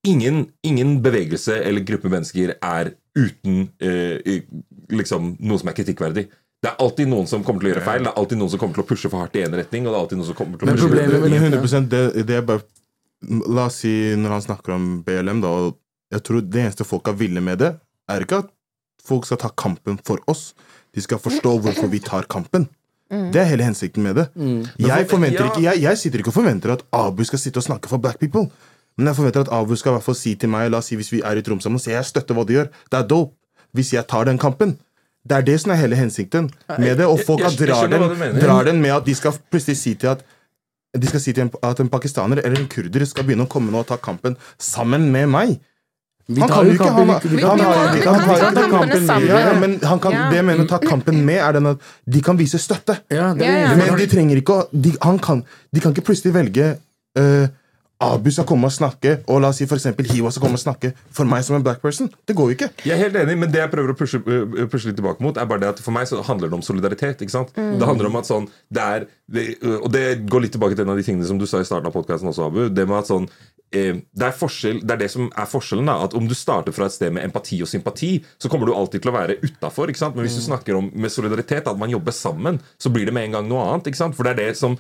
Ingen, 0.09 0.47
ingen 0.65 1.03
bevegelse 1.05 1.59
eller 1.61 1.83
gruppe 1.85 2.09
mennesker 2.09 2.55
er 2.65 2.95
uten 3.19 3.67
eh, 3.85 4.41
liksom 4.89 5.35
noe 5.45 5.61
som 5.61 5.69
er 5.69 5.77
kritikkverdig. 5.77 6.23
Det 6.61 6.69
er 6.69 6.83
alltid 6.85 7.09
noen 7.09 7.29
som 7.29 7.45
kommer 7.45 7.63
til 7.63 7.71
å 7.71 7.73
gjøre 7.75 7.85
feil, 7.87 8.03
det 8.05 8.11
er 8.11 8.19
alltid 8.21 8.41
noen 8.41 8.51
som 8.53 8.61
kommer 8.61 8.77
til 8.77 8.85
å 8.85 8.89
pushe 8.91 9.09
for 9.09 9.23
hardt 9.23 9.37
i 9.39 9.45
én 9.47 9.55
retning. 9.57 9.87
Og 9.87 9.93
det 9.93 9.97
er 9.97 10.03
alltid 10.03 10.21
noen 10.21 10.29
som 10.29 10.37
kommer 10.37 10.61
til 10.61 10.67
å 10.67 10.69
Men 10.69 10.77
pushe 10.77 10.89
problemet 10.91 11.23
Men 11.25 11.31
med 11.33 11.45
100 11.61 11.87
det, 11.95 12.03
det 12.29 12.37
er 12.37 12.47
bare 12.49 12.67
La 13.53 13.67
oss 13.69 13.83
si 13.83 13.93
når 14.17 14.33
han 14.33 14.45
snakker 14.47 14.73
om 14.73 14.85
BLM, 15.05 15.43
da 15.45 15.49
og 15.53 15.75
Jeg 16.13 16.25
tror 16.25 16.41
det 16.43 16.61
eneste 16.63 16.87
folk 16.89 17.09
er 17.09 17.17
ville 17.21 17.41
med 17.45 17.61
det, 17.61 17.75
er 18.11 18.25
ikke 18.25 18.43
at 18.43 18.49
folk 19.05 19.27
skal 19.29 19.39
ta 19.41 19.51
kampen 19.57 19.99
for 20.05 20.19
oss. 20.29 20.51
De 20.93 21.01
skal 21.05 21.21
forstå 21.23 21.53
hvorfor 21.63 21.89
vi 21.93 22.01
tar 22.03 22.27
kampen. 22.29 22.67
Det 23.11 23.41
er 23.41 23.47
hele 23.51 23.67
hensikten 23.67 24.03
med 24.03 24.19
det. 24.19 24.27
Jeg, 24.79 25.07
forventer 25.11 25.47
ikke, 25.49 25.63
jeg, 25.65 25.83
jeg 25.83 25.99
sitter 25.99 26.23
ikke 26.23 26.31
og 26.31 26.37
forventer 26.37 26.75
at 26.75 26.83
Abu 26.95 27.23
skal 27.27 27.41
sitte 27.43 27.63
og 27.63 27.67
snakke 27.67 27.91
for 27.91 28.03
black 28.03 28.19
people. 28.19 28.49
Men 28.99 29.11
jeg 29.11 29.19
forventer 29.21 29.47
at 29.47 29.53
Abu 29.55 29.75
skal 29.79 29.95
i 29.95 29.97
hvert 29.97 30.07
fall 30.07 30.19
si 30.19 30.35
til 30.39 30.51
meg 30.53 30.69
La 30.71 30.83
oss 30.83 30.91
si 30.91 30.99
hvis 30.99 31.11
vi 31.15 31.23
er 31.23 31.39
i 31.39 31.43
et 31.43 31.51
rom 31.51 31.63
sammen, 31.63 31.83
så 31.83 31.95
jeg 31.95 32.07
støtter 32.11 32.35
hva 32.37 32.45
de 32.47 32.59
gjør. 32.59 32.71
Det 32.91 32.99
er 33.01 33.09
dope. 33.11 33.35
Hvis 33.75 33.93
jeg 33.95 34.07
tar 34.11 34.27
den 34.27 34.39
kampen. 34.39 34.77
Det 35.29 35.37
er 35.37 35.43
det 35.43 35.61
som 35.61 35.71
er 35.73 35.77
hele 35.77 35.97
hensikten 35.97 36.51
med 36.79 36.97
det. 36.97 37.07
Og 37.07 37.21
folk 37.21 37.41
jeg- 37.41 37.51
jeg 37.59 37.69
drar 37.69 37.83
skjønner 37.85 37.99
hva 37.99 38.19
den, 38.33 38.41
drar 38.41 38.65
den 38.65 38.81
med 38.83 38.91
at 38.91 39.05
de 39.05 39.15
skal 39.15 39.33
plutselig 39.53 39.77
si 39.77 39.95
til 39.95 40.09
at 40.09 40.23
de 40.99 41.07
skal 41.07 41.21
si 41.21 41.33
til 41.33 41.43
en, 41.45 41.51
at 41.63 41.81
en 41.81 41.89
pakistaner 41.89 42.41
eller 42.45 42.59
en 42.59 42.67
kurder 42.69 43.05
skal 43.07 43.25
begynne 43.25 43.47
å 43.47 43.49
komme 43.49 43.71
nå 43.71 43.79
og 43.79 43.87
ta 43.87 43.97
kampen 43.97 44.37
sammen 44.59 45.11
med 45.13 45.29
meg. 45.29 45.61
Vi 46.31 46.41
Han 46.41 46.49
tar 46.49 46.57
kan 46.57 46.67
jo 46.67 46.73
ikke 46.73 46.85
ja, 46.87 46.95
men 49.59 49.81
han 49.83 49.99
kan, 49.99 50.13
Ja. 50.13 50.29
det 50.31 50.37
jeg 50.37 50.45
mener 50.45 50.65
å 50.65 50.69
ta 50.69 50.79
kampen 50.79 51.25
med, 51.25 51.39
er 51.39 51.53
den 51.53 51.67
at 51.67 51.79
de 52.09 52.21
kan 52.23 52.37
vise 52.39 52.59
støtte. 52.59 52.99
Ja, 53.11 53.33
det 53.35 53.43
er 53.47 53.75
det. 53.75 53.79
Men 53.79 53.97
de 53.99 54.07
trenger 54.07 54.37
ikke 54.41 54.55
å 54.55 54.69
De, 54.73 54.93
han 55.03 55.19
kan, 55.19 55.45
de 55.75 55.81
kan 55.81 55.93
ikke 55.93 56.05
plutselig 56.07 56.33
velge 56.33 56.79
eh, 57.17 57.49
Abu 58.01 58.31
skal 58.33 58.47
komme 58.49 58.65
og 58.65 58.73
snakke, 58.73 59.19
og 59.29 59.43
la 59.45 59.51
oss 59.53 59.59
si 59.61 59.67
for 59.69 59.77
eksempel 59.77 60.07
Hiwa 60.09 60.31
skal 60.33 60.47
komme 60.47 60.57
og 60.57 60.63
snakke 60.63 60.95
for 61.13 61.29
meg 61.29 61.45
som 61.45 61.59
en 61.59 61.65
black 61.67 61.83
person. 61.83 62.09
Det 62.25 62.33
går 62.37 62.49
jo 62.49 62.57
ikke. 62.57 62.71
Jeg 62.87 62.95
er 62.95 63.03
helt 63.03 63.19
enig, 63.21 63.37
men 63.43 63.51
det 63.53 63.61
jeg 63.61 63.73
prøver 63.75 63.93
å 63.93 63.97
pushe, 63.99 64.23
øh, 64.25 64.57
pushe 64.73 64.89
litt 64.89 64.97
tilbake 64.97 65.21
mot, 65.21 65.37
er 65.37 65.49
bare 65.51 65.61
det 65.67 65.69
at 65.75 65.83
for 65.85 65.93
meg 65.93 66.09
så 66.09 66.23
handler 66.25 66.49
det 66.49 66.57
om 66.57 66.65
solidaritet. 66.65 67.21
ikke 67.21 67.35
sant? 67.35 67.53
Det 67.53 67.89
handler 67.91 68.09
om 68.09 68.17
at 68.17 68.29
sånn, 68.31 68.49
det 68.73 68.87
er, 68.87 69.07
det, 69.29 69.45
Og 69.83 69.91
det 69.93 70.05
går 70.33 70.47
litt 70.47 70.57
tilbake 70.57 70.79
til 70.79 70.87
en 70.87 70.95
av 70.95 70.97
de 70.97 71.05
tingene 71.05 71.29
som 71.29 71.39
du 71.39 71.45
sa 71.47 71.61
i 71.61 71.69
starten 71.69 71.91
av 71.91 71.93
podkasten 71.93 72.33
også, 72.33 72.49
Abu. 72.49 72.63
Det 72.73 72.87
med 72.89 73.03
at 73.03 73.11
sånn, 73.11 73.29
eh, 73.77 74.01
det 74.17 74.27
er, 74.31 74.33
forskjell, 74.33 74.81
det 74.81 74.97
er 74.97 75.03
det 75.05 75.11
som 75.13 75.29
er 75.29 75.51
forskjellen. 75.53 75.93
da, 75.93 75.99
at 76.09 76.17
Om 76.17 76.27
du 76.27 76.35
starter 76.35 76.73
fra 76.73 76.89
et 76.89 76.97
sted 76.97 77.13
med 77.13 77.29
empati 77.29 77.61
og 77.61 77.69
sympati, 77.69 78.25
så 78.41 78.49
kommer 78.49 78.65
du 78.65 78.73
alltid 78.73 79.05
til 79.05 79.13
å 79.13 79.19
være 79.19 79.37
utafor. 79.45 79.93
Men 79.93 80.25
hvis 80.25 80.41
du 80.41 80.47
snakker 80.49 80.75
om 80.75 80.91
med 80.95 81.13
solidaritet, 81.13 81.69
at 81.69 81.79
man 81.79 81.91
jobber 81.91 82.13
sammen, 82.17 82.61
så 82.79 82.89
blir 82.89 83.05
det 83.05 83.13
med 83.13 83.29
en 83.29 83.33
gang 83.39 83.49
noe 83.49 83.75
annet. 83.75 83.93
ikke 83.93 84.03
sant? 84.03 84.17
For 84.17 84.25
det 84.25 84.39
er 84.39 84.49
det 84.49 84.57
som 84.57 84.79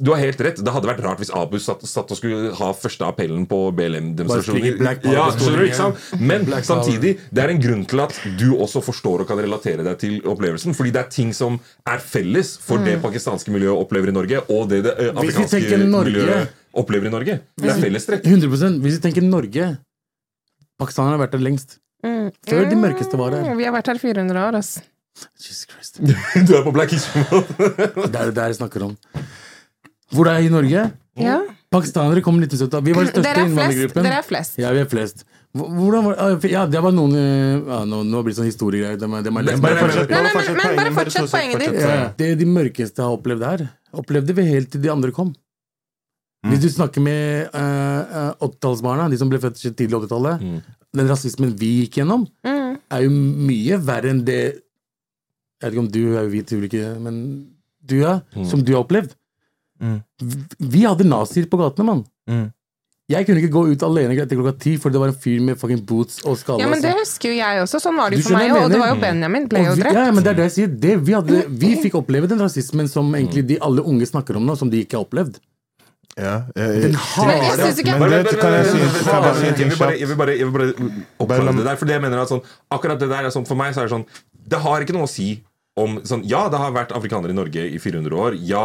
du 0.00 0.10
har 0.14 0.20
helt 0.22 0.40
rett. 0.40 0.60
Det 0.64 0.72
hadde 0.72 0.88
vært 0.88 1.00
rart 1.04 1.18
hvis 1.20 1.30
Abu 1.36 1.58
satt, 1.60 1.82
satt 1.84 2.08
og 2.14 2.16
skulle 2.16 2.52
ha 2.56 2.68
første 2.72 3.04
appellen 3.04 3.42
på 3.48 3.58
BLM-demonstrasjoner. 3.76 4.78
Ja? 5.12 5.88
Men 6.18 6.46
samtidig, 6.64 7.18
det 7.28 7.42
er 7.44 7.52
en 7.52 7.60
grunn 7.60 7.82
til 7.90 8.00
at 8.00 8.16
du 8.40 8.46
også 8.56 8.80
forstår 8.86 9.24
og 9.24 9.28
kan 9.28 9.40
relatere 9.42 9.84
deg 9.84 9.98
til 10.00 10.14
opplevelsen. 10.24 10.72
Fordi 10.78 10.94
det 10.96 11.02
er 11.02 11.10
ting 11.12 11.34
som 11.36 11.58
er 11.84 12.00
felles 12.00 12.54
for 12.64 12.80
det 12.84 12.96
pakistanske 13.04 13.52
miljøet 13.52 13.76
opplever 13.84 14.08
i 14.08 14.16
Norge, 14.16 14.40
og 14.48 14.70
det 14.72 14.82
det 14.86 14.94
afrikanske 15.12 15.82
Norge- 15.84 16.14
miljøet 16.16 16.56
opplever 16.72 17.10
i 17.10 17.12
Norge. 17.12 17.40
Det 17.60 17.68
er 17.74 17.82
fellestrekk. 17.82 18.24
100 18.24 18.80
Hvis 18.80 18.96
vi 18.96 19.02
tenker 19.04 19.22
Norge 19.26 19.76
Pakistan 20.78 21.10
har 21.10 21.18
vært 21.18 21.34
der 21.34 21.42
lengst. 21.42 21.76
Før 22.46 22.68
de 22.70 22.76
mørkeste 22.78 23.18
var 23.18 23.34
her. 23.34 23.42
Mm, 23.50 23.58
Vi 23.58 23.66
har 23.66 23.74
vært 23.74 23.90
her 23.90 23.98
400 23.98 24.46
år, 24.48 24.58
ass. 24.60 24.78
Jesus 25.36 25.66
Christ. 25.66 25.98
Du 26.46 26.54
er 26.54 26.62
på 26.62 26.72
Black 26.72 26.94
History 26.94 27.24
Month. 27.32 27.58
Det 27.58 28.20
er 28.20 28.30
det 28.30 28.44
jeg 28.52 28.58
snakker 28.60 28.84
om. 28.86 28.96
Hvor 30.14 30.28
er 30.30 30.38
jeg 30.40 30.48
i 30.50 30.54
Norge? 30.54 30.84
Ja. 31.18 31.38
Pakistanere 31.72 32.22
kom 32.24 32.38
1970. 32.40 32.84
Vi 32.86 32.94
var 32.96 33.04
den 33.08 33.12
største 33.12 33.32
er 33.34 33.42
innvandrergruppen. 33.46 34.06
Dere 34.08 34.20
er 34.22 34.26
flest. 34.28 34.58
Ja, 34.60 34.70
vi 34.76 34.80
er 34.84 34.88
flest. 34.88 35.24
Hvordan 35.58 36.04
var, 36.04 36.14
ah, 36.20 36.46
ja, 36.52 36.62
det 36.68 36.80
var 36.84 36.92
noen 36.92 37.14
eh, 37.16 37.56
ja, 37.64 37.78
Nå, 37.88 38.02
nå 38.04 38.20
blir 38.22 38.34
det 38.34 38.38
sånn 38.38 38.50
historiegreier. 38.50 38.98
Det 39.00 39.08
det 39.08 39.32
nei, 39.32 39.32
bare 39.32 39.48
men- 39.48 39.64
men 39.64 40.76
bare 40.76 40.92
fortsett 40.92 41.30
poenget 41.32 41.64
ditt. 41.64 41.78
Ja, 41.80 42.12
det 42.20 42.28
de 42.38 42.48
mørkeste 42.48 43.02
har 43.04 43.16
opplevd 43.16 43.44
her, 43.48 43.64
opplevde 43.96 44.36
vi 44.36 44.44
helt 44.52 44.70
til 44.74 44.82
de 44.84 44.90
andre 44.92 45.10
kom. 45.12 45.34
Hvis 46.46 46.60
du 46.62 46.68
snakker 46.70 47.02
med 47.02 47.48
uh, 47.50 48.30
80-tallsbarna, 48.46 49.08
de 49.10 49.16
som 49.18 49.28
ble 49.32 49.40
født 49.42 49.58
tidlig 49.74 49.90
i 49.90 50.00
80-tallet, 50.06 50.44
den 50.94 51.08
rasismen 51.10 51.50
vi 51.58 51.72
gikk 51.82 51.98
gjennom, 51.98 52.28
er 52.46 53.02
jo 53.04 53.10
mye 53.10 53.80
verre 53.84 54.12
enn 54.14 54.22
det 54.24 54.38
Jeg 55.58 55.64
vet 55.66 55.72
ikke 55.74 55.82
om 55.82 55.90
du 55.90 56.02
er 56.14 56.22
jo 56.22 56.30
hvit, 56.30 56.52
men 57.02 57.16
du, 57.82 57.96
ja, 58.04 58.20
som 58.46 58.62
du 58.62 58.70
har 58.76 58.84
opplevd. 58.84 59.16
Mm. 59.80 59.98
Vi- 60.58 60.84
hadde 60.86 61.04
nazier 61.06 61.46
på 61.46 61.58
gatene, 61.60 61.84
mann. 61.86 62.04
Mm. 62.28 62.52
Jeg 63.08 63.24
kunne 63.24 63.40
ikke 63.40 63.52
gå 63.54 63.62
ut 63.72 63.82
alene 63.86 64.12
etter 64.20 64.36
klokka 64.36 64.58
ti, 64.60 64.76
for 64.76 64.90
det 64.92 65.00
var 65.00 65.08
en 65.08 65.14
fyr 65.16 65.40
med 65.40 65.56
fucking 65.56 65.80
boots 65.88 66.18
og 66.28 66.36
skalle. 66.36 66.60
Ja, 66.60 66.68
men 66.68 66.82
det 66.82 66.90
altså. 66.92 67.06
husker 67.06 67.30
jo 67.32 67.36
jeg 67.38 67.62
også. 67.62 67.80
Sånn 67.80 67.96
var 67.96 68.10
det 68.10 68.18
jo 68.18 68.26
for 68.28 68.36
meg 68.36 68.50
òg. 68.52 68.68
Det 68.68 68.80
var 68.82 68.90
jo 68.92 69.00
Benjamin 69.00 69.46
ble 69.48 69.62
jo 69.64 69.76
drept. 69.78 69.94
ja, 69.96 70.10
men 70.12 70.22
det 70.24 70.30
er 70.34 70.34
det 70.34 70.44
jeg 70.50 70.56
sier. 70.58 70.74
Det, 70.82 70.96
vi, 71.06 71.14
hadde, 71.16 71.44
vi 71.48 71.70
fikk 71.80 71.94
oppleve 72.02 72.28
den 72.28 72.38
rasismen 72.38 72.88
som 72.90 73.08
egentlig 73.16 73.46
de 73.48 73.56
alle 73.64 73.80
unge 73.80 74.04
snakker 74.10 74.36
om 74.36 74.44
nå, 74.44 74.58
som 74.60 74.68
de 74.68 74.84
ikke 74.84 74.98
har 74.98 75.06
opplevd. 75.06 75.40
Ja, 76.18 76.42
jeg, 76.52 76.82
jeg, 76.82 76.92
Men 76.92 77.42
jeg 77.46 77.56
synes 77.62 77.78
ikke- 77.78 77.98
Men 77.98 78.10
det 78.10 78.38
kan 78.40 78.52
jeg 78.52 78.66
si 78.66 78.78
kan 79.06 79.22
jeg 79.22 79.36
si 79.38 79.46
Jeg 79.46 79.68
vil 79.68 79.76
bare, 79.78 79.94
jeg 79.98 80.08
vil 80.08 80.16
bare, 80.16 80.32
jeg 80.34 80.44
vil 80.44 80.52
bare 80.52 81.28
Bare 81.28 81.52
det 81.54 81.64
der. 81.64 81.76
For 81.76 81.86
det 81.86 81.92
jeg 81.94 82.02
mener 82.02 82.18
er 82.18 82.22
at 82.22 82.28
sånn, 82.28 82.42
akkurat 82.74 82.98
det 82.98 83.08
der 83.08 83.24
er 83.24 83.30
sånn, 83.30 83.46
For 83.46 83.54
meg 83.54 83.72
så 83.72 83.84
er 83.84 83.88
det 83.88 83.92
sånn 83.94 84.06
Det 84.48 84.58
har 84.58 84.80
ikke 84.82 84.92
noe 84.96 85.06
å 85.06 85.08
si 85.08 85.44
om 85.78 85.98
sånn, 86.06 86.24
Ja, 86.28 86.44
det 86.52 86.58
har 86.60 86.72
vært 86.74 86.92
afrikanere 86.96 87.30
i 87.32 87.36
Norge 87.38 87.64
i 87.70 87.78
400 87.80 88.18
år. 88.18 88.36
Ja, 88.48 88.64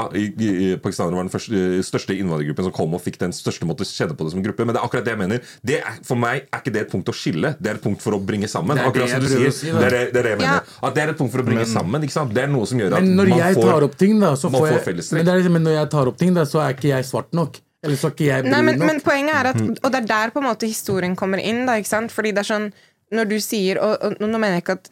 pakistanere 0.84 1.16
var 1.18 1.24
den 1.28 1.32
første, 1.34 1.62
største 1.86 2.16
innvandrergruppen 2.18 2.68
som 2.68 2.74
kom 2.76 2.94
og 2.98 3.02
fikk 3.04 3.20
den 3.22 3.34
største 3.36 3.68
måte 3.70 3.86
kjenne 3.88 4.16
på 4.18 4.28
det 4.28 4.34
som 4.36 4.44
gruppe. 4.46 4.66
Men 4.66 4.76
det 4.76 4.82
er 4.82 4.88
akkurat 4.88 5.06
det 5.08 5.14
jeg 5.16 5.22
mener. 5.22 5.44
Det 5.66 5.80
er, 5.82 6.00
for 6.08 6.20
meg 6.20 6.46
er 6.50 6.62
ikke 6.64 6.74
det 6.76 6.82
et 6.86 6.92
punkt 6.94 7.12
å 7.12 7.16
skille. 7.16 7.54
Det 7.60 7.72
er 7.74 7.80
et 7.80 7.84
punkt 7.86 8.02
for 8.04 8.18
å 8.18 8.22
bringe 8.24 8.50
sammen. 8.52 8.78
Det 8.78 8.84
er 8.84 8.90
det 8.90 8.94
Akkurat 8.94 9.14
som 9.16 9.26
du 9.26 9.30
sier. 9.32 9.52
si, 9.52 9.72
det, 9.72 9.84
er 9.88 9.96
det, 9.98 10.04
det 10.14 10.20
er 10.20 10.24
det 10.24 10.34
jeg 10.36 10.42
Ja. 10.44 10.54
mener. 10.58 10.78
At 10.90 10.96
det 10.96 11.04
er 11.04 11.14
et 11.14 11.18
punkt 11.18 11.32
for 11.36 11.44
å 11.44 11.48
bringe 11.48 11.66
sammen. 11.70 12.02
Ikke 12.08 12.18
sant? 12.18 12.34
Det 12.34 12.44
er 12.44 12.48
noe 12.54 12.66
som 12.70 12.80
gjør 12.80 12.98
at 12.98 13.04
man 13.04 13.28
får 13.28 13.62
tar 13.64 13.88
ting, 13.98 14.20
da, 14.20 14.32
man 14.34 14.60
får 14.62 14.68
jeg 14.72 14.84
fellestrekk. 14.88 15.20
men, 15.24 15.34
er, 15.34 15.50
men 15.50 15.64
når 15.64 15.78
jeg 15.80 15.90
tar 15.94 16.08
opp 16.12 16.18
ting, 16.18 16.34
da, 16.34 16.44
så 16.50 16.62
er 16.64 16.74
ikke 16.76 16.90
jeg 16.94 17.06
svart 17.06 17.32
nok. 17.34 17.60
Eller 17.84 18.00
så 18.00 18.08
er 18.08 18.14
ikke 18.16 18.28
jeg 18.30 18.44
Nei, 18.48 18.52
brun 18.62 18.66
men, 18.66 18.78
nok. 18.80 18.88
men 18.88 19.02
poenget 19.04 19.36
er 19.36 19.50
at 19.52 19.60
Og 19.84 19.92
det 19.92 20.00
er 20.00 20.08
der 20.08 20.32
på 20.32 20.40
en 20.40 20.48
måte 20.48 20.70
historien 20.70 21.16
kommer 21.20 21.42
inn, 21.44 21.66
da, 21.68 21.74
ikke 21.76 21.90
sant? 21.92 22.14
Fordi 22.16 22.32
det 22.32 22.40
er 22.46 22.48
sånn 22.48 22.70
Når 23.12 23.28
du 23.28 23.36
sier 23.44 23.82
Og, 23.84 23.98
og 24.08 24.24
nå 24.24 24.40
mener 24.40 24.56
jeg 24.56 24.64
ikke 24.64 24.78
at, 24.80 24.88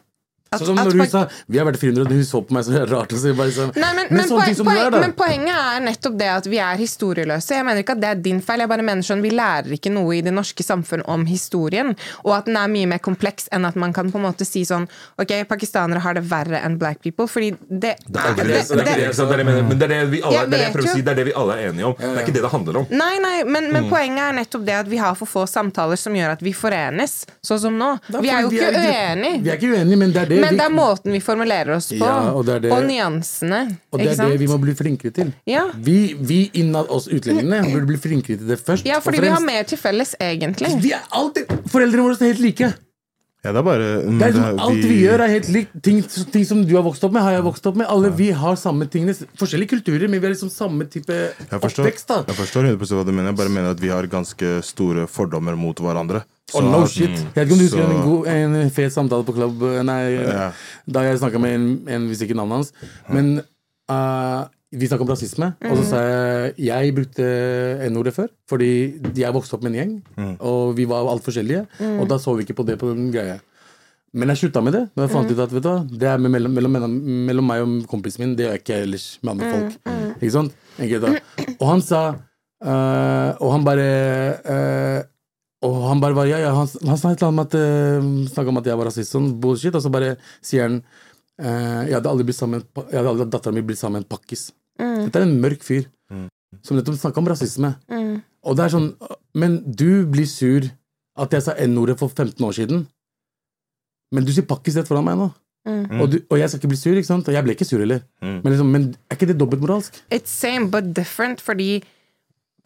at 0.52 0.60
Sånn 0.60 0.66
som 0.66 0.76
når 0.76 0.98
pak- 0.98 1.10
sa 1.10 1.26
Vi 1.48 1.58
har 1.58 1.66
vært 1.66 1.78
400, 1.80 2.02
og 2.06 2.12
hun 2.12 2.24
så 2.28 2.40
på 2.46 2.52
meg 2.52 2.64
så 2.64 2.84
rart. 2.90 3.10
Så 3.16 3.34
bare 3.36 3.50
sånn, 3.50 3.72
Nei, 3.76 3.92
men, 3.94 4.06
men, 4.10 4.16
men, 4.18 4.28
poen, 4.28 4.54
poen, 4.64 4.76
er, 4.78 4.90
men 5.00 5.12
poenget 5.12 5.56
er 5.56 5.80
nettopp 5.86 6.18
det 6.18 6.28
at 6.28 6.46
vi 6.46 6.58
er 6.58 6.76
historieløse. 6.76 7.54
Jeg 7.56 7.64
mener 7.64 7.82
ikke 7.82 7.96
at 7.96 8.00
det 8.00 8.10
er 8.10 8.14
din 8.22 8.40
feil. 8.42 8.58
Jeg 8.64 8.68
bare 8.68 8.82
mener 8.82 9.02
sånn, 9.02 9.22
Vi 9.22 9.30
lærer 9.30 9.72
ikke 9.76 9.90
noe 9.92 10.12
i 10.16 10.20
det 10.22 10.32
norske 10.32 10.62
samfunn 10.62 11.02
om 11.08 11.24
historien. 11.26 11.94
Og 12.24 12.34
at 12.36 12.44
den 12.46 12.56
er 12.56 12.68
mye 12.68 12.86
mer 12.86 12.98
kompleks 12.98 13.48
enn 13.52 13.64
at 13.66 13.76
man 13.76 13.92
kan 13.92 14.10
på 14.12 14.18
en 14.20 14.26
måte 14.28 14.44
si 14.46 14.62
sånn 14.64 14.88
Ok, 15.18 15.32
pakistanere 15.48 16.00
har 16.00 16.14
det 16.14 16.24
verre 16.28 16.60
enn 16.62 16.78
black 16.78 17.00
people. 17.02 17.26
Fordi 17.26 17.52
det 17.68 17.96
Det 18.06 18.20
er 18.20 18.34
det. 18.34 19.44
Men 19.44 20.10
vi 20.10 20.20
alle, 20.22 20.46
det 20.46 20.60
er 20.60 20.72
det 20.72 20.88
si, 20.90 21.00
det 21.02 21.12
er 21.12 21.14
det 21.14 21.24
vi 21.30 21.32
alle 21.36 21.56
er 21.58 21.70
enige 21.70 21.86
om. 21.86 21.94
Det 21.98 22.10
er 22.12 22.22
ikke 22.26 22.34
det 22.36 22.42
det 22.42 22.50
handler 22.52 22.76
om. 22.82 22.86
Nei, 22.90 23.18
nei, 23.22 23.42
men, 23.44 23.70
Mm. 23.72 23.88
poenget 23.90 24.22
er 24.28 24.32
nettopp 24.36 24.64
det 24.66 24.74
at 24.74 24.86
vi 24.88 24.96
har 25.00 25.14
for 25.14 25.26
få 25.26 25.46
samtaler 25.48 25.96
som 25.98 26.12
gjør 26.14 26.32
at 26.36 26.40
vi 26.42 26.52
forenes, 26.52 27.24
sånn 27.44 27.58
som 27.60 27.78
nå. 27.78 27.98
Da 28.10 28.20
Vi 28.20 28.28
er 28.28 28.42
jo 28.42 28.50
får- 28.50 28.52
ikke 28.52 29.42
Vi 29.42 29.50
er 29.50 29.56
ikke 29.56 29.70
uenige, 29.72 29.98
men 29.98 30.12
det 30.12 30.22
er 30.22 30.26
det 30.26 30.40
Men 30.42 30.54
vi, 30.54 30.60
det 30.60 30.66
er 30.66 30.74
måten 30.74 31.12
vi 31.16 31.20
formulerer 31.24 31.72
oss 31.76 31.88
på, 31.92 31.98
Ja, 32.02 32.32
og 32.34 32.44
det 32.46 32.60
det- 32.66 32.78
nyansene. 32.90 33.60
og 33.92 33.98
det 34.02 34.12
er 34.18 34.28
det 34.28 34.38
vi 34.42 34.46
må 34.50 34.58
bli 34.60 34.74
flinkere 34.74 35.10
til. 35.16 35.32
Ja. 35.46 35.64
Vi, 35.74 36.14
vi 36.18 36.50
innad 36.60 36.90
oss 36.90 37.08
utlendingene 37.08 37.62
burde 37.74 37.86
bli 37.86 37.96
flinkere 37.96 38.36
til 38.42 38.46
det 38.52 38.58
først. 38.60 38.84
ja, 38.86 38.96
og 39.00 39.06
fordi 39.06 39.20
vi 39.24 39.32
har 39.32 39.40
mer 39.40 39.62
til 39.64 39.78
felles, 39.78 40.14
egentlig. 40.20 40.74
Vi 40.82 40.92
alltid, 41.10 41.46
Foreldrene 41.72 42.02
våre 42.08 42.18
er 42.20 42.32
helt 42.34 42.40
like. 42.44 42.72
Ja, 43.42 43.50
det 43.50 43.58
er 43.58 43.64
bare 43.66 43.86
Det 44.06 44.22
er 44.22 44.34
som, 44.36 44.58
alt 44.62 44.84
vi 44.86 44.96
gjør, 45.02 45.22
er 45.24 45.30
helt 45.32 45.48
likt. 45.50 45.72
Ting, 45.82 45.96
ting 46.30 46.44
som 46.46 46.60
du 46.62 46.76
har 46.76 46.84
vokst 46.86 47.02
opp 47.02 47.10
med, 47.16 47.24
har 47.26 47.32
jeg 47.34 47.42
vokst 47.42 47.64
opp 47.66 47.74
med. 47.80 47.88
Alle 47.90 48.12
vi 48.14 48.28
har 48.38 48.54
samme 48.60 48.86
tingene. 48.86 49.16
Forskjellige 49.40 49.72
kulturer, 49.72 50.06
men 50.06 50.20
vi 50.22 50.28
har 50.28 50.34
liksom 50.36 50.52
samme 50.52 50.86
type 50.86 51.16
forstår, 51.50 51.82
oppvekst. 51.88 52.06
da 52.12 52.20
jeg 52.30 52.38
forstår 52.38 52.68
100 52.70 52.94
hva 52.94 53.02
du 53.08 53.10
mener. 53.10 53.32
Jeg 53.32 53.40
bare 53.42 53.54
mener 53.56 53.74
at 53.74 53.82
vi 53.82 53.90
har 53.90 54.06
ganske 54.06 54.52
store 54.62 55.08
fordommer 55.10 55.58
mot 55.58 55.74
hverandre. 55.82 56.22
Oh, 56.54 56.62
no 56.62 56.84
shit. 56.86 57.10
Jeg 57.10 57.34
vet 57.34 57.46
ikke 57.48 57.52
om 57.56 57.58
du 57.58 57.66
husker 57.66 57.82
Så- 57.82 57.90
en, 57.90 58.02
god, 58.06 58.26
en 58.28 58.70
fet 58.70 58.92
samtale 58.92 59.24
på 59.24 59.34
klubb 59.34 59.62
Nei, 59.88 60.00
Ja. 60.22 60.52
da 60.86 61.00
jeg 61.08 61.18
snakka 61.18 61.40
med 61.40 61.54
en, 61.54 61.66
en, 61.88 62.08
hvis 62.08 62.22
ikke 62.22 62.36
navnet 62.38 62.60
hans. 62.62 62.72
Men 63.08 63.42
uh, 63.90 64.46
Vi 64.72 64.88
snakka 64.88 65.04
om 65.04 65.10
rasisme, 65.12 65.50
og 65.68 65.76
så 65.76 65.84
sa 65.84 65.98
jeg 66.00 66.52
jeg 66.64 66.94
brukte 66.96 67.24
N-ordet 67.90 68.14
før. 68.16 68.30
Fordi 68.48 68.70
jeg 69.20 69.34
vokste 69.36 69.58
opp 69.58 69.66
med 69.66 69.74
en 69.74 69.78
gjeng, 69.78 69.94
og 70.40 70.74
vi 70.78 70.86
var 70.88 71.08
alt 71.12 71.24
forskjellige. 71.26 71.66
Og 72.00 72.06
da 72.08 72.16
så 72.22 72.32
vi 72.38 72.46
ikke 72.46 72.56
på 72.56 72.64
det 72.68 72.78
på 72.80 72.92
den 72.94 73.10
greia. 73.12 73.40
Men 74.12 74.28
jeg 74.28 74.42
slutta 74.42 74.60
med 74.60 74.74
det. 74.76 74.82
Når 74.92 75.06
jeg 75.06 75.12
fant 75.14 75.30
ut 75.32 75.38
at 75.40 75.52
vet 75.56 75.64
du, 75.64 75.96
det 75.96 76.08
er 76.08 76.20
mellom, 76.20 76.52
mellom, 76.52 76.96
mellom 77.28 77.46
meg 77.48 77.62
og 77.64 77.86
kompisen 77.88 78.26
min, 78.26 78.34
det 78.36 78.44
gjør 78.44 78.56
jeg 78.58 78.62
ikke 78.64 78.80
ellers 78.84 79.06
med 79.22 79.32
andre 79.32 79.52
folk. 79.52 79.94
Ikke 80.18 80.34
sant? 80.34 80.58
Enkelt. 80.80 81.22
Og 81.56 81.64
han 81.68 81.80
sa 81.84 82.02
øh, 82.12 83.30
Og 83.42 83.48
han 83.54 83.64
bare 83.64 83.86
øh, 84.54 85.00
Og 85.64 85.78
han 85.88 86.00
bare 86.02 86.16
var, 86.16 86.28
ja, 86.28 86.42
ja, 86.42 86.52
han, 86.54 86.68
han 86.88 86.98
snakket 87.00 87.24
om 87.28 87.38
at, 87.38 87.54
øh, 87.54 88.48
om 88.48 88.60
at 88.60 88.66
jeg 88.66 88.78
var 88.78 88.90
rasist, 88.90 89.12
sånn 89.14 89.32
bullshit, 89.40 89.74
og 89.74 89.82
så 89.84 89.92
bare 89.94 90.16
sier 90.42 90.68
han 90.68 90.82
Jeg 91.42 91.94
hadde 91.96 92.10
aldri 92.10 92.26
blitt 92.28 92.36
sammen 92.36 92.60
dattera 92.76 93.54
mi 93.54 93.62
blitt 93.64 93.80
sammen 93.80 94.02
med 94.02 94.04
en 94.04 94.10
pakkis. 94.12 94.50
Dette 94.78 95.18
er 95.20 95.26
en 95.26 95.40
mørk 95.42 95.62
fyr 95.66 95.88
som 96.62 96.76
nettopp 96.76 96.98
snakka 97.00 97.20
om 97.22 97.28
rasisme. 97.32 97.74
Og 98.42 98.56
det 98.58 98.64
er 98.64 98.72
sånn 98.74 98.88
Men 99.38 99.60
du 99.64 100.04
blir 100.10 100.26
sur 100.28 100.66
at 101.16 101.32
jeg 101.32 101.44
sa 101.44 101.54
N-ordet 101.60 101.98
for 102.00 102.08
15 102.08 102.40
år 102.44 102.52
siden. 102.56 102.86
Men 104.12 104.24
du 104.24 104.32
sier 104.32 104.44
pakkis 104.48 104.76
rett 104.76 104.88
foran 104.88 105.04
meg 105.04 105.16
nå. 105.20 105.30
Og, 106.02 106.06
du, 106.10 106.18
og 106.26 106.38
jeg 106.40 106.48
skal 106.50 106.58
ikke 106.58 106.70
bli 106.72 106.78
sur, 106.80 106.96
ikke 106.98 107.08
sant? 107.08 107.28
Og 107.28 107.36
jeg 107.36 107.44
ble 107.46 107.54
ikke 107.54 107.68
sur 107.68 107.80
heller. 107.80 108.00
Men, 108.20 108.48
liksom, 108.50 108.70
men 108.72 108.86
er 109.08 109.16
ikke 109.18 109.28
det 109.30 109.36
dobbeltmoralsk? 109.40 110.00
It's 110.10 110.32
same 110.32 110.70
but 110.72 110.88
different, 110.96 111.40
fordi 111.44 111.82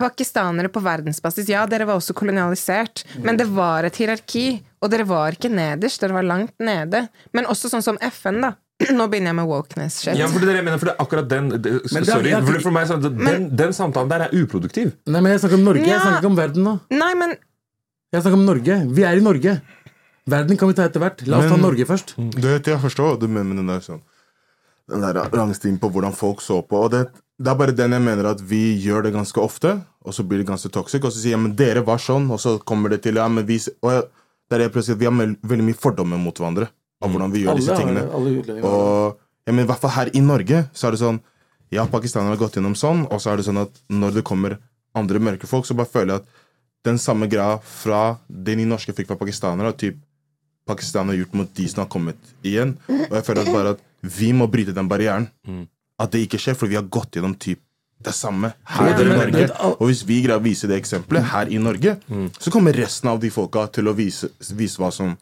pakistanere 0.01 0.69
på 0.73 0.83
verdensbasis 0.85 1.49
Ja, 1.49 1.65
dere 1.69 1.87
var 1.89 1.97
også 1.99 2.15
kolonialisert, 2.17 3.05
men 3.25 3.39
det 3.41 3.47
var 3.49 3.87
et 3.89 3.97
hierarki. 4.01 4.47
Og 4.85 4.93
dere 4.93 5.07
var 5.09 5.37
ikke 5.37 5.51
nederst, 5.53 6.03
dere 6.03 6.17
var 6.19 6.27
langt 6.27 6.55
nede. 6.63 7.07
Men 7.37 7.49
også 7.53 7.71
sånn 7.73 7.85
som 7.85 8.01
FN, 8.11 8.43
da. 8.45 8.55
Nå 8.93 9.07
begynner 9.09 9.31
jeg 9.33 9.37
med 9.39 9.47
wokeness 9.49 9.95
shit. 10.03 10.19
Ja, 10.21 10.27
for 10.29 10.43
det 10.43 10.51
er 10.51 10.53
det 10.53 10.57
jeg 10.61 10.65
mener, 10.67 10.79
for 10.83 10.91
det 10.91 10.95
er 10.95 11.05
akkurat 11.07 11.29
den 11.31 11.47
det, 11.49 11.71
Men 11.73 12.03
det 12.03 12.03
er- 12.03 12.05
Sorry, 12.13 12.29
jeg- 12.31 12.45
for, 12.45 12.61
for 12.67 12.71
meg, 12.77 12.87
sånn, 12.91 13.03
den, 13.17 13.47
den 13.57 13.73
samtalen 13.73 14.09
der 14.11 14.27
er 14.27 14.35
uproduktiv. 14.37 14.93
Nei, 15.07 15.21
men 15.21 15.33
jeg 15.33 15.41
snakker 15.41 15.55
om 15.57 15.65
Norge. 15.65 15.87
Jeg 15.87 16.01
snakker 16.01 16.19
ikke 16.21 16.31
om 16.33 16.37
verden 16.37 16.63
nå. 16.69 16.75
Nei, 16.91 17.15
men 17.15 17.37
Jeg 18.13 18.23
snakker 18.23 18.35
om 18.39 18.45
Norge. 18.47 18.77
Vi 18.95 19.03
er 19.03 19.17
i 19.17 19.21
Norge. 19.25 19.61
Verden 20.29 20.57
kan 20.59 20.69
vi 20.69 20.75
ta 20.75 20.85
etter 20.89 21.01
hvert. 21.01 21.25
La 21.27 21.39
oss 21.39 21.49
ta 21.51 21.57
Norge 21.57 21.85
først. 21.89 22.15
Du 22.17 22.47
vet, 22.49 22.65
jeg 22.67 22.79
forstår 22.81 23.11
hva 23.17 23.19
du 23.21 23.27
mener 23.29 23.45
med 23.51 23.57
den 23.57 23.67
der 23.73 23.81
sånn 23.81 24.01
Den 24.89 25.01
der 25.03 25.15
rangstien 25.35 25.79
på 25.81 25.91
hvordan 25.91 26.15
folk 26.15 26.41
så 26.41 26.61
på. 26.67 26.85
Og 26.85 26.91
det, 26.93 27.01
det 27.43 27.49
er 27.51 27.55
bare 27.59 27.73
den 27.75 27.91
jeg 27.97 28.01
mener 28.03 28.27
at 28.31 28.41
vi 28.41 28.77
gjør 28.85 29.03
det 29.09 29.13
ganske 29.17 29.41
ofte, 29.43 29.73
og 30.05 30.15
så 30.15 30.23
blir 30.23 30.39
det 30.39 30.47
ganske 30.47 30.71
toxic. 30.71 31.03
Og 31.03 31.11
så 31.13 31.19
sier 31.25 31.35
jeg 31.35 31.41
men 31.43 31.57
dere 31.57 31.83
var 31.85 31.99
sånn, 31.99 32.31
og 32.31 32.39
så 32.39 32.59
kommer 32.63 32.91
det 32.91 33.03
til 33.03 33.15
ja, 33.17 33.27
men 33.29 33.45
vi, 33.47 33.59
og 33.83 33.91
jeg, 33.91 34.03
der 34.49 34.57
er 34.57 34.59
det 34.59 34.67
jeg 34.69 34.73
prøver 34.77 34.85
å 34.85 34.87
si, 34.87 34.93
at 34.93 34.99
Vi 34.99 35.05
har 35.11 35.13
veldig 35.43 35.65
mye 35.67 35.75
fordommer 35.81 36.19
mot 36.23 36.35
hverandre 36.39 36.69
av 37.07 37.13
hvordan 37.15 37.33
vi 37.35 37.45
gjør 37.45 37.55
Alle 37.55 37.63
disse 37.63 37.77
tingene. 37.79 38.05
alle. 38.13 38.61
Og 38.67 39.19
ja, 39.47 39.53
men 39.55 39.65
i 39.65 39.69
hvert 39.71 39.83
fall 39.85 39.95
her 39.97 40.11
i 40.13 40.23
Norge 40.27 40.65
så 40.75 40.89
er 40.91 40.97
det 40.97 41.03
sånn 41.05 41.21
Ja, 41.75 41.83
pakistanere 41.91 42.31
har 42.37 42.39
gått 42.39 42.55
gjennom 42.61 42.77
sånn, 42.79 43.07
og 43.11 43.19
så 43.19 43.33
er 43.33 43.41
det 43.41 43.45
sånn 43.49 43.59
at 43.59 43.81
når 43.91 44.15
det 44.21 44.23
kommer 44.29 44.59
andre 44.95 45.19
mørke 45.19 45.49
folk, 45.51 45.67
så 45.67 45.75
bare 45.75 45.91
føler 45.91 46.13
jeg 46.15 46.23
at 46.23 46.29
den 46.87 46.99
samme 47.03 47.27
greia 47.29 47.57
fra 47.67 48.19
det 48.31 48.55
de 48.57 48.65
norske 48.71 48.95
fikk 48.95 49.09
fra 49.11 49.17
pakistanere, 49.19 49.73
at 49.75 49.81
typ 49.83 49.97
Pakistan 50.67 51.09
har 51.11 51.17
gjort 51.19 51.35
mot 51.39 51.51
de 51.55 51.67
som 51.71 51.83
har 51.85 51.89
kommet 51.91 52.17
igjen. 52.47 52.77
Og 52.89 53.13
jeg 53.19 53.25
føler 53.27 53.43
at 53.47 53.53
bare 53.55 53.73
at 53.77 53.83
vi 54.17 54.33
må 54.35 54.47
bryte 54.51 54.73
den 54.75 54.89
barrieren. 54.91 55.29
At 55.99 56.11
det 56.15 56.25
ikke 56.27 56.39
skjer, 56.43 56.57
for 56.59 56.67
vi 56.71 56.75
har 56.79 56.83
gått 56.87 57.15
gjennom 57.19 57.35
typ 57.39 57.61
det 58.03 58.13
samme 58.15 58.53
her 58.65 58.89
Ja, 58.91 58.97
i 58.99 59.05
Norge. 59.05 59.33
men- 59.33 59.51
Og 59.81 59.87
hvis 59.89 60.03
vi 60.07 60.23
greier 60.23 60.39
å 60.39 60.43
vise 60.43 60.67
det 60.69 60.77
eksempelet 60.83 61.23
her 61.33 61.47
i 61.51 61.59
Norge, 61.59 61.99
så 62.39 62.51
kommer 62.53 62.73
resten 62.75 63.09
av 63.11 63.19
de 63.21 63.31
folka 63.31 63.67
til 63.73 63.85
å 63.91 63.95
vise, 63.95 64.29
vise 64.55 64.77
hva 64.79 64.93
som 64.93 65.17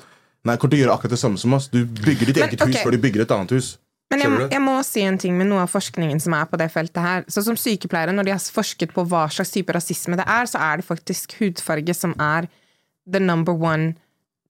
Nei, 0.44 0.56
kommer 0.60 0.74
til 0.74 0.82
å 0.82 0.84
gjøre 0.84 0.94
akkurat 0.98 1.14
det 1.16 1.20
samme 1.22 1.40
som 1.40 1.54
oss. 1.56 1.70
Du 1.72 1.80
bygger 1.86 2.28
ditt 2.28 2.36
Men, 2.42 2.50
eget 2.52 2.60
hus 2.68 2.82
før 2.84 2.92
du 2.96 3.00
bygger 3.00 3.24
et 3.24 3.34
annet 3.34 3.54
hus. 3.56 3.70
Men 4.12 4.20
jeg, 4.20 4.48
jeg 4.52 4.60
må 4.62 4.74
si 4.84 5.02
en 5.02 5.16
ting 5.18 5.36
med 5.38 5.48
noe 5.48 5.62
av 5.64 5.70
forskningen 5.72 6.20
som 6.20 6.34
er 6.36 6.44
på 6.50 6.58
det 6.60 6.68
feltet 6.70 7.00
her. 7.02 7.24
Så 7.32 7.42
som 7.46 7.56
sykepleiere, 7.58 8.12
når 8.14 8.28
de 8.28 8.34
har 8.36 8.42
forsket 8.52 8.92
på 8.94 9.06
hva 9.08 9.24
slags 9.32 9.54
type 9.54 9.72
rasisme 9.74 10.18
det 10.20 10.26
er, 10.28 10.50
så 10.50 10.60
er 10.60 10.82
det 10.82 10.86
faktisk 10.86 11.38
hudfarge 11.40 11.96
som 11.96 12.12
er 12.20 12.46
the 13.10 13.20
number 13.22 13.56
one 13.56 13.94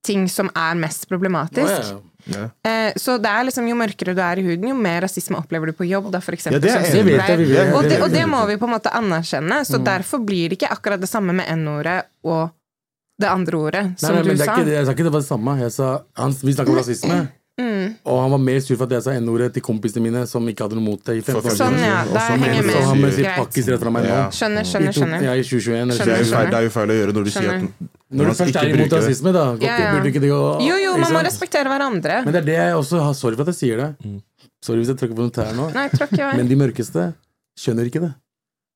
ting 0.05 0.26
som 0.28 0.51
er 0.59 0.74
mest 0.76 1.07
problematisk. 1.09 1.95
Oh, 1.95 2.03
yeah. 2.28 2.51
Eh, 2.66 2.99
så 3.01 3.14
det 3.22 3.30
er 3.30 3.47
liksom, 3.49 3.70
jo 3.70 3.78
mørkere 3.78 4.12
du 4.12 4.20
er 4.20 4.42
i 4.42 4.45
huden, 4.45 4.66
jo 4.68 4.74
mer 4.76 5.01
rasisme 5.07 5.38
opplever 5.38 5.70
du 5.70 5.78
på 5.78 5.86
jobb, 5.88 6.11
da, 6.12 6.20
for 6.20 6.36
eksempel. 6.36 6.59
Ja, 6.61 6.64
det 6.66 6.74
er. 6.74 6.90
Det 6.92 7.07
vet 7.09 7.32
vi 7.40 7.47
og, 7.62 7.86
det, 7.86 7.95
Det 7.95 8.03
og 8.05 8.12
det 8.12 8.26
må 8.28 8.42
vi 8.51 8.59
på 8.61 8.68
en 8.68 8.74
måte 8.74 8.92
anerkjenne. 8.92 9.62
Så 9.64 9.78
Mm. 9.78 9.86
derfor 9.86 10.20
blir 10.26 10.51
det 10.53 10.59
ikke 10.59 10.74
akkurat 10.74 11.01
det 11.01 11.09
samme 11.09 11.32
med 11.32 11.49
N-ordet 11.55 12.03
og 12.26 12.51
det 13.21 13.29
andre 13.31 13.57
ordet, 13.57 13.85
som 14.01 14.15
nei, 14.15 14.23
du 14.23 14.29
men 14.29 14.37
det 14.37 14.43
er 14.43 14.51
sa. 14.51 14.59
ikke, 14.59 14.71
jeg 14.75 14.87
sa 14.87 14.93
ikke 14.97 15.05
det 15.07 15.12
var 15.15 15.21
det 15.23 15.29
samme. 15.31 15.53
Jeg 15.61 15.73
sa, 15.73 15.89
han, 16.19 16.33
vi 16.43 16.53
snakker 16.57 16.71
om 16.75 16.79
rasisme. 16.83 17.19
Mm. 17.55 17.93
Og 18.11 18.17
han 18.19 18.33
var 18.33 18.41
mer 18.43 18.59
sur 18.59 18.75
for 18.75 18.89
at 18.89 18.93
jeg 18.97 19.03
sa 19.05 19.12
N-ordet 19.15 19.53
til 19.55 19.62
kompisene 19.62 20.03
mine 20.03 20.25
som 20.27 20.43
ikke 20.51 20.65
hadde 20.67 20.75
noe 20.75 20.83
mot 20.83 20.99
det 21.07 21.15
i 21.15 21.23
15 21.23 21.37
år. 21.39 21.55
Sånn, 21.55 21.77
ja. 21.79 22.01
Da 22.11 22.25
henger 22.33 22.51
jeg 22.51 22.65
med. 22.67 22.75
Så 22.75 22.81
han 22.89 22.97
du- 22.99 23.03
med 23.05 23.12
sitt 23.15 23.29
pakkis 23.37 23.69
rett 23.71 23.81
fra 23.85 23.93
meg 23.95 24.09
nå. 24.11 24.17
Skjønner, 24.35 24.67
skjønner, 24.67 24.97
skjønner. 24.97 25.23
Ja, 25.23 25.35
i 25.39 25.45
2021 25.47 25.93
Det 25.95 26.01
er, 26.03 26.25
feil, 26.35 26.51
det 26.51 26.59
er 26.59 26.67
jo 26.67 26.73
feil 26.75 26.91
å 26.91 26.97
gjøre 26.99 27.15
når 27.15 27.25
du 27.25 27.31
sier 27.31 27.51
at 27.55 27.62
Når 28.11 28.25
du 28.27 28.33
først 28.41 28.57
er 28.59 28.75
imot 28.75 28.97
rasisme, 28.99 29.33
da 29.33 29.45
Ja, 29.62 29.79
ja. 29.79 29.93
burde 29.95 30.11
ikke 30.11 30.21
det 30.27 30.31
gå 30.35 30.43
Jo, 30.67 30.75
jo, 30.83 30.97
man 30.99 31.12
må 31.15 31.23
respektere 31.23 31.71
hverandre. 31.71 32.19
Men 32.27 32.33
det 32.35 32.43
er 32.43 32.47
det 32.51 32.59
jeg 32.59 32.75
også 32.75 33.01
har 33.07 33.15
Sorry 33.15 33.37
for 33.39 33.47
at 33.47 33.55
jeg 33.55 33.61
sier 33.62 33.77
det. 33.85 34.21
Sorry 34.61 34.83
hvis 34.83 34.91
jeg 34.91 34.99
tråkker 34.99 35.15
på 35.15 35.23
noen 35.23 35.31
tær 35.39 35.55
nå. 35.55 35.71
Nei. 35.75 36.35
Men 36.35 36.49
de 36.51 36.57
mørkeste 36.59 37.15
skjønner 37.55 37.87
ikke 37.87 38.03
det. 38.03 38.12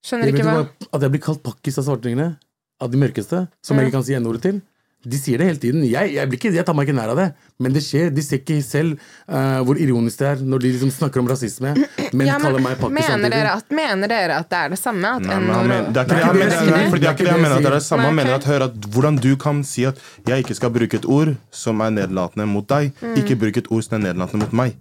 Skjønner 0.06 0.30
De 0.30 0.38
ikke 0.38 0.46
hva- 0.46 0.68
At 0.94 1.00
jeg 1.02 1.10
blir 1.10 1.20
kalt 1.26 1.42
pakkis 1.42 1.78
av 1.82 1.84
svartingene, 1.90 2.36
av 2.80 2.90
de 2.90 2.98
mørkeste, 3.00 3.46
som 3.62 3.76
Ja. 3.76 3.82
jeg 3.82 3.90
ikke 3.90 3.98
kan 3.98 4.04
si 4.04 4.18
N-ordet 4.18 4.42
til. 4.42 4.60
De 5.06 5.14
sier 5.14 5.38
det 5.38 5.46
hele 5.46 5.60
tiden. 5.62 5.84
Jeg, 5.86 6.10
jeg, 6.16 6.26
blir 6.28 6.38
ikke, 6.40 6.50
jeg 6.56 6.66
tar 6.66 6.74
meg 6.74 6.88
ikke 6.88 6.96
nær 6.98 7.12
av 7.12 7.16
det, 7.20 7.26
men 7.62 7.72
det 7.72 7.84
skjer. 7.86 8.08
De 8.10 8.22
ser 8.26 8.40
ikke 8.40 8.56
selv 8.66 8.96
uh, 9.30 9.60
hvor 9.62 9.78
ironisk 9.78 10.18
det 10.18 10.26
er 10.26 10.40
når 10.42 10.64
de 10.64 10.72
liksom 10.74 10.90
snakker 10.90 11.22
om 11.22 11.28
rasisme, 11.30 11.70
men 11.70 12.26
Ja, 12.26 12.34
men 12.34 12.42
kaller 12.42 12.64
meg 12.64 12.80
pakkis 12.80 13.06
mener, 13.06 13.30
dere 13.30 13.52
at, 13.60 13.70
mener 13.70 14.10
dere 14.10 14.40
at 14.42 14.50
det 14.50 14.58
er 14.58 14.74
det 14.74 14.78
samme? 14.80 15.12
At 15.20 15.22
Nei, 15.22 15.38
men 15.38 15.54
han 15.54 15.70
mener, 15.70 15.92
det 15.94 16.02
er 16.02 16.10
ikke 16.10 16.18
det 16.18 16.18
jeg 16.18 16.34
det 16.34 16.40
mener. 16.42 16.50
jeg. 16.50 16.58
det 16.58 16.66
er 16.66 16.98
det 16.98 17.06
jeg 17.06 17.52
at 17.52 17.62
det 17.62 17.70
er 17.70 17.76
det 17.78 17.82
samme. 17.86 18.08
Han 18.10 18.18
mener 18.18 18.34
at 18.40 18.50
hør 18.50 18.66
at 18.66 18.90
hvordan 18.96 19.22
du 19.22 19.30
kan 19.36 19.62
si 19.62 19.86
at 19.86 20.02
jeg 20.26 20.44
ikke 20.44 20.58
skal 20.58 20.74
bruke 20.74 20.98
et 20.98 21.06
ord 21.06 21.34
som 21.54 21.80
er 21.86 21.94
nedlatende 21.94 22.50
mot 22.50 22.66
deg, 22.68 22.90
ikke 23.22 23.38
bruke 23.38 23.62
et 23.62 23.70
ord 23.70 23.86
som 23.86 24.00
er 24.00 24.08
nedlatende 24.10 24.48
mot 24.48 24.58
meg. 24.64 24.74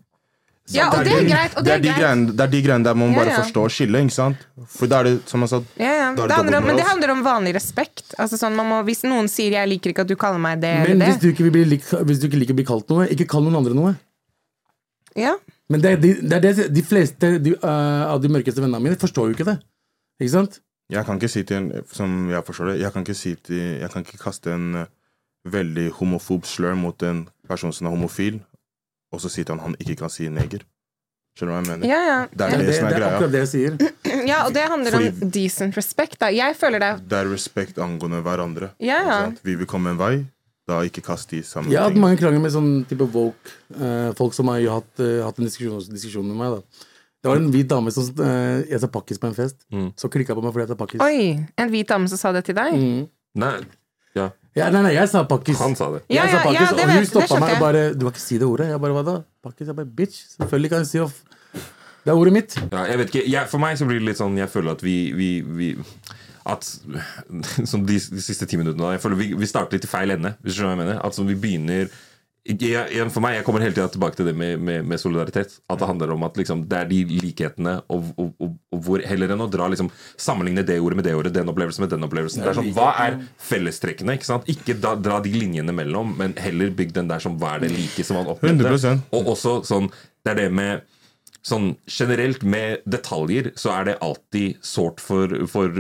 Ja, 0.76 0.90
og 0.92 1.06
det 1.08 1.14
er 1.16 1.28
greit. 1.30 1.54
Og 1.56 1.64
det, 1.64 1.70
det 1.70 1.74
er 1.74 1.82
de 1.82 1.88
greit. 1.88 2.00
greiene, 2.02 2.32
det 2.36 2.44
er 2.44 2.52
de 2.52 2.60
greiene 2.66 2.84
der 2.84 2.96
man 3.00 3.12
Ja, 3.14 3.20
bare 3.22 3.32
ja. 3.32 3.36
forstå 3.40 3.62
og 3.64 3.72
skille, 3.72 4.02
ikke 4.04 4.16
sant? 4.16 4.42
For 4.68 4.92
da 4.92 5.00
er 5.00 5.08
det, 5.08 5.14
som 5.32 5.46
jeg 5.46 5.52
sa 5.54 5.62
Ja, 5.80 5.94
ja. 5.94 6.08
Det 6.18 6.36
handler 6.36 6.58
om, 6.60 6.68
men 6.68 6.80
det 6.80 6.88
handler 6.88 7.14
om 7.14 7.22
vanlig 7.24 7.54
respekt. 7.56 8.04
Altså 8.20 8.40
sånn, 8.42 8.58
man 8.58 8.68
må, 8.68 8.82
hvis 8.84 9.06
noen 9.08 9.30
sier 9.32 9.56
'jeg 9.56 9.70
liker 9.70 9.94
ikke 9.94 10.04
at 10.04 10.12
du 10.12 10.18
kaller 10.20 10.42
meg 10.44 10.60
det 10.60 10.74
Men 10.84 10.92
eller 10.92 11.06
hvis 11.08 11.16
det', 11.16 11.22
du, 11.22 11.32
ikke 11.32 11.44
vil 11.48 11.56
bli 11.56 11.66
lik, 11.76 11.84
hvis 11.88 12.20
du 12.20 12.28
ikke 12.28 12.42
liker 12.44 12.54
å 12.54 12.60
bli 12.60 12.68
kalt 12.68 12.90
noe, 12.90 13.08
ikke 13.08 13.28
kall 13.28 13.44
noen 13.48 13.56
andre 13.64 13.74
noe. 13.74 13.96
ja. 15.16 15.38
Men 15.70 15.82
det, 15.82 15.92
er 15.92 15.98
de, 16.00 16.14
det 16.24 16.34
er 16.34 16.40
det 16.40 16.68
de 16.72 16.82
fleste 16.82 17.40
de, 17.44 17.52
uh, 17.60 18.08
av 18.08 18.22
de 18.24 18.30
mørkeste 18.32 18.62
vennene 18.64 18.80
mine 18.80 18.96
forstår 18.96 19.28
jo 19.28 19.36
ikke 19.36 19.48
det. 19.50 19.58
Ikke 20.22 20.32
sant? 20.32 20.62
Jeg 20.90 21.04
kan 21.04 21.20
ikke 21.20 21.28
si 21.28 21.44
til 21.44 21.58
en 21.58 21.84
Som 21.92 22.30
jeg 22.32 22.44
forstår 22.48 22.72
det, 22.72 22.80
jeg 22.80 22.94
kan 22.94 23.04
ikke 23.04 23.14
si 23.14 23.36
til 23.36 23.58
Jeg 23.82 23.90
kan 23.92 24.06
ikke 24.06 24.18
kaste 24.18 24.54
en 24.54 24.76
eh, 24.76 24.86
veldig 25.52 25.92
homofob 26.00 26.46
slør 26.48 26.76
mot 26.80 27.04
en 27.04 27.28
person 27.48 27.74
som 27.74 27.88
er 27.88 27.92
homofil, 27.92 28.40
og 29.14 29.24
så 29.24 29.32
sier 29.32 29.50
han 29.54 29.64
han 29.64 29.78
ikke 29.82 29.98
kan 30.04 30.12
si 30.14 30.28
neger. 30.30 30.66
Skjønner 31.38 31.52
du 31.52 31.54
hva 31.54 31.60
jeg 31.62 31.70
mener? 31.70 31.86
Ja, 31.86 32.00
ja. 32.02 32.18
Det 32.32 32.46
er 32.46 32.50
Det, 32.50 32.58
det, 32.58 32.66
det, 32.68 32.76
som 32.80 32.88
er 32.88 32.96
er 32.98 33.04
akkurat 33.12 33.34
det 33.36 33.42
jeg 33.44 33.50
sier. 33.52 33.76
ja, 34.32 34.40
og 34.48 34.56
det 34.56 34.64
handler 34.72 34.98
om 34.98 35.30
decent 35.36 35.78
respect. 35.78 36.18
Da. 36.24 36.32
Jeg 36.34 36.58
føler 36.58 36.82
det 36.82 36.90
Det 37.12 37.20
er 37.20 37.30
respekt 37.30 37.78
angående 37.78 38.24
hverandre. 38.26 38.72
Ja, 38.82 39.04
ja. 39.06 39.20
Vi 39.46 39.56
vil 39.60 39.70
komme 39.70 39.94
en 39.94 40.00
vei, 40.02 40.26
da 40.68 40.82
ikke 40.88 41.04
kast 41.06 41.30
de 41.32 41.44
samme 41.46 41.70
Jeg 41.72 41.80
har 41.80 41.92
hatt 41.92 42.00
mange 42.02 42.18
krangler 42.20 42.42
med 42.42 42.52
sånn 42.56 42.72
type 42.90 43.06
woke 43.14 43.54
uh, 43.78 44.10
folk 44.18 44.34
som 44.36 44.50
har 44.52 44.60
jo 44.64 44.74
hatt, 44.80 44.90
uh, 45.00 45.22
hatt 45.28 45.38
en 45.40 45.48
diskusjon, 45.48 45.86
diskusjon 45.94 46.26
med 46.28 46.42
meg. 46.42 46.58
da 46.58 46.88
Det 47.22 47.32
var 47.32 47.44
en 47.44 47.52
hvit 47.54 47.70
dame 47.70 47.94
som 47.94 48.10
uh, 48.18 48.66
Jeg 48.66 48.82
sa 48.82 48.90
pakkis 48.98 49.22
på 49.22 49.30
en 49.30 49.38
fest. 49.38 49.62
Så 49.96 50.10
klikka 50.10 50.36
på 50.36 50.42
meg 50.42 50.56
fordi 50.56 50.66
jeg 50.66 50.74
sa 50.74 50.80
pakkis. 50.82 51.06
Oi! 51.06 51.38
En 51.56 51.70
hvit 51.70 51.88
dame 51.88 52.10
som 52.10 52.20
sa 52.20 52.34
det 52.34 52.48
til 52.50 52.58
deg? 52.58 52.74
Mm. 52.74 53.06
Nei, 53.38 53.54
ja, 54.58 54.68
nei, 54.74 54.82
nei, 54.88 54.94
jeg 54.98 55.10
sa 55.12 55.24
pakkis. 55.30 55.60
han 55.62 55.78
sa 55.78 55.92
det. 55.94 56.04
Ja, 56.10 56.26
jeg 56.26 56.34
sa 56.34 56.38
ja, 56.38 56.44
pakkis, 56.44 56.60
ja, 56.60 56.76
det 56.76 56.86
og 56.88 56.94
hun 56.96 57.08
stoppa 57.12 57.40
meg 57.44 57.56
og 57.56 57.64
bare 57.64 57.84
Du 57.96 58.06
må 58.08 58.14
ikke 58.14 58.24
si 58.24 58.40
det 58.42 58.48
ordet. 58.48 58.72
Jeg 58.74 58.82
bare 58.84 58.98
hva 58.98 59.04
da? 59.08 59.16
Pakkis? 59.46 59.70
Jeg 59.70 59.78
bare 59.78 59.90
bitch. 60.00 60.24
Selvfølgelig 60.36 60.74
kan 60.74 60.86
jeg 60.86 60.92
si 60.92 61.02
det. 61.04 61.10
Det 62.08 62.14
er 62.14 62.22
ordet 62.22 62.34
mitt. 62.34 62.58
Ja, 62.72 62.86
jeg 62.88 63.02
vet 63.02 63.10
ikke, 63.12 63.24
jeg, 63.28 63.50
For 63.52 63.60
meg 63.60 63.80
så 63.80 63.88
blir 63.88 64.00
det 64.00 64.08
litt 64.08 64.20
sånn 64.20 64.38
Jeg 64.40 64.48
føler 64.48 64.78
at 64.78 64.84
vi, 64.86 64.96
vi, 65.18 65.30
vi 65.44 65.72
At 66.48 66.64
Som 67.72 67.84
de, 67.88 67.98
de 68.00 68.24
siste 68.24 68.48
ti 68.48 68.60
minuttene 68.60 68.86
da, 68.86 68.94
Jeg 68.96 69.04
føler 69.04 69.20
vi, 69.20 69.34
vi 69.36 69.50
starter 69.50 69.76
litt 69.76 69.88
i 69.88 69.92
feil 69.92 70.16
ende. 70.16 70.32
Hvis 70.40 70.56
du 70.56 70.62
skjønner 70.62 70.72
hva 70.72 70.78
jeg 70.78 70.84
mener 70.86 71.02
At 71.04 71.18
som 71.18 71.28
vi 71.28 71.36
begynner 71.36 71.92
jeg, 72.48 73.08
for 73.12 73.24
meg, 73.24 73.36
jeg 73.38 73.46
kommer 73.48 73.64
hele 73.64 73.76
tida 73.76 73.88
tilbake 73.92 74.18
til 74.18 74.30
det 74.30 74.34
med, 74.38 74.62
med, 74.64 74.86
med 74.88 75.02
solidaritet. 75.02 75.58
At 75.68 75.82
det 75.82 75.90
handler 75.90 76.14
om 76.16 76.26
at 76.28 76.38
liksom, 76.40 76.64
det 76.70 76.80
er 76.80 76.90
de 76.90 77.00
likhetene, 77.20 77.78
og, 77.92 78.12
og, 78.16 78.34
og, 78.44 78.58
og 78.74 78.84
hvor 78.86 79.04
heller 79.08 79.34
enn 79.36 79.44
å 79.44 79.50
dra 79.52 79.68
liksom, 79.72 79.90
sammenligne 80.22 80.64
det 80.68 80.80
ordet 80.84 81.00
med 81.00 81.08
det 81.10 81.16
ordet, 81.18 81.34
den 81.36 81.52
opplevelsen 81.52 81.86
med 81.86 81.94
den 81.94 82.08
opplevelsen. 82.08 82.44
Det 82.46 82.52
er 82.54 82.60
sånn, 82.62 82.74
Hva 82.78 82.92
er 83.04 83.20
fellestrekkene? 83.50 84.18
ikke? 84.18 84.40
Ikke 84.56 84.78
da, 84.80 84.96
dra 84.96 85.22
de 85.24 85.34
linjene 85.36 85.76
mellom, 85.76 86.16
men 86.20 86.38
heller 86.42 86.72
bygg 86.78 86.96
den 86.98 87.12
der 87.12 87.24
som 87.24 87.40
hva 87.42 87.58
er 87.58 87.66
det 87.66 87.74
like 87.76 88.06
som 88.08 88.22
man 88.22 88.32
opplevde. 88.32 89.00
Og 89.16 89.34
også 89.36 89.60
sånn 89.68 89.92
Det 90.24 90.34
er 90.34 90.40
det 90.46 90.52
med 90.56 90.86
Sånn 91.48 91.70
generelt 91.88 92.42
med 92.44 92.82
detaljer 92.90 93.54
så 93.56 93.72
er 93.78 93.86
det 93.88 93.94
alltid 94.04 94.58
sårt 94.66 95.00
for, 95.00 95.32
for 95.48 95.78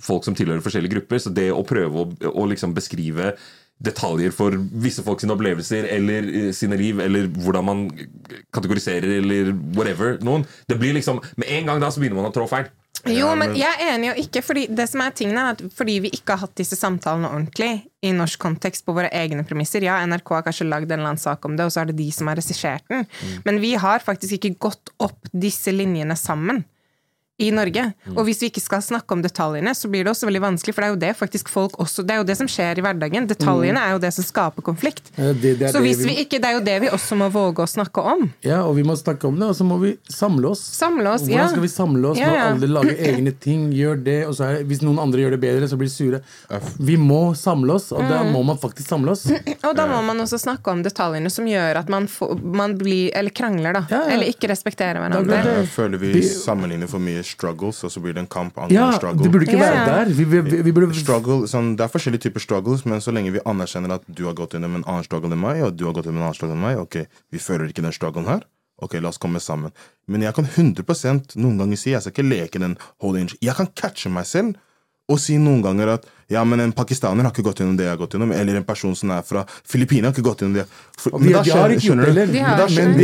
folk 0.00 0.24
som 0.24 0.36
tilhører 0.38 0.62
forskjellige 0.64 0.94
grupper. 0.94 1.20
Så 1.20 1.32
det 1.36 1.50
å 1.52 1.60
prøve 1.68 2.04
å, 2.04 2.06
å 2.32 2.46
liksom 2.48 2.72
beskrive 2.76 3.34
detaljer 3.82 4.34
for 4.34 4.54
visse 4.82 5.02
folk 5.02 5.22
sine 5.22 5.34
opplevelser 5.34 5.88
eller 5.90 6.28
eh, 6.28 6.50
sine 6.54 6.78
liv, 6.78 7.00
eller 7.02 7.26
hvordan 7.42 7.66
man 7.66 7.82
kategoriserer 8.54 9.18
eller 9.18 9.52
whatever 9.76 10.18
noen. 10.22 10.46
Det 10.68 10.78
blir 10.78 10.94
liksom, 10.98 11.20
Med 11.36 11.50
en 11.50 11.66
gang 11.66 11.82
da 11.82 11.90
så 11.90 12.02
begynner 12.02 12.20
man 12.20 12.30
å 12.30 12.34
trå 12.34 12.46
feil. 12.50 12.70
Jo, 13.10 13.32
men 13.34 13.56
jeg 13.58 13.66
er 13.66 13.96
enig 13.96 14.12
og 14.12 14.18
ikke, 14.20 14.44
fordi 14.46 14.68
det 14.70 14.84
som 14.86 15.00
er 15.02 15.14
tingen 15.16 15.38
er 15.40 15.56
at 15.56 15.62
fordi 15.74 15.96
vi 16.04 16.10
ikke 16.14 16.36
har 16.36 16.44
hatt 16.44 16.54
disse 16.60 16.76
samtalene 16.78 17.32
ordentlig 17.32 17.88
i 18.04 18.12
norsk 18.14 18.38
kontekst 18.42 18.84
på 18.86 18.94
våre 18.94 19.10
egne 19.16 19.42
premisser 19.48 19.82
Ja, 19.82 19.96
NRK 20.06 20.36
har 20.36 20.44
kanskje 20.46 20.68
lagd 20.68 20.92
en 20.92 21.00
eller 21.00 21.14
annen 21.14 21.22
sak 21.22 21.42
om 21.48 21.56
det, 21.58 21.66
og 21.66 21.74
så 21.74 21.82
er 21.82 21.90
det 21.90 21.98
de 21.98 22.06
som 22.14 22.30
har 22.30 22.38
regissert 22.38 22.86
den, 22.92 23.08
men 23.46 23.58
vi 23.64 23.72
har 23.80 24.04
faktisk 24.04 24.38
ikke 24.38 24.54
gått 24.68 24.94
opp 25.02 25.32
disse 25.32 25.74
linjene 25.74 26.14
sammen. 26.20 26.62
I 27.42 27.50
Norge. 27.50 27.84
Og 28.16 28.24
hvis 28.26 28.40
vi 28.42 28.50
ikke 28.50 28.60
skal 28.62 28.82
snakke 28.84 29.12
om 29.16 29.22
detaljene, 29.24 29.74
så 29.74 29.88
blir 29.90 30.04
det 30.06 30.12
også 30.14 30.28
veldig 30.28 30.42
vanskelig, 30.44 30.74
for 30.76 30.82
det 30.82 30.88
er 30.88 30.94
jo 30.94 31.00
det 31.02 31.12
faktisk 31.18 31.48
folk 31.52 31.76
også 31.82 32.04
Det 32.06 32.14
er 32.14 32.20
jo 32.22 32.26
det 32.28 32.36
som 32.38 32.46
skjer 32.50 32.78
i 32.78 32.82
hverdagen. 32.84 33.26
Detaljene 33.28 33.80
er 33.82 33.92
jo 33.96 33.98
det 34.02 34.12
som 34.14 34.24
skaper 34.24 34.62
konflikt. 34.62 35.10
Ja, 35.16 35.32
det- 35.32 35.58
det 35.58 35.72
så 35.74 35.80
hvis 35.82 35.98
vi- 35.98 36.14
vi 36.14 36.24
ikke 36.24 36.40
Det 36.42 36.44
er 36.44 36.52
jo 36.58 36.60
det 36.64 36.80
vi 36.82 36.88
også 36.88 37.16
må 37.16 37.30
våge 37.30 37.62
å 37.62 37.68
snakke 37.68 37.98
om. 38.02 38.32
Ja, 38.42 38.62
og 38.64 38.74
vi 38.76 38.82
må 38.82 38.96
snakke 38.96 39.24
om 39.28 39.38
det, 39.38 39.48
og 39.48 39.54
så 39.54 39.64
må 39.64 39.78
vi 39.80 39.96
samle 40.08 40.50
oss. 40.50 40.60
Samle 40.60 41.06
oss, 41.14 41.22
Hvordan 41.22 41.30
ja. 41.38 41.48
skal 41.48 41.60
vi 41.62 41.68
samle 41.68 42.04
oss 42.10 42.18
Ja, 42.18 42.26
når 42.26 42.62
alle 42.62 42.68
lager 42.68 42.96
egne 43.12 43.32
ting, 43.40 43.72
gjør 43.72 44.02
det, 44.04 44.26
og 44.26 44.34
så 44.34 44.44
er, 44.58 44.64
hvis 44.64 44.82
noen 44.82 44.98
andre 44.98 45.18
gjør 45.20 45.30
det 45.30 45.40
bedre, 45.40 45.68
så 45.68 45.76
blir 45.76 45.88
de 45.88 45.94
sure? 45.94 46.20
Vi 46.78 46.96
må 46.96 47.34
samle 47.36 47.74
oss, 47.74 47.92
og 47.92 48.00
Mm. 48.02 48.08
da 48.08 48.22
må 48.24 48.44
man 48.44 48.58
faktisk 48.58 48.86
samle 48.88 49.10
oss. 49.10 49.26
Og 49.64 49.76
da 49.76 49.86
må 49.86 50.02
man 50.04 50.18
også 50.18 50.38
snakke 50.40 50.68
om 50.70 50.82
detaljene 50.82 51.30
som 51.30 51.44
gjør 51.46 51.76
at 51.76 51.88
man, 51.88 52.06
får, 52.08 52.42
man 52.42 52.76
blir 52.76 53.10
Eller 53.14 53.30
krangler, 53.30 53.72
da. 53.74 53.86
Ja, 53.90 54.02
ja. 54.08 54.14
Eller 54.14 54.26
ikke 54.26 54.48
respekterer 54.50 54.98
hverandre. 54.98 55.42
Da 55.44 55.62
føler 55.64 55.98
vi 55.98 56.12
Vi- 56.12 56.22
sammenligner 56.22 56.88
for 56.88 56.98
mye 56.98 57.22
struggles, 57.32 57.82
og 57.84 57.92
så 57.94 58.02
blir 58.04 58.14
det 58.16 58.22
en 58.24 58.30
kamp 58.30 58.56
angående 58.58 58.78
Ja, 58.78 58.92
struggle. 58.96 59.24
det 59.24 59.32
burde 59.34 59.48
ikke 59.48 59.60
være 59.60 59.78
yeah. 59.78 59.90
der. 59.90 60.14
Vi, 60.18 60.24
vi, 60.24 60.62
vi, 60.68 60.72
burde 60.72 60.94
Struggle, 60.96 61.48
sånn, 61.50 61.74
det 61.78 61.86
er 61.86 61.92
forskjellige 61.92 62.26
typer 62.28 62.44
struggles, 62.44 62.84
men 62.88 63.02
så 63.04 63.14
lenge 63.14 63.34
vi 63.34 63.42
anerkjenner 63.48 63.96
at 63.96 64.04
du 64.06 64.26
har 64.28 64.36
gått 64.38 64.56
gjennom 64.56 64.78
en 64.78 64.86
annen 64.86 65.06
struggle 65.06 65.32
enn 65.32 65.42
meg, 65.42 65.62
og 65.66 65.76
du 65.76 65.86
har 65.88 65.96
gått 65.96 66.08
gjennom 66.08 66.22
en 66.22 66.28
annen 66.28 66.38
struggle 66.38 66.58
enn 66.58 66.64
meg, 66.64 66.80
ok, 66.82 67.22
vi 67.32 67.42
føler 67.42 67.72
ikke 67.72 67.84
den 67.84 67.96
strugglen 67.96 68.28
her, 68.30 68.44
ok, 68.82 68.98
la 69.00 69.12
oss 69.12 69.20
komme 69.22 69.42
sammen. 69.42 69.74
Men 70.06 70.26
jeg 70.26 70.36
kan 70.38 70.48
100 70.48 71.38
noen 71.40 71.58
ganger 71.62 71.80
si, 71.80 71.94
jeg 71.94 72.04
skal 72.04 72.14
ikke 72.14 72.28
leke 72.28 72.62
den 72.62 72.76
whole 73.02 73.22
inch, 73.22 73.34
jeg 73.42 73.56
kan 73.58 73.70
catche 73.78 74.12
meg 74.12 74.28
selv 74.28 74.60
og 75.10 75.18
si 75.18 75.36
noen 75.38 75.62
ganger 75.64 75.88
at 75.96 76.04
ja, 76.30 76.44
men 76.48 76.60
en 76.60 76.72
pakistaner 76.72 77.24
har 77.26 77.32
ikke 77.34 77.42
gått 77.44 77.58
gjennom 77.60 77.76
det 77.76 77.84
jeg 77.84 77.92
har 77.92 77.98
gått 78.00 78.14
gjennom, 78.14 78.30
eller 78.32 78.56
en 78.56 78.64
person 78.64 78.94
som 78.96 79.10
er 79.10 79.20
fra 79.26 79.42
Filippinene 79.68 80.08
har 80.08 80.14
ikke 80.14 80.24
gått 80.24 80.40
gjennom 80.40 80.54
det. 80.54 80.64
For, 80.96 81.10
de- 81.18 81.32
da 81.34 81.42
de 81.42 81.50
har 81.52 81.68
ikke 81.74 81.88
gjort 81.90 82.14
det. 82.14 82.26
De 82.32 82.38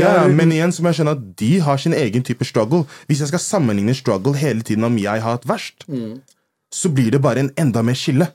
har 0.07 0.29
Men 0.29 0.37
men 0.39 0.53
igjen 0.57 0.73
så 0.73 0.81
må 0.83 0.89
jeg 0.93 1.01
skjønne 1.01 1.13
at 1.19 1.27
de 1.37 1.51
har 1.61 1.77
sin 1.83 1.93
egen 1.93 2.23
type 2.25 2.45
struggle. 2.49 2.87
Hvis 3.07 3.21
jeg 3.21 3.29
skal 3.29 3.43
sammenligne 3.45 3.95
struggle 3.95 4.33
hele 4.39 4.63
tiden 4.63 4.85
om 4.89 4.97
jeg 4.97 5.21
har 5.21 5.37
hatt 5.37 5.45
verst, 5.49 5.85
så 6.73 6.89
blir 6.95 7.11
det 7.13 7.21
bare 7.21 7.41
en 7.45 7.51
enda 7.59 7.83
mer 7.83 7.95
skille. 7.99 8.31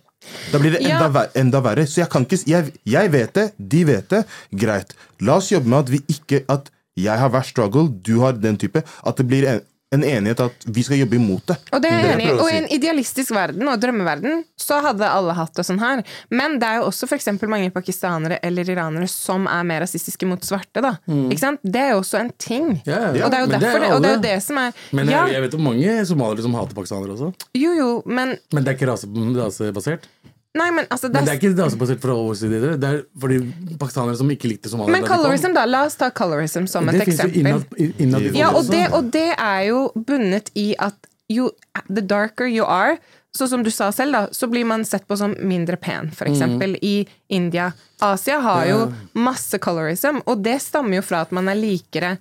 Da 0.54 0.60
blir 0.60 0.72
det 0.72 0.84
enda, 0.86 1.08
Ja. 1.08 1.08
ver 1.10 1.30
enda 1.36 1.60
verre. 1.62 1.88
Så 1.88 2.02
jeg 2.02 2.10
kan 2.10 2.24
ikke 2.26 2.44
jeg, 2.48 2.74
jeg 2.86 3.12
vet 3.12 3.34
det, 3.34 3.54
de 3.58 3.84
vet 3.86 4.08
det. 4.10 4.26
Greit. 4.56 4.94
La 5.22 5.36
oss 5.38 5.50
jobbe 5.52 5.68
med 5.68 5.80
at 5.80 5.90
vi 5.90 6.00
ikke 6.08 6.44
At 6.48 6.70
jeg 6.96 7.18
har 7.18 7.30
verst 7.34 7.50
struggle, 7.50 7.90
du 7.90 8.20
har 8.20 8.34
den 8.34 8.56
type. 8.58 8.84
At 9.04 9.18
det 9.18 9.28
blir 9.28 9.48
en, 9.50 9.62
en 9.94 10.04
enighet 10.04 10.40
at 10.48 10.66
vi 10.74 10.84
skal 10.86 10.98
jobbe 11.00 11.18
imot 11.20 11.46
det. 11.52 11.58
Og 11.76 11.82
det 11.84 11.92
er 11.92 12.00
jeg 12.02 12.16
enig 12.16 12.28
i. 12.32 12.34
Og 12.38 12.50
i 12.50 12.58
en 12.58 12.68
idealistisk 12.74 13.34
verden 13.36 13.68
og 13.70 13.80
drømmeverden 13.82 14.44
så 14.60 14.80
hadde 14.84 15.06
alle 15.10 15.36
hatt 15.38 15.54
det 15.58 15.66
sånn 15.68 15.82
her. 15.82 16.02
Men 16.34 16.58
det 16.62 16.70
er 16.70 16.82
jo 16.82 16.88
også 16.90 17.10
f.eks. 17.10 17.30
mange 17.52 17.70
pakistanere 17.76 18.40
eller 18.44 18.70
iranere 18.74 19.10
som 19.12 19.46
er 19.52 19.64
mer 19.70 19.84
rasistiske 19.86 20.28
mot 20.30 20.44
svarte. 20.46 20.82
da. 20.84 20.96
Ikke 21.08 21.42
sant? 21.44 21.62
Det 21.64 21.84
er 21.84 21.94
jo 21.94 22.02
også 22.02 22.22
en 22.24 22.34
ting. 22.42 22.70
Ja, 22.90 23.14
ja. 23.14 23.28
Og 23.28 23.32
det 23.34 23.40
er 23.40 23.46
jo 23.46 23.50
Men 23.52 23.54
det 23.54 23.60
er 23.60 23.66
derfor 23.68 23.86
det, 23.86 23.94
og 23.94 24.04
det 24.04 24.12
er 24.12 24.18
jo 24.18 24.26
det 24.26 24.36
som 24.44 24.62
er 24.64 24.84
Men 24.92 25.12
ja, 25.14 25.24
jeg, 25.28 25.38
jeg 25.38 25.46
vet 25.48 25.58
om 25.60 25.66
mange 25.70 25.96
somaliere 26.10 26.48
som 26.48 26.58
hater 26.58 26.78
pakistanere 26.82 27.18
også. 27.18 27.32
Jo, 27.58 27.74
jo, 27.78 27.90
men 28.06 28.38
Men 28.54 28.64
det 28.64 28.74
er 28.74 28.80
ikke 28.80 28.92
rase, 28.92 29.10
rasebasert. 29.38 30.10
Nei, 30.54 30.68
men 30.70 30.86
altså 30.86 31.10
det 31.10 31.18
Men 31.18 31.26
det 31.26 31.34
er, 31.34 31.40
ikke 31.40 31.64
rasebasert 31.64 32.02
fra 32.04 32.16
side. 32.38 32.60
Det 32.78 32.90
er 32.90 33.00
fordi 33.20 33.40
pakistanere 33.82 34.18
som 34.20 34.30
ikke 34.30 34.52
likte 34.52 34.70
somaliere. 34.70 35.00
men 35.00 35.10
colorism, 35.10 35.56
da. 35.56 35.66
La 35.66 35.82
oss 35.88 35.98
ta 35.98 36.12
colorism 36.14 36.68
som 36.70 36.90
et 36.90 37.00
Det 37.00 37.08
jo 37.08 37.14
eksempel. 37.14 37.40
innad, 37.40 37.66
innad 37.98 38.38
Ja, 38.38 38.52
og 38.54 38.70
det, 38.70 38.86
og 38.94 39.10
det 39.14 39.32
er 39.34 39.62
jo 39.72 39.88
bundet 39.96 40.52
i 40.54 40.76
at 40.78 41.10
jo, 41.32 41.50
the 41.90 42.02
darker 42.06 42.46
you 42.46 42.66
are, 42.66 43.00
så 43.34 43.48
som 43.50 43.64
du 43.66 43.72
sa 43.74 43.90
selv, 43.92 44.14
da, 44.14 44.28
så 44.32 44.48
blir 44.48 44.66
man 44.70 44.86
sett 44.86 45.08
på 45.10 45.18
som 45.18 45.34
mindre 45.42 45.76
pen, 45.82 46.12
for 46.14 46.30
eksempel 46.30 46.78
i 46.86 47.08
India. 47.34 47.72
Asia 48.00 48.38
har 48.40 48.68
jo 48.70 48.94
masse 49.18 49.58
colorism, 49.58 50.22
og 50.30 50.44
det 50.46 50.60
stammer 50.62 51.00
jo 51.00 51.02
fra 51.02 51.24
at 51.26 51.32
man 51.34 51.50
er 51.50 51.58
likere 51.58 52.18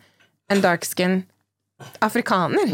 en 0.49 0.63
dark 0.65 0.87
skin 0.89 1.23
afrikaner. 2.01 2.73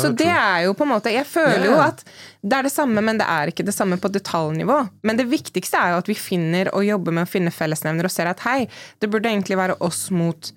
Så 0.00 0.12
det 0.16 0.28
er 0.30 0.62
jo 0.66 0.72
på 0.78 0.86
en 0.86 0.92
måte 0.94 1.12
Jeg 1.12 1.26
føler 1.28 1.66
jo 1.68 1.76
at 1.82 2.00
det 2.42 2.56
er 2.58 2.66
det 2.66 2.72
samme, 2.72 3.02
men 3.04 3.18
det 3.20 3.26
er 3.28 3.50
ikke 3.52 3.66
det 3.66 3.74
samme 3.76 3.98
på 4.00 4.08
detaljnivå. 4.10 4.78
Men 5.06 5.18
det 5.20 5.28
viktigste 5.30 5.78
er 5.78 5.92
jo 5.92 6.00
at 6.02 6.08
vi 6.10 6.16
finner 6.18 6.70
og 6.74 6.86
jobber 6.86 7.14
med 7.14 7.28
å 7.28 7.30
finne 7.30 7.52
fellesnevner 7.54 8.08
og 8.08 8.14
ser 8.14 8.30
at 8.30 8.40
hei, 8.46 8.66
det 8.98 9.10
burde 9.12 9.30
egentlig 9.30 9.58
være 9.60 9.78
oss 9.84 10.08
mot 10.10 10.52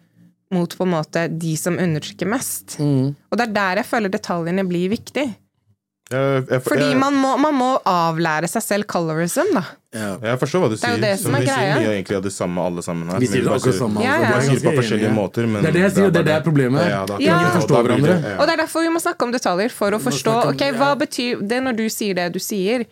mot 0.53 0.77
på 0.77 0.85
en 0.85 0.91
måte 0.93 1.23
de 1.41 1.55
som 1.57 1.77
undertrykker 1.81 2.29
mest. 2.29 2.75
Og 3.31 3.37
det 3.37 3.47
er 3.47 3.53
der 3.55 3.79
jeg 3.81 3.89
føler 3.89 4.11
detaljene 4.13 4.63
blir 4.69 4.91
viktig. 4.93 5.25
Jeg, 6.11 6.45
jeg, 6.51 6.61
Fordi 6.61 6.85
jeg, 6.91 6.97
man 7.01 7.15
må, 7.17 7.31
man 7.41 7.55
må 7.57 7.67
avlære 7.89 8.45
seg 8.47 8.61
selv 8.61 8.85
colorism, 8.85 9.47
da. 9.55 9.63
Ja. 9.95 10.09
jeg 10.21 10.37
forstår 10.37 10.61
hva 10.61 10.67
du 10.69 10.75
Det 10.75 10.83
er 10.83 10.91
sier. 10.91 10.97
jo 10.97 11.01
det 11.01 11.13
som 11.19 11.31
Så 11.31 11.35
er 11.35 11.39
vi 11.39 11.47
sier 11.47 11.55
greia. 11.55 11.75
mye 11.79 11.93
egentlig 11.95 12.17
av 12.19 12.23
det 12.27 12.33
samme 12.35 12.61
alle 12.61 12.81
sammen 12.85 13.09
her. 13.09 13.19
Vi 13.23 13.29
sier 13.31 13.41
det 13.47 13.53
akkurat 13.55 13.77
samme. 13.79 14.03
Ja, 14.03 14.11
ja. 14.21 14.27
Vi 14.27 14.35
er 14.35 14.41
sier 14.45 14.59
det 14.59 14.67
på 14.69 14.73
forskjellige 14.81 15.13
måter, 15.15 15.47
men 15.49 15.63
Det 15.65 15.69
er 15.71 15.77
det 15.79 15.81
jeg 15.85 15.91
sier, 15.95 16.11
det 16.11 16.21
er 16.21 16.27
det 16.29 16.35
problemet. 16.45 16.85
Ja, 16.91 16.99
det 17.09 17.15
er 17.25 17.49
forstår 17.55 17.87
det- 17.89 18.05
ja. 18.05 18.35
Og 18.37 18.45
det 18.45 18.53
er 18.53 18.61
derfor 18.61 18.81
vi 18.85 18.91
må 18.93 19.01
snakke 19.01 19.23
om 19.23 19.31
detaljer, 19.31 19.71
for 19.71 19.91
å 19.91 19.99
forstå 19.99 20.35
om- 20.43 20.53
ok, 20.53 20.63
hva 20.77 20.91
betyr 20.99 21.41
det 21.47 21.63
når 21.63 21.75
du 21.75 21.89
sier 21.89 22.13
det 22.13 22.33
du 22.33 22.39
sier. 22.39 22.85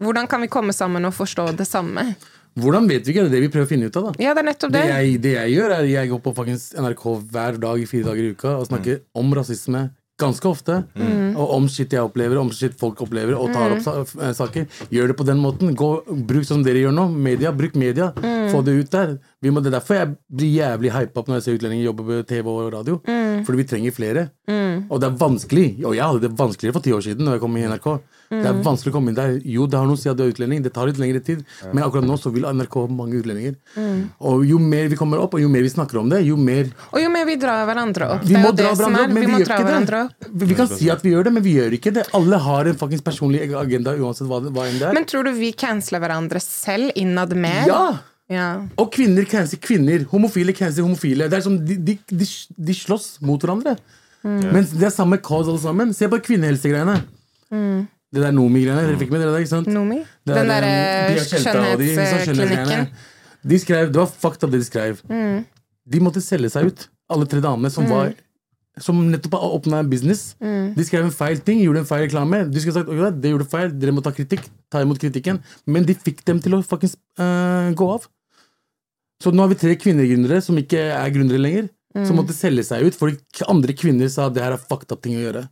Hvordan 0.00 0.26
kan 0.28 0.40
vi 0.40 0.46
komme 0.48 0.72
sammen 0.72 1.04
og 1.04 1.12
forstå 1.12 1.54
det 1.56 1.66
samme? 1.68 2.14
Hvordan 2.56 2.88
vet 2.88 3.04
vi 3.04 3.12
ikke? 3.12 3.28
Det 3.28 3.30
er 3.30 3.40
det 3.40 3.40
vi 3.42 3.48
prøver 3.48 3.66
å 3.66 3.68
finne 3.68 3.86
ut 3.86 3.96
av. 3.96 4.02
da 4.14 4.22
Ja, 4.24 4.32
det 4.34 4.40
er 4.46 4.48
nettopp 4.52 4.72
Det 4.72 4.82
det. 4.82 4.88
jeg, 4.88 5.20
det 5.22 5.32
jeg 5.34 5.50
gjør, 5.58 5.70
er 5.78 5.84
jeg 5.84 6.08
går 6.10 6.20
på 6.22 6.34
faktisk 6.34 6.74
NRK 6.80 7.04
hver 7.30 7.60
dag 7.60 7.78
i 7.78 7.84
fire 7.84 8.04
dager 8.04 8.24
i 8.24 8.30
uka 8.32 8.48
og 8.56 8.66
snakker 8.68 9.00
om 9.14 9.34
rasisme 9.34 9.90
ganske 10.18 10.48
ofte. 10.48 10.80
Og 11.38 11.52
om 11.54 11.68
shit 11.70 11.92
jeg 11.94 12.02
opplever, 12.02 12.38
om 12.40 12.50
shit 12.54 12.74
folk 12.78 13.00
opplever, 13.04 13.36
og 13.38 13.52
tar 13.54 13.76
opp 13.76 13.82
sa 13.84 13.94
eh, 14.02 14.32
saker. 14.34 14.66
Gjør 14.94 15.12
det 15.12 15.16
på 15.18 15.26
den 15.28 15.38
måten. 15.42 15.74
Gå, 15.78 15.90
bruk 16.28 16.46
som 16.48 16.64
dere 16.66 16.82
gjør 16.82 16.94
nå. 16.96 17.08
Media, 17.14 17.52
Bruk 17.54 17.76
media. 17.78 18.10
Få 18.52 18.62
det 18.66 18.74
ut 18.80 18.90
der. 18.94 19.16
Vi 19.42 19.52
må, 19.54 19.62
det 19.62 19.70
er 19.72 19.78
derfor 19.78 20.00
jeg 20.00 20.14
blir 20.40 20.54
jævlig 20.56 20.94
hypa 20.94 21.24
når 21.26 21.38
jeg 21.38 21.46
ser 21.46 21.58
utlendinger 21.60 21.88
jobbe 21.90 22.06
på 22.08 22.20
TV 22.28 22.52
og 22.52 22.72
radio. 22.74 23.00
Fordi 23.46 23.62
vi 23.62 23.68
trenger 23.70 23.94
flere. 23.94 24.28
Og 24.88 25.00
det 25.00 25.10
er 25.10 25.18
vanskelig. 25.20 25.68
Og 25.84 25.94
jeg 25.96 26.04
hadde 26.04 26.24
det 26.26 26.38
vanskeligere 26.38 26.78
for 26.78 26.84
ti 26.84 26.94
år 26.96 27.04
siden 27.04 27.26
Når 27.28 27.36
jeg 27.38 27.44
kom 27.44 27.56
i 27.58 27.66
NRK. 27.68 27.88
Det 28.28 28.44
er 28.44 28.58
vanskelig 28.64 28.92
å 28.92 28.94
komme 28.98 29.12
inn 29.12 29.16
der. 29.16 29.38
Jo, 29.48 29.66
det 29.70 29.78
har 29.80 29.86
noe 29.88 29.96
å 29.96 30.00
si 30.00 30.10
at 30.10 30.18
du 30.18 30.24
er 30.26 30.32
utlending. 30.32 30.60
Det 30.64 30.72
tar 30.74 30.90
litt 30.90 30.98
lengre 31.00 31.22
tid. 31.24 31.44
Men 31.72 31.84
akkurat 31.86 32.04
nå 32.04 32.16
så 32.20 32.32
vil 32.34 32.44
NRK 32.44 32.74
ha 32.82 32.90
mange 32.92 33.16
utlendinger. 33.20 33.54
Og 34.20 34.44
jo 34.48 34.58
mer 34.60 34.90
vi 34.92 34.98
kommer 35.00 35.22
opp, 35.22 35.38
og 35.38 35.40
jo 35.40 35.48
mer 35.52 35.64
vi 35.64 35.70
snakker 35.72 36.00
om 36.02 36.10
det, 36.12 36.20
jo 36.26 36.36
mer 36.36 36.68
Og 36.92 37.00
jo 37.00 37.08
mer 37.14 37.24
vi 37.28 37.38
drar 37.40 37.64
hverandre 37.68 38.10
opp. 38.16 38.26
vi 38.28 38.36
må 38.36 38.52
dra 38.52 38.74
hverandre 38.74 39.06
er. 39.06 39.08
opp, 39.08 39.14
men 39.14 39.24
Vi 39.24 39.30
vi, 39.30 39.38
gjør 39.38 39.54
ikke 39.54 39.70
det. 39.88 40.42
Vi 40.48 40.58
kan 40.58 40.68
si 40.74 40.90
at 40.92 41.04
vi 41.06 41.14
gjør 41.14 41.24
det, 41.28 41.32
men 41.38 41.46
vi 41.46 41.54
gjør 41.56 41.78
ikke 41.78 41.94
det. 41.96 42.04
Alle 42.18 42.42
har 42.48 42.68
en 42.68 42.78
fuckings 42.84 43.04
personlig 43.06 43.48
agenda 43.56 43.96
uansett 43.96 44.28
hva, 44.28 44.42
hva 44.44 44.68
enn 44.68 44.78
det 44.78 44.90
er. 44.90 44.94
Men 44.98 45.08
tror 45.08 45.24
du 45.24 45.32
vi 45.38 45.52
canceler 45.56 46.04
hverandre 46.04 46.40
selv 46.44 46.92
innad 46.96 47.34
mer? 47.36 47.64
ja! 47.68 47.82
Ja. 48.28 48.60
Og 48.76 48.90
kvinner 48.92 49.24
cancer 49.24 49.56
kvinner. 49.56 50.02
Homofile 50.10 50.52
cancer 50.52 50.84
homofile. 50.84 51.30
Det 51.32 51.38
er 51.38 51.44
som 51.46 51.54
de, 51.64 51.78
de, 51.80 51.94
de, 52.12 52.26
de 52.68 52.74
slåss 52.76 53.22
mot 53.24 53.40
hverandre. 53.40 53.78
Men 54.20 54.66
det 54.68 54.84
er 54.84 54.92
samme 54.92 55.16
cause 55.24 55.48
alle 55.48 55.62
sammen. 55.62 55.94
Se 55.96 56.10
på 56.12 56.18
kvinnehelsegreiene. 56.26 56.98
Det 58.14 58.22
der 58.24 58.32
Nomi-greiene. 58.32 58.86
Dere 58.88 59.00
fikk 59.00 59.10
med 59.12 59.20
dere 59.20 59.34
det? 59.34 59.42
ikke 59.44 59.52
sant? 59.52 59.68
Nomi? 59.72 59.98
Det 60.24 60.32
er, 60.32 60.38
Den 60.38 60.52
derre 60.52 60.70
og 61.74 61.82
de, 61.82 61.88
skjønnhetsklinikken. 61.98 62.86
De 63.48 63.58
skrev, 63.60 63.90
Det 63.92 64.00
var 64.00 64.08
fucked 64.12 64.46
up 64.46 64.54
det 64.54 64.62
de 64.62 64.68
skrev. 64.68 65.02
De 65.88 66.00
måtte 66.04 66.22
selge 66.24 66.50
seg 66.52 66.70
ut, 66.70 66.88
alle 67.12 67.28
tre 67.28 67.42
damene 67.44 67.70
som 67.72 67.86
var 67.90 68.14
som 68.82 68.98
nettopp 69.10 69.34
har 69.34 69.54
åpna 69.56 69.80
en 69.82 69.90
business. 69.90 70.36
De 70.38 70.84
skrev 70.86 71.06
en 71.06 71.14
feil 71.14 71.40
ting, 71.42 71.60
gjorde 71.64 71.82
en 71.82 71.88
feil 71.88 72.04
reklame. 72.06 72.44
De 72.50 72.60
skulle 72.62 72.76
sagt 72.76 72.90
ok, 72.92 73.00
det 73.22 73.32
gjorde 73.32 73.48
feil, 73.50 73.72
dere 73.74 73.94
må 73.96 74.04
ta 74.04 74.12
kritikk, 74.14 74.44
ta 74.72 74.82
imot 74.84 75.00
kritikken. 75.02 75.40
Men 75.66 75.86
de 75.88 75.96
fikk 75.98 76.22
dem 76.28 76.38
til 76.44 76.54
å 76.54 76.62
fuckings 76.66 76.94
uh, 77.20 77.74
gå 77.78 77.88
av. 77.96 78.06
Så 79.22 79.32
nå 79.34 79.42
har 79.42 79.50
vi 79.50 79.58
tre 79.58 79.74
kvinnegründere 79.74 80.38
som 80.44 80.58
ikke 80.60 80.84
er 80.94 81.14
gründere 81.14 81.42
lenger. 81.42 81.68
Som 82.06 82.20
måtte 82.20 82.36
selge 82.36 82.62
seg 82.62 82.84
ut 82.86 82.94
fordi 82.94 83.16
andre 83.50 83.74
kvinner 83.74 84.10
sa 84.12 84.28
det 84.30 84.42
her 84.44 84.54
er 84.54 84.60
fucked 84.60 84.92
up 84.94 85.00
ting 85.02 85.16
å 85.18 85.22
gjøre. 85.24 85.48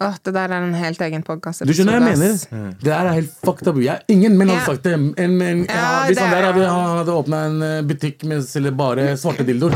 Åh, 0.00 0.12
det 0.22 0.32
der 0.36 0.52
er 0.52 0.60
en 0.66 0.74
helt 0.76 1.00
egen 1.00 1.22
podkast. 1.24 1.62
Du 1.64 1.72
skjønner 1.72 1.96
hva 2.02 2.10
jeg 2.10 2.18
mener? 2.20 2.72
Det 2.82 2.90
der 2.90 3.06
er 3.08 3.14
helt 3.16 3.30
fucked 3.46 3.68
up. 3.70 3.78
Jeg, 3.80 4.02
ingen 4.12 4.34
menn 4.36 4.50
hadde 4.52 4.60
Ja. 4.60 4.66
sagt 4.74 4.82
det. 4.84 4.92
En, 4.92 5.06
en, 5.40 5.62
ja, 5.64 5.72
Ja, 5.72 6.06
hvis 6.10 6.18
han 6.20 6.30
der 6.30 6.36
er- 6.42 6.52
hadde, 6.52 6.66
han 6.68 6.98
hadde 6.98 7.14
åpna 7.16 7.38
en 7.46 7.62
eh, 7.62 7.82
butikk 7.88 8.24
med 8.28 8.42
selger 8.44 8.74
bare 8.76 9.16
svarte 9.16 9.46
dildoer, 9.48 9.72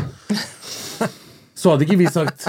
så 1.56 1.70
hadde 1.72 1.86
ikke 1.88 1.96
vi 2.02 2.06
sagt 2.12 2.48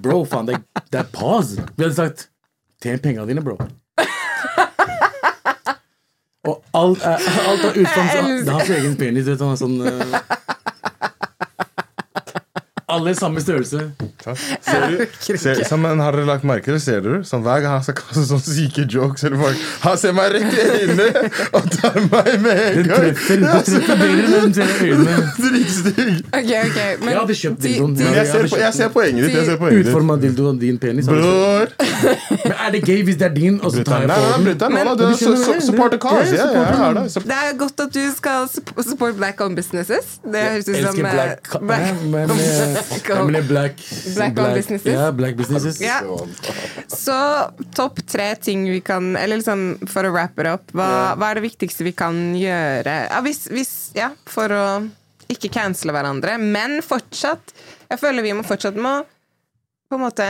Bro, 0.00 0.24
faen, 0.24 0.46
det, 0.48 0.56
det 0.90 1.00
er 1.02 1.04
pause. 1.12 1.60
Vi 1.76 1.84
hadde 1.84 1.94
sagt 1.98 2.28
Tjen 2.80 2.98
penga 3.04 3.26
dine, 3.26 3.42
bro. 3.42 3.58
Og 6.48 6.62
alt 6.72 7.02
er, 7.04 7.18
alt 7.50 7.64
er 7.68 7.74
utenfor 7.82 8.64
sin 8.64 8.74
egen 8.78 8.94
penis. 8.96 9.26
Vet 9.26 9.38
du, 9.40 9.44
han 9.44 9.52
er 9.52 9.60
sånn 9.60 9.80
eh, 9.84 10.20
Alle 12.98 13.14
i 13.14 13.18
samme 13.18 13.42
størrelse. 13.42 13.84
Ser 14.26 14.86
du, 14.90 15.02
ser, 15.38 15.62
har 15.78 16.16
dere 16.16 16.26
lagt 16.26 16.46
merke 16.48 16.66
til 16.68 16.76
det? 16.76 16.82
Ser 16.82 17.04
du, 17.04 17.10
Sånn, 17.26 17.44
hver 17.46 17.62
gang 17.62 17.76
han 17.78 17.84
skal 17.86 17.96
kaste 18.00 18.24
sånne 18.26 18.44
syke 18.44 18.86
jokes 18.90 19.26
eller 19.28 19.40
folk, 19.42 19.62
Han 19.84 19.98
ser 20.00 20.16
meg 20.16 20.32
rett 20.34 20.56
i 20.58 20.64
øynene 20.82 21.24
og 21.54 21.68
tar 21.76 21.98
meg 22.08 22.30
med 22.42 22.62
en 22.66 22.90
gang! 22.90 23.06
treffer, 23.14 23.44
treffer 23.68 24.00
bedre 24.02 24.24
enn 24.26 24.34
den 24.34 24.56
ser 24.56 24.72
øynene. 24.82 25.18
Dritstygg! 25.44 26.24
Okay, 26.32 26.62
okay, 26.64 26.90
Men 27.02 27.12
Jeg 27.12 27.20
hadde 27.20 27.38
kjøpt 27.42 27.62
dildoen. 27.66 27.96
Jeg 28.18 28.30
ser, 28.32 28.48
jeg 28.64 28.76
ser 28.80 28.92
poenget 28.94 29.28
ditt. 29.28 29.36
Jeg 29.38 29.48
ser 29.52 29.60
poenget 29.62 29.84
ditt. 29.84 29.92
Utforma 29.92 30.18
dildoen 30.22 30.60
din 30.62 30.80
penis. 30.82 31.08
Bror! 31.08 31.72
Men 32.48 32.57
er 32.68 32.74
det 32.76 32.80
gøy 32.86 33.02
hvis 33.08 33.16
det 33.20 33.26
er 33.26 33.34
din, 33.34 33.56
og 33.64 33.72
så 33.74 33.82
tar 33.86 33.98
Nei, 33.98 34.06
jeg 34.06 34.08
nei, 34.08 34.16
på 34.18 34.94
den? 35.02 35.16
su- 35.18 35.34
det? 35.54 35.62
support 35.66 35.94
the 35.96 35.98
cause. 35.98 36.32
Er 37.38 37.56
godt 37.58 37.80
at 37.84 37.92
du 37.94 38.00
skal 38.16 38.48
sup- 38.52 38.72
support 38.86 39.16
black 39.18 39.40
owned 39.44 39.56
businesses. 39.58 40.18
Det 40.24 40.42
høres 40.44 40.68
ut 40.68 40.76
som 40.76 40.84
Elsker 40.84 41.06
eh, 41.06 41.12
black, 41.18 41.50
black- 41.60 41.88
eh, 41.88 42.06
Black- 42.18 43.38
er 43.38 43.48
black, 43.48 43.82
Black-owned 44.14 44.54
businesses. 44.60 44.92
Ja, 44.92 45.10
black 45.10 45.36
businesses. 45.36 45.80
Yeah. 45.80 46.04
Så 46.92 47.16
topp 47.74 48.00
tre 48.06 48.34
ting 48.40 48.64
vi 48.70 48.80
kan 48.84 49.16
Eller 49.16 49.40
liksom 49.40 49.78
for 49.88 50.06
å 50.08 50.12
wrap 50.14 50.38
it 50.38 50.46
up, 50.50 50.72
hva, 50.76 51.14
hva 51.18 51.30
er 51.32 51.38
det 51.40 51.44
viktigste 51.48 51.84
vi 51.86 51.92
kan 51.96 52.16
gjøre 52.38 52.94
ja, 53.08 53.20
hvis, 53.24 53.46
hvis, 53.52 53.72
ja, 53.96 54.10
for 54.28 54.52
å 54.54 54.64
ikke 55.28 55.50
cancele 55.52 55.92
hverandre, 55.92 56.38
men 56.40 56.78
fortsatt 56.84 57.52
Jeg 57.90 58.00
føler 58.00 58.24
vi 58.24 58.32
må 58.38 58.44
fortsatt 58.46 58.76
må 58.80 58.98
på 59.88 59.96
en 59.96 60.04
måte 60.04 60.26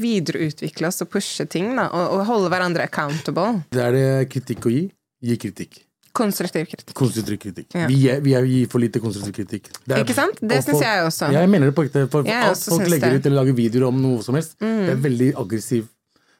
videreutvikle 0.00 0.88
oss 0.90 1.02
og 1.04 1.10
pushe 1.12 1.46
ting, 1.50 1.72
da, 1.78 1.88
og, 1.90 2.14
og 2.18 2.26
holde 2.28 2.50
hverandre 2.52 2.84
accountable. 2.86 3.62
Det 3.72 3.82
er 3.82 3.92
det 3.96 4.06
kritikk 4.32 4.66
å 4.68 4.72
gi. 4.72 4.84
Gi 5.26 5.36
kritikk. 5.42 5.82
Konstruktiv 6.16 6.64
kritikk. 6.70 6.94
Konstruktiv 6.96 7.36
kritikk. 7.42 7.66
Ja. 7.76 7.86
Vi, 7.90 7.98
er, 8.08 8.20
vi 8.24 8.32
er, 8.38 8.46
gir 8.48 8.68
for 8.72 8.80
lite 8.80 9.02
konstruktiv 9.04 9.34
kritikk. 9.36 9.66
Er- 9.90 10.00
Ikke 10.00 10.14
sant? 10.16 10.38
Det 10.40 10.62
syns 10.64 10.80
jeg 10.80 11.02
også. 11.04 11.28
Jeg 11.34 11.50
mener 11.52 11.68
det 11.68 11.74
på 11.76 11.84
ekte. 11.84 12.06
For 12.12 12.24
alt 12.24 12.62
folk 12.64 12.88
legger 12.88 13.12
det. 13.12 13.18
Mm. 13.18 13.20
ut 13.20 13.26
eller 13.28 13.40
lager 13.42 13.56
videoer 13.58 13.88
om 13.90 13.98
noe 14.00 14.22
som 14.24 14.38
helst, 14.38 14.56
det 14.62 14.94
er 14.94 15.02
veldig 15.04 15.28
aggressiv. 15.42 15.84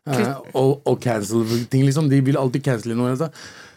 eh, 0.07 0.35
og, 0.55 0.81
og 0.87 1.01
cancel 1.05 1.45
ting, 1.69 1.85
liksom. 1.85 2.09
De 2.09 2.21
vil 2.25 2.39
alltid 2.41 2.65
cancele 2.65 2.97
noe. 2.97 3.13
Altså. 3.13 3.29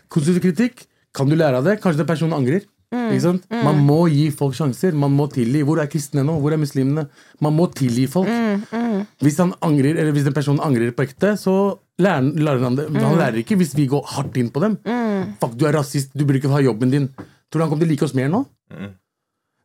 Konstruktiv 0.07 0.45
kritikk, 0.47 0.85
kan 1.13 1.27
du 1.27 1.35
lære 1.35 1.59
av 1.59 1.67
det? 1.67 1.79
Kanskje 1.83 2.03
den 2.05 2.07
personen 2.13 2.37
angrer? 2.37 2.63
Mm. 2.89 3.09
Ikke 3.13 3.21
sant? 3.21 3.43
Man 3.53 3.81
må 3.85 3.97
gi 4.09 4.29
folk 4.33 4.55
sjanser. 4.57 4.95
Man 4.97 5.13
må 5.13 5.27
tilgi. 5.29 5.61
Hvor 5.67 5.77
er 5.81 5.89
kristne 5.91 6.23
nå? 6.25 6.39
Hvor 6.41 6.55
er 6.55 6.61
muslimene? 6.61 7.03
Man 7.45 7.53
må 7.53 7.67
tilgi 7.77 8.07
folk. 8.09 8.29
Mm, 8.29 9.03
Hvis 9.21 9.37
han 9.37 9.53
angrer, 9.65 9.95
eller 10.01 10.11
hvis 10.15 10.25
den 10.25 10.33
personen 10.33 10.59
angrer 10.65 10.91
på 10.97 11.05
ekte, 11.05 11.35
så 11.37 11.53
lærer, 12.01 12.31
lærer 12.39 12.63
han 12.65 12.75
det. 12.79 12.87
Han 12.97 13.19
lærer 13.19 13.37
ikke 13.43 13.57
hvis 13.61 13.75
vi 13.77 13.85
går 13.91 14.03
hardt 14.15 14.37
inn 14.41 14.49
på 14.49 14.63
dem. 14.65 14.79
Fuck, 15.41 15.53
du 15.59 15.67
er 15.69 15.77
rasist, 15.77 16.11
du 16.17 16.25
burde 16.25 16.41
ikke 16.41 16.49
ha 16.53 16.61
jobben 16.65 16.89
din. 16.93 17.07
Tror 17.49 17.59
du 17.61 17.65
han 17.65 17.69
kommer 17.69 17.85
til 17.85 17.91
å 17.91 17.93
like 17.93 18.05
oss 18.09 18.15
mer 18.17 18.29
nå? 18.33 18.43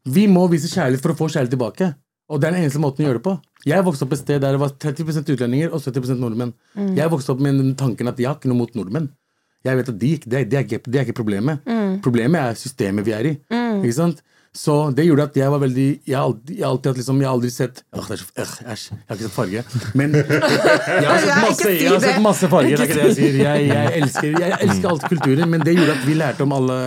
Vi 0.05 0.27
må 0.29 0.45
vise 0.53 0.69
kjærlighet 0.69 1.01
for 1.05 1.15
å 1.15 1.19
få 1.19 1.31
kjærlighet 1.33 1.55
tilbake. 1.57 1.95
Og 2.33 2.41
det 2.41 2.49
er 2.49 2.55
den 2.57 2.63
eneste 2.65 2.81
måten 2.81 3.05
å 3.05 3.09
gjøre 3.09 3.21
det 3.21 3.25
på. 3.25 3.35
Jeg 3.69 3.85
vokste 3.85 4.05
opp 4.07 4.13
et 4.17 4.21
sted 4.21 4.41
der 4.41 4.57
det 4.57 4.61
var 4.61 4.73
30% 4.81 5.33
utlendinger 5.35 5.73
og 5.73 5.81
70% 5.81 6.21
nordmenn. 6.21 6.53
Jeg 6.97 7.11
vokste 7.13 7.33
opp 7.33 7.41
med 7.45 7.57
den 7.61 7.75
tanken 7.81 8.09
at 8.09 8.21
jeg 8.21 8.29
har 8.29 8.37
ikke 8.39 8.49
noe 8.53 8.61
mot 8.63 8.75
nordmenn. 8.77 9.09
Jeg 9.65 9.79
vet 9.81 9.89
at 9.89 9.99
de, 10.01 10.11
det, 10.29 10.41
det, 10.53 10.57
er, 10.59 10.65
ikke, 10.67 10.81
det 10.93 10.99
er 11.01 11.07
ikke 11.07 11.17
problemet. 11.23 11.61
Problemet 12.03 12.41
er 12.41 12.59
systemet 12.59 13.07
vi 13.07 13.13
er 13.15 13.31
i. 13.31 13.35
Ikke 13.83 13.97
sant? 13.97 14.23
Så 14.55 14.75
det 14.95 15.03
gjorde 15.09 15.25
at 15.27 15.35
jeg 15.35 15.51
var 15.51 15.59
veldig 15.59 15.87
Jeg 16.07 16.15
har 16.15 16.29
alltid, 16.29 16.61
alltid 16.63 16.99
liksom, 17.01 17.17
Jeg 17.19 17.27
har 17.27 17.35
aldri 17.35 17.49
sett 17.51 17.81
Åh, 17.91 18.05
det 18.07 18.15
er 18.15 18.21
så, 18.21 18.29
øh, 18.39 18.53
Æsj, 18.71 18.85
jeg 18.93 19.09
har 19.09 19.17
ikke 19.17 19.25
sett 19.25 19.35
farge. 19.35 19.65
Men 19.99 20.15
jeg 20.21 21.09
har 21.09 21.19
sett 21.25 21.41
masse, 21.43 21.73
jeg 21.73 21.91
har 21.91 22.05
sett 22.05 22.23
masse 22.23 22.51
farger. 22.53 22.77
Det 22.79 22.85
er 22.85 22.93
ikke 22.93 23.01
det 23.01 23.09
jeg 23.09 23.19
sier. 23.19 23.41
Jeg, 23.43 23.67
jeg, 23.73 23.91
elsker, 24.05 24.39
jeg 24.45 24.61
elsker 24.69 24.89
alle 24.93 25.11
kulturer, 25.17 25.51
men 25.51 25.67
det 25.67 25.75
gjorde 25.75 25.99
at 25.99 26.07
vi 26.07 26.17
lærte 26.21 26.47
om 26.47 26.55
alle 26.55 26.79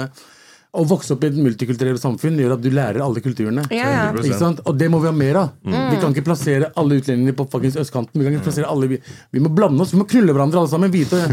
Å 0.77 0.87
vokse 0.87 1.15
opp 1.15 1.23
i 1.25 1.29
et 1.31 1.37
multikulturelt 1.41 1.99
samfunn 1.99 2.39
gjør 2.39 2.55
at 2.55 2.63
du 2.63 2.71
lærer 2.71 3.03
alle 3.03 3.21
kulturene. 3.25 3.63
Ja, 3.73 3.91
ja. 3.97 4.07
Ikke 4.15 4.39
sant? 4.39 4.59
Og 4.67 4.79
det 4.79 4.87
må 4.93 4.99
vi 5.03 5.09
ha 5.09 5.15
mer 5.15 5.39
av. 5.43 5.53
Vi 5.67 5.99
kan 5.99 6.15
ikke 6.15 6.27
plassere 6.27 6.71
alle 6.77 7.01
utlendingene 7.01 7.35
på 7.35 7.47
fuckings 7.51 7.79
østkanten. 7.83 8.15
Vi 8.15 8.27
kan 8.27 8.35
ikke 8.35 8.47
plassere 8.47 8.71
alle 8.71 8.91
Vi, 8.91 8.99
vi 9.33 9.43
må 9.43 9.51
blande 9.51 9.83
oss, 9.83 9.95
vi 9.95 9.99
må 9.99 10.07
knulle 10.07 10.35
hverandre 10.35 10.61
alle 10.61 10.71
sammen. 10.71 10.93
Hvite, 10.93 11.23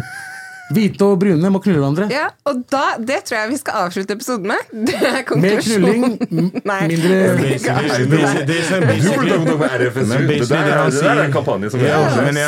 hvite 0.72 1.04
og 1.04 1.18
brune 1.20 1.50
må 1.52 1.60
knulle 1.62 1.80
hverandre. 1.80 2.06
Ja, 2.12 2.28
og 2.48 2.62
da, 2.72 2.84
det 2.98 3.20
tror 3.28 3.36
jeg 3.42 3.50
vi 3.52 3.58
skal 3.60 3.84
avslutte 3.84 4.16
episoden 4.16 4.48
med. 4.48 4.72
Det 4.88 4.96
er 4.96 5.22
Mer 5.40 5.60
knulling, 5.64 6.02
mindre 6.70 7.16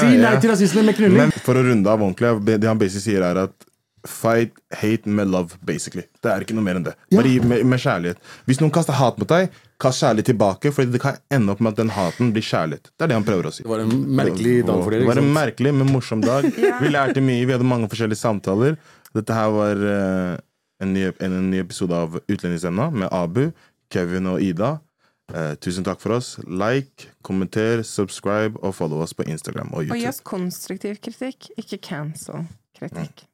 Si 0.00 0.16
nei 0.20 0.34
til 0.40 0.52
rasisme 0.52 0.84
med 0.86 0.98
knulling. 0.98 1.20
Men 1.26 1.34
for 1.44 1.58
å 1.58 1.64
runde 1.66 1.92
av 1.92 2.02
ordentlig, 2.02 2.34
det 2.46 2.68
han 2.68 2.80
basically 2.80 3.04
sier, 3.12 3.26
er 3.26 3.46
at 3.46 3.66
fight 4.06 4.52
hate 4.80 5.10
med 5.10 5.28
love, 5.32 5.58
basically. 5.66 6.06
Det 6.22 6.30
er 6.30 6.44
ikke 6.44 6.56
noe 6.56 6.64
mer 6.66 6.78
enn 6.80 6.86
det. 6.86 6.94
Bare 7.14 7.30
gi 7.30 7.40
med, 7.42 7.64
med 7.66 7.82
kjærlighet. 7.82 8.20
Hvis 8.46 8.60
noen 8.62 8.72
kaster 8.74 8.96
hat 8.96 9.18
mot 9.20 9.30
deg, 9.30 9.50
kast 9.82 10.02
kjærlighet 10.02 10.30
tilbake, 10.32 10.72
for 10.72 10.88
det 10.88 11.00
kan 11.02 11.18
ende 11.32 11.52
opp 11.52 11.60
med 11.64 11.74
at 11.74 11.80
den 11.82 11.92
haten 11.92 12.32
blir 12.34 12.44
kjærlighet. 12.44 12.90
Det 12.92 13.04
er 13.04 13.12
det 13.12 13.18
han 13.18 13.26
prøver 13.26 13.48
å 13.50 13.52
si. 13.52 13.64
Det 13.66 13.72
var 13.72 13.84
en 13.84 13.92
merkelig 14.18 14.56
dag 14.64 14.80
for 14.80 14.94
dere. 14.94 15.04
Det 15.04 15.10
var 15.10 15.20
en 15.22 15.32
merkelig, 15.36 15.74
men 15.76 15.92
morsom 15.92 16.24
dag. 16.24 16.48
Vi 16.82 16.92
lærte 16.92 17.24
mye, 17.24 17.44
vi 17.44 17.54
hadde 17.54 17.68
mange 17.68 17.90
forskjellige 17.92 18.20
samtaler. 18.20 18.80
Dette 19.16 19.36
her 19.36 19.52
var 19.52 19.80
uh, 19.80 20.32
en, 20.82 20.92
ny, 20.92 21.06
en, 21.10 21.36
en 21.42 21.50
ny 21.52 21.60
episode 21.62 21.96
av 21.96 22.18
Utlendingsemna 22.24 22.90
med 22.92 23.12
Abu, 23.12 23.46
Kevin 23.92 24.32
og 24.32 24.42
Ida. 24.44 24.76
Uh, 25.32 25.54
tusen 25.60 25.86
takk 25.86 26.00
for 26.02 26.16
oss. 26.16 26.34
Like, 26.46 27.10
kommenter, 27.26 27.84
subscribe 27.86 28.60
og 28.62 28.76
follow 28.78 29.04
oss 29.04 29.16
på 29.16 29.26
Instagram 29.28 29.72
og 29.72 29.86
YouTube. 29.86 29.96
Og 29.98 30.04
gi 30.04 30.10
oss 30.10 30.22
konstruktiv 30.24 31.00
kritikk, 31.04 31.50
ikke 31.60 31.80
cancel 31.84 32.46
kritikk. 32.76 33.26